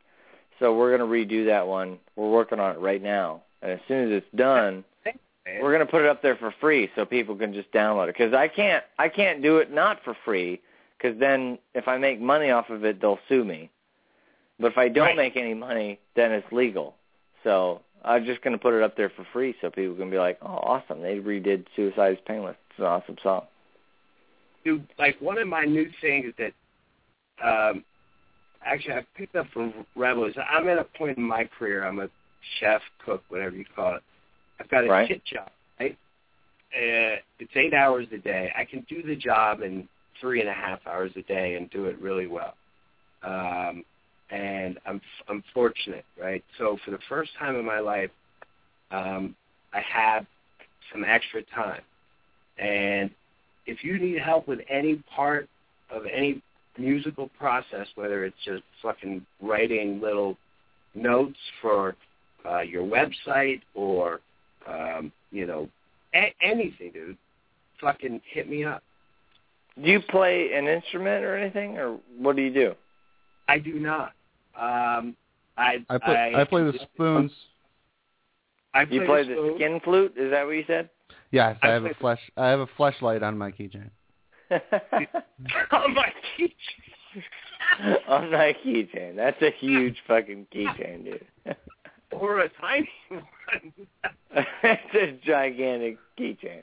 so 0.60 0.76
we're 0.76 0.96
gonna 0.96 1.10
redo 1.10 1.46
that 1.46 1.68
one. 1.68 2.00
We're 2.16 2.30
working 2.30 2.60
on 2.60 2.76
it 2.76 2.80
right 2.80 3.02
now, 3.02 3.42
and 3.62 3.72
as 3.72 3.80
soon 3.88 4.06
as 4.06 4.12
it's 4.12 4.32
done, 4.36 4.84
we're 5.62 5.72
gonna 5.72 5.86
put 5.86 6.02
it 6.02 6.08
up 6.08 6.22
there 6.22 6.36
for 6.36 6.52
free 6.60 6.90
so 6.96 7.06
people 7.06 7.36
can 7.36 7.54
just 7.54 7.72
download 7.72 8.10
it. 8.10 8.16
Because 8.18 8.34
I 8.34 8.48
can't, 8.48 8.84
I 8.98 9.10
can't 9.10 9.42
do 9.42 9.58
it 9.58 9.72
not 9.72 10.04
for 10.04 10.16
free. 10.26 10.60
Because 10.98 11.20
then 11.20 11.60
if 11.74 11.88
I 11.88 11.98
make 11.98 12.20
money 12.20 12.52
off 12.52 12.70
of 12.70 12.86
it, 12.86 13.00
they'll 13.02 13.20
sue 13.28 13.44
me. 13.44 13.70
But 14.60 14.72
if 14.72 14.78
I 14.78 14.88
don't 14.88 15.08
Right. 15.08 15.18
make 15.18 15.38
any 15.38 15.54
money, 15.54 16.00
then 16.16 16.32
it's 16.32 16.50
legal. 16.52 16.96
So 17.44 17.82
I'm 18.06 18.24
just 18.26 18.42
going 18.44 18.54
to 18.54 18.62
put 18.62 18.74
it 18.74 18.84
up 18.84 18.96
there 18.96 19.10
for 19.10 19.26
free 19.34 19.56
so 19.62 19.70
people 19.70 19.96
can 19.96 20.12
be 20.12 20.18
like, 20.18 20.38
oh, 20.42 20.48
awesome. 20.48 21.02
They 21.02 21.18
redid 21.18 21.66
Suicide 21.76 22.14
is 22.14 22.20
Painless. 22.28 22.56
It's 22.70 22.80
an 22.80 22.86
awesome 22.86 23.18
song. 23.24 23.46
Dude, 24.64 24.88
like 24.98 25.20
one 25.20 25.38
of 25.38 25.48
my 25.48 25.64
new 25.66 25.90
things 26.02 26.34
that 26.38 26.54
um 27.44 27.84
actually 28.66 28.94
I 28.94 29.06
picked 29.16 29.36
up 29.36 29.48
from 29.54 29.74
Rebels. 29.96 30.34
I'm 30.50 30.68
at 30.70 30.78
a 30.78 30.84
point 30.84 31.18
in 31.18 31.24
my 31.24 31.50
career. 31.58 31.86
I'm 31.86 32.00
a 32.00 32.10
chef, 32.60 32.82
cook, 33.04 33.24
whatever 33.30 33.56
you 33.56 33.66
call 33.76 33.96
it. 33.96 34.04
I've 34.60 34.70
got 34.70 34.86
a 34.86 34.88
Right. 34.88 35.08
shit 35.08 35.24
job, 35.26 35.50
right? 35.80 35.98
Uh, 36.74 37.18
it's 37.40 37.52
eight 37.56 37.74
hours 37.74 38.08
a 38.12 38.18
day. 38.18 38.52
I 38.58 38.66
can 38.66 38.86
do 38.90 39.04
the 39.04 39.16
job 39.16 39.62
in 39.62 39.88
three 40.20 40.40
and 40.40 40.50
a 40.50 40.54
half 40.54 40.80
hours 40.88 41.12
a 41.16 41.22
day 41.24 41.56
and 41.56 41.70
do 41.70 41.86
it 41.86 42.00
really 42.00 42.28
well. 42.28 42.56
Um, 43.24 43.84
and 44.30 44.80
I'm 44.86 45.02
I'm 45.30 45.44
fortunate, 45.54 46.06
right? 46.22 46.44
So 46.58 46.78
for 46.86 46.92
the 46.92 47.00
first 47.10 47.32
time 47.38 47.56
in 47.56 47.66
my 47.66 47.80
life, 47.80 48.10
um, 48.92 49.36
I 49.74 49.82
have 49.82 50.26
some 50.92 51.04
extra 51.06 51.44
time, 51.54 51.82
and 52.58 53.10
if 53.66 53.84
you 53.84 54.00
need 54.00 54.20
help 54.20 54.48
with 54.48 54.60
any 54.70 55.04
part 55.16 55.48
of 55.92 56.04
any 56.12 56.42
musical 56.78 57.30
process, 57.38 57.88
whether 57.96 58.26
it's 58.26 58.36
just 58.44 58.64
fucking 58.82 59.26
writing 59.42 60.02
little 60.02 60.38
notes 60.94 61.38
for 61.62 61.96
uh, 62.50 62.62
your 62.62 62.84
website 62.84 63.62
or 63.74 64.20
um, 64.68 65.12
you 65.32 65.46
know 65.46 65.70
a- 66.14 66.34
anything, 66.42 66.92
dude, 66.92 67.18
fucking 67.82 68.22
hit 68.32 68.50
me 68.50 68.64
up. 68.64 68.84
Do 69.84 69.90
you 69.92 70.00
play 70.00 70.54
an 70.54 70.68
instrument 70.68 71.26
or 71.26 71.38
anything, 71.38 71.78
or 71.78 71.98
what 72.18 72.36
do 72.36 72.42
you 72.42 72.54
do? 72.54 72.74
I 73.48 73.60
do 73.60 73.80
not. 73.80 74.14
Um, 74.58 75.16
I 75.58 75.84
I 75.90 75.98
play 75.98 76.34
I, 76.36 76.44
play 76.46 76.64
the 76.64 76.80
spoons. 76.94 77.32
I 78.74 78.86
play 78.86 78.96
You 78.96 79.06
play 79.06 79.24
the, 79.28 79.36
the 79.36 79.54
skin 79.56 79.80
flute? 79.84 80.14
Is 80.18 80.32
that 80.32 80.46
what 80.46 80.52
you 80.52 80.64
said? 80.68 80.90
Yes, 81.32 81.58
I 81.62 81.68
I 81.68 81.72
have 81.72 81.84
a 81.84 81.88
play- 81.90 81.98
flesh. 82.00 82.20
I 82.38 82.48
have 82.48 82.60
a 82.60 82.68
flashlight 82.78 83.24
on 83.24 83.38
my 83.38 83.52
keychain. 83.52 83.90
oh 84.52 85.88
my 85.90 86.12
key. 86.38 86.56
On 88.08 88.30
my 88.32 88.56
keychain. 88.64 89.16
That's 89.16 89.42
a 89.42 89.50
huge 89.52 89.98
fucking 90.08 90.48
keychain, 90.54 91.04
dude. 91.06 91.26
or 92.12 92.42
a 92.42 92.50
tiny 92.62 92.90
one. 93.10 93.22
it's 94.64 94.94
a 94.94 95.26
gigantic 95.26 95.98
keychain. 96.18 96.62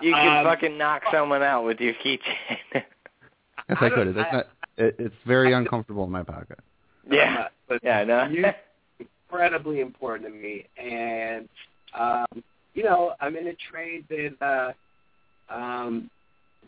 You 0.00 0.12
can 0.14 0.38
Um, 0.38 0.44
fucking 0.44 0.78
knock 0.78 1.02
someone 1.12 1.42
out 1.42 1.64
with 1.64 1.80
your 1.80 1.94
keychain. 1.94 2.58
Yes, 2.74 2.84
I 3.80 3.86
I, 3.86 3.90
could. 3.90 4.14
That's 4.14 4.28
I- 4.32 4.36
not. 4.36 4.46
It, 4.76 4.96
it's 4.98 5.14
very 5.26 5.52
uncomfortable 5.52 6.04
in 6.04 6.10
my 6.10 6.22
pocket. 6.22 6.58
yeah. 7.10 7.36
Uh, 7.40 7.48
but 7.68 7.80
Yeah, 7.82 8.04
no. 8.04 8.24
you 8.26 8.44
incredibly 9.28 9.80
important 9.80 10.28
to 10.28 10.34
me, 10.34 10.66
and 10.76 11.48
um, 11.94 12.42
you 12.74 12.82
know 12.82 13.14
I'm 13.20 13.36
in 13.36 13.46
a 13.46 13.54
trade 13.54 14.04
that 14.08 14.74
uh, 15.50 15.54
um, 15.54 16.10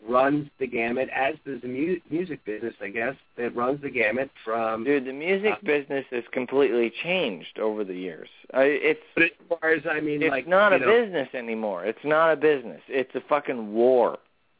runs 0.07 0.49
the 0.59 0.67
gamut, 0.67 1.09
as 1.09 1.35
does 1.45 1.61
the 1.61 1.67
mu- 1.67 1.99
music 2.09 2.43
business, 2.45 2.73
I 2.81 2.89
guess, 2.89 3.15
that 3.37 3.55
runs 3.55 3.81
the 3.81 3.89
gamut 3.89 4.29
from. 4.43 4.83
Dude, 4.83 5.05
the 5.05 5.13
music 5.13 5.53
Uh, 5.53 5.65
business 5.65 6.05
has 6.11 6.23
completely 6.31 6.89
changed 7.03 7.59
over 7.59 7.83
the 7.83 7.93
years. 7.95 8.29
I, 8.53 8.63
it's 8.63 8.99
But 9.15 9.23
as 9.23 9.29
far 9.49 9.69
as 9.71 9.83
I 9.89 9.99
mean, 10.01 10.21
it's 10.21 10.31
like 10.31 10.47
not 10.47 10.73
a 10.73 10.79
know, 10.79 10.85
business 10.87 11.29
anymore. 11.33 11.85
It's 11.85 12.03
not 12.03 12.31
a 12.33 12.35
business. 12.35 12.81
It's 12.87 13.13
a 13.15 13.21
fucking 13.21 13.73
war. 13.73 14.19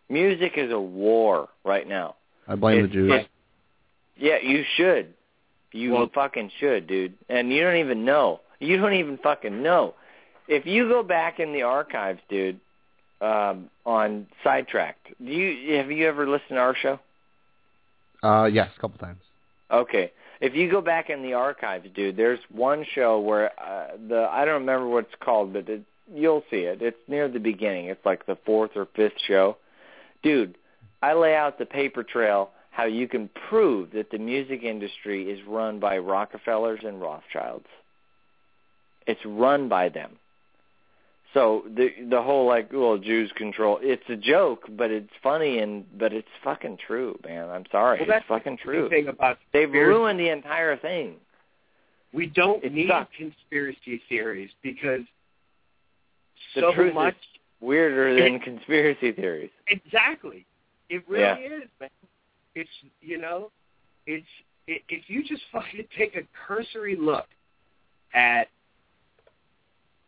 Music 0.10 0.54
is 0.58 0.72
a 0.72 0.80
war 0.80 1.50
right 1.64 1.88
now. 1.88 2.16
I 2.48 2.56
blame 2.56 2.82
the 2.84 2.88
Jews. 2.90 3.12
it's- 3.12 3.30
Yeah, 4.18 4.38
you 4.38 4.64
should. 4.76 5.14
You 5.72 5.94
Well- 5.94 6.08
fucking 6.14 6.50
should, 6.60 6.88
dude. 6.88 7.14
And 7.30 7.52
you 7.52 7.64
don't 7.64 7.78
even 7.78 8.06
know. 8.06 8.42
You 8.60 8.78
don't 8.78 8.94
even 8.94 9.18
fucking 9.18 9.62
know. 9.62 9.96
If 10.48 10.66
you 10.66 10.88
go 10.88 11.04
back 11.04 11.40
in 11.40 11.54
the 11.54 11.64
archives, 11.64 12.22
dude, 12.30 12.60
um, 13.22 13.70
on 13.86 14.28
Sidetracked, 14.44 15.08
do 15.24 15.32
you 15.32 15.78
have 15.78 15.90
you 15.92 16.08
ever 16.08 16.28
listened 16.28 16.50
to 16.50 16.58
our 16.58 16.76
show? 16.76 17.00
Uh, 18.22 18.46
yes, 18.46 18.70
a 18.76 18.80
couple 18.80 18.98
times. 19.00 19.22
Okay. 19.72 20.12
If 20.42 20.56
you 20.56 20.70
go 20.70 20.82
back 20.82 21.10
in 21.10 21.24
the 21.24 21.34
archives, 21.34 21.88
dude, 21.96 22.18
there's 22.18 22.40
one 22.52 22.86
show 22.94 23.20
where 23.20 23.52
uh, 23.60 23.96
the 24.10 24.28
I 24.30 24.44
don't 24.46 24.62
remember 24.62 24.88
what 24.88 25.06
it's 25.06 25.16
called, 25.22 25.54
but 25.54 25.70
it, 25.70 25.84
you'll 26.14 26.44
see 26.50 26.58
it. 26.58 26.82
It's 26.82 26.98
near 27.08 27.30
the 27.30 27.40
beginning. 27.40 27.86
It's 27.86 28.06
like 28.06 28.26
the 28.26 28.38
fourth 28.46 28.72
or 28.76 28.86
fifth 28.94 29.20
show. 29.26 29.58
Dude, 30.22 30.56
I 31.02 31.14
lay 31.14 31.36
out 31.36 31.60
the 31.60 31.66
paper 31.66 32.04
trail 32.04 32.52
how 32.74 32.86
you 32.86 33.08
can 33.08 33.30
prove 33.50 33.92
that 33.92 34.10
the 34.10 34.18
music 34.18 34.64
industry 34.64 35.30
is 35.30 35.40
run 35.48 35.80
by 35.80 36.00
Rockefellers 36.00 36.80
and 36.84 37.00
Rothschilds. 37.00 37.68
It's 39.06 39.22
run 39.26 39.70
by 39.70 39.90
them. 39.90 40.14
So 41.36 41.64
the 41.76 41.90
the 42.10 42.22
whole 42.22 42.48
like 42.48 42.72
well 42.74 42.98
Jews 42.98 43.32
control 43.36 43.80
it's 43.82 44.04
a 44.10 44.16
joke, 44.16 44.66
but 44.78 44.90
it's 44.92 45.10
funny 45.22 45.60
and 45.60 45.86
but 45.98 46.14
it's 46.14 46.28
fucking 46.44 46.78
true, 46.86 47.18
man. 47.24 47.50
I'm 47.50 47.66
sorry, 47.72 48.00
Well, 48.00 48.08
that's 48.08 48.22
it's 48.24 48.28
fucking 48.28 48.58
true. 48.58 48.90
thing 48.90 49.08
about 49.08 49.38
They've 49.52 49.72
ruined 49.72 50.20
the 50.20 50.30
entire 50.30 50.76
thing. 50.78 51.16
We 52.12 52.26
don't 52.28 52.64
It 52.64 52.74
need 52.74 52.90
sucks. 52.90 53.16
conspiracy 53.18 54.02
theories 54.10 54.52
because 54.64 55.02
The 56.56 56.62
so 56.62 56.74
truth 56.74 56.90
is- 56.90 56.96
much. 56.96 57.16
Weirder 57.62 58.20
than 58.22 58.40
conspiracy 58.42 59.14
theories. 59.14 59.50
Exactly. 59.68 60.46
It 60.90 61.02
really 61.08 61.24
Yeah. 61.24 61.38
is, 61.38 61.70
man. 61.80 61.90
It's 62.56 62.70
you 63.02 63.18
know, 63.20 63.52
it's 64.06 64.26
i 64.70 64.80
if 64.90 65.04
you 65.10 65.24
just 65.24 65.42
fucking 65.52 65.86
take 65.98 66.16
a 66.16 66.22
cursory 66.48 66.96
look 66.96 67.26
at 68.14 68.48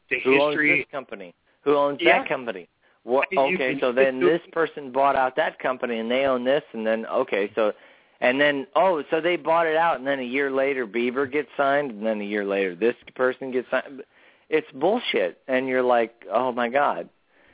the 0.09 0.19
Who 0.23 0.39
owns 0.41 0.53
history. 0.53 0.77
this 0.79 0.85
company? 0.91 1.33
Who 1.63 1.75
owns 1.75 1.99
Yeah. 2.01 2.19
that 2.19 2.29
company? 2.29 2.67
What? 3.03 3.27
Okay, 3.35 3.73
you- 3.73 3.79
so 3.79 3.91
then 3.91 4.19
you- 4.19 4.27
this 4.29 4.41
person 4.51 4.91
bought 4.91 5.15
out 5.15 5.35
that 5.35 5.59
company, 5.59 5.99
and 5.99 6.09
they 6.09 6.25
own 6.25 6.43
this, 6.43 6.63
and 6.73 6.85
then 6.85 7.05
okay, 7.07 7.51
so 7.55 7.73
and 8.21 8.39
then 8.39 8.65
oh, 8.75 9.03
so 9.09 9.19
they 9.21 9.35
bought 9.35 9.67
it 9.67 9.75
out, 9.75 9.97
and 9.97 10.07
then 10.07 10.19
a 10.19 10.23
year 10.23 10.49
later, 10.51 10.87
Bieber 10.87 11.29
gets 11.31 11.49
signed, 11.57 11.91
and 11.91 12.05
then 12.05 12.21
a 12.21 12.23
year 12.23 12.45
later, 12.45 12.75
this 12.75 12.95
person 13.15 13.51
gets 13.51 13.69
signed. 13.69 14.03
It's 14.49 14.67
bullshit, 14.73 15.39
and 15.47 15.67
you're 15.67 15.81
like, 15.83 16.13
oh 16.31 16.51
my 16.51 16.69
god, 16.69 17.09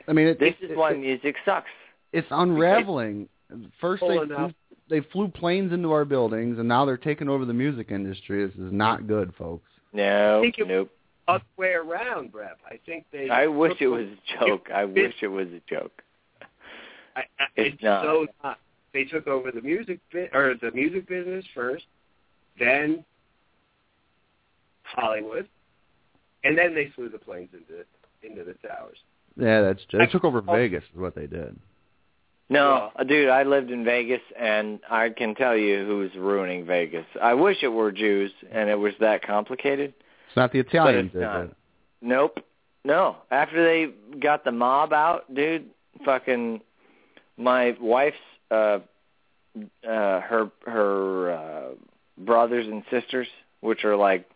I 0.06 0.12
mean, 0.12 0.28
it, 0.28 0.38
this 0.38 0.54
it, 0.60 0.70
is 0.72 0.76
why 0.76 0.92
it, 0.92 0.98
music 1.00 1.36
sucks. 1.44 1.70
it's 2.12 2.28
unraveling. 2.30 3.28
First, 3.80 4.00
they 4.02 4.06
Full 4.08 4.26
flew, 4.26 4.34
enough. 4.36 4.52
They 4.92 5.00
flew 5.00 5.26
planes 5.28 5.72
into 5.72 5.90
our 5.90 6.04
buildings, 6.04 6.58
and 6.58 6.68
now 6.68 6.84
they're 6.84 6.98
taking 6.98 7.26
over 7.26 7.46
the 7.46 7.54
music 7.54 7.90
industry. 7.90 8.46
This 8.46 8.54
is 8.56 8.70
not 8.70 9.06
good, 9.06 9.32
folks. 9.38 9.68
No, 9.94 10.40
think 10.42 10.58
it- 10.58 10.68
nope. 10.68 10.90
Other 11.28 11.44
way 11.56 11.70
around, 11.72 12.30
Brett. 12.32 12.58
I 12.68 12.78
think 12.84 13.06
they. 13.12 13.30
I 13.30 13.46
wish 13.46 13.80
it 13.80 13.86
was 13.86 14.06
a 14.06 14.38
joke. 14.46 14.68
I 14.74 14.84
wish 14.84 15.14
it 15.22 15.28
was 15.28 15.46
a 15.48 15.60
joke. 15.70 16.02
I, 17.16 17.20
I, 17.20 17.44
It's 17.56 17.74
it's 17.74 17.82
not. 17.82 18.04
so 18.04 18.26
not. 18.42 18.58
They 18.92 19.04
took 19.04 19.26
over 19.28 19.50
the 19.50 19.62
music 19.62 20.00
bit 20.12 20.34
or 20.34 20.54
the 20.60 20.72
music 20.72 21.08
business 21.08 21.44
first, 21.54 21.84
then 22.58 23.02
Hollywood, 24.82 25.48
and 26.44 26.58
then 26.58 26.74
they 26.74 26.90
flew 26.94 27.08
the 27.08 27.18
planes 27.18 27.50
into 27.54 27.84
into 28.22 28.44
the 28.44 28.54
towers. 28.68 28.98
Yeah, 29.36 29.62
that's 29.62 29.80
they 29.92 30.06
took 30.06 30.24
over 30.24 30.42
Vegas. 30.42 30.84
Is 30.92 31.00
what 31.00 31.14
they 31.14 31.26
did. 31.28 31.56
No, 32.52 32.90
uh, 32.94 33.04
dude, 33.04 33.30
I 33.30 33.44
lived 33.44 33.70
in 33.70 33.82
Vegas, 33.84 34.20
and 34.38 34.80
I 34.90 35.08
can 35.08 35.34
tell 35.34 35.56
you 35.56 35.86
who's 35.86 36.14
ruining 36.14 36.66
Vegas. 36.66 37.06
I 37.20 37.32
wish 37.32 37.62
it 37.62 37.68
were 37.68 37.90
Jews, 37.90 38.30
and 38.50 38.68
it 38.68 38.74
was 38.74 38.92
that 39.00 39.26
complicated. 39.26 39.94
It's 40.28 40.36
not 40.36 40.52
the 40.52 40.58
Italians. 40.58 41.12
it's 41.14 41.20
not. 41.20 41.44
it. 41.44 41.56
Nope. 42.02 42.38
No. 42.84 43.16
After 43.30 43.64
they 43.64 44.18
got 44.18 44.44
the 44.44 44.52
mob 44.52 44.92
out, 44.92 45.32
dude, 45.32 45.70
fucking 46.04 46.60
my 47.38 47.74
wife's 47.80 48.16
uh 48.50 48.80
uh 49.86 50.20
her 50.20 50.50
her 50.66 51.32
uh 51.32 51.68
brothers 52.18 52.66
and 52.66 52.82
sisters, 52.90 53.28
which 53.60 53.84
are 53.84 53.96
like 53.96 54.28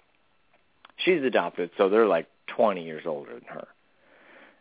she's 1.04 1.22
adopted, 1.22 1.70
so 1.76 1.88
they're 1.90 2.06
like 2.06 2.28
20 2.56 2.84
years 2.84 3.02
older 3.04 3.34
than 3.34 3.44
her. 3.48 3.68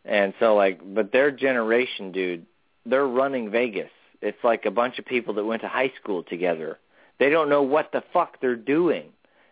And 0.03 0.33
so 0.39 0.55
like 0.55 0.81
but 0.93 1.11
their 1.11 1.31
generation, 1.31 2.11
dude, 2.11 2.45
they're 2.85 3.07
running 3.07 3.49
Vegas. 3.49 3.89
It's 4.21 4.43
like 4.43 4.65
a 4.65 4.71
bunch 4.71 4.99
of 4.99 5.05
people 5.05 5.33
that 5.35 5.45
went 5.45 5.61
to 5.61 5.67
high 5.67 5.91
school 6.01 6.23
together. 6.23 6.79
They 7.19 7.29
don't 7.29 7.49
know 7.49 7.61
what 7.61 7.91
the 7.91 8.03
fuck 8.13 8.39
they're 8.41 8.55
doing 8.55 9.05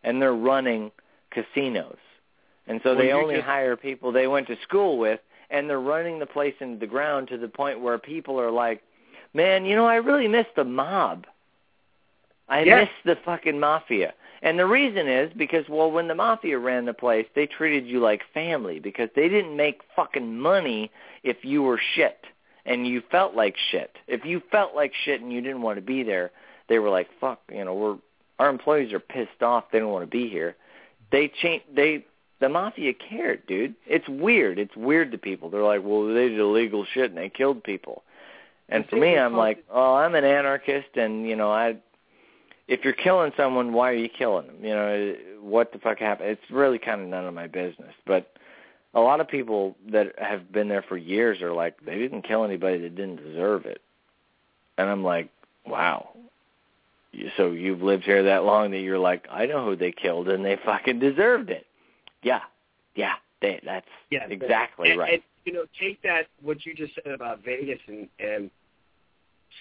and 0.04 0.22
they're 0.22 0.34
running 0.34 0.92
casinos. 1.32 1.98
And 2.68 2.80
so 2.84 2.90
Well, 2.92 3.00
they 3.00 3.12
only 3.12 3.36
just- 3.36 3.48
hire 3.48 3.76
people 3.76 4.12
they 4.12 4.28
went 4.28 4.48
to 4.48 4.58
school 4.58 4.98
with 4.98 5.20
and 5.50 5.70
they're 5.70 5.80
running 5.80 6.20
the 6.20 6.26
place 6.26 6.56
into 6.60 6.80
the 6.80 6.88
ground 6.88 7.28
to 7.28 7.38
the 7.38 7.48
point 7.48 7.80
where 7.80 7.98
people 7.98 8.40
are 8.40 8.52
like, 8.52 8.82
"Man, 9.34 9.66
you 9.66 9.76
know, 9.76 9.86
I 9.86 9.96
really 9.96 10.28
miss 10.28 10.48
the 10.56 10.64
mob. 10.64 11.28
I 12.50 12.64
Yeah. 12.64 12.82
miss 12.82 12.90
the 13.04 13.16
fucking 13.18 13.60
mafia." 13.60 14.14
And 14.42 14.58
the 14.60 14.66
reason 14.66 15.08
is 15.08 15.32
because 15.34 15.70
well, 15.70 15.92
when 15.92 16.08
the 16.08 16.16
mafia 16.16 16.58
ran 16.58 16.86
the 16.86 16.94
place, 16.94 17.28
they 17.34 17.46
treated 17.48 17.86
you 17.86 18.00
like 18.00 18.24
family 18.34 18.80
because 18.80 19.10
they 19.16 19.30
didn't 19.30 19.56
make 19.56 19.84
fucking 19.96 20.38
money 20.40 20.92
if 21.24 21.46
you 21.46 21.64
were 21.64 21.78
shit 21.78 22.26
and 22.66 22.88
you 22.88 23.02
felt 23.12 23.36
like 23.36 23.56
shit. 23.72 23.96
If 24.08 24.26
you 24.26 24.42
felt 24.52 24.76
like 24.76 24.94
shit 25.06 25.22
and 25.22 25.32
you 25.32 25.42
didn't 25.42 25.62
want 25.62 25.78
to 25.78 25.82
be 25.82 26.04
there, 26.04 26.32
they 26.70 26.80
were 26.80 26.90
like, 26.90 27.10
"Fuck, 27.20 27.40
you 27.52 27.64
know, 27.64 27.74
we're 27.74 27.98
our 28.40 28.50
employees 28.50 28.94
are 28.94 29.00
pissed 29.00 29.42
off. 29.42 29.66
They 29.72 29.80
don't 29.80 29.92
want 29.92 30.04
to 30.04 30.18
be 30.18 30.30
here." 30.30 30.56
They 31.12 31.28
change 31.28 31.64
they 31.74 32.06
the 32.40 32.50
mafia 32.50 32.94
cared, 32.94 33.46
dude. 33.48 33.76
It's 33.86 34.08
weird. 34.08 34.60
It's 34.60 34.76
weird 34.76 35.12
to 35.12 35.18
people. 35.18 35.50
They're 35.50 35.64
like, 35.64 35.82
"Well, 35.84 36.08
they 36.08 36.30
did 36.30 36.40
illegal 36.40 36.86
shit 36.86 37.10
and 37.10 37.18
they 37.18 37.30
killed 37.30 37.64
people." 37.64 38.04
And 38.70 38.88
for 38.90 38.96
me, 38.96 39.18
I'm 39.18 39.36
like, 39.36 39.64
"Oh, 39.70 39.96
I'm 39.96 40.16
an 40.16 40.24
anarchist 40.24 40.96
and, 40.96 41.28
you 41.28 41.36
know, 41.36 41.52
I 41.52 41.78
if 42.68 42.84
you're 42.84 42.94
killing 42.94 43.32
someone, 43.36 43.74
why 43.74 43.92
are 43.92 43.96
you 43.96 44.10
killing 44.10 44.48
them? 44.48 44.58
You 44.64 44.74
know, 44.74 45.16
what 45.42 45.74
the 45.74 45.80
fuck 45.80 46.00
happened? 46.00 46.30
It's 46.30 46.52
really 46.52 46.80
kind 46.80 47.02
of 47.02 47.08
none 47.08 47.26
of 47.26 47.34
my 47.34 47.48
business. 47.48 47.94
But 48.06 48.32
a 48.94 49.00
lot 49.00 49.20
of 49.20 49.28
people 49.28 49.76
that 49.92 50.14
have 50.20 50.52
been 50.52 50.68
there 50.68 50.84
for 50.84 50.98
years 50.98 51.42
are 51.42 51.54
like, 51.54 51.84
they 51.86 51.98
didn't 51.98 52.24
kill 52.24 52.44
anybody 52.44 52.78
that 52.80 52.96
didn't 52.96 53.24
deserve 53.24 53.66
it. 53.66 53.82
And 54.78 54.90
I'm 54.90 55.04
like, 55.04 55.30
wow. 55.66 56.10
So 57.38 57.52
you've 57.52 57.82
lived 57.82 58.04
here 58.04 58.24
that 58.24 58.44
long 58.44 58.72
that 58.72 58.80
you're 58.80 59.00
like, 59.00 59.26
I 59.32 59.46
know 59.46 59.66
who 59.66 59.76
they 59.76 59.92
killed 59.92 60.30
and 60.30 60.44
they 60.44 60.58
fucking 60.66 61.00
deserved 61.00 61.50
it. 61.50 61.66
Yeah, 62.24 62.42
yeah, 62.96 63.14
they, 63.42 63.60
that's 63.64 63.86
Yeah, 64.10 64.26
exactly 64.30 64.92
and, 64.92 65.00
right. 65.00 65.14
And, 65.14 65.22
you 65.46 65.54
know, 65.54 65.66
take 65.80 66.02
that 66.04 66.28
what 66.42 66.66
you 66.66 66.74
just 66.74 66.94
said 66.96 67.14
about 67.14 67.44
Vegas 67.44 67.80
and 67.88 68.08
and 68.20 68.50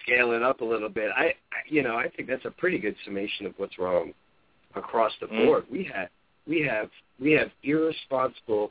scale 0.02 0.32
it 0.32 0.42
up 0.42 0.60
a 0.60 0.64
little 0.64 0.88
bit. 0.88 1.10
I, 1.16 1.24
I 1.24 1.34
you 1.68 1.82
know, 1.82 1.96
I 1.96 2.08
think 2.08 2.28
that's 2.28 2.44
a 2.44 2.50
pretty 2.50 2.78
good 2.78 2.94
summation 3.04 3.46
of 3.46 3.54
what's 3.56 3.78
wrong 3.78 4.12
across 4.74 5.12
the 5.20 5.26
Mm. 5.26 5.44
board. 5.46 5.64
We 5.70 5.84
have 5.92 6.08
we 6.46 6.62
have 6.62 6.88
we 7.20 7.32
have 7.32 7.50
irresponsible 7.64 8.70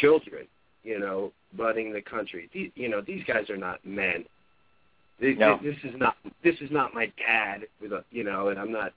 children, 0.00 0.46
you 0.84 0.98
know, 0.98 1.32
running 1.56 1.92
the 1.92 2.00
country. 2.02 2.48
These, 2.52 2.70
you 2.74 2.88
know, 2.88 3.00
these 3.00 3.24
guys 3.24 3.50
are 3.50 3.56
not 3.56 3.84
men. 3.84 4.24
This, 5.18 5.36
No. 5.38 5.58
this 5.62 5.76
is 5.84 5.94
not 5.98 6.16
this 6.42 6.56
is 6.60 6.70
not 6.70 6.94
my 6.94 7.12
dad 7.18 7.66
with 7.80 7.92
a 7.92 8.04
you 8.10 8.24
know, 8.24 8.48
and 8.48 8.58
I'm 8.58 8.72
not 8.72 8.92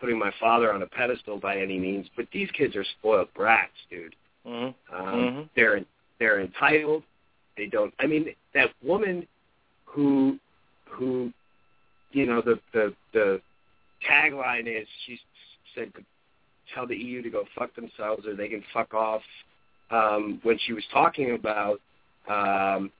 putting 0.00 0.18
my 0.18 0.32
father 0.40 0.72
on 0.72 0.82
a 0.82 0.86
pedestal 0.86 1.38
by 1.38 1.58
any 1.58 1.78
means, 1.78 2.08
but 2.16 2.26
these 2.32 2.50
kids 2.50 2.74
are 2.74 2.84
spoiled 2.98 3.32
brats, 3.34 3.70
dude. 3.88 4.16
Mhm. 4.44 4.74
Um, 4.90 5.04
Mhm. 5.14 5.48
They're 5.54 5.84
they're 6.18 6.40
entitled. 6.40 7.04
They 7.56 7.66
don't. 7.66 7.94
I 8.00 8.06
mean, 8.06 8.34
that 8.54 8.72
woman 8.82 9.28
who 9.84 10.38
who 10.86 11.32
you 12.10 12.26
know 12.26 12.40
the 12.40 12.58
the 12.72 12.94
the 13.12 13.40
tagline 14.04 14.66
is 14.66 14.88
she 15.06 15.20
said 15.74 15.92
tell 16.74 16.86
the 16.86 16.96
EU 16.96 17.22
to 17.22 17.30
go 17.30 17.44
fuck 17.54 17.72
themselves 17.74 18.26
or 18.26 18.34
they 18.34 18.48
can 18.48 18.62
fuck 18.72 18.94
off. 18.94 19.22
Um, 19.92 20.40
when 20.42 20.58
she 20.66 20.72
was 20.72 20.84
talking 20.92 21.34
about 21.34 21.78
um, 22.28 22.90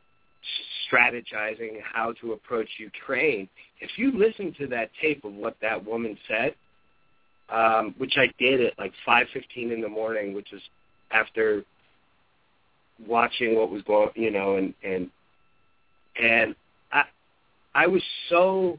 strategizing 0.90 1.80
how 1.82 2.12
to 2.20 2.32
approach 2.32 2.68
Ukraine, 2.78 3.48
if 3.80 3.90
you 3.96 4.12
listen 4.16 4.54
to 4.58 4.66
that 4.68 4.90
tape 5.00 5.24
of 5.24 5.32
what 5.32 5.56
that 5.62 5.84
woman 5.84 6.18
said, 6.28 6.54
um, 7.48 7.94
which 7.98 8.14
I 8.16 8.30
did 8.38 8.60
at 8.60 8.78
like 8.78 8.92
5:15 9.06 9.72
in 9.72 9.80
the 9.80 9.88
morning, 9.88 10.34
which 10.34 10.48
was 10.52 10.62
after 11.10 11.64
watching 13.06 13.56
what 13.56 13.70
was 13.70 13.82
going, 13.82 14.10
you 14.14 14.30
know, 14.30 14.56
and 14.56 14.74
and 14.82 15.10
and 16.20 16.54
I 16.92 17.04
I 17.74 17.86
was 17.86 18.02
so 18.28 18.78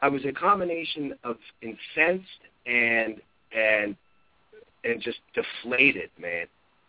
I 0.00 0.08
was 0.08 0.24
a 0.24 0.32
combination 0.32 1.14
of 1.24 1.36
incensed 1.62 2.28
and 2.66 3.20
and 3.52 3.96
and 4.84 5.00
just 5.02 5.18
deflated, 5.34 6.10
man, 6.20 6.46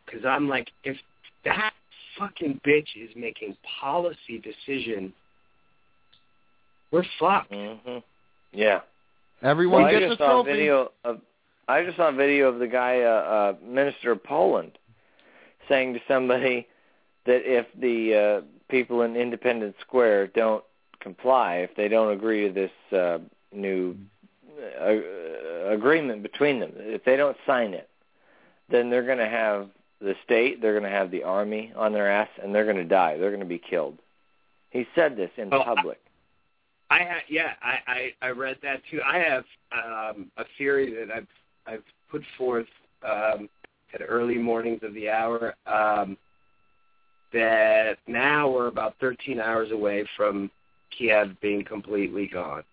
because 0.09 0.25
I'm 0.25 0.47
like, 0.47 0.69
if 0.83 0.97
that 1.45 1.73
fucking 2.17 2.61
bitch 2.65 2.87
is 2.95 3.09
making 3.15 3.55
policy 3.79 4.41
decision, 4.41 5.13
we're 6.91 7.05
fucked. 7.19 7.51
Mhm. 7.51 8.03
Yeah. 8.51 8.81
Everyone 9.41 9.83
well, 9.83 9.95
I 9.95 9.99
just 9.99 10.13
a 10.13 10.17
saw 10.17 10.43
trophy. 10.43 10.49
a 10.49 10.53
video 10.53 10.91
of 11.03 11.21
I 11.67 11.83
just 11.85 11.97
saw 11.97 12.09
a 12.09 12.13
video 12.13 12.49
of 12.49 12.57
the 12.57 12.67
guy, 12.67 13.01
uh, 13.01 13.07
uh, 13.07 13.55
minister 13.63 14.11
of 14.11 14.23
Poland, 14.23 14.77
saying 15.67 15.93
to 15.93 15.99
somebody 16.07 16.67
that 17.25 17.41
if 17.45 17.67
the 17.79 18.15
uh, 18.15 18.41
people 18.69 19.03
in 19.03 19.15
Independence 19.15 19.75
Square 19.81 20.27
don't 20.27 20.63
comply, 20.99 21.57
if 21.57 21.75
they 21.75 21.87
don't 21.87 22.11
agree 22.11 22.47
to 22.47 22.53
this 22.53 22.71
uh, 22.91 23.19
new 23.53 23.95
uh, 24.81 25.69
agreement 25.69 26.23
between 26.23 26.59
them, 26.59 26.71
if 26.75 27.03
they 27.05 27.15
don't 27.15 27.37
sign 27.45 27.75
it, 27.75 27.87
then 28.69 28.89
they're 28.89 29.05
going 29.05 29.19
to 29.19 29.29
have 29.29 29.69
the 30.01 30.15
state, 30.23 30.61
they're 30.61 30.79
going 30.79 30.89
to 30.89 30.97
have 30.97 31.11
the 31.11 31.23
army 31.23 31.73
on 31.75 31.91
their 31.93 32.09
ass, 32.09 32.29
and 32.41 32.53
they're 32.55 32.63
going 32.65 32.77
to 32.77 32.83
die. 32.85 33.17
They're 33.17 33.31
going 33.31 33.39
to 33.41 33.45
be 33.45 33.59
killed. 33.59 33.97
He 34.71 34.85
said 34.95 35.15
this 35.17 35.31
in 35.37 35.49
Well, 35.49 35.61
I- 35.61 35.65
public. 35.75 35.99
I 36.91 36.99
ha- 37.03 37.21
yeah, 37.29 37.51
I, 37.61 37.77
I 37.87 38.27
I 38.27 38.29
read 38.31 38.57
that 38.63 38.81
too. 38.89 38.99
I 39.05 39.17
have 39.19 39.43
um, 39.71 40.31
a 40.37 40.45
theory 40.57 40.91
that 40.95 41.13
I've 41.13 41.27
I've 41.67 41.83
put 42.09 42.23
forth 42.35 42.65
um, 43.03 43.47
at 43.93 44.01
early 44.07 44.39
mornings 44.39 44.79
of 44.81 44.95
the 44.95 45.07
hour 45.07 45.53
um, 45.67 46.17
that 47.31 47.97
now 48.07 48.49
we're 48.49 48.67
about 48.67 48.95
13 48.99 49.39
hours 49.39 49.71
away 49.71 50.03
from 50.17 50.49
Kiev 50.97 51.39
being 51.41 51.63
completely 51.63 52.27
gone. 52.27 52.63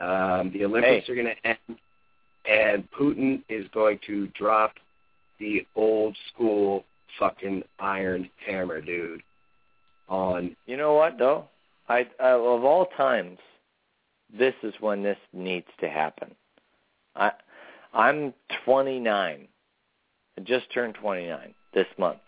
Um, 0.00 0.50
the 0.54 0.64
Olympics 0.64 1.06
Hey. 1.06 1.12
are 1.12 1.16
going 1.16 1.34
to 1.36 1.46
end, 1.46 1.78
and 2.48 2.88
Putin 2.92 3.42
is 3.50 3.66
going 3.74 3.98
to 4.06 4.28
drop 4.28 4.72
the 5.40 5.66
old 5.74 6.16
school 6.32 6.84
fucking 7.18 7.64
iron 7.80 8.30
hammer, 8.46 8.80
dude. 8.80 9.22
On 10.08 10.54
You 10.66 10.76
know 10.76 10.94
what 10.94 11.18
though? 11.18 11.46
I, 11.88 12.06
I 12.20 12.30
of 12.30 12.64
all 12.64 12.86
times, 12.96 13.38
this 14.36 14.54
is 14.62 14.74
when 14.80 15.02
this 15.02 15.18
needs 15.32 15.66
to 15.80 15.88
happen. 15.88 16.34
I 17.16 17.32
I'm 17.92 18.32
29. 18.64 19.48
I 20.38 20.40
just 20.42 20.72
turned 20.72 20.94
29 20.94 21.54
this 21.74 21.86
month. 21.98 22.20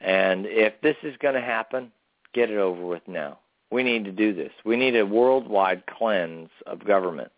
And 0.00 0.46
if 0.46 0.80
this 0.80 0.96
is 1.02 1.16
going 1.18 1.34
to 1.34 1.40
happen, 1.40 1.92
get 2.32 2.50
it 2.50 2.56
over 2.56 2.84
with 2.84 3.06
now. 3.06 3.38
We 3.70 3.82
need 3.82 4.04
to 4.04 4.12
do 4.12 4.34
this. 4.34 4.52
We 4.64 4.76
need 4.76 4.96
a 4.96 5.06
worldwide 5.06 5.84
cleanse 5.86 6.50
of 6.66 6.84
government. 6.84 7.30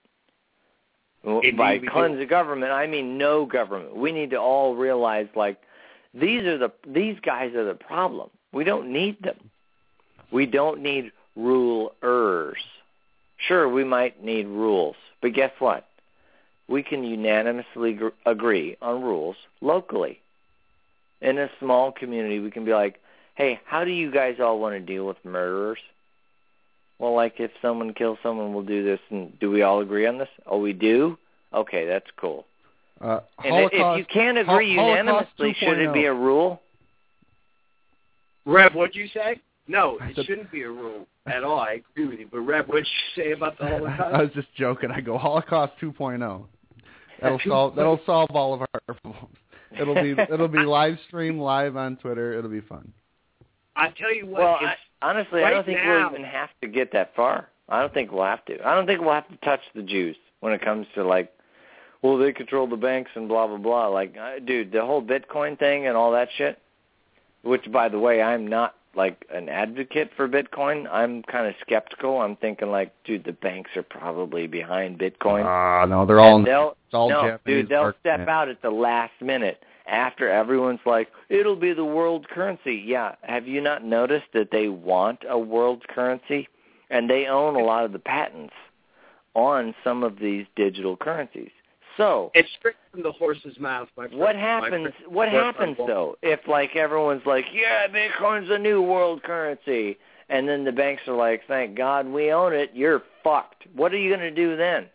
Indeed, 1.26 1.56
By 1.56 1.78
cleanse 1.78 2.20
of 2.20 2.28
government, 2.28 2.72
I 2.72 2.86
mean 2.86 3.16
no 3.16 3.46
government. 3.46 3.96
We 3.96 4.12
need 4.12 4.30
to 4.30 4.36
all 4.36 4.74
realize 4.76 5.26
like 5.34 5.58
these 6.12 6.42
are 6.42 6.58
the 6.58 6.72
these 6.86 7.18
guys 7.20 7.54
are 7.54 7.64
the 7.64 7.74
problem. 7.74 8.30
We 8.52 8.64
don't 8.64 8.92
need 8.92 9.22
them. 9.22 9.50
We 10.30 10.46
don't 10.46 10.82
need 10.82 11.12
rulers. 11.34 12.58
Sure, 13.38 13.68
we 13.68 13.84
might 13.84 14.22
need 14.22 14.46
rules, 14.46 14.96
but 15.20 15.32
guess 15.32 15.52
what? 15.58 15.86
We 16.68 16.82
can 16.82 17.04
unanimously 17.04 17.94
gr- 17.94 18.08
agree 18.24 18.76
on 18.80 19.02
rules 19.02 19.36
locally. 19.60 20.20
In 21.20 21.38
a 21.38 21.50
small 21.58 21.90
community, 21.90 22.38
we 22.38 22.50
can 22.50 22.64
be 22.64 22.72
like, 22.72 23.00
"Hey, 23.34 23.60
how 23.64 23.84
do 23.84 23.90
you 23.90 24.10
guys 24.10 24.40
all 24.40 24.58
want 24.58 24.74
to 24.74 24.80
deal 24.80 25.06
with 25.06 25.22
murderers?" 25.24 25.80
Well, 27.04 27.14
like 27.14 27.34
if 27.38 27.50
someone 27.60 27.92
kills 27.92 28.16
someone, 28.22 28.54
we'll 28.54 28.64
do 28.64 28.82
this, 28.82 28.98
and 29.10 29.38
do 29.38 29.50
we 29.50 29.60
all 29.60 29.80
agree 29.82 30.06
on 30.06 30.16
this? 30.16 30.28
Oh, 30.46 30.56
we 30.58 30.72
do. 30.72 31.18
Okay, 31.52 31.84
that's 31.86 32.06
cool. 32.16 32.46
Uh, 32.98 33.20
And 33.44 33.54
if- 33.66 33.72
if 33.74 33.98
you 33.98 34.06
can't 34.06 34.38
agree 34.38 34.74
Hol- 34.74 34.94
Holocaust 34.96 35.28
unanimously, 35.38 35.52
should 35.52 35.78
it 35.80 35.92
be 35.92 36.06
a 36.06 36.14
rule? 36.14 36.62
Rev, 38.46 38.74
what'd 38.74 38.96
you 38.96 39.06
say? 39.08 39.38
No, 39.68 39.98
it 39.98 40.16
said- 40.16 40.24
shouldn't 40.24 40.50
be 40.50 40.62
a 40.62 40.70
rule 40.70 41.06
at 41.26 41.44
all. 41.44 41.60
I 41.60 41.72
agree 41.92 42.06
with 42.06 42.20
you. 42.20 42.26
But 42.32 42.40
Rev, 42.40 42.68
what'd 42.68 42.86
you 42.86 43.22
say 43.22 43.32
about 43.32 43.58
the 43.58 43.66
Holocaust? 43.68 44.14
I 44.14 44.22
was 44.22 44.32
just 44.32 44.54
joking. 44.54 44.90
I 44.90 45.02
go 45.02 45.18
Holocaust 45.18 45.74
2.0. 45.82 46.46
That'll 47.20 47.38
solve 47.40 47.74
that'll 47.74 48.00
solve 48.06 48.30
all 48.30 48.54
of 48.54 48.62
our 48.62 48.94
problems. 48.94 49.36
It'll 49.78 49.94
be 49.94 50.12
it'll 50.12 50.48
be 50.48 50.60
live 50.60 50.98
stream 51.06 51.38
live 51.38 51.76
on 51.76 51.96
Twitter. 51.96 52.32
It'll 52.32 52.50
be 52.50 52.60
fun. 52.62 52.94
I 53.76 53.90
tell 53.90 54.14
you 54.14 54.24
what, 54.24 54.40
Well, 54.40 54.54
it's, 54.62 54.64
I, 54.64 54.76
honestly, 55.04 55.44
I 55.44 55.50
don't 55.50 55.64
think 55.64 55.78
now- 55.78 56.08
we'll 56.08 56.20
even 56.20 56.24
have 56.24 56.50
to 56.62 56.68
get 56.68 56.92
that 56.92 57.14
far. 57.14 57.48
I 57.68 57.80
don't 57.80 57.94
think 57.94 58.12
we'll 58.12 58.24
have 58.24 58.44
to. 58.46 58.66
I 58.66 58.74
don't 58.74 58.86
think 58.86 59.00
we'll 59.00 59.14
have 59.14 59.28
to 59.28 59.36
touch 59.38 59.60
the 59.74 59.82
Jews 59.82 60.16
when 60.40 60.52
it 60.52 60.60
comes 60.60 60.86
to 60.94 61.04
like, 61.04 61.32
well, 62.02 62.18
they 62.18 62.32
control 62.32 62.66
the 62.66 62.76
banks 62.76 63.10
and 63.14 63.28
blah 63.28 63.46
blah 63.46 63.56
blah. 63.56 63.88
Like, 63.88 64.16
uh, 64.18 64.38
dude, 64.44 64.72
the 64.72 64.84
whole 64.84 65.02
Bitcoin 65.02 65.58
thing 65.58 65.86
and 65.86 65.96
all 65.96 66.12
that 66.12 66.28
shit. 66.36 66.58
Which, 67.42 67.70
by 67.70 67.88
the 67.88 67.98
way, 67.98 68.22
I'm 68.22 68.46
not 68.46 68.74
like 68.94 69.26
an 69.32 69.48
advocate 69.48 70.10
for 70.16 70.28
Bitcoin. 70.28 70.86
I'm 70.90 71.22
kind 71.22 71.46
of 71.46 71.54
skeptical. 71.60 72.20
I'm 72.20 72.36
thinking 72.36 72.70
like, 72.70 72.92
dude, 73.04 73.24
the 73.24 73.32
banks 73.32 73.70
are 73.76 73.82
probably 73.82 74.46
behind 74.46 74.98
Bitcoin. 74.98 75.44
Ah, 75.44 75.84
no, 75.86 76.06
they're 76.06 76.20
all 76.20 76.42
they'll, 76.42 76.76
it's 76.86 76.94
all 76.94 77.08
no, 77.08 77.22
Japanese 77.22 77.62
dude, 77.62 77.68
they'll 77.68 77.92
step 78.00 78.28
out 78.28 78.48
at 78.48 78.62
the 78.62 78.70
last 78.70 79.12
minute 79.20 79.62
after 79.86 80.28
everyone's 80.28 80.80
like, 80.86 81.08
it'll 81.28 81.56
be 81.56 81.72
the 81.72 81.84
world 81.84 82.28
currency. 82.28 82.82
Yeah, 82.86 83.14
have 83.22 83.46
you 83.46 83.60
not 83.60 83.84
noticed 83.84 84.26
that 84.32 84.50
they 84.50 84.68
want 84.68 85.20
a 85.28 85.38
world 85.38 85.82
currency? 85.88 86.48
And 86.90 87.08
they 87.10 87.26
own 87.26 87.56
a 87.56 87.64
lot 87.64 87.84
of 87.84 87.92
the 87.92 87.98
patents 87.98 88.54
on 89.34 89.74
some 89.82 90.02
of 90.02 90.18
these 90.18 90.46
digital 90.54 90.96
currencies. 90.96 91.50
So, 91.96 92.30
it's 92.34 92.48
straight 92.58 92.74
from 92.90 93.02
the 93.02 93.12
horse's 93.12 93.58
mouth. 93.60 93.88
My 93.96 94.06
friend. 94.08 94.18
what 94.20 94.34
happens? 94.36 94.70
friend- 94.94 95.14
What 95.14 95.28
happens 95.28 95.76
though 95.86 96.16
if 96.22 96.40
like 96.48 96.74
everyone's 96.76 97.24
like, 97.24 97.44
yeah, 97.52 97.86
Bitcoin's 97.88 98.48
the 98.48 98.58
new 98.58 98.82
world 98.82 99.22
currency, 99.22 99.96
and 100.28 100.48
then 100.48 100.64
the 100.64 100.72
banks 100.72 101.02
are 101.06 101.14
like, 101.16 101.42
thank 101.46 101.76
God 101.76 102.06
we 102.08 102.32
own 102.32 102.52
it. 102.52 102.70
You're 102.74 103.02
fucked. 103.22 103.64
What 103.74 103.92
are 103.92 103.98
you 103.98 104.08
going 104.08 104.20
to 104.20 104.30
do 104.34 104.56
then? 104.56 104.86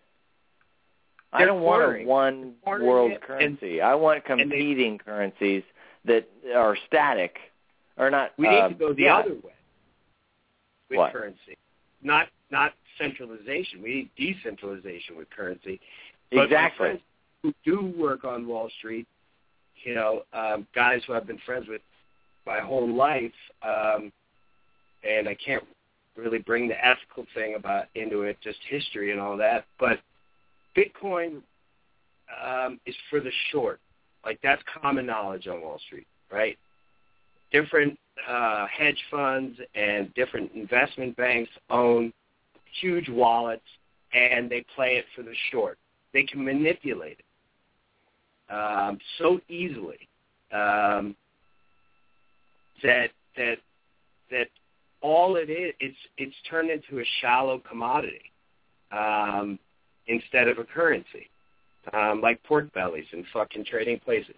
I 1.32 1.46
don't 1.46 1.62
want 1.62 2.02
a 2.02 2.06
one 2.06 2.56
world 2.66 3.12
it, 3.12 3.16
and- 3.16 3.24
currency. 3.24 3.82
I 3.82 3.96
want 3.96 4.24
and 4.28 4.40
they- 4.40 4.44
competing 4.44 4.98
currencies 4.98 5.64
that 6.06 6.28
are 6.56 6.76
static, 6.88 7.38
or 7.98 8.10
not. 8.10 8.32
We 8.38 8.50
need 8.50 8.58
uh, 8.60 8.68
to 8.70 8.74
go 8.74 8.94
the 8.94 9.04
yeah. 9.04 9.18
other 9.18 9.34
way 9.34 9.54
with 10.90 10.98
What? 10.98 11.14
currency, 11.14 11.58
not 12.02 12.28
not 12.50 12.74
centralization. 12.98 13.82
We 13.82 13.90
need 13.90 14.10
decentralization 14.18 15.16
with 15.18 15.30
currency. 15.30 15.80
But 16.32 16.46
Exactly. 16.46 16.78
friends 16.78 17.02
who 17.44 17.54
do 17.64 17.94
work 17.98 18.24
on 18.24 18.48
Wall 18.48 18.70
Street, 18.78 19.08
you 19.84 19.96
know, 19.96 20.24
um, 20.34 20.68
guys 20.74 21.02
who 21.06 21.14
I've 21.14 21.28
been 21.28 21.38
friends 21.40 21.68
with 21.68 21.82
my 22.46 22.60
whole 22.60 22.88
life, 22.88 23.32
um, 23.62 24.12
and 25.04 25.28
I 25.28 25.36
can't 25.36 25.64
really 26.16 26.40
bring 26.40 26.68
the 26.68 26.86
ethical 26.86 27.26
thing 27.34 27.56
about 27.56 27.86
into 27.96 28.24
it, 28.24 28.38
just 28.42 28.60
history 28.68 29.12
and 29.12 29.20
all 29.20 29.38
that. 29.38 29.66
But 29.80 30.00
Bitcoin 30.80 31.42
um, 32.46 32.80
is 32.86 32.96
for 33.10 33.20
the 33.20 33.32
short. 33.52 33.80
Like 34.26 34.40
that's 34.44 34.62
common 34.82 35.06
knowledge 35.06 35.48
on 35.48 35.62
Wall 35.62 35.80
Street, 35.88 36.08
right? 36.32 36.58
Different 37.52 37.98
uh, 38.28 38.68
hedge 38.68 39.02
funds 39.10 39.58
and 39.76 40.14
different 40.14 40.52
investment 40.54 41.16
banks 41.16 41.52
own 41.70 42.14
huge 42.82 43.10
wallets, 43.10 43.64
and 44.14 44.50
they 44.50 44.64
play 44.76 44.98
it 44.98 45.06
for 45.16 45.24
the 45.24 45.34
short. 45.52 45.78
They 46.14 46.24
can 46.24 46.44
manipulate 46.44 47.20
it 47.20 48.54
um, 48.54 49.00
so 49.18 49.40
easily 49.48 50.08
um, 50.52 51.16
that 52.84 53.10
that 53.38 53.58
that 54.32 54.48
all 55.02 55.36
it 55.38 55.50
is 55.50 55.74
it's 55.80 55.98
it's 56.18 56.36
turned 56.50 56.70
into 56.70 57.00
a 57.00 57.06
shallow 57.22 57.60
commodity 57.60 58.32
um, 58.92 59.60
instead 60.10 60.48
of 60.48 60.58
a 60.58 60.64
currency, 60.66 61.30
um, 61.94 62.20
like 62.20 62.42
pork 62.44 62.72
bellies 62.74 63.06
and 63.14 63.26
fucking 63.32 63.64
trading 63.64 64.00
places. 64.00 64.36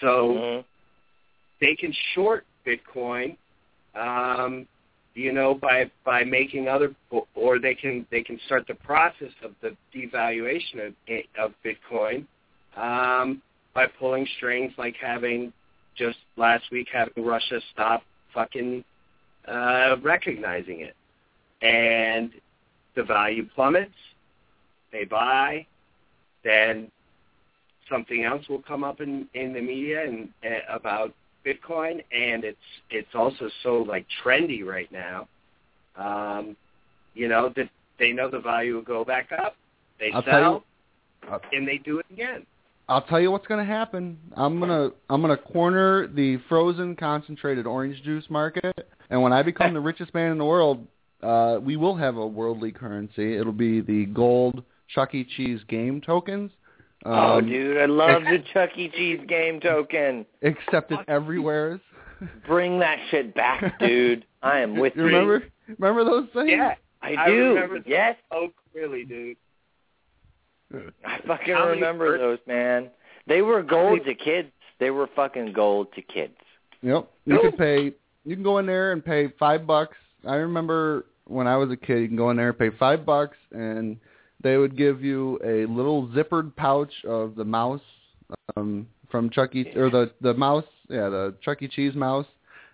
So 0.00 0.34
Mhm. 0.34 0.64
they 1.60 1.74
can 1.74 1.92
short 2.14 2.46
Bitcoin, 2.64 3.36
um, 3.94 4.68
you 5.14 5.32
know, 5.32 5.54
by 5.54 5.90
by 6.04 6.24
making 6.24 6.68
other, 6.68 6.94
or 7.34 7.58
they 7.58 7.74
can 7.74 8.06
they 8.10 8.22
can 8.22 8.38
start 8.40 8.66
the 8.66 8.74
process 8.76 9.32
of 9.42 9.54
the 9.60 9.76
devaluation 9.92 10.86
of 10.86 10.94
of 11.36 11.54
Bitcoin 11.64 12.26
um, 12.76 13.42
by 13.74 13.86
pulling 13.86 14.26
strings, 14.36 14.72
like 14.78 14.96
having 14.96 15.52
just 15.94 16.18
last 16.36 16.70
week 16.70 16.88
having 16.92 17.24
Russia 17.24 17.60
stop 17.72 18.02
fucking 18.32 18.84
uh, 19.46 19.96
recognizing 20.02 20.80
it, 20.80 20.96
and 21.60 22.32
the 22.94 23.02
value 23.02 23.44
plummets. 23.54 24.11
They 24.92 25.04
buy, 25.04 25.66
then 26.44 26.90
something 27.90 28.24
else 28.24 28.48
will 28.48 28.62
come 28.62 28.84
up 28.84 29.00
in 29.00 29.26
in 29.34 29.52
the 29.52 29.60
media 29.60 30.04
and 30.04 30.28
uh, 30.44 30.74
about 30.74 31.12
Bitcoin, 31.44 32.02
and 32.12 32.44
it's 32.44 32.58
it's 32.90 33.14
also 33.14 33.48
so 33.62 33.78
like 33.78 34.06
trendy 34.22 34.64
right 34.64 34.90
now. 34.92 35.28
Um, 35.96 36.56
you 37.14 37.28
know 37.28 37.52
that 37.56 37.68
they 37.98 38.12
know 38.12 38.30
the 38.30 38.40
value 38.40 38.74
will 38.74 38.82
go 38.82 39.04
back 39.04 39.30
up. 39.32 39.56
They 39.98 40.10
I'll 40.12 40.24
sell, 40.24 40.64
I'll- 41.30 41.40
and 41.52 41.66
they 41.66 41.78
do 41.78 41.98
it 41.98 42.06
again. 42.10 42.46
I'll 42.88 43.02
tell 43.02 43.20
you 43.20 43.30
what's 43.30 43.46
going 43.46 43.64
to 43.64 43.72
happen. 43.72 44.18
I'm 44.36 44.58
gonna 44.60 44.90
I'm 45.08 45.20
gonna 45.22 45.36
corner 45.36 46.08
the 46.08 46.38
frozen 46.48 46.96
concentrated 46.96 47.66
orange 47.66 48.02
juice 48.02 48.24
market, 48.28 48.88
and 49.08 49.22
when 49.22 49.32
I 49.32 49.42
become 49.42 49.72
the 49.72 49.80
richest 49.90 50.12
man 50.14 50.32
in 50.32 50.38
the 50.38 50.44
world, 50.44 50.86
uh, 51.22 51.58
we 51.62 51.76
will 51.76 51.96
have 51.96 52.16
a 52.16 52.26
worldly 52.26 52.72
currency. 52.72 53.36
It'll 53.36 53.52
be 53.52 53.80
the 53.80 54.06
gold 54.06 54.64
Chuck 54.94 55.14
E. 55.14 55.24
Cheese 55.36 55.60
game 55.68 56.00
tokens. 56.00 56.50
oh, 57.04 57.38
Um, 57.38 57.46
dude, 57.48 57.78
I 57.78 57.86
love 57.86 58.22
the 58.24 58.42
Chuck 58.52 58.70
E. 58.76 58.88
Cheese 58.90 59.20
game 59.28 59.60
token. 59.60 60.24
Accepted 60.42 60.98
everywhere. 61.08 61.80
Bring 62.46 62.78
that 62.80 62.98
shit 63.10 63.34
back, 63.34 63.78
dude. 63.80 64.24
I 64.42 64.60
am 64.60 64.76
with 64.78 64.94
you 64.96 65.02
you. 65.02 65.06
remember? 65.08 65.44
Remember 65.78 66.04
those 66.04 66.28
things? 66.32 66.50
Yeah, 66.50 66.74
I 67.00 67.14
I 67.16 67.26
do. 67.28 67.48
remember 67.54 67.78
those. 67.78 67.84
yes, 67.86 68.16
oh 68.30 68.48
really, 68.74 69.04
dude. 69.04 69.36
I 71.04 71.18
fucking 71.26 71.54
How 71.54 71.68
remember 71.68 72.12
birth- 72.18 72.20
those, 72.20 72.38
man. 72.46 72.90
They 73.26 73.42
were 73.42 73.62
gold 73.62 74.00
many- 74.00 74.14
to 74.14 74.24
kids. 74.24 74.48
They 74.78 74.90
were 74.90 75.08
fucking 75.14 75.52
gold 75.52 75.92
to 75.94 76.02
kids. 76.02 76.34
Yep. 76.82 77.08
You 77.26 77.34
No. 77.34 77.40
could 77.42 77.58
pay. 77.58 77.92
You 78.24 78.34
can 78.36 78.42
go 78.42 78.58
in 78.58 78.66
there 78.66 78.92
and 78.92 79.04
pay 79.04 79.28
five 79.38 79.66
bucks. 79.66 79.96
I 80.26 80.36
remember 80.36 81.06
when 81.26 81.46
I 81.46 81.56
was 81.56 81.70
a 81.70 81.76
kid, 81.76 82.00
you 82.00 82.08
can 82.08 82.16
go 82.16 82.30
in 82.30 82.36
there 82.36 82.48
and 82.48 82.58
pay 82.58 82.70
five 82.70 83.04
bucks, 83.04 83.36
and 83.52 83.98
they 84.42 84.56
would 84.56 84.76
give 84.76 85.02
you 85.02 85.38
a 85.44 85.66
little 85.66 86.08
zippered 86.08 86.54
pouch 86.56 86.92
of 87.06 87.34
the 87.34 87.44
mouse 87.44 87.80
um, 88.56 88.86
from 89.10 89.30
Chuck 89.30 89.54
E. 89.54 89.66
or 89.76 89.90
the 89.90 90.12
the 90.20 90.34
mouse, 90.34 90.64
yeah, 90.88 91.08
the 91.08 91.34
Chuck 91.42 91.62
E. 91.62 91.68
Cheese 91.68 91.94
mouse, 91.94 92.26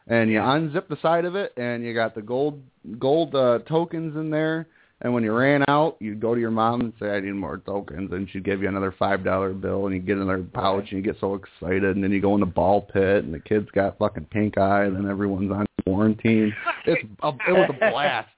and 0.07 0.31
you 0.31 0.39
unzip 0.39 0.89
the 0.89 0.99
side 1.03 1.25
of 1.25 1.35
it, 1.35 1.53
and 1.57 1.85
you 1.85 1.95
got 1.95 2.15
the 2.15 2.23
gold 2.23 2.63
gold 2.99 3.35
uh, 3.35 3.61
tokens 3.69 4.17
in 4.17 4.31
there. 4.31 4.67
And 5.01 5.15
when 5.15 5.23
you 5.23 5.33
ran 5.33 5.65
out, 5.69 5.97
you'd 6.01 6.21
go 6.21 6.35
to 6.35 6.41
your 6.41 6.51
mom 6.51 6.81
and 6.81 6.93
say, 6.99 7.11
"I 7.11 7.21
need 7.21 7.33
more 7.33 7.59
tokens," 7.59 8.11
and 8.13 8.29
she'd 8.31 8.45
give 8.45 8.63
you 8.63 8.69
another 8.69 8.93
five 8.99 9.23
dollar 9.23 9.53
bill, 9.53 9.87
and 9.87 9.95
you 9.95 10.01
get 10.01 10.17
another 10.17 10.43
pouch, 10.43 10.87
and 10.91 10.93
you 10.93 11.03
get 11.03 11.21
so 11.21 11.35
excited, 11.35 11.85
and 11.85 12.03
then 12.03 12.11
you 12.11 12.21
go 12.21 12.35
in 12.35 12.41
the 12.41 12.47
ball 12.47 12.83
pit, 12.83 13.23
and 13.23 13.33
the 13.33 13.39
kids 13.39 13.69
got 13.73 13.97
fucking 13.99 14.27
pink 14.27 14.59
eye, 14.59 14.85
and 14.85 14.97
then 14.97 15.09
everyone's 15.09 15.53
on 15.53 15.67
quarantine. 15.85 16.55
It's 16.87 17.05
a, 17.23 17.29
it 17.29 17.53
was 17.53 17.71
a 17.71 17.91
blast. 17.91 18.29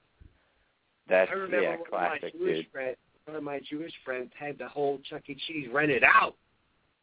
That's 1.07 1.31
I 1.31 1.33
remember 1.33 1.61
yeah, 1.61 1.77
classic, 1.89 2.21
my 2.23 2.29
Jewish 2.31 2.57
dude. 2.57 2.71
friends, 2.71 2.97
one 3.31 3.37
of 3.37 3.43
my 3.43 3.61
Jewish 3.69 3.93
friends 4.03 4.29
had 4.37 4.57
the 4.57 4.67
whole 4.67 4.99
Chuck 5.09 5.21
E. 5.29 5.37
Cheese 5.47 5.69
rented 5.71 6.03
out 6.03 6.35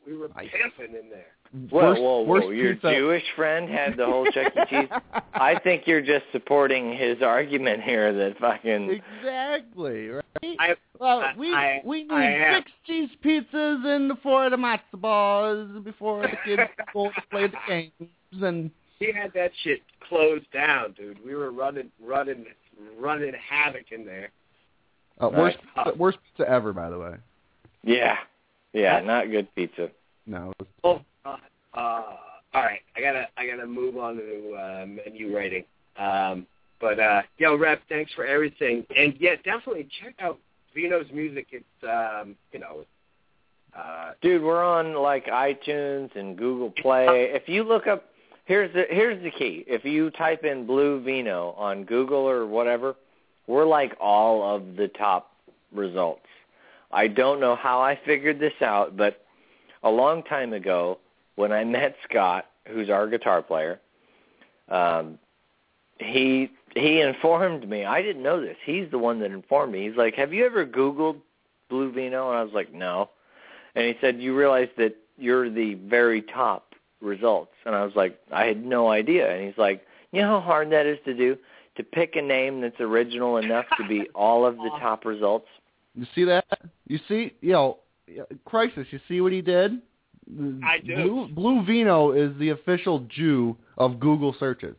We 0.06 0.14
were 0.14 0.28
I- 0.36 0.46
pimping 0.48 0.94
in 0.94 1.08
there. 1.08 1.32
Whoa, 1.70 1.86
Worst- 1.88 2.00
whoa, 2.02 2.18
whoa! 2.20 2.22
worst 2.24 2.48
Your 2.48 2.74
pizza- 2.74 2.94
Jewish 2.94 3.22
friend 3.34 3.70
had 3.70 3.96
the 3.96 4.04
whole 4.04 4.26
Chuck 4.26 4.52
E. 4.54 4.60
Cheese. 4.68 4.88
I 5.32 5.58
think 5.64 5.86
you're 5.86 6.02
just 6.02 6.26
supporting 6.32 6.94
his 6.94 7.22
argument 7.22 7.82
here 7.82 8.12
that 8.12 8.38
fucking. 8.38 8.90
exactly 8.90 10.08
right. 10.08 10.24
I 10.58 10.76
Well, 10.98 11.20
I- 11.20 11.34
we 11.38 11.54
I- 11.54 11.80
we 11.82 12.02
need 12.02 12.12
I 12.12 12.24
am. 12.24 12.60
six 12.62 12.70
cheese 12.86 13.08
pizzas 13.24 13.86
and 13.86 14.10
the 14.10 14.16
four 14.22 14.44
of 14.44 14.50
the 14.50 14.58
matzo 14.58 15.00
balls 15.00 15.82
before 15.82 16.20
the 16.22 16.36
kids 16.44 16.62
go 16.92 17.06
to 17.10 17.22
play 17.30 17.46
the 17.46 17.56
games. 17.66 18.42
And 18.42 18.70
he 18.98 19.10
had 19.12 19.32
that 19.32 19.52
shit 19.64 19.80
closed 20.06 20.50
down, 20.52 20.92
dude. 20.92 21.24
We 21.24 21.34
were 21.34 21.50
running, 21.52 21.90
running, 21.98 22.44
running 22.98 23.32
havoc 23.48 23.90
in 23.92 24.04
there. 24.04 24.28
Uh, 25.20 25.28
worst 25.28 25.58
Right. 25.76 25.84
pizza, 25.86 25.98
worst 25.98 26.18
pizza 26.36 26.48
ever, 26.50 26.72
by 26.72 26.90
the 26.90 26.98
way. 26.98 27.14
Yeah, 27.82 28.16
yeah, 28.72 29.00
not 29.00 29.30
good 29.30 29.52
pizza. 29.54 29.90
No, 30.26 30.52
Oh, 30.84 31.00
God. 31.24 31.40
Uh, 31.74 32.02
all 32.54 32.62
right, 32.62 32.80
I 32.96 33.00
gotta, 33.00 33.28
I 33.36 33.46
gotta 33.46 33.66
move 33.66 33.96
on 33.98 34.16
to 34.16 34.54
uh, 34.54 34.86
menu 34.86 35.34
writing. 35.36 35.64
Um, 35.96 36.46
but 36.80 36.98
uh, 37.00 37.22
yo, 37.38 37.56
Rep, 37.56 37.82
thanks 37.88 38.12
for 38.14 38.24
everything, 38.26 38.84
and 38.96 39.14
yeah, 39.18 39.36
definitely 39.44 39.88
check 40.02 40.14
out 40.20 40.38
Vino's 40.74 41.06
music. 41.12 41.46
It's, 41.52 41.64
um, 41.82 42.36
you 42.52 42.60
know, 42.60 42.84
uh, 43.76 44.12
Dude, 44.22 44.42
we're 44.42 44.62
on 44.64 44.94
like 44.94 45.26
iTunes 45.26 46.14
and 46.16 46.36
Google 46.36 46.70
Play. 46.70 47.30
If 47.32 47.48
you 47.48 47.64
look 47.64 47.86
up, 47.86 48.06
here's 48.44 48.72
the 48.74 48.86
here's 48.90 49.22
the 49.22 49.30
key. 49.30 49.64
If 49.66 49.84
you 49.84 50.10
type 50.10 50.44
in 50.44 50.66
Blue 50.66 51.02
Vino 51.02 51.50
on 51.58 51.84
Google 51.84 52.28
or 52.28 52.46
whatever, 52.46 52.96
we're 53.48 53.66
like 53.66 53.96
all 54.00 54.54
of 54.54 54.76
the 54.76 54.86
top 54.86 55.32
results. 55.72 56.26
I 56.92 57.08
don't 57.08 57.40
know 57.40 57.56
how 57.56 57.80
I 57.80 57.98
figured 58.06 58.38
this 58.38 58.52
out, 58.60 58.96
but 58.96 59.24
a 59.82 59.90
long 59.90 60.22
time 60.22 60.52
ago, 60.52 60.98
when 61.34 61.50
I 61.50 61.64
met 61.64 61.96
Scott, 62.08 62.46
who's 62.68 62.90
our 62.90 63.08
guitar 63.08 63.42
player, 63.42 63.80
um, 64.68 65.18
he 65.98 66.50
he 66.74 67.00
informed 67.00 67.68
me. 67.68 67.84
I 67.84 68.02
didn't 68.02 68.22
know 68.22 68.40
this. 68.40 68.56
He's 68.64 68.90
the 68.90 68.98
one 68.98 69.18
that 69.20 69.30
informed 69.30 69.72
me. 69.72 69.88
He's 69.88 69.96
like, 69.96 70.14
"Have 70.14 70.32
you 70.32 70.44
ever 70.46 70.66
Googled 70.66 71.16
Blue 71.68 71.90
Vino?" 71.90 72.28
And 72.28 72.38
I 72.38 72.42
was 72.42 72.52
like, 72.52 72.72
"No." 72.72 73.10
And 73.74 73.86
he 73.86 73.96
said, 74.00 74.20
"You 74.20 74.36
realize 74.36 74.68
that 74.76 74.96
you're 75.16 75.50
the 75.50 75.74
very 75.74 76.22
top 76.22 76.74
results?" 77.00 77.52
And 77.64 77.74
I 77.74 77.84
was 77.84 77.96
like, 77.96 78.18
"I 78.30 78.44
had 78.44 78.64
no 78.64 78.88
idea." 78.88 79.32
And 79.32 79.44
he's 79.46 79.58
like, 79.58 79.84
"You 80.12 80.22
know 80.22 80.40
how 80.40 80.40
hard 80.40 80.70
that 80.70 80.86
is 80.86 80.98
to 81.04 81.14
do? 81.14 81.38
To 81.78 81.84
pick 81.84 82.16
a 82.16 82.22
name 82.22 82.60
that's 82.60 82.80
original 82.80 83.38
enough 83.38 83.64
to 83.78 83.88
be 83.88 84.08
all 84.14 84.44
of 84.44 84.56
the 84.56 84.70
top 84.80 85.04
results?" 85.04 85.46
you 85.94 86.06
see 86.14 86.24
that? 86.24 86.44
You 86.86 86.98
see, 87.08 87.32
yo, 87.40 87.78
crisis. 88.44 88.86
You 88.90 89.00
see 89.08 89.20
what 89.20 89.32
he 89.32 89.40
did? 89.40 89.80
I 90.62 90.78
do. 90.78 90.94
Blue, 90.94 91.28
Blue 91.28 91.64
Vino 91.64 92.12
is 92.12 92.36
the 92.38 92.50
official 92.50 93.00
Jew 93.08 93.56
of 93.78 93.98
Google 93.98 94.34
searches. 94.38 94.76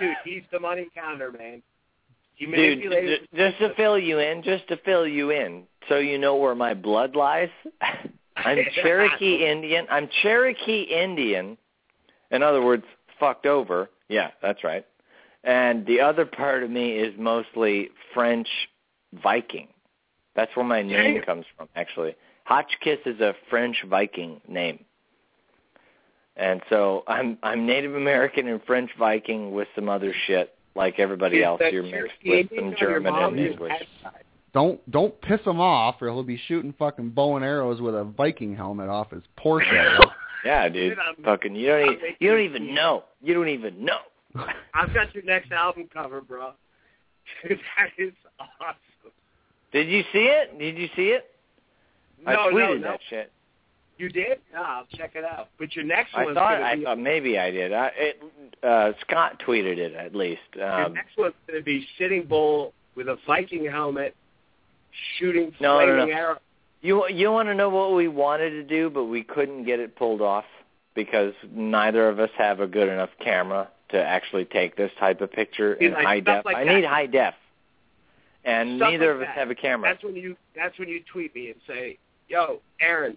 dude, 0.00 0.16
he's 0.24 0.42
the 0.50 0.58
money 0.58 0.88
counter, 0.94 1.30
man. 1.30 1.62
He 2.34 2.46
Dude, 2.46 2.54
manipulated. 2.54 3.28
just 3.34 3.58
to 3.58 3.74
fill 3.76 3.98
you 3.98 4.18
in, 4.18 4.42
just 4.42 4.68
to 4.68 4.76
fill 4.84 5.06
you 5.06 5.30
in, 5.30 5.64
so 5.88 5.98
you 5.98 6.18
know 6.18 6.36
where 6.36 6.54
my 6.54 6.74
blood 6.74 7.16
lies. 7.16 7.48
I'm 8.36 8.58
Cherokee 8.82 9.46
Indian. 9.50 9.86
I'm 9.90 10.08
Cherokee 10.22 10.82
Indian. 10.82 11.56
In 12.30 12.42
other 12.42 12.62
words, 12.62 12.84
fucked 13.18 13.46
over. 13.46 13.88
Yeah, 14.08 14.30
that's 14.42 14.62
right. 14.64 14.84
And 15.46 15.86
the 15.86 16.00
other 16.00 16.26
part 16.26 16.64
of 16.64 16.70
me 16.70 16.90
is 16.98 17.14
mostly 17.16 17.90
French 18.12 18.48
Viking. 19.22 19.68
That's 20.34 20.54
where 20.56 20.66
my 20.66 20.82
name 20.82 21.14
Damn. 21.14 21.22
comes 21.24 21.46
from, 21.56 21.68
actually. 21.76 22.14
Hotchkiss 22.44 22.98
is 23.06 23.20
a 23.20 23.34
French 23.48 23.76
Viking 23.88 24.40
name. 24.48 24.84
And 26.36 26.60
so 26.68 27.02
I'm 27.08 27.38
I'm 27.42 27.64
Native 27.64 27.94
American 27.94 28.48
and 28.48 28.62
French 28.64 28.90
Viking 28.98 29.52
with 29.52 29.68
some 29.74 29.88
other 29.88 30.12
shit 30.26 30.52
like 30.74 30.98
everybody 30.98 31.38
Is 31.38 31.46
else. 31.46 31.60
that 31.60 31.72
You're 31.72 31.82
mixed 31.82 32.12
Cherokee 32.22 32.48
with 32.52 32.60
some 32.60 32.74
German 32.78 33.12
mom 33.14 33.38
and 33.38 33.46
English. 33.46 33.72
Don't 34.52 34.90
don't 34.90 35.18
piss 35.22 35.40
him 35.46 35.60
off, 35.60 36.02
or 36.02 36.08
he'll 36.08 36.22
be 36.22 36.40
shooting 36.46 36.74
fucking 36.78 37.10
bow 37.10 37.36
and 37.36 37.44
arrows 37.44 37.80
with 37.80 37.94
a 37.94 38.04
Viking 38.04 38.54
helmet 38.54 38.88
off 38.88 39.10
his 39.12 39.22
Porsche. 39.38 39.98
Yeah, 40.44 40.68
dude. 40.68 40.96
Dude, 40.96 41.24
Fucking 41.24 41.56
you 41.56 41.66
don't 41.66 41.92
even, 41.92 41.98
you 42.20 42.30
don't 42.30 42.40
even 42.42 42.72
know. 42.72 43.02
You 43.20 43.34
don't 43.34 43.48
even 43.48 43.84
know. 43.84 43.98
I've 44.74 44.92
got 44.94 45.14
your 45.14 45.24
next 45.24 45.52
album 45.52 45.88
cover, 45.92 46.20
bro. 46.20 46.52
Dude, 47.42 47.58
that 47.76 48.02
is 48.02 48.12
awesome. 48.40 49.12
Did 49.72 49.88
you 49.88 50.02
see 50.12 50.24
it? 50.30 50.58
Did 50.58 50.76
you 50.78 50.88
see 50.96 51.08
it? 51.10 51.26
I 52.26 52.32
No, 52.34 52.48
no, 52.50 52.56
tweeted 52.56 52.80
no. 52.80 52.90
that 52.92 53.00
shit. 53.10 53.32
You 53.98 54.08
did? 54.10 54.38
No, 54.52 54.62
I'll 54.62 54.86
check 54.96 55.12
it 55.14 55.24
out. 55.24 55.48
But 55.58 55.74
your 55.74 55.84
next 55.84 56.10
I 56.14 56.24
one's 56.24 56.36
thought 56.36 56.62
I 56.62 56.76
be 56.76 56.84
thought 56.84 56.98
maybe 56.98 57.38
I 57.38 57.50
did. 57.50 57.72
I, 57.72 57.90
it, 57.96 58.22
uh, 58.62 58.92
Scott 59.00 59.40
tweeted 59.46 59.78
it 59.78 59.94
at 59.94 60.14
least. 60.14 60.40
your 60.54 60.70
Um, 60.86 60.92
next 60.94 61.16
one's 61.16 61.34
gonna 61.46 61.62
be 61.62 61.86
Sitting 61.98 62.24
Bull 62.24 62.74
with 62.94 63.08
a 63.08 63.16
Viking 63.26 63.64
helmet, 63.64 64.14
shooting 65.18 65.52
No, 65.60 65.78
no, 65.78 65.86
flaming 65.86 66.08
no. 66.10 66.14
arrow. 66.14 66.38
you 66.82 67.08
you 67.08 67.30
want 67.32 67.48
to 67.48 67.54
know 67.54 67.70
what 67.70 67.94
we 67.94 68.06
wanted 68.06 68.50
to 68.50 68.62
do, 68.64 68.90
but 68.90 69.04
we 69.04 69.22
couldn't 69.22 69.64
get 69.64 69.80
it 69.80 69.96
pulled 69.96 70.20
off 70.20 70.44
because 70.94 71.32
neither 71.50 72.08
of 72.08 72.20
us 72.20 72.30
have 72.36 72.60
a 72.60 72.66
good 72.66 72.88
enough 72.88 73.10
camera 73.22 73.68
to 73.90 74.02
actually 74.02 74.44
take 74.44 74.76
this 74.76 74.90
type 74.98 75.20
of 75.20 75.30
picture 75.32 75.76
See, 75.78 75.86
in 75.86 75.92
like 75.92 76.04
high 76.06 76.20
def. 76.20 76.44
like 76.44 76.56
I 76.56 76.64
that. 76.64 76.74
need 76.74 76.84
high 76.84 77.06
def, 77.06 77.34
and 78.44 78.78
Stuff 78.78 78.90
neither 78.90 79.06
like 79.08 79.14
of 79.16 79.20
us 79.22 79.26
that. 79.28 79.38
have 79.38 79.50
a 79.50 79.54
camera. 79.54 79.90
That's 79.90 80.04
when 80.04 80.16
you 80.16 80.36
that's 80.54 80.78
when 80.78 80.88
you 80.88 81.02
tweet 81.12 81.34
me 81.34 81.50
and 81.50 81.60
say, 81.66 81.98
"Yo, 82.28 82.60
Aaron, 82.80 83.16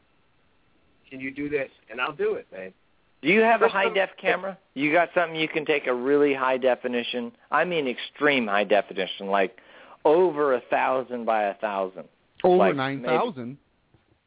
can 1.10 1.20
you 1.20 1.32
do 1.32 1.50
this?" 1.50 1.70
And 1.90 2.00
I'll 2.02 2.14
do 2.14 2.34
it, 2.36 2.48
man. 2.52 2.74
Do 3.22 3.28
you 3.28 3.41
have 3.41 3.62
a 3.62 3.68
high 3.68 3.90
def 3.90 4.12
camera? 4.22 4.58
You 4.76 4.94
got 4.94 5.10
something 5.14 5.38
you 5.38 5.50
can 5.50 5.66
take 5.66 5.88
a 5.88 5.94
really 5.94 6.34
high 6.34 6.58
definition. 6.58 7.32
I 7.52 7.66
mean 7.66 7.88
extreme 7.88 8.48
high 8.48 8.64
definition, 8.64 9.28
like 9.28 9.58
over 10.06 10.54
a 10.54 10.62
thousand 10.70 11.26
by 11.26 11.44
a 11.44 11.54
thousand. 11.56 12.06
Over 12.46 12.56
Like, 12.58 12.76
nine 12.76 13.02
maybe- 13.02 13.14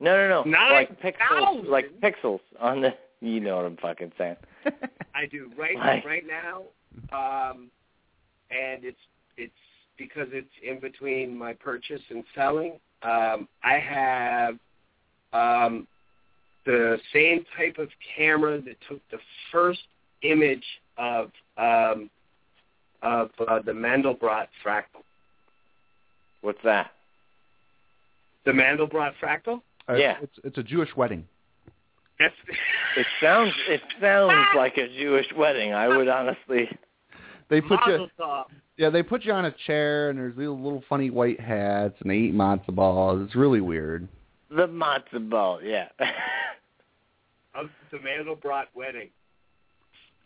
No, 0.00 0.16
no, 0.16 0.28
no. 0.28 0.42
Nine 0.42 0.72
like 0.72 1.00
pixels, 1.00 1.38
thousand? 1.40 1.68
like 1.68 2.00
pixels 2.00 2.40
on 2.60 2.82
the. 2.82 2.94
You 3.22 3.40
know 3.40 3.56
what 3.56 3.64
I'm 3.64 3.76
fucking 3.78 4.12
saying. 4.18 4.36
I 5.14 5.26
do 5.26 5.50
right 5.58 5.76
Right. 5.76 6.04
right 6.04 6.24
now, 6.26 6.62
um, 7.12 7.70
and 8.50 8.84
it's 8.84 8.98
it's 9.36 9.52
because 9.98 10.28
it's 10.32 10.48
in 10.66 10.80
between 10.80 11.36
my 11.36 11.52
purchase 11.52 12.00
and 12.10 12.24
selling. 12.34 12.78
Um, 13.02 13.48
I 13.64 13.78
have 13.78 14.58
um, 15.32 15.86
the 16.66 16.98
same 17.12 17.44
type 17.56 17.78
of 17.78 17.88
camera 18.16 18.60
that 18.62 18.76
took 18.88 19.00
the 19.10 19.18
first 19.50 19.80
image 20.22 20.64
of 20.98 21.30
um, 21.56 22.08
of 23.02 23.30
uh, 23.48 23.60
the 23.60 23.72
Mandelbrot 23.72 24.46
fractal. 24.64 25.02
What's 26.42 26.62
that? 26.64 26.90
The 28.44 28.52
Mandelbrot 28.52 29.12
fractal. 29.22 29.60
Uh, 29.88 29.94
Yeah. 29.94 30.16
it's 30.22 30.38
it's 30.44 30.58
a 30.58 30.62
Jewish 30.62 30.94
wedding. 30.96 31.26
That's 32.18 32.34
It 32.96 33.06
sounds. 33.20 33.52
It 33.68 33.80
sounds 34.00 34.46
like 34.56 34.76
a 34.76 34.88
Jewish 34.88 35.26
wedding. 35.36 35.72
I 35.74 35.88
would 35.88 36.08
honestly. 36.08 36.68
They 37.48 37.60
put 37.60 37.80
you 37.86 38.08
Mazel 38.18 38.46
yeah 38.78 38.88
they 38.88 39.02
put 39.02 39.24
you 39.24 39.32
on 39.32 39.44
a 39.44 39.54
chair 39.66 40.08
and 40.08 40.18
there's 40.18 40.34
these 40.34 40.48
little 40.48 40.82
funny 40.88 41.10
white 41.10 41.38
hats 41.38 41.94
and 42.00 42.10
they 42.10 42.16
eat 42.16 42.34
matzo 42.34 42.74
balls. 42.74 43.22
It's 43.24 43.36
really 43.36 43.60
weird. 43.60 44.08
The 44.50 44.66
matzo 44.68 45.28
ball. 45.28 45.60
Yeah. 45.62 45.88
of 47.54 47.68
the 47.90 47.98
Mandelbrot 47.98 48.66
wedding. 48.74 49.08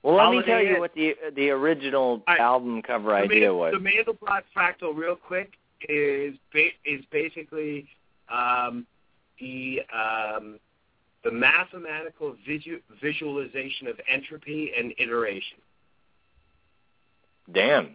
well, 0.03 0.15
let 0.17 0.31
me 0.31 0.43
tell 0.47 0.63
you 0.63 0.79
what 0.79 0.95
the 0.95 1.15
the 1.35 1.51
original 1.51 2.23
I- 2.27 2.39
album 2.39 2.83
cover 2.83 3.11
The 3.11 3.17
idea 3.17 3.49
Man- 3.49 3.57
was. 3.57 3.75
The 3.75 3.81
Mandelbrot 3.81 4.43
fractal, 4.57 4.97
real 4.97 5.17
quick, 5.17 5.55
is 5.89 6.35
ba- 6.53 6.77
is 6.85 7.05
basically 7.11 7.89
um, 8.33 8.87
the 9.41 9.81
um, 9.93 10.59
the 11.27 11.33
mathematical 11.33 12.37
visu- 12.47 12.81
visualization 13.03 13.89
of 13.89 13.99
entropy 14.09 14.71
and 14.79 14.95
iteration. 14.97 15.59
Damn. 17.53 17.87
Did 17.87 17.95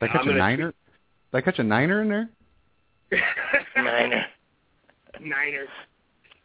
I 0.00 0.06
catch 0.06 0.16
I'm 0.16 0.22
a 0.22 0.26
gonna 0.26 0.38
niner? 0.38 0.66
Did 1.32 1.38
I 1.38 1.40
catch 1.40 1.58
a 1.58 1.64
niner 1.64 2.02
in 2.02 2.08
there? 2.08 2.28
Niner. 3.76 4.26
Niner. 5.20 5.66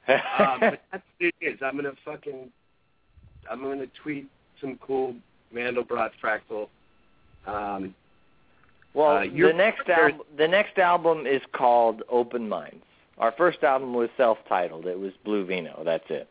Um, 0.08 0.58
but 0.60 0.82
that's 0.92 1.04
what 1.20 1.20
it 1.20 1.36
is. 1.42 1.60
I'm 1.64 1.76
gonna 1.76 1.92
fucking 2.04 2.52
I'm 3.50 3.62
gonna 3.62 3.86
tweet 4.02 4.28
some 4.60 4.80
cool 4.86 5.16
Mandelbrot 5.54 6.12
fractal. 6.24 6.68
Um, 7.46 7.94
Well, 8.96 9.18
Uh, 9.18 9.22
the 9.26 9.54
next 9.54 9.88
album, 9.88 10.22
the 10.38 10.48
next 10.48 10.80
album 10.80 11.28
is 11.28 11.42
called 11.54 12.02
Open 12.10 12.50
Minds. 12.50 12.84
Our 13.22 13.32
first 13.32 13.64
album 13.64 13.94
was 13.94 14.10
self-titled. 14.18 14.88
It 14.88 15.00
was 15.00 15.14
Blue 15.24 15.46
Vino. 15.46 15.84
That's 15.86 16.10
it. 16.10 16.28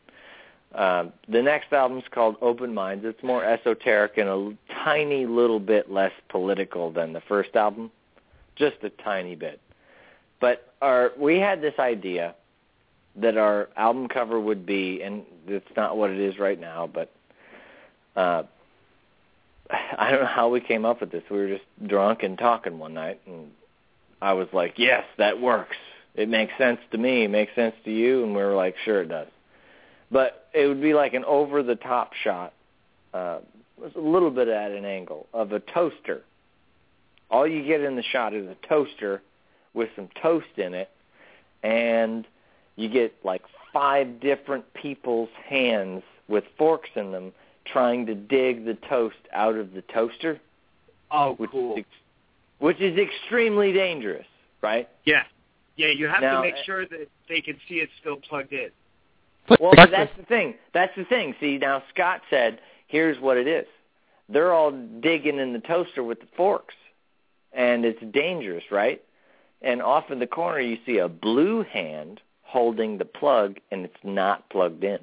Um, 0.74 1.12
the 1.28 1.40
next 1.40 1.72
album's 1.72 2.04
called 2.10 2.36
Open 2.42 2.74
Minds. 2.74 3.04
It's 3.04 3.22
more 3.22 3.44
esoteric 3.44 4.18
and 4.18 4.28
a 4.28 4.56
tiny 4.84 5.24
little 5.24 5.60
bit 5.60 5.90
less 5.90 6.12
political 6.28 6.90
than 6.90 7.12
the 7.12 7.20
first 7.20 7.54
album, 7.54 7.92
just 8.56 8.76
a 8.82 8.90
tiny 8.90 9.36
bit. 9.36 9.60
But 10.40 10.72
our 10.82 11.12
we 11.18 11.38
had 11.38 11.60
this 11.60 11.74
idea 11.78 12.34
that 13.16 13.36
our 13.36 13.68
album 13.76 14.08
cover 14.08 14.38
would 14.38 14.66
be, 14.66 15.02
and 15.02 15.24
it's 15.46 15.66
not 15.76 15.96
what 15.96 16.10
it 16.10 16.18
is 16.18 16.38
right 16.38 16.58
now, 16.58 16.88
but 16.92 17.12
uh, 18.16 18.44
I 19.98 20.10
don't 20.10 20.20
know 20.20 20.26
how 20.26 20.48
we 20.48 20.60
came 20.60 20.84
up 20.84 21.00
with 21.00 21.10
this. 21.10 21.22
We 21.30 21.38
were 21.38 21.48
just 21.48 21.64
drunk 21.86 22.22
and 22.22 22.38
talking 22.38 22.78
one 22.78 22.94
night, 22.94 23.20
and 23.26 23.50
I 24.22 24.34
was 24.34 24.48
like, 24.52 24.74
"Yes, 24.76 25.04
that 25.18 25.40
works. 25.40 25.76
It 26.14 26.28
makes 26.28 26.52
sense 26.58 26.80
to 26.92 26.98
me. 26.98 27.24
It 27.24 27.30
makes 27.30 27.54
sense 27.54 27.74
to 27.84 27.90
you." 27.90 28.24
And 28.24 28.34
we 28.34 28.42
were 28.42 28.54
like, 28.54 28.76
"Sure, 28.84 29.02
it 29.02 29.08
does." 29.08 29.28
But 30.10 30.48
it 30.52 30.66
would 30.66 30.80
be 30.80 30.94
like 30.94 31.14
an 31.14 31.24
over-the-top 31.24 32.14
shot, 32.14 32.52
uh, 33.14 33.38
a 33.82 34.00
little 34.00 34.30
bit 34.30 34.48
at 34.48 34.72
an 34.72 34.84
angle 34.84 35.28
of 35.32 35.52
a 35.52 35.60
toaster. 35.60 36.22
All 37.30 37.46
you 37.46 37.64
get 37.64 37.80
in 37.80 37.94
the 37.94 38.02
shot 38.02 38.34
is 38.34 38.46
a 38.48 38.56
toaster 38.66 39.22
with 39.72 39.88
some 39.94 40.08
toast 40.20 40.58
in 40.58 40.74
it, 40.74 40.90
and 41.62 42.26
you 42.74 42.88
get 42.88 43.14
like 43.24 43.42
five 43.72 44.20
different 44.20 44.64
people's 44.74 45.30
hands 45.46 46.02
with 46.28 46.44
forks 46.58 46.90
in 46.96 47.12
them 47.12 47.32
trying 47.64 48.06
to 48.06 48.14
dig 48.14 48.64
the 48.64 48.74
toast 48.88 49.16
out 49.32 49.54
of 49.54 49.74
the 49.74 49.82
toaster. 49.82 50.40
Oh, 51.10 51.34
which 51.34 51.50
cool. 51.50 51.76
Is, 51.76 51.84
which 52.58 52.80
is 52.80 52.98
extremely 52.98 53.72
dangerous, 53.72 54.26
right? 54.60 54.88
Yeah. 55.04 55.22
Yeah, 55.76 55.88
you 55.88 56.08
have 56.08 56.20
Now, 56.20 56.36
to 56.36 56.42
make 56.42 56.54
uh, 56.54 56.64
sure 56.64 56.86
that 56.86 57.08
they 57.28 57.40
can 57.40 57.56
see 57.68 57.76
it's 57.76 57.92
still 58.00 58.16
plugged 58.16 58.52
in. 58.52 58.70
Well, 59.58 59.72
that's 59.76 60.16
the 60.16 60.24
thing. 60.24 60.54
That's 60.72 60.94
the 60.96 61.04
thing. 61.04 61.34
See, 61.40 61.58
now 61.58 61.82
Scott 61.92 62.20
said, 62.30 62.60
here's 62.86 63.18
what 63.20 63.36
it 63.36 63.48
is. 63.48 63.66
They're 64.28 64.52
all 64.52 64.70
digging 64.70 65.38
in 65.38 65.52
the 65.52 65.58
toaster 65.58 66.04
with 66.04 66.20
the 66.20 66.28
forks, 66.36 66.74
and 67.52 67.84
it's 67.84 68.00
dangerous, 68.12 68.64
right? 68.70 69.02
And 69.62 69.82
off 69.82 70.10
in 70.10 70.20
the 70.20 70.26
corner, 70.26 70.60
you 70.60 70.78
see 70.86 70.98
a 70.98 71.08
blue 71.08 71.64
hand 71.64 72.20
holding 72.42 72.98
the 72.98 73.04
plug, 73.04 73.58
and 73.70 73.84
it's 73.84 73.94
not 74.04 74.48
plugged 74.50 74.84
in. 74.84 74.98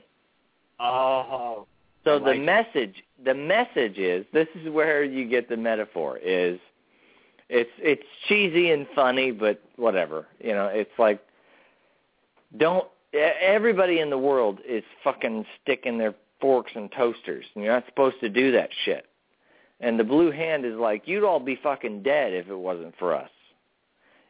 Oh. 0.79 1.67
So 2.03 2.15
I 2.15 2.19
the 2.19 2.25
like 2.25 2.37
it. 2.37 2.43
message, 2.43 3.03
the 3.23 3.33
message 3.33 3.97
is, 3.97 4.25
this 4.31 4.47
is 4.55 4.69
where 4.69 5.03
you 5.03 5.27
get 5.27 5.49
the 5.49 5.57
metaphor. 5.57 6.17
Is 6.17 6.59
it's 7.49 7.69
it's 7.79 8.03
cheesy 8.27 8.71
and 8.71 8.87
funny, 8.95 9.31
but 9.31 9.61
whatever. 9.75 10.27
You 10.39 10.53
know, 10.53 10.67
it's 10.67 10.97
like 10.97 11.21
don't 12.55 12.87
everybody 13.13 13.99
in 13.99 14.09
the 14.09 14.17
world 14.17 14.59
is 14.67 14.83
fucking 15.03 15.45
sticking 15.61 15.97
their 15.97 16.13
forks 16.39 16.71
in 16.75 16.89
toasters, 16.89 17.45
and 17.55 17.63
you're 17.63 17.73
not 17.73 17.85
supposed 17.87 18.19
to 18.19 18.29
do 18.29 18.51
that 18.51 18.69
shit. 18.85 19.05
And 19.79 19.99
the 19.99 20.03
blue 20.03 20.31
hand 20.31 20.65
is 20.65 20.75
like, 20.75 21.07
you'd 21.07 21.23
all 21.23 21.39
be 21.39 21.55
fucking 21.55 22.03
dead 22.03 22.33
if 22.33 22.47
it 22.47 22.55
wasn't 22.57 22.95
for 22.97 23.15
us. 23.15 23.29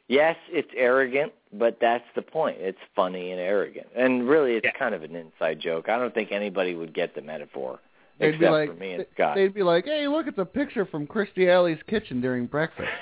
Yes, 0.09 0.37
it's 0.49 0.69
arrogant, 0.75 1.33
but 1.53 1.79
that's 1.81 2.03
the 2.15 2.21
point. 2.21 2.57
It's 2.59 2.77
funny 2.95 3.31
and 3.31 3.41
arrogant. 3.41 3.87
And 3.95 4.27
really, 4.27 4.55
it's 4.55 4.65
Yeah. 4.65 4.71
kind 4.71 4.95
of 4.95 5.03
an 5.03 5.15
inside 5.15 5.59
joke. 5.59 5.89
I 5.89 5.97
don't 5.97 6.13
think 6.13 6.31
anybody 6.31 6.75
would 6.75 6.93
get 6.93 7.13
the 7.13 7.21
metaphor, 7.21 7.79
They'd 8.19 8.29
except 8.29 8.41
be 8.41 8.49
like, 8.49 8.69
for 8.69 8.75
me 8.75 8.93
and 8.93 9.05
Scott. 9.13 9.35
they'd 9.35 9.53
be 9.53 9.63
like, 9.63 9.85
"Hey, 9.85 10.07
look, 10.07 10.27
it's 10.27 10.37
a 10.37 10.45
picture 10.45 10.85
from 10.85 11.07
Kirstie 11.07 11.47
Alley's 11.49 11.79
kitchen 11.87 12.21
during 12.21 12.45
breakfast." 12.45 12.89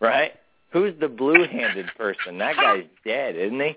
Right? 0.00 0.32
Who's 0.72 0.98
the 0.98 1.06
blue-handed 1.06 1.86
person? 1.96 2.36
That 2.38 2.56
guy's 2.56 2.86
dead, 3.04 3.36
isn't 3.36 3.60
he? 3.60 3.76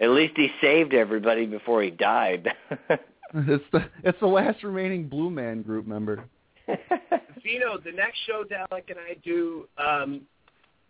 At 0.00 0.10
least 0.10 0.32
he 0.34 0.48
saved 0.60 0.92
everybody 0.92 1.46
before 1.46 1.84
he 1.84 1.90
died. 1.90 2.48
it's 3.34 3.64
the 3.72 3.84
it's 4.02 4.18
the 4.18 4.26
last 4.26 4.62
remaining 4.62 5.08
Blue 5.08 5.30
Man 5.30 5.62
Group 5.62 5.86
member. 5.86 6.24
Vino, 6.66 7.78
the 7.84 7.92
next 7.92 8.18
show 8.26 8.44
Dalek 8.44 8.90
and 8.90 8.98
I 8.98 9.16
do, 9.24 9.66
um, 9.78 10.22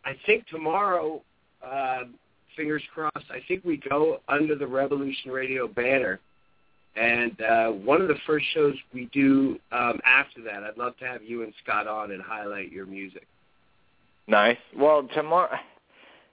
I 0.05 0.17
think 0.27 0.47
tomorrow, 0.49 1.23
uh, 1.65 2.05
fingers 2.57 2.83
crossed, 2.93 3.31
I 3.31 3.41
think 3.47 3.65
we 3.65 3.81
go 3.89 4.21
under 4.29 4.55
the 4.55 4.67
Revolution 4.67 5.31
Radio 5.31 5.69
banner. 5.69 6.21
And 6.97 7.41
uh, 7.41 7.69
one 7.69 8.03
of 8.03 8.09
the 8.09 8.19
first 8.27 8.47
shows 8.53 8.75
we 8.93 9.07
do 9.13 9.59
um, 9.71 10.01
after 10.05 10.43
that, 10.43 10.65
I'd 10.65 10.77
love 10.77 10.97
to 10.99 11.07
have 11.07 11.23
you 11.23 11.43
and 11.43 11.53
Scott 11.63 11.87
on 11.87 12.11
and 12.11 12.21
highlight 12.21 12.73
your 12.73 12.87
music. 12.87 13.27
nice. 14.27 14.59
Well, 14.77 15.09
tomorrow, 15.15 15.57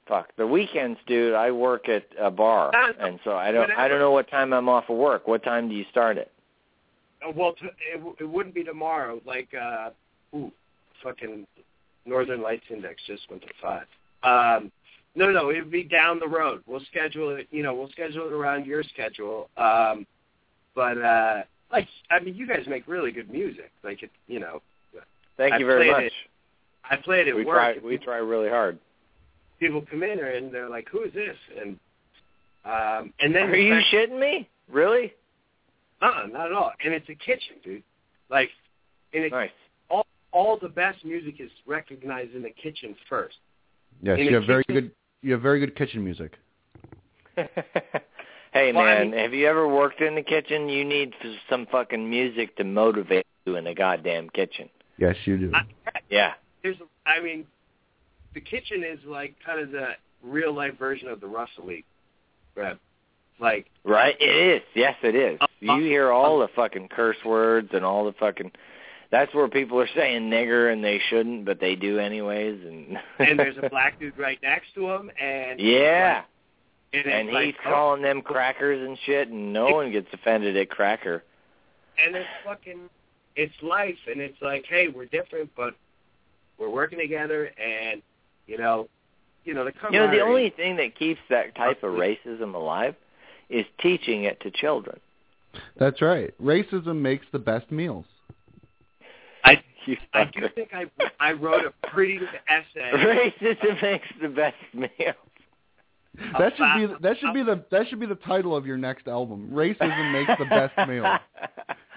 fuck 0.07 0.29
the 0.35 0.47
weekends, 0.47 0.99
dude. 1.05 1.35
I 1.35 1.51
work 1.51 1.87
at 1.89 2.05
a 2.19 2.31
bar, 2.31 2.71
and 2.99 3.19
so 3.23 3.35
I 3.35 3.51
don't. 3.51 3.71
I 3.71 3.87
don't 3.87 3.99
know 3.99 4.11
what 4.11 4.29
time 4.29 4.51
I'm 4.51 4.67
off 4.67 4.85
of 4.89 4.97
work. 4.97 5.27
What 5.27 5.43
time 5.43 5.69
do 5.69 5.75
you 5.75 5.85
start 5.91 6.17
it? 6.17 6.31
Uh, 7.25 7.31
well, 7.35 7.53
t- 7.53 7.67
it, 7.93 7.97
w- 7.97 8.15
it 8.19 8.25
wouldn't 8.25 8.55
be 8.55 8.63
tomorrow. 8.63 9.21
Like, 9.25 9.49
uh, 9.53 9.89
ooh, 10.35 10.51
fucking 11.03 11.45
Northern 12.05 12.41
Lights 12.41 12.65
Index 12.69 13.01
just 13.05 13.29
went 13.29 13.43
to 13.43 13.49
five. 13.61 13.85
Um, 14.23 14.71
no, 15.15 15.31
no, 15.31 15.49
it 15.49 15.59
would 15.59 15.71
be 15.71 15.83
down 15.83 16.19
the 16.19 16.27
road. 16.27 16.61
We'll 16.67 16.83
schedule 16.91 17.35
it. 17.35 17.47
You 17.51 17.63
know, 17.63 17.73
we'll 17.73 17.89
schedule 17.89 18.27
it 18.27 18.33
around 18.33 18.65
your 18.65 18.83
schedule. 18.83 19.49
Um, 19.57 20.05
but 20.77 20.97
uh, 21.01 21.41
like, 21.71 21.87
I 22.11 22.19
mean, 22.19 22.35
you 22.35 22.45
guys 22.47 22.65
make 22.67 22.87
really 22.87 23.11
good 23.11 23.31
music. 23.31 23.71
Like, 23.83 24.03
it, 24.03 24.11
you 24.27 24.39
know, 24.39 24.61
Thank 25.37 25.53
I 25.53 25.57
you 25.57 25.65
very 25.65 25.91
much. 25.91 26.03
it 26.03 26.13
I 26.89 26.95
played 26.97 27.27
it 27.27 27.35
We 27.35 27.43
work. 27.45 27.55
try. 27.55 27.77
We 27.83 27.97
try 27.97 28.17
really 28.17 28.49
hard. 28.49 28.77
people 29.59 29.83
come 29.89 30.03
in 30.03 30.19
and 30.23 30.51
they're 30.53 30.69
like, 30.69 30.87
"Who 30.91 31.01
is 31.03 31.13
this?" 31.13 31.35
And 31.59 31.77
um, 32.63 33.11
and 33.19 33.33
then 33.35 33.49
Are 33.49 33.55
you 33.55 33.81
shitting 33.91 34.19
me? 34.19 34.47
Really? 34.71 35.13
Uh, 36.01 36.27
not 36.31 36.45
at 36.47 36.53
all. 36.53 36.71
And 36.85 36.93
it's 36.93 37.09
a 37.09 37.15
kitchen, 37.15 37.55
dude. 37.63 37.83
Like, 38.29 38.49
and 39.13 39.23
it's 39.23 39.31
Nice. 39.33 39.49
all 39.89 40.05
all 40.31 40.57
the 40.61 40.69
best 40.69 41.03
music 41.03 41.35
is 41.39 41.49
recognized 41.65 42.33
in 42.35 42.43
the 42.43 42.51
kitchen 42.51 42.95
first. 43.09 43.37
Yes, 44.03 44.19
In 44.19 44.25
you 44.25 44.31
the 44.31 44.39
have 44.39 44.47
very 44.47 44.63
good 44.67 44.91
you 45.23 45.31
have 45.33 45.41
very 45.41 45.59
good 45.59 45.75
kitchen 45.75 46.03
music. 46.03 46.33
hey 48.57 48.71
Well, 48.73 48.83
I 48.83 48.85
man, 48.95 49.11
mean- 49.11 49.19
have 49.19 49.33
you 49.33 49.47
ever 49.47 49.67
worked 49.67 50.01
in 50.01 50.15
the 50.15 50.21
kitchen? 50.23 50.69
You 50.69 50.83
need 50.85 51.13
some 51.49 51.65
fucking 51.71 52.09
music 52.09 52.55
to 52.57 52.63
motivate 52.63 53.25
you 53.45 53.55
in 53.55 53.63
the 53.65 53.73
goddamn 53.73 54.29
kitchen. 54.29 54.69
Yes, 54.97 55.15
you 55.25 55.37
do. 55.37 55.51
I, 55.53 55.61
Yeah. 56.09 56.33
there's, 56.63 56.77
I 57.05 57.19
mean, 57.21 57.45
the 58.33 58.41
kitchen 58.41 58.83
is 58.83 58.99
like 59.05 59.35
kind 59.45 59.59
of 59.59 59.71
the 59.71 59.89
real 60.23 60.53
life 60.53 60.77
version 60.77 61.07
of 61.07 61.21
the 61.21 61.27
Rustle 61.27 61.65
League, 61.65 61.85
right? 62.55 62.77
Like, 63.39 63.67
Right? 63.83 64.15
It 64.19 64.25
is. 64.57 64.61
Yes, 64.73 64.95
it 65.03 65.15
is. 65.15 65.37
Uh, 65.39 65.47
You 65.59 65.77
hear 65.83 66.11
all 66.11 66.39
the 66.39 66.47
fucking 66.55 66.87
curse 66.89 67.23
words 67.23 67.69
and 67.73 67.85
all 67.85 68.05
the 68.05 68.13
fucking. 68.13 68.51
That's 69.11 69.33
where 69.33 69.47
people 69.47 69.79
are 69.79 69.87
saying 69.95 70.29
nigger 70.29 70.73
and 70.73 70.83
they 70.83 70.99
shouldn't, 71.09 71.45
but 71.45 71.59
they 71.61 71.75
do 71.75 71.99
anyways. 71.99 72.59
And 72.65 72.97
and 73.19 73.39
there's 73.39 73.55
a 73.61 73.69
black 73.75 73.99
dude 73.99 74.17
right 74.17 74.39
next 74.41 74.73
to 74.75 74.89
him, 74.89 75.09
and 75.21 75.59
yeah, 75.59 76.23
and, 77.05 77.13
and 77.13 77.31
like, 77.31 77.45
he's 77.45 77.55
calling 77.63 78.01
them 78.01 78.21
crackers 78.21 78.87
and 78.87 78.97
shit, 79.05 79.29
and 79.29 79.53
no 79.53 79.67
one 79.69 79.91
gets 79.91 80.07
offended 80.13 80.57
at 80.57 80.69
cracker. 80.69 81.23
and 82.03 82.15
it's 82.15 82.27
fucking, 82.45 82.89
it's 83.35 83.53
life, 83.61 83.97
and 84.09 84.21
it's 84.21 84.41
like, 84.41 84.65
hey, 84.67 84.87
we're 84.87 85.05
different, 85.05 85.49
but 85.55 85.73
we're 86.57 86.69
working 86.69 86.99
together, 86.99 87.51
and 87.57 88.01
you 88.47 88.57
know, 88.57 88.87
you 89.43 89.53
know, 89.53 89.63
the 89.65 89.73
You 89.91 89.99
know, 89.99 90.11
the 90.11 90.21
only 90.21 90.49
thing 90.49 90.77
that 90.77 90.95
keeps 90.97 91.21
that 91.29 91.55
type 91.55 91.83
of 91.83 91.93
racism 91.93 92.53
alive 92.53 92.95
is 93.49 93.65
teaching 93.79 94.23
it 94.25 94.39
to 94.41 94.51
children. 94.51 94.99
That's 95.77 96.01
right. 96.01 96.33
Racism 96.41 97.01
makes 97.01 97.25
the 97.31 97.39
best 97.39 97.71
meals. 97.71 98.05
I 99.43 99.63
You 99.85 99.97
I 100.13 100.25
do 100.25 100.47
think 100.53 100.73
I 100.73 100.85
I 101.19 101.31
wrote 101.31 101.63
a 101.65 101.87
pretty 101.87 102.19
essay. 102.49 102.91
Racism 103.41 103.81
makes 103.81 104.07
the 104.21 104.27
best 104.27 104.57
meal. 104.73 105.13
That 106.39 106.53
should 106.57 106.75
be 106.77 106.83
About- 106.85 107.01
that 107.01 107.17
should 107.19 107.33
be 107.33 107.43
the 107.43 107.63
that 107.71 107.87
should 107.87 107.99
be 107.99 108.05
the 108.05 108.15
title 108.15 108.55
of 108.55 108.65
your 108.65 108.77
next 108.77 109.07
album. 109.07 109.49
Racism 109.51 110.11
makes 110.11 110.31
the 110.39 110.45
best 110.45 110.75
meal. 110.89 111.05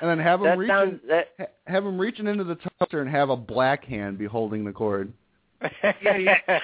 And 0.01 0.09
then 0.11 0.19
have 0.19 0.41
him 0.41 0.47
That 0.47 0.59
reaching 0.59 1.01
that. 1.09 1.57
have 1.67 1.85
him 1.87 1.99
reaching 1.99 2.27
into 2.27 2.45
the 2.45 2.57
toaster 2.79 3.01
and 3.01 3.11
have 3.11 3.31
a 3.31 3.37
black 3.37 3.85
hand 3.85 4.19
be 4.19 4.27
holding 4.27 4.65
the 4.65 4.73
cord. 4.73 5.13
Yeah, 6.03 6.17
yeah. 6.17 6.39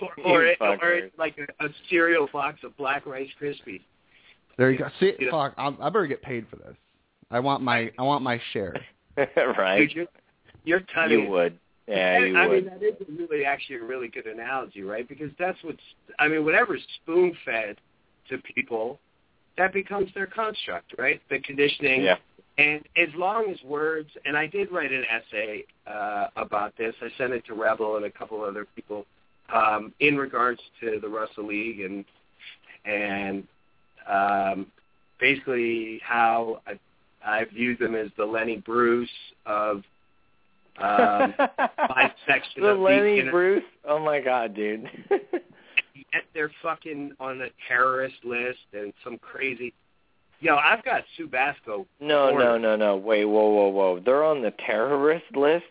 or 0.00 0.08
or, 0.24 0.44
it, 0.44 0.56
or 0.60 0.76
fuckers. 0.78 1.10
like 1.18 1.36
a, 1.38 1.64
a 1.64 1.68
cereal 1.90 2.28
box 2.32 2.60
of 2.64 2.74
Black 2.76 3.04
Rice 3.06 3.28
Krispies. 3.40 3.82
There 4.56 4.70
you 4.70 4.78
go. 4.78 4.88
See, 4.98 5.12
Yeah. 5.18 5.30
fuck, 5.30 5.54
I'm, 5.58 5.76
I 5.80 5.88
better 5.90 6.06
get 6.06 6.22
paid 6.22 6.46
for 6.48 6.56
this. 6.56 6.74
I 7.30 7.40
want 7.40 7.62
my 7.62 7.90
I 7.98 8.02
want 8.02 8.22
my 8.22 8.40
share. 8.52 8.74
right? 9.36 9.80
Dude, 9.80 9.92
you're, 9.92 10.06
you're 10.64 10.80
cutting. 10.94 11.24
You 11.24 11.30
would. 11.30 11.58
Yeah, 11.90 12.32
I 12.36 12.46
would. 12.46 12.64
mean, 12.66 12.74
that 12.80 12.82
is 12.82 13.18
really 13.18 13.44
actually 13.44 13.76
a 13.76 13.84
really 13.84 14.08
good 14.08 14.26
analogy, 14.26 14.82
right? 14.82 15.08
Because 15.08 15.30
that's 15.38 15.58
what's. 15.62 15.82
I 16.18 16.28
mean, 16.28 16.44
whatever's 16.44 16.82
spoon 17.02 17.36
fed 17.44 17.76
to 18.28 18.38
people, 18.38 19.00
that 19.58 19.72
becomes 19.72 20.08
their 20.14 20.26
construct, 20.26 20.94
right? 20.98 21.20
The 21.30 21.40
conditioning. 21.40 22.02
Yeah. 22.02 22.16
And 22.58 22.82
as 22.96 23.08
long 23.16 23.50
as 23.50 23.56
words, 23.64 24.10
and 24.24 24.36
I 24.36 24.46
did 24.46 24.70
write 24.70 24.92
an 24.92 25.04
essay 25.10 25.64
uh, 25.86 26.26
about 26.36 26.76
this. 26.76 26.94
I 27.00 27.08
sent 27.18 27.32
it 27.32 27.44
to 27.46 27.54
Rebel 27.54 27.96
and 27.96 28.04
a 28.04 28.10
couple 28.10 28.42
other 28.42 28.66
people 28.76 29.06
um, 29.52 29.92
in 30.00 30.16
regards 30.16 30.60
to 30.80 30.98
the 31.00 31.08
Rustle 31.08 31.46
League 31.46 31.80
and 31.80 32.04
and 32.84 33.46
um, 34.08 34.66
basically 35.18 36.00
how 36.04 36.62
I, 36.66 36.78
I 37.24 37.44
viewed 37.44 37.78
them 37.78 37.94
as 37.94 38.08
the 38.16 38.24
Lenny 38.24 38.56
Bruce 38.56 39.08
of 39.44 39.82
um, 40.80 41.34
my 41.88 42.12
section 42.26 42.62
the 42.62 42.68
of 42.70 42.78
Lenny 42.78 43.20
inter- 43.20 43.30
Bruce. 43.30 43.64
Oh 43.84 43.98
my 43.98 44.20
god, 44.20 44.54
dude. 44.54 44.88
yet 45.10 46.22
they're 46.34 46.52
fucking 46.62 47.12
on 47.20 47.40
a 47.42 47.48
terrorist 47.68 48.24
list 48.24 48.58
and 48.72 48.92
some 49.04 49.18
crazy. 49.18 49.72
Yo, 50.40 50.56
I've 50.56 50.82
got 50.84 51.04
Sue 51.16 51.26
Basco. 51.26 51.86
No, 52.00 52.30
no, 52.30 52.56
no, 52.56 52.74
no. 52.74 52.96
Wait, 52.96 53.26
whoa, 53.26 53.50
whoa, 53.50 53.68
whoa. 53.68 54.00
They're 54.00 54.24
on 54.24 54.40
the 54.40 54.52
terrorist 54.66 55.36
list? 55.36 55.64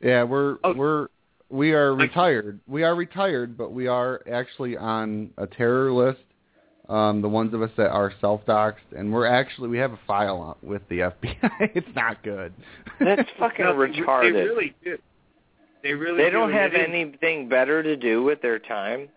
Yeah, 0.00 0.24
we're 0.24 0.56
Oh. 0.64 0.74
we're 0.74 1.08
we 1.48 1.72
are 1.74 1.94
retired. 1.94 2.58
We 2.66 2.82
are 2.82 2.94
retired, 2.96 3.56
but 3.56 3.70
we 3.72 3.86
are 3.86 4.20
actually 4.30 4.76
on 4.76 5.30
a 5.38 5.46
terror 5.46 5.92
list. 5.92 6.18
Um, 6.88 7.20
the 7.20 7.28
ones 7.28 7.52
of 7.52 7.62
us 7.62 7.70
that 7.76 7.90
are 7.90 8.12
self-doxed, 8.20 8.92
and 8.96 9.12
we're 9.12 9.26
actually 9.26 9.68
we 9.68 9.78
have 9.78 9.92
a 9.92 9.98
file 10.06 10.36
on, 10.38 10.54
with 10.62 10.82
the 10.88 10.98
FBI. 11.00 11.36
it's 11.74 11.88
not 11.96 12.22
good. 12.22 12.52
That's 13.00 13.28
fucking 13.40 13.64
No, 13.64 13.74
retarded. 13.74 14.32
They 14.34 14.42
really 14.44 14.74
do. 14.84 14.98
They 15.82 15.92
really 15.94 16.18
They 16.18 16.24
do, 16.30 16.30
don't 16.32 16.50
and 16.50 16.58
have 16.58 16.74
it 16.74 16.80
is- 16.82 16.86
anything 16.88 17.48
better 17.48 17.82
to 17.82 17.96
do 17.96 18.22
with 18.22 18.40
their 18.40 18.60
time. 18.60 19.08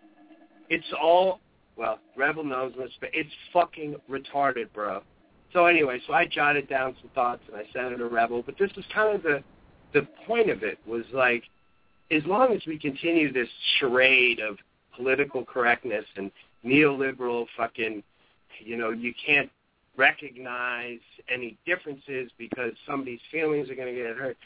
It's 0.70 0.86
all 1.00 1.40
well, 1.78 2.00
Rebel 2.18 2.44
knows 2.44 2.74
this, 2.78 2.92
but 3.00 3.10
it's 3.14 3.30
fucking 3.54 3.96
retarded, 4.10 4.74
bro. 4.74 5.02
So 5.54 5.66
anyway, 5.66 6.02
so 6.06 6.14
I 6.14 6.26
jotted 6.26 6.68
down 6.68 6.96
some 7.02 7.10
thoughts 7.16 7.42
and 7.48 7.56
I 7.56 7.64
sent 7.72 7.94
it 7.94 7.98
to 7.98 8.06
Rebel, 8.08 8.44
but 8.44 8.56
this 8.58 8.70
is 8.78 8.84
kind 8.94 9.16
of 9.16 9.22
the 9.24 9.44
the 9.94 10.08
point 10.28 10.50
of 10.50 10.64
it 10.64 10.80
was 10.88 11.04
like 11.14 11.44
as 12.12 12.24
long 12.26 12.52
as 12.54 12.62
we 12.66 12.78
continue 12.80 13.32
this 13.32 13.48
charade 13.80 14.40
of 14.40 14.58
political 14.96 15.46
correctness 15.46 16.06
and 16.18 16.32
neoliberal 16.66 17.46
fucking 17.58 18.04
you 18.60 18.78
know, 18.78 18.92
you 18.92 19.14
can't 19.26 19.50
recognize 19.98 21.00
any 21.34 21.58
differences 21.66 22.32
because 22.38 22.72
somebody's 22.88 23.20
feelings 23.32 23.70
are 23.70 23.76
going 23.76 23.94
to 23.94 24.02
get 24.02 24.16
hurt. 24.16 24.38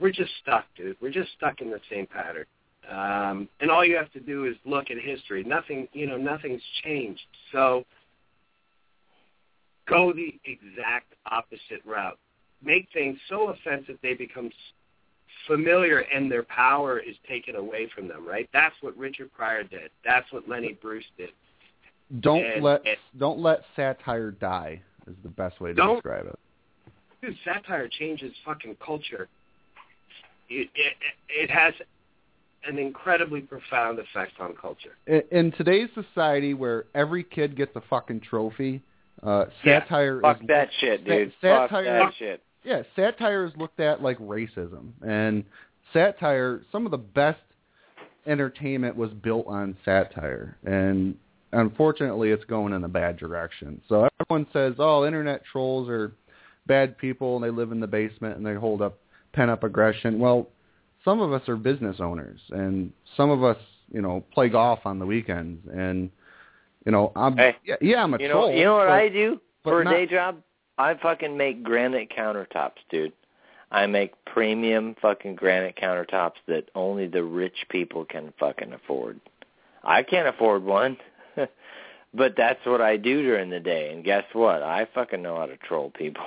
We're 0.00 0.12
just 0.12 0.30
stuck, 0.42 0.64
dude. 0.76 0.96
We're 1.00 1.12
just 1.12 1.30
stuck 1.36 1.60
in 1.60 1.70
the 1.70 1.80
same 1.90 2.06
pattern. 2.06 2.46
Um, 2.90 3.48
and 3.60 3.70
all 3.70 3.84
you 3.84 3.96
have 3.96 4.12
to 4.12 4.20
do 4.20 4.46
is 4.46 4.56
look 4.64 4.90
at 4.90 4.98
history. 4.98 5.44
Nothing, 5.44 5.88
you 5.92 6.06
know, 6.06 6.16
nothing's 6.16 6.62
changed. 6.82 7.20
So 7.52 7.84
go 9.88 10.12
the 10.12 10.34
exact 10.44 11.14
opposite 11.30 11.84
route. 11.84 12.18
Make 12.62 12.88
things 12.92 13.18
so 13.28 13.50
offensive 13.50 13.98
they 14.02 14.14
become 14.14 14.50
familiar 15.46 15.98
and 16.00 16.30
their 16.30 16.42
power 16.42 16.98
is 16.98 17.16
taken 17.28 17.56
away 17.56 17.88
from 17.94 18.08
them, 18.08 18.26
right? 18.26 18.48
That's 18.52 18.74
what 18.80 18.96
Richard 18.96 19.32
Pryor 19.32 19.62
did. 19.64 19.90
That's 20.04 20.30
what 20.32 20.48
Lenny 20.48 20.72
Bruce 20.80 21.04
did. 21.16 21.30
don't 22.20 22.42
And- 22.44 22.62
let 22.64 22.86
and- 22.86 22.96
don't 23.18 23.38
let 23.38 23.64
satire 23.76 24.30
die 24.30 24.80
is 25.06 25.14
the 25.22 25.28
best 25.28 25.60
way 25.60 25.70
to 25.70 25.74
Don't- 25.74 25.96
describe 25.96 26.26
it. 26.26 26.38
Dude, 27.20 27.36
satire 27.44 27.88
changes 27.88 28.32
fucking 28.44 28.76
culture. 28.76 29.28
It, 30.48 30.70
it, 30.74 30.94
it 31.28 31.50
has 31.50 31.74
an 32.66 32.78
incredibly 32.78 33.40
profound 33.42 33.98
effect 33.98 34.32
on 34.40 34.54
culture. 34.54 34.96
In, 35.06 35.22
in 35.30 35.52
today's 35.52 35.88
society, 35.94 36.54
where 36.54 36.84
every 36.94 37.22
kid 37.24 37.56
gets 37.56 37.74
a 37.76 37.80
fucking 37.82 38.20
trophy, 38.20 38.80
uh, 39.22 39.46
Yeah, 39.64 39.80
satire 39.82 40.20
Fuck 40.20 40.40
is 40.42 40.46
that 40.46 40.68
shit, 40.80 41.00
sa- 41.00 41.06
dude. 41.06 41.32
Fuck 41.42 41.70
satire- 41.70 41.84
that 41.84 42.14
shit. 42.18 42.42
Yeah, 42.68 42.82
satire 42.94 43.46
is 43.46 43.52
looked 43.56 43.80
at 43.80 44.02
like 44.02 44.18
racism, 44.18 44.90
and 45.06 45.42
satire. 45.94 46.60
Some 46.70 46.84
of 46.84 46.90
the 46.90 46.98
best 46.98 47.40
entertainment 48.26 48.94
was 48.94 49.10
built 49.10 49.46
on 49.46 49.74
satire, 49.86 50.58
and 50.64 51.16
unfortunately, 51.52 52.30
it's 52.30 52.44
going 52.44 52.74
in 52.74 52.84
a 52.84 52.88
bad 52.88 53.16
direction. 53.16 53.80
So 53.88 54.06
everyone 54.20 54.46
says, 54.52 54.74
"Oh, 54.78 55.06
internet 55.06 55.42
trolls 55.50 55.88
are 55.88 56.12
bad 56.66 56.98
people, 56.98 57.36
and 57.36 57.44
they 57.44 57.50
live 57.50 57.72
in 57.72 57.80
the 57.80 57.86
basement 57.86 58.36
and 58.36 58.44
they 58.44 58.54
hold 58.54 58.82
up 58.82 58.98
pent 59.32 59.50
up 59.50 59.64
aggression." 59.64 60.18
Well, 60.18 60.48
some 61.06 61.20
of 61.22 61.32
us 61.32 61.48
are 61.48 61.56
business 61.56 61.96
owners, 62.00 62.38
and 62.50 62.92
some 63.16 63.30
of 63.30 63.42
us, 63.42 63.56
you 63.90 64.02
know, 64.02 64.22
play 64.34 64.50
golf 64.50 64.80
on 64.84 64.98
the 64.98 65.06
weekends, 65.06 65.66
and 65.72 66.10
you 66.84 66.92
know, 66.92 67.12
I'm 67.16 67.34
Hey, 67.38 67.56
yeah, 67.64 67.76
yeah, 67.80 68.02
I'm 68.02 68.12
a 68.12 68.18
You 68.20 68.28
troll. 68.28 68.48
know, 68.50 68.54
you 68.58 68.64
know 68.64 68.76
what 68.76 68.88
I 68.90 69.08
do 69.08 69.40
for 69.62 69.80
a 69.80 69.84
not- 69.84 69.90
day 69.92 70.04
job? 70.06 70.42
I 70.78 70.94
fucking 70.94 71.36
make 71.36 71.62
granite 71.62 72.10
countertops, 72.16 72.78
dude. 72.90 73.12
I 73.70 73.86
make 73.86 74.12
premium 74.24 74.94
fucking 75.02 75.34
granite 75.34 75.76
countertops 75.76 76.36
that 76.46 76.70
only 76.74 77.06
the 77.06 77.22
rich 77.22 77.66
people 77.68 78.04
can 78.04 78.32
fucking 78.38 78.72
afford. 78.72 79.20
I 79.84 80.02
can't 80.02 80.28
afford 80.28 80.64
one. 80.64 80.96
but 82.14 82.34
that's 82.36 82.64
what 82.64 82.80
I 82.80 82.96
do 82.96 83.22
during 83.22 83.50
the 83.50 83.60
day. 83.60 83.92
And 83.92 84.04
guess 84.04 84.24
what? 84.32 84.62
I 84.62 84.86
fucking 84.94 85.20
know 85.20 85.36
how 85.36 85.46
to 85.46 85.56
troll 85.58 85.90
people. 85.90 86.24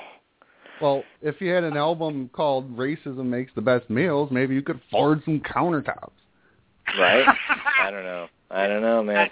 Well, 0.81 1.03
if 1.21 1.39
you 1.41 1.51
had 1.51 1.63
an 1.63 1.77
album 1.77 2.29
called 2.33 2.75
"Racism 2.75 3.25
Makes 3.25 3.51
the 3.53 3.61
Best 3.61 3.89
Meals," 3.89 4.29
maybe 4.31 4.55
you 4.55 4.63
could 4.63 4.81
afford 4.87 5.23
some 5.25 5.39
countertops. 5.39 6.11
Right? 6.97 7.25
I 7.81 7.91
don't 7.91 8.03
know. 8.03 8.27
I 8.49 8.67
don't 8.67 8.81
know, 8.81 9.03
man. 9.03 9.29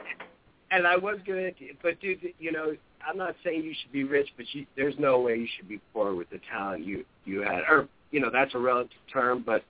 and 0.71 0.85
I 0.85 0.95
was 0.95 1.17
gonna, 1.25 1.49
but 1.81 1.99
dude, 1.99 2.19
you 2.37 2.51
know, 2.51 2.75
I'm 3.07 3.17
not 3.17 3.35
saying 3.43 3.63
you 3.63 3.73
should 3.81 3.91
be 3.91 4.03
rich, 4.03 4.29
but 4.37 4.45
you, 4.53 4.65
there's 4.75 4.95
no 4.99 5.19
way 5.19 5.35
you 5.37 5.47
should 5.57 5.67
be 5.69 5.79
poor 5.93 6.13
with 6.15 6.29
the 6.29 6.39
talent 6.51 6.85
you 6.85 7.05
you 7.25 7.41
had, 7.41 7.61
or 7.69 7.87
you 8.11 8.19
know, 8.19 8.29
that's 8.31 8.53
a 8.55 8.59
relative 8.59 8.97
term, 9.11 9.43
but 9.45 9.63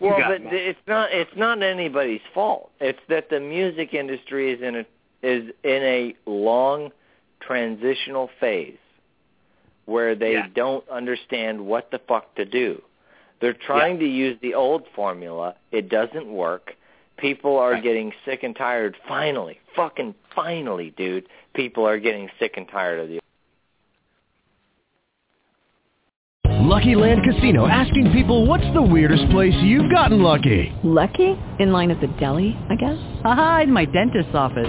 Well, 0.00 0.18
but 0.28 0.42
me. 0.42 0.50
it's 0.52 0.78
not 0.86 1.10
it's 1.12 1.36
not 1.36 1.62
anybody's 1.62 2.20
fault. 2.34 2.70
It's 2.80 2.98
that 3.08 3.30
the 3.30 3.40
music 3.40 3.94
industry 3.94 4.52
is 4.52 4.62
in 4.62 4.76
a 4.76 4.86
is 5.22 5.50
in 5.64 5.82
a 5.82 6.14
long 6.26 6.90
transitional 7.40 8.30
phase 8.40 8.76
where 9.86 10.14
they 10.14 10.32
Yeah. 10.34 10.46
don't 10.54 10.86
understand 10.88 11.64
what 11.66 11.90
the 11.90 11.98
fuck 12.00 12.34
to 12.36 12.44
do. 12.44 12.82
They're 13.40 13.54
trying 13.54 13.98
to 14.00 14.04
use 14.06 14.38
the 14.42 14.54
old 14.54 14.82
formula. 14.94 15.54
It 15.72 15.88
doesn't 15.88 16.26
work. 16.26 16.74
People 17.18 17.58
are 17.58 17.72
Right. 17.72 17.82
getting 17.82 18.12
sick 18.24 18.42
and 18.42 18.54
tired. 18.54 18.96
Finally, 19.06 19.58
fucking 19.74 20.14
finally, 20.34 20.90
dude. 20.90 21.28
People 21.54 21.86
are 21.86 21.98
getting 21.98 22.30
sick 22.38 22.56
and 22.56 22.68
tired 22.68 23.00
of 23.00 23.08
the 23.08 23.20
Lucky 26.68 26.94
Land 26.94 27.24
Casino 27.24 27.66
asking 27.66 28.12
people 28.12 28.44
what's 28.46 28.70
the 28.74 28.82
weirdest 28.82 29.30
place 29.30 29.54
you've 29.62 29.90
gotten 29.90 30.22
lucky? 30.22 30.70
Lucky? 30.84 31.36
In 31.58 31.72
line 31.72 31.90
at 31.90 32.00
the 32.00 32.08
deli, 32.20 32.56
I 32.68 32.76
guess? 32.76 32.98
Aha, 33.24 33.60
in 33.62 33.72
my 33.72 33.86
dentist's 33.86 34.34
office. 34.34 34.68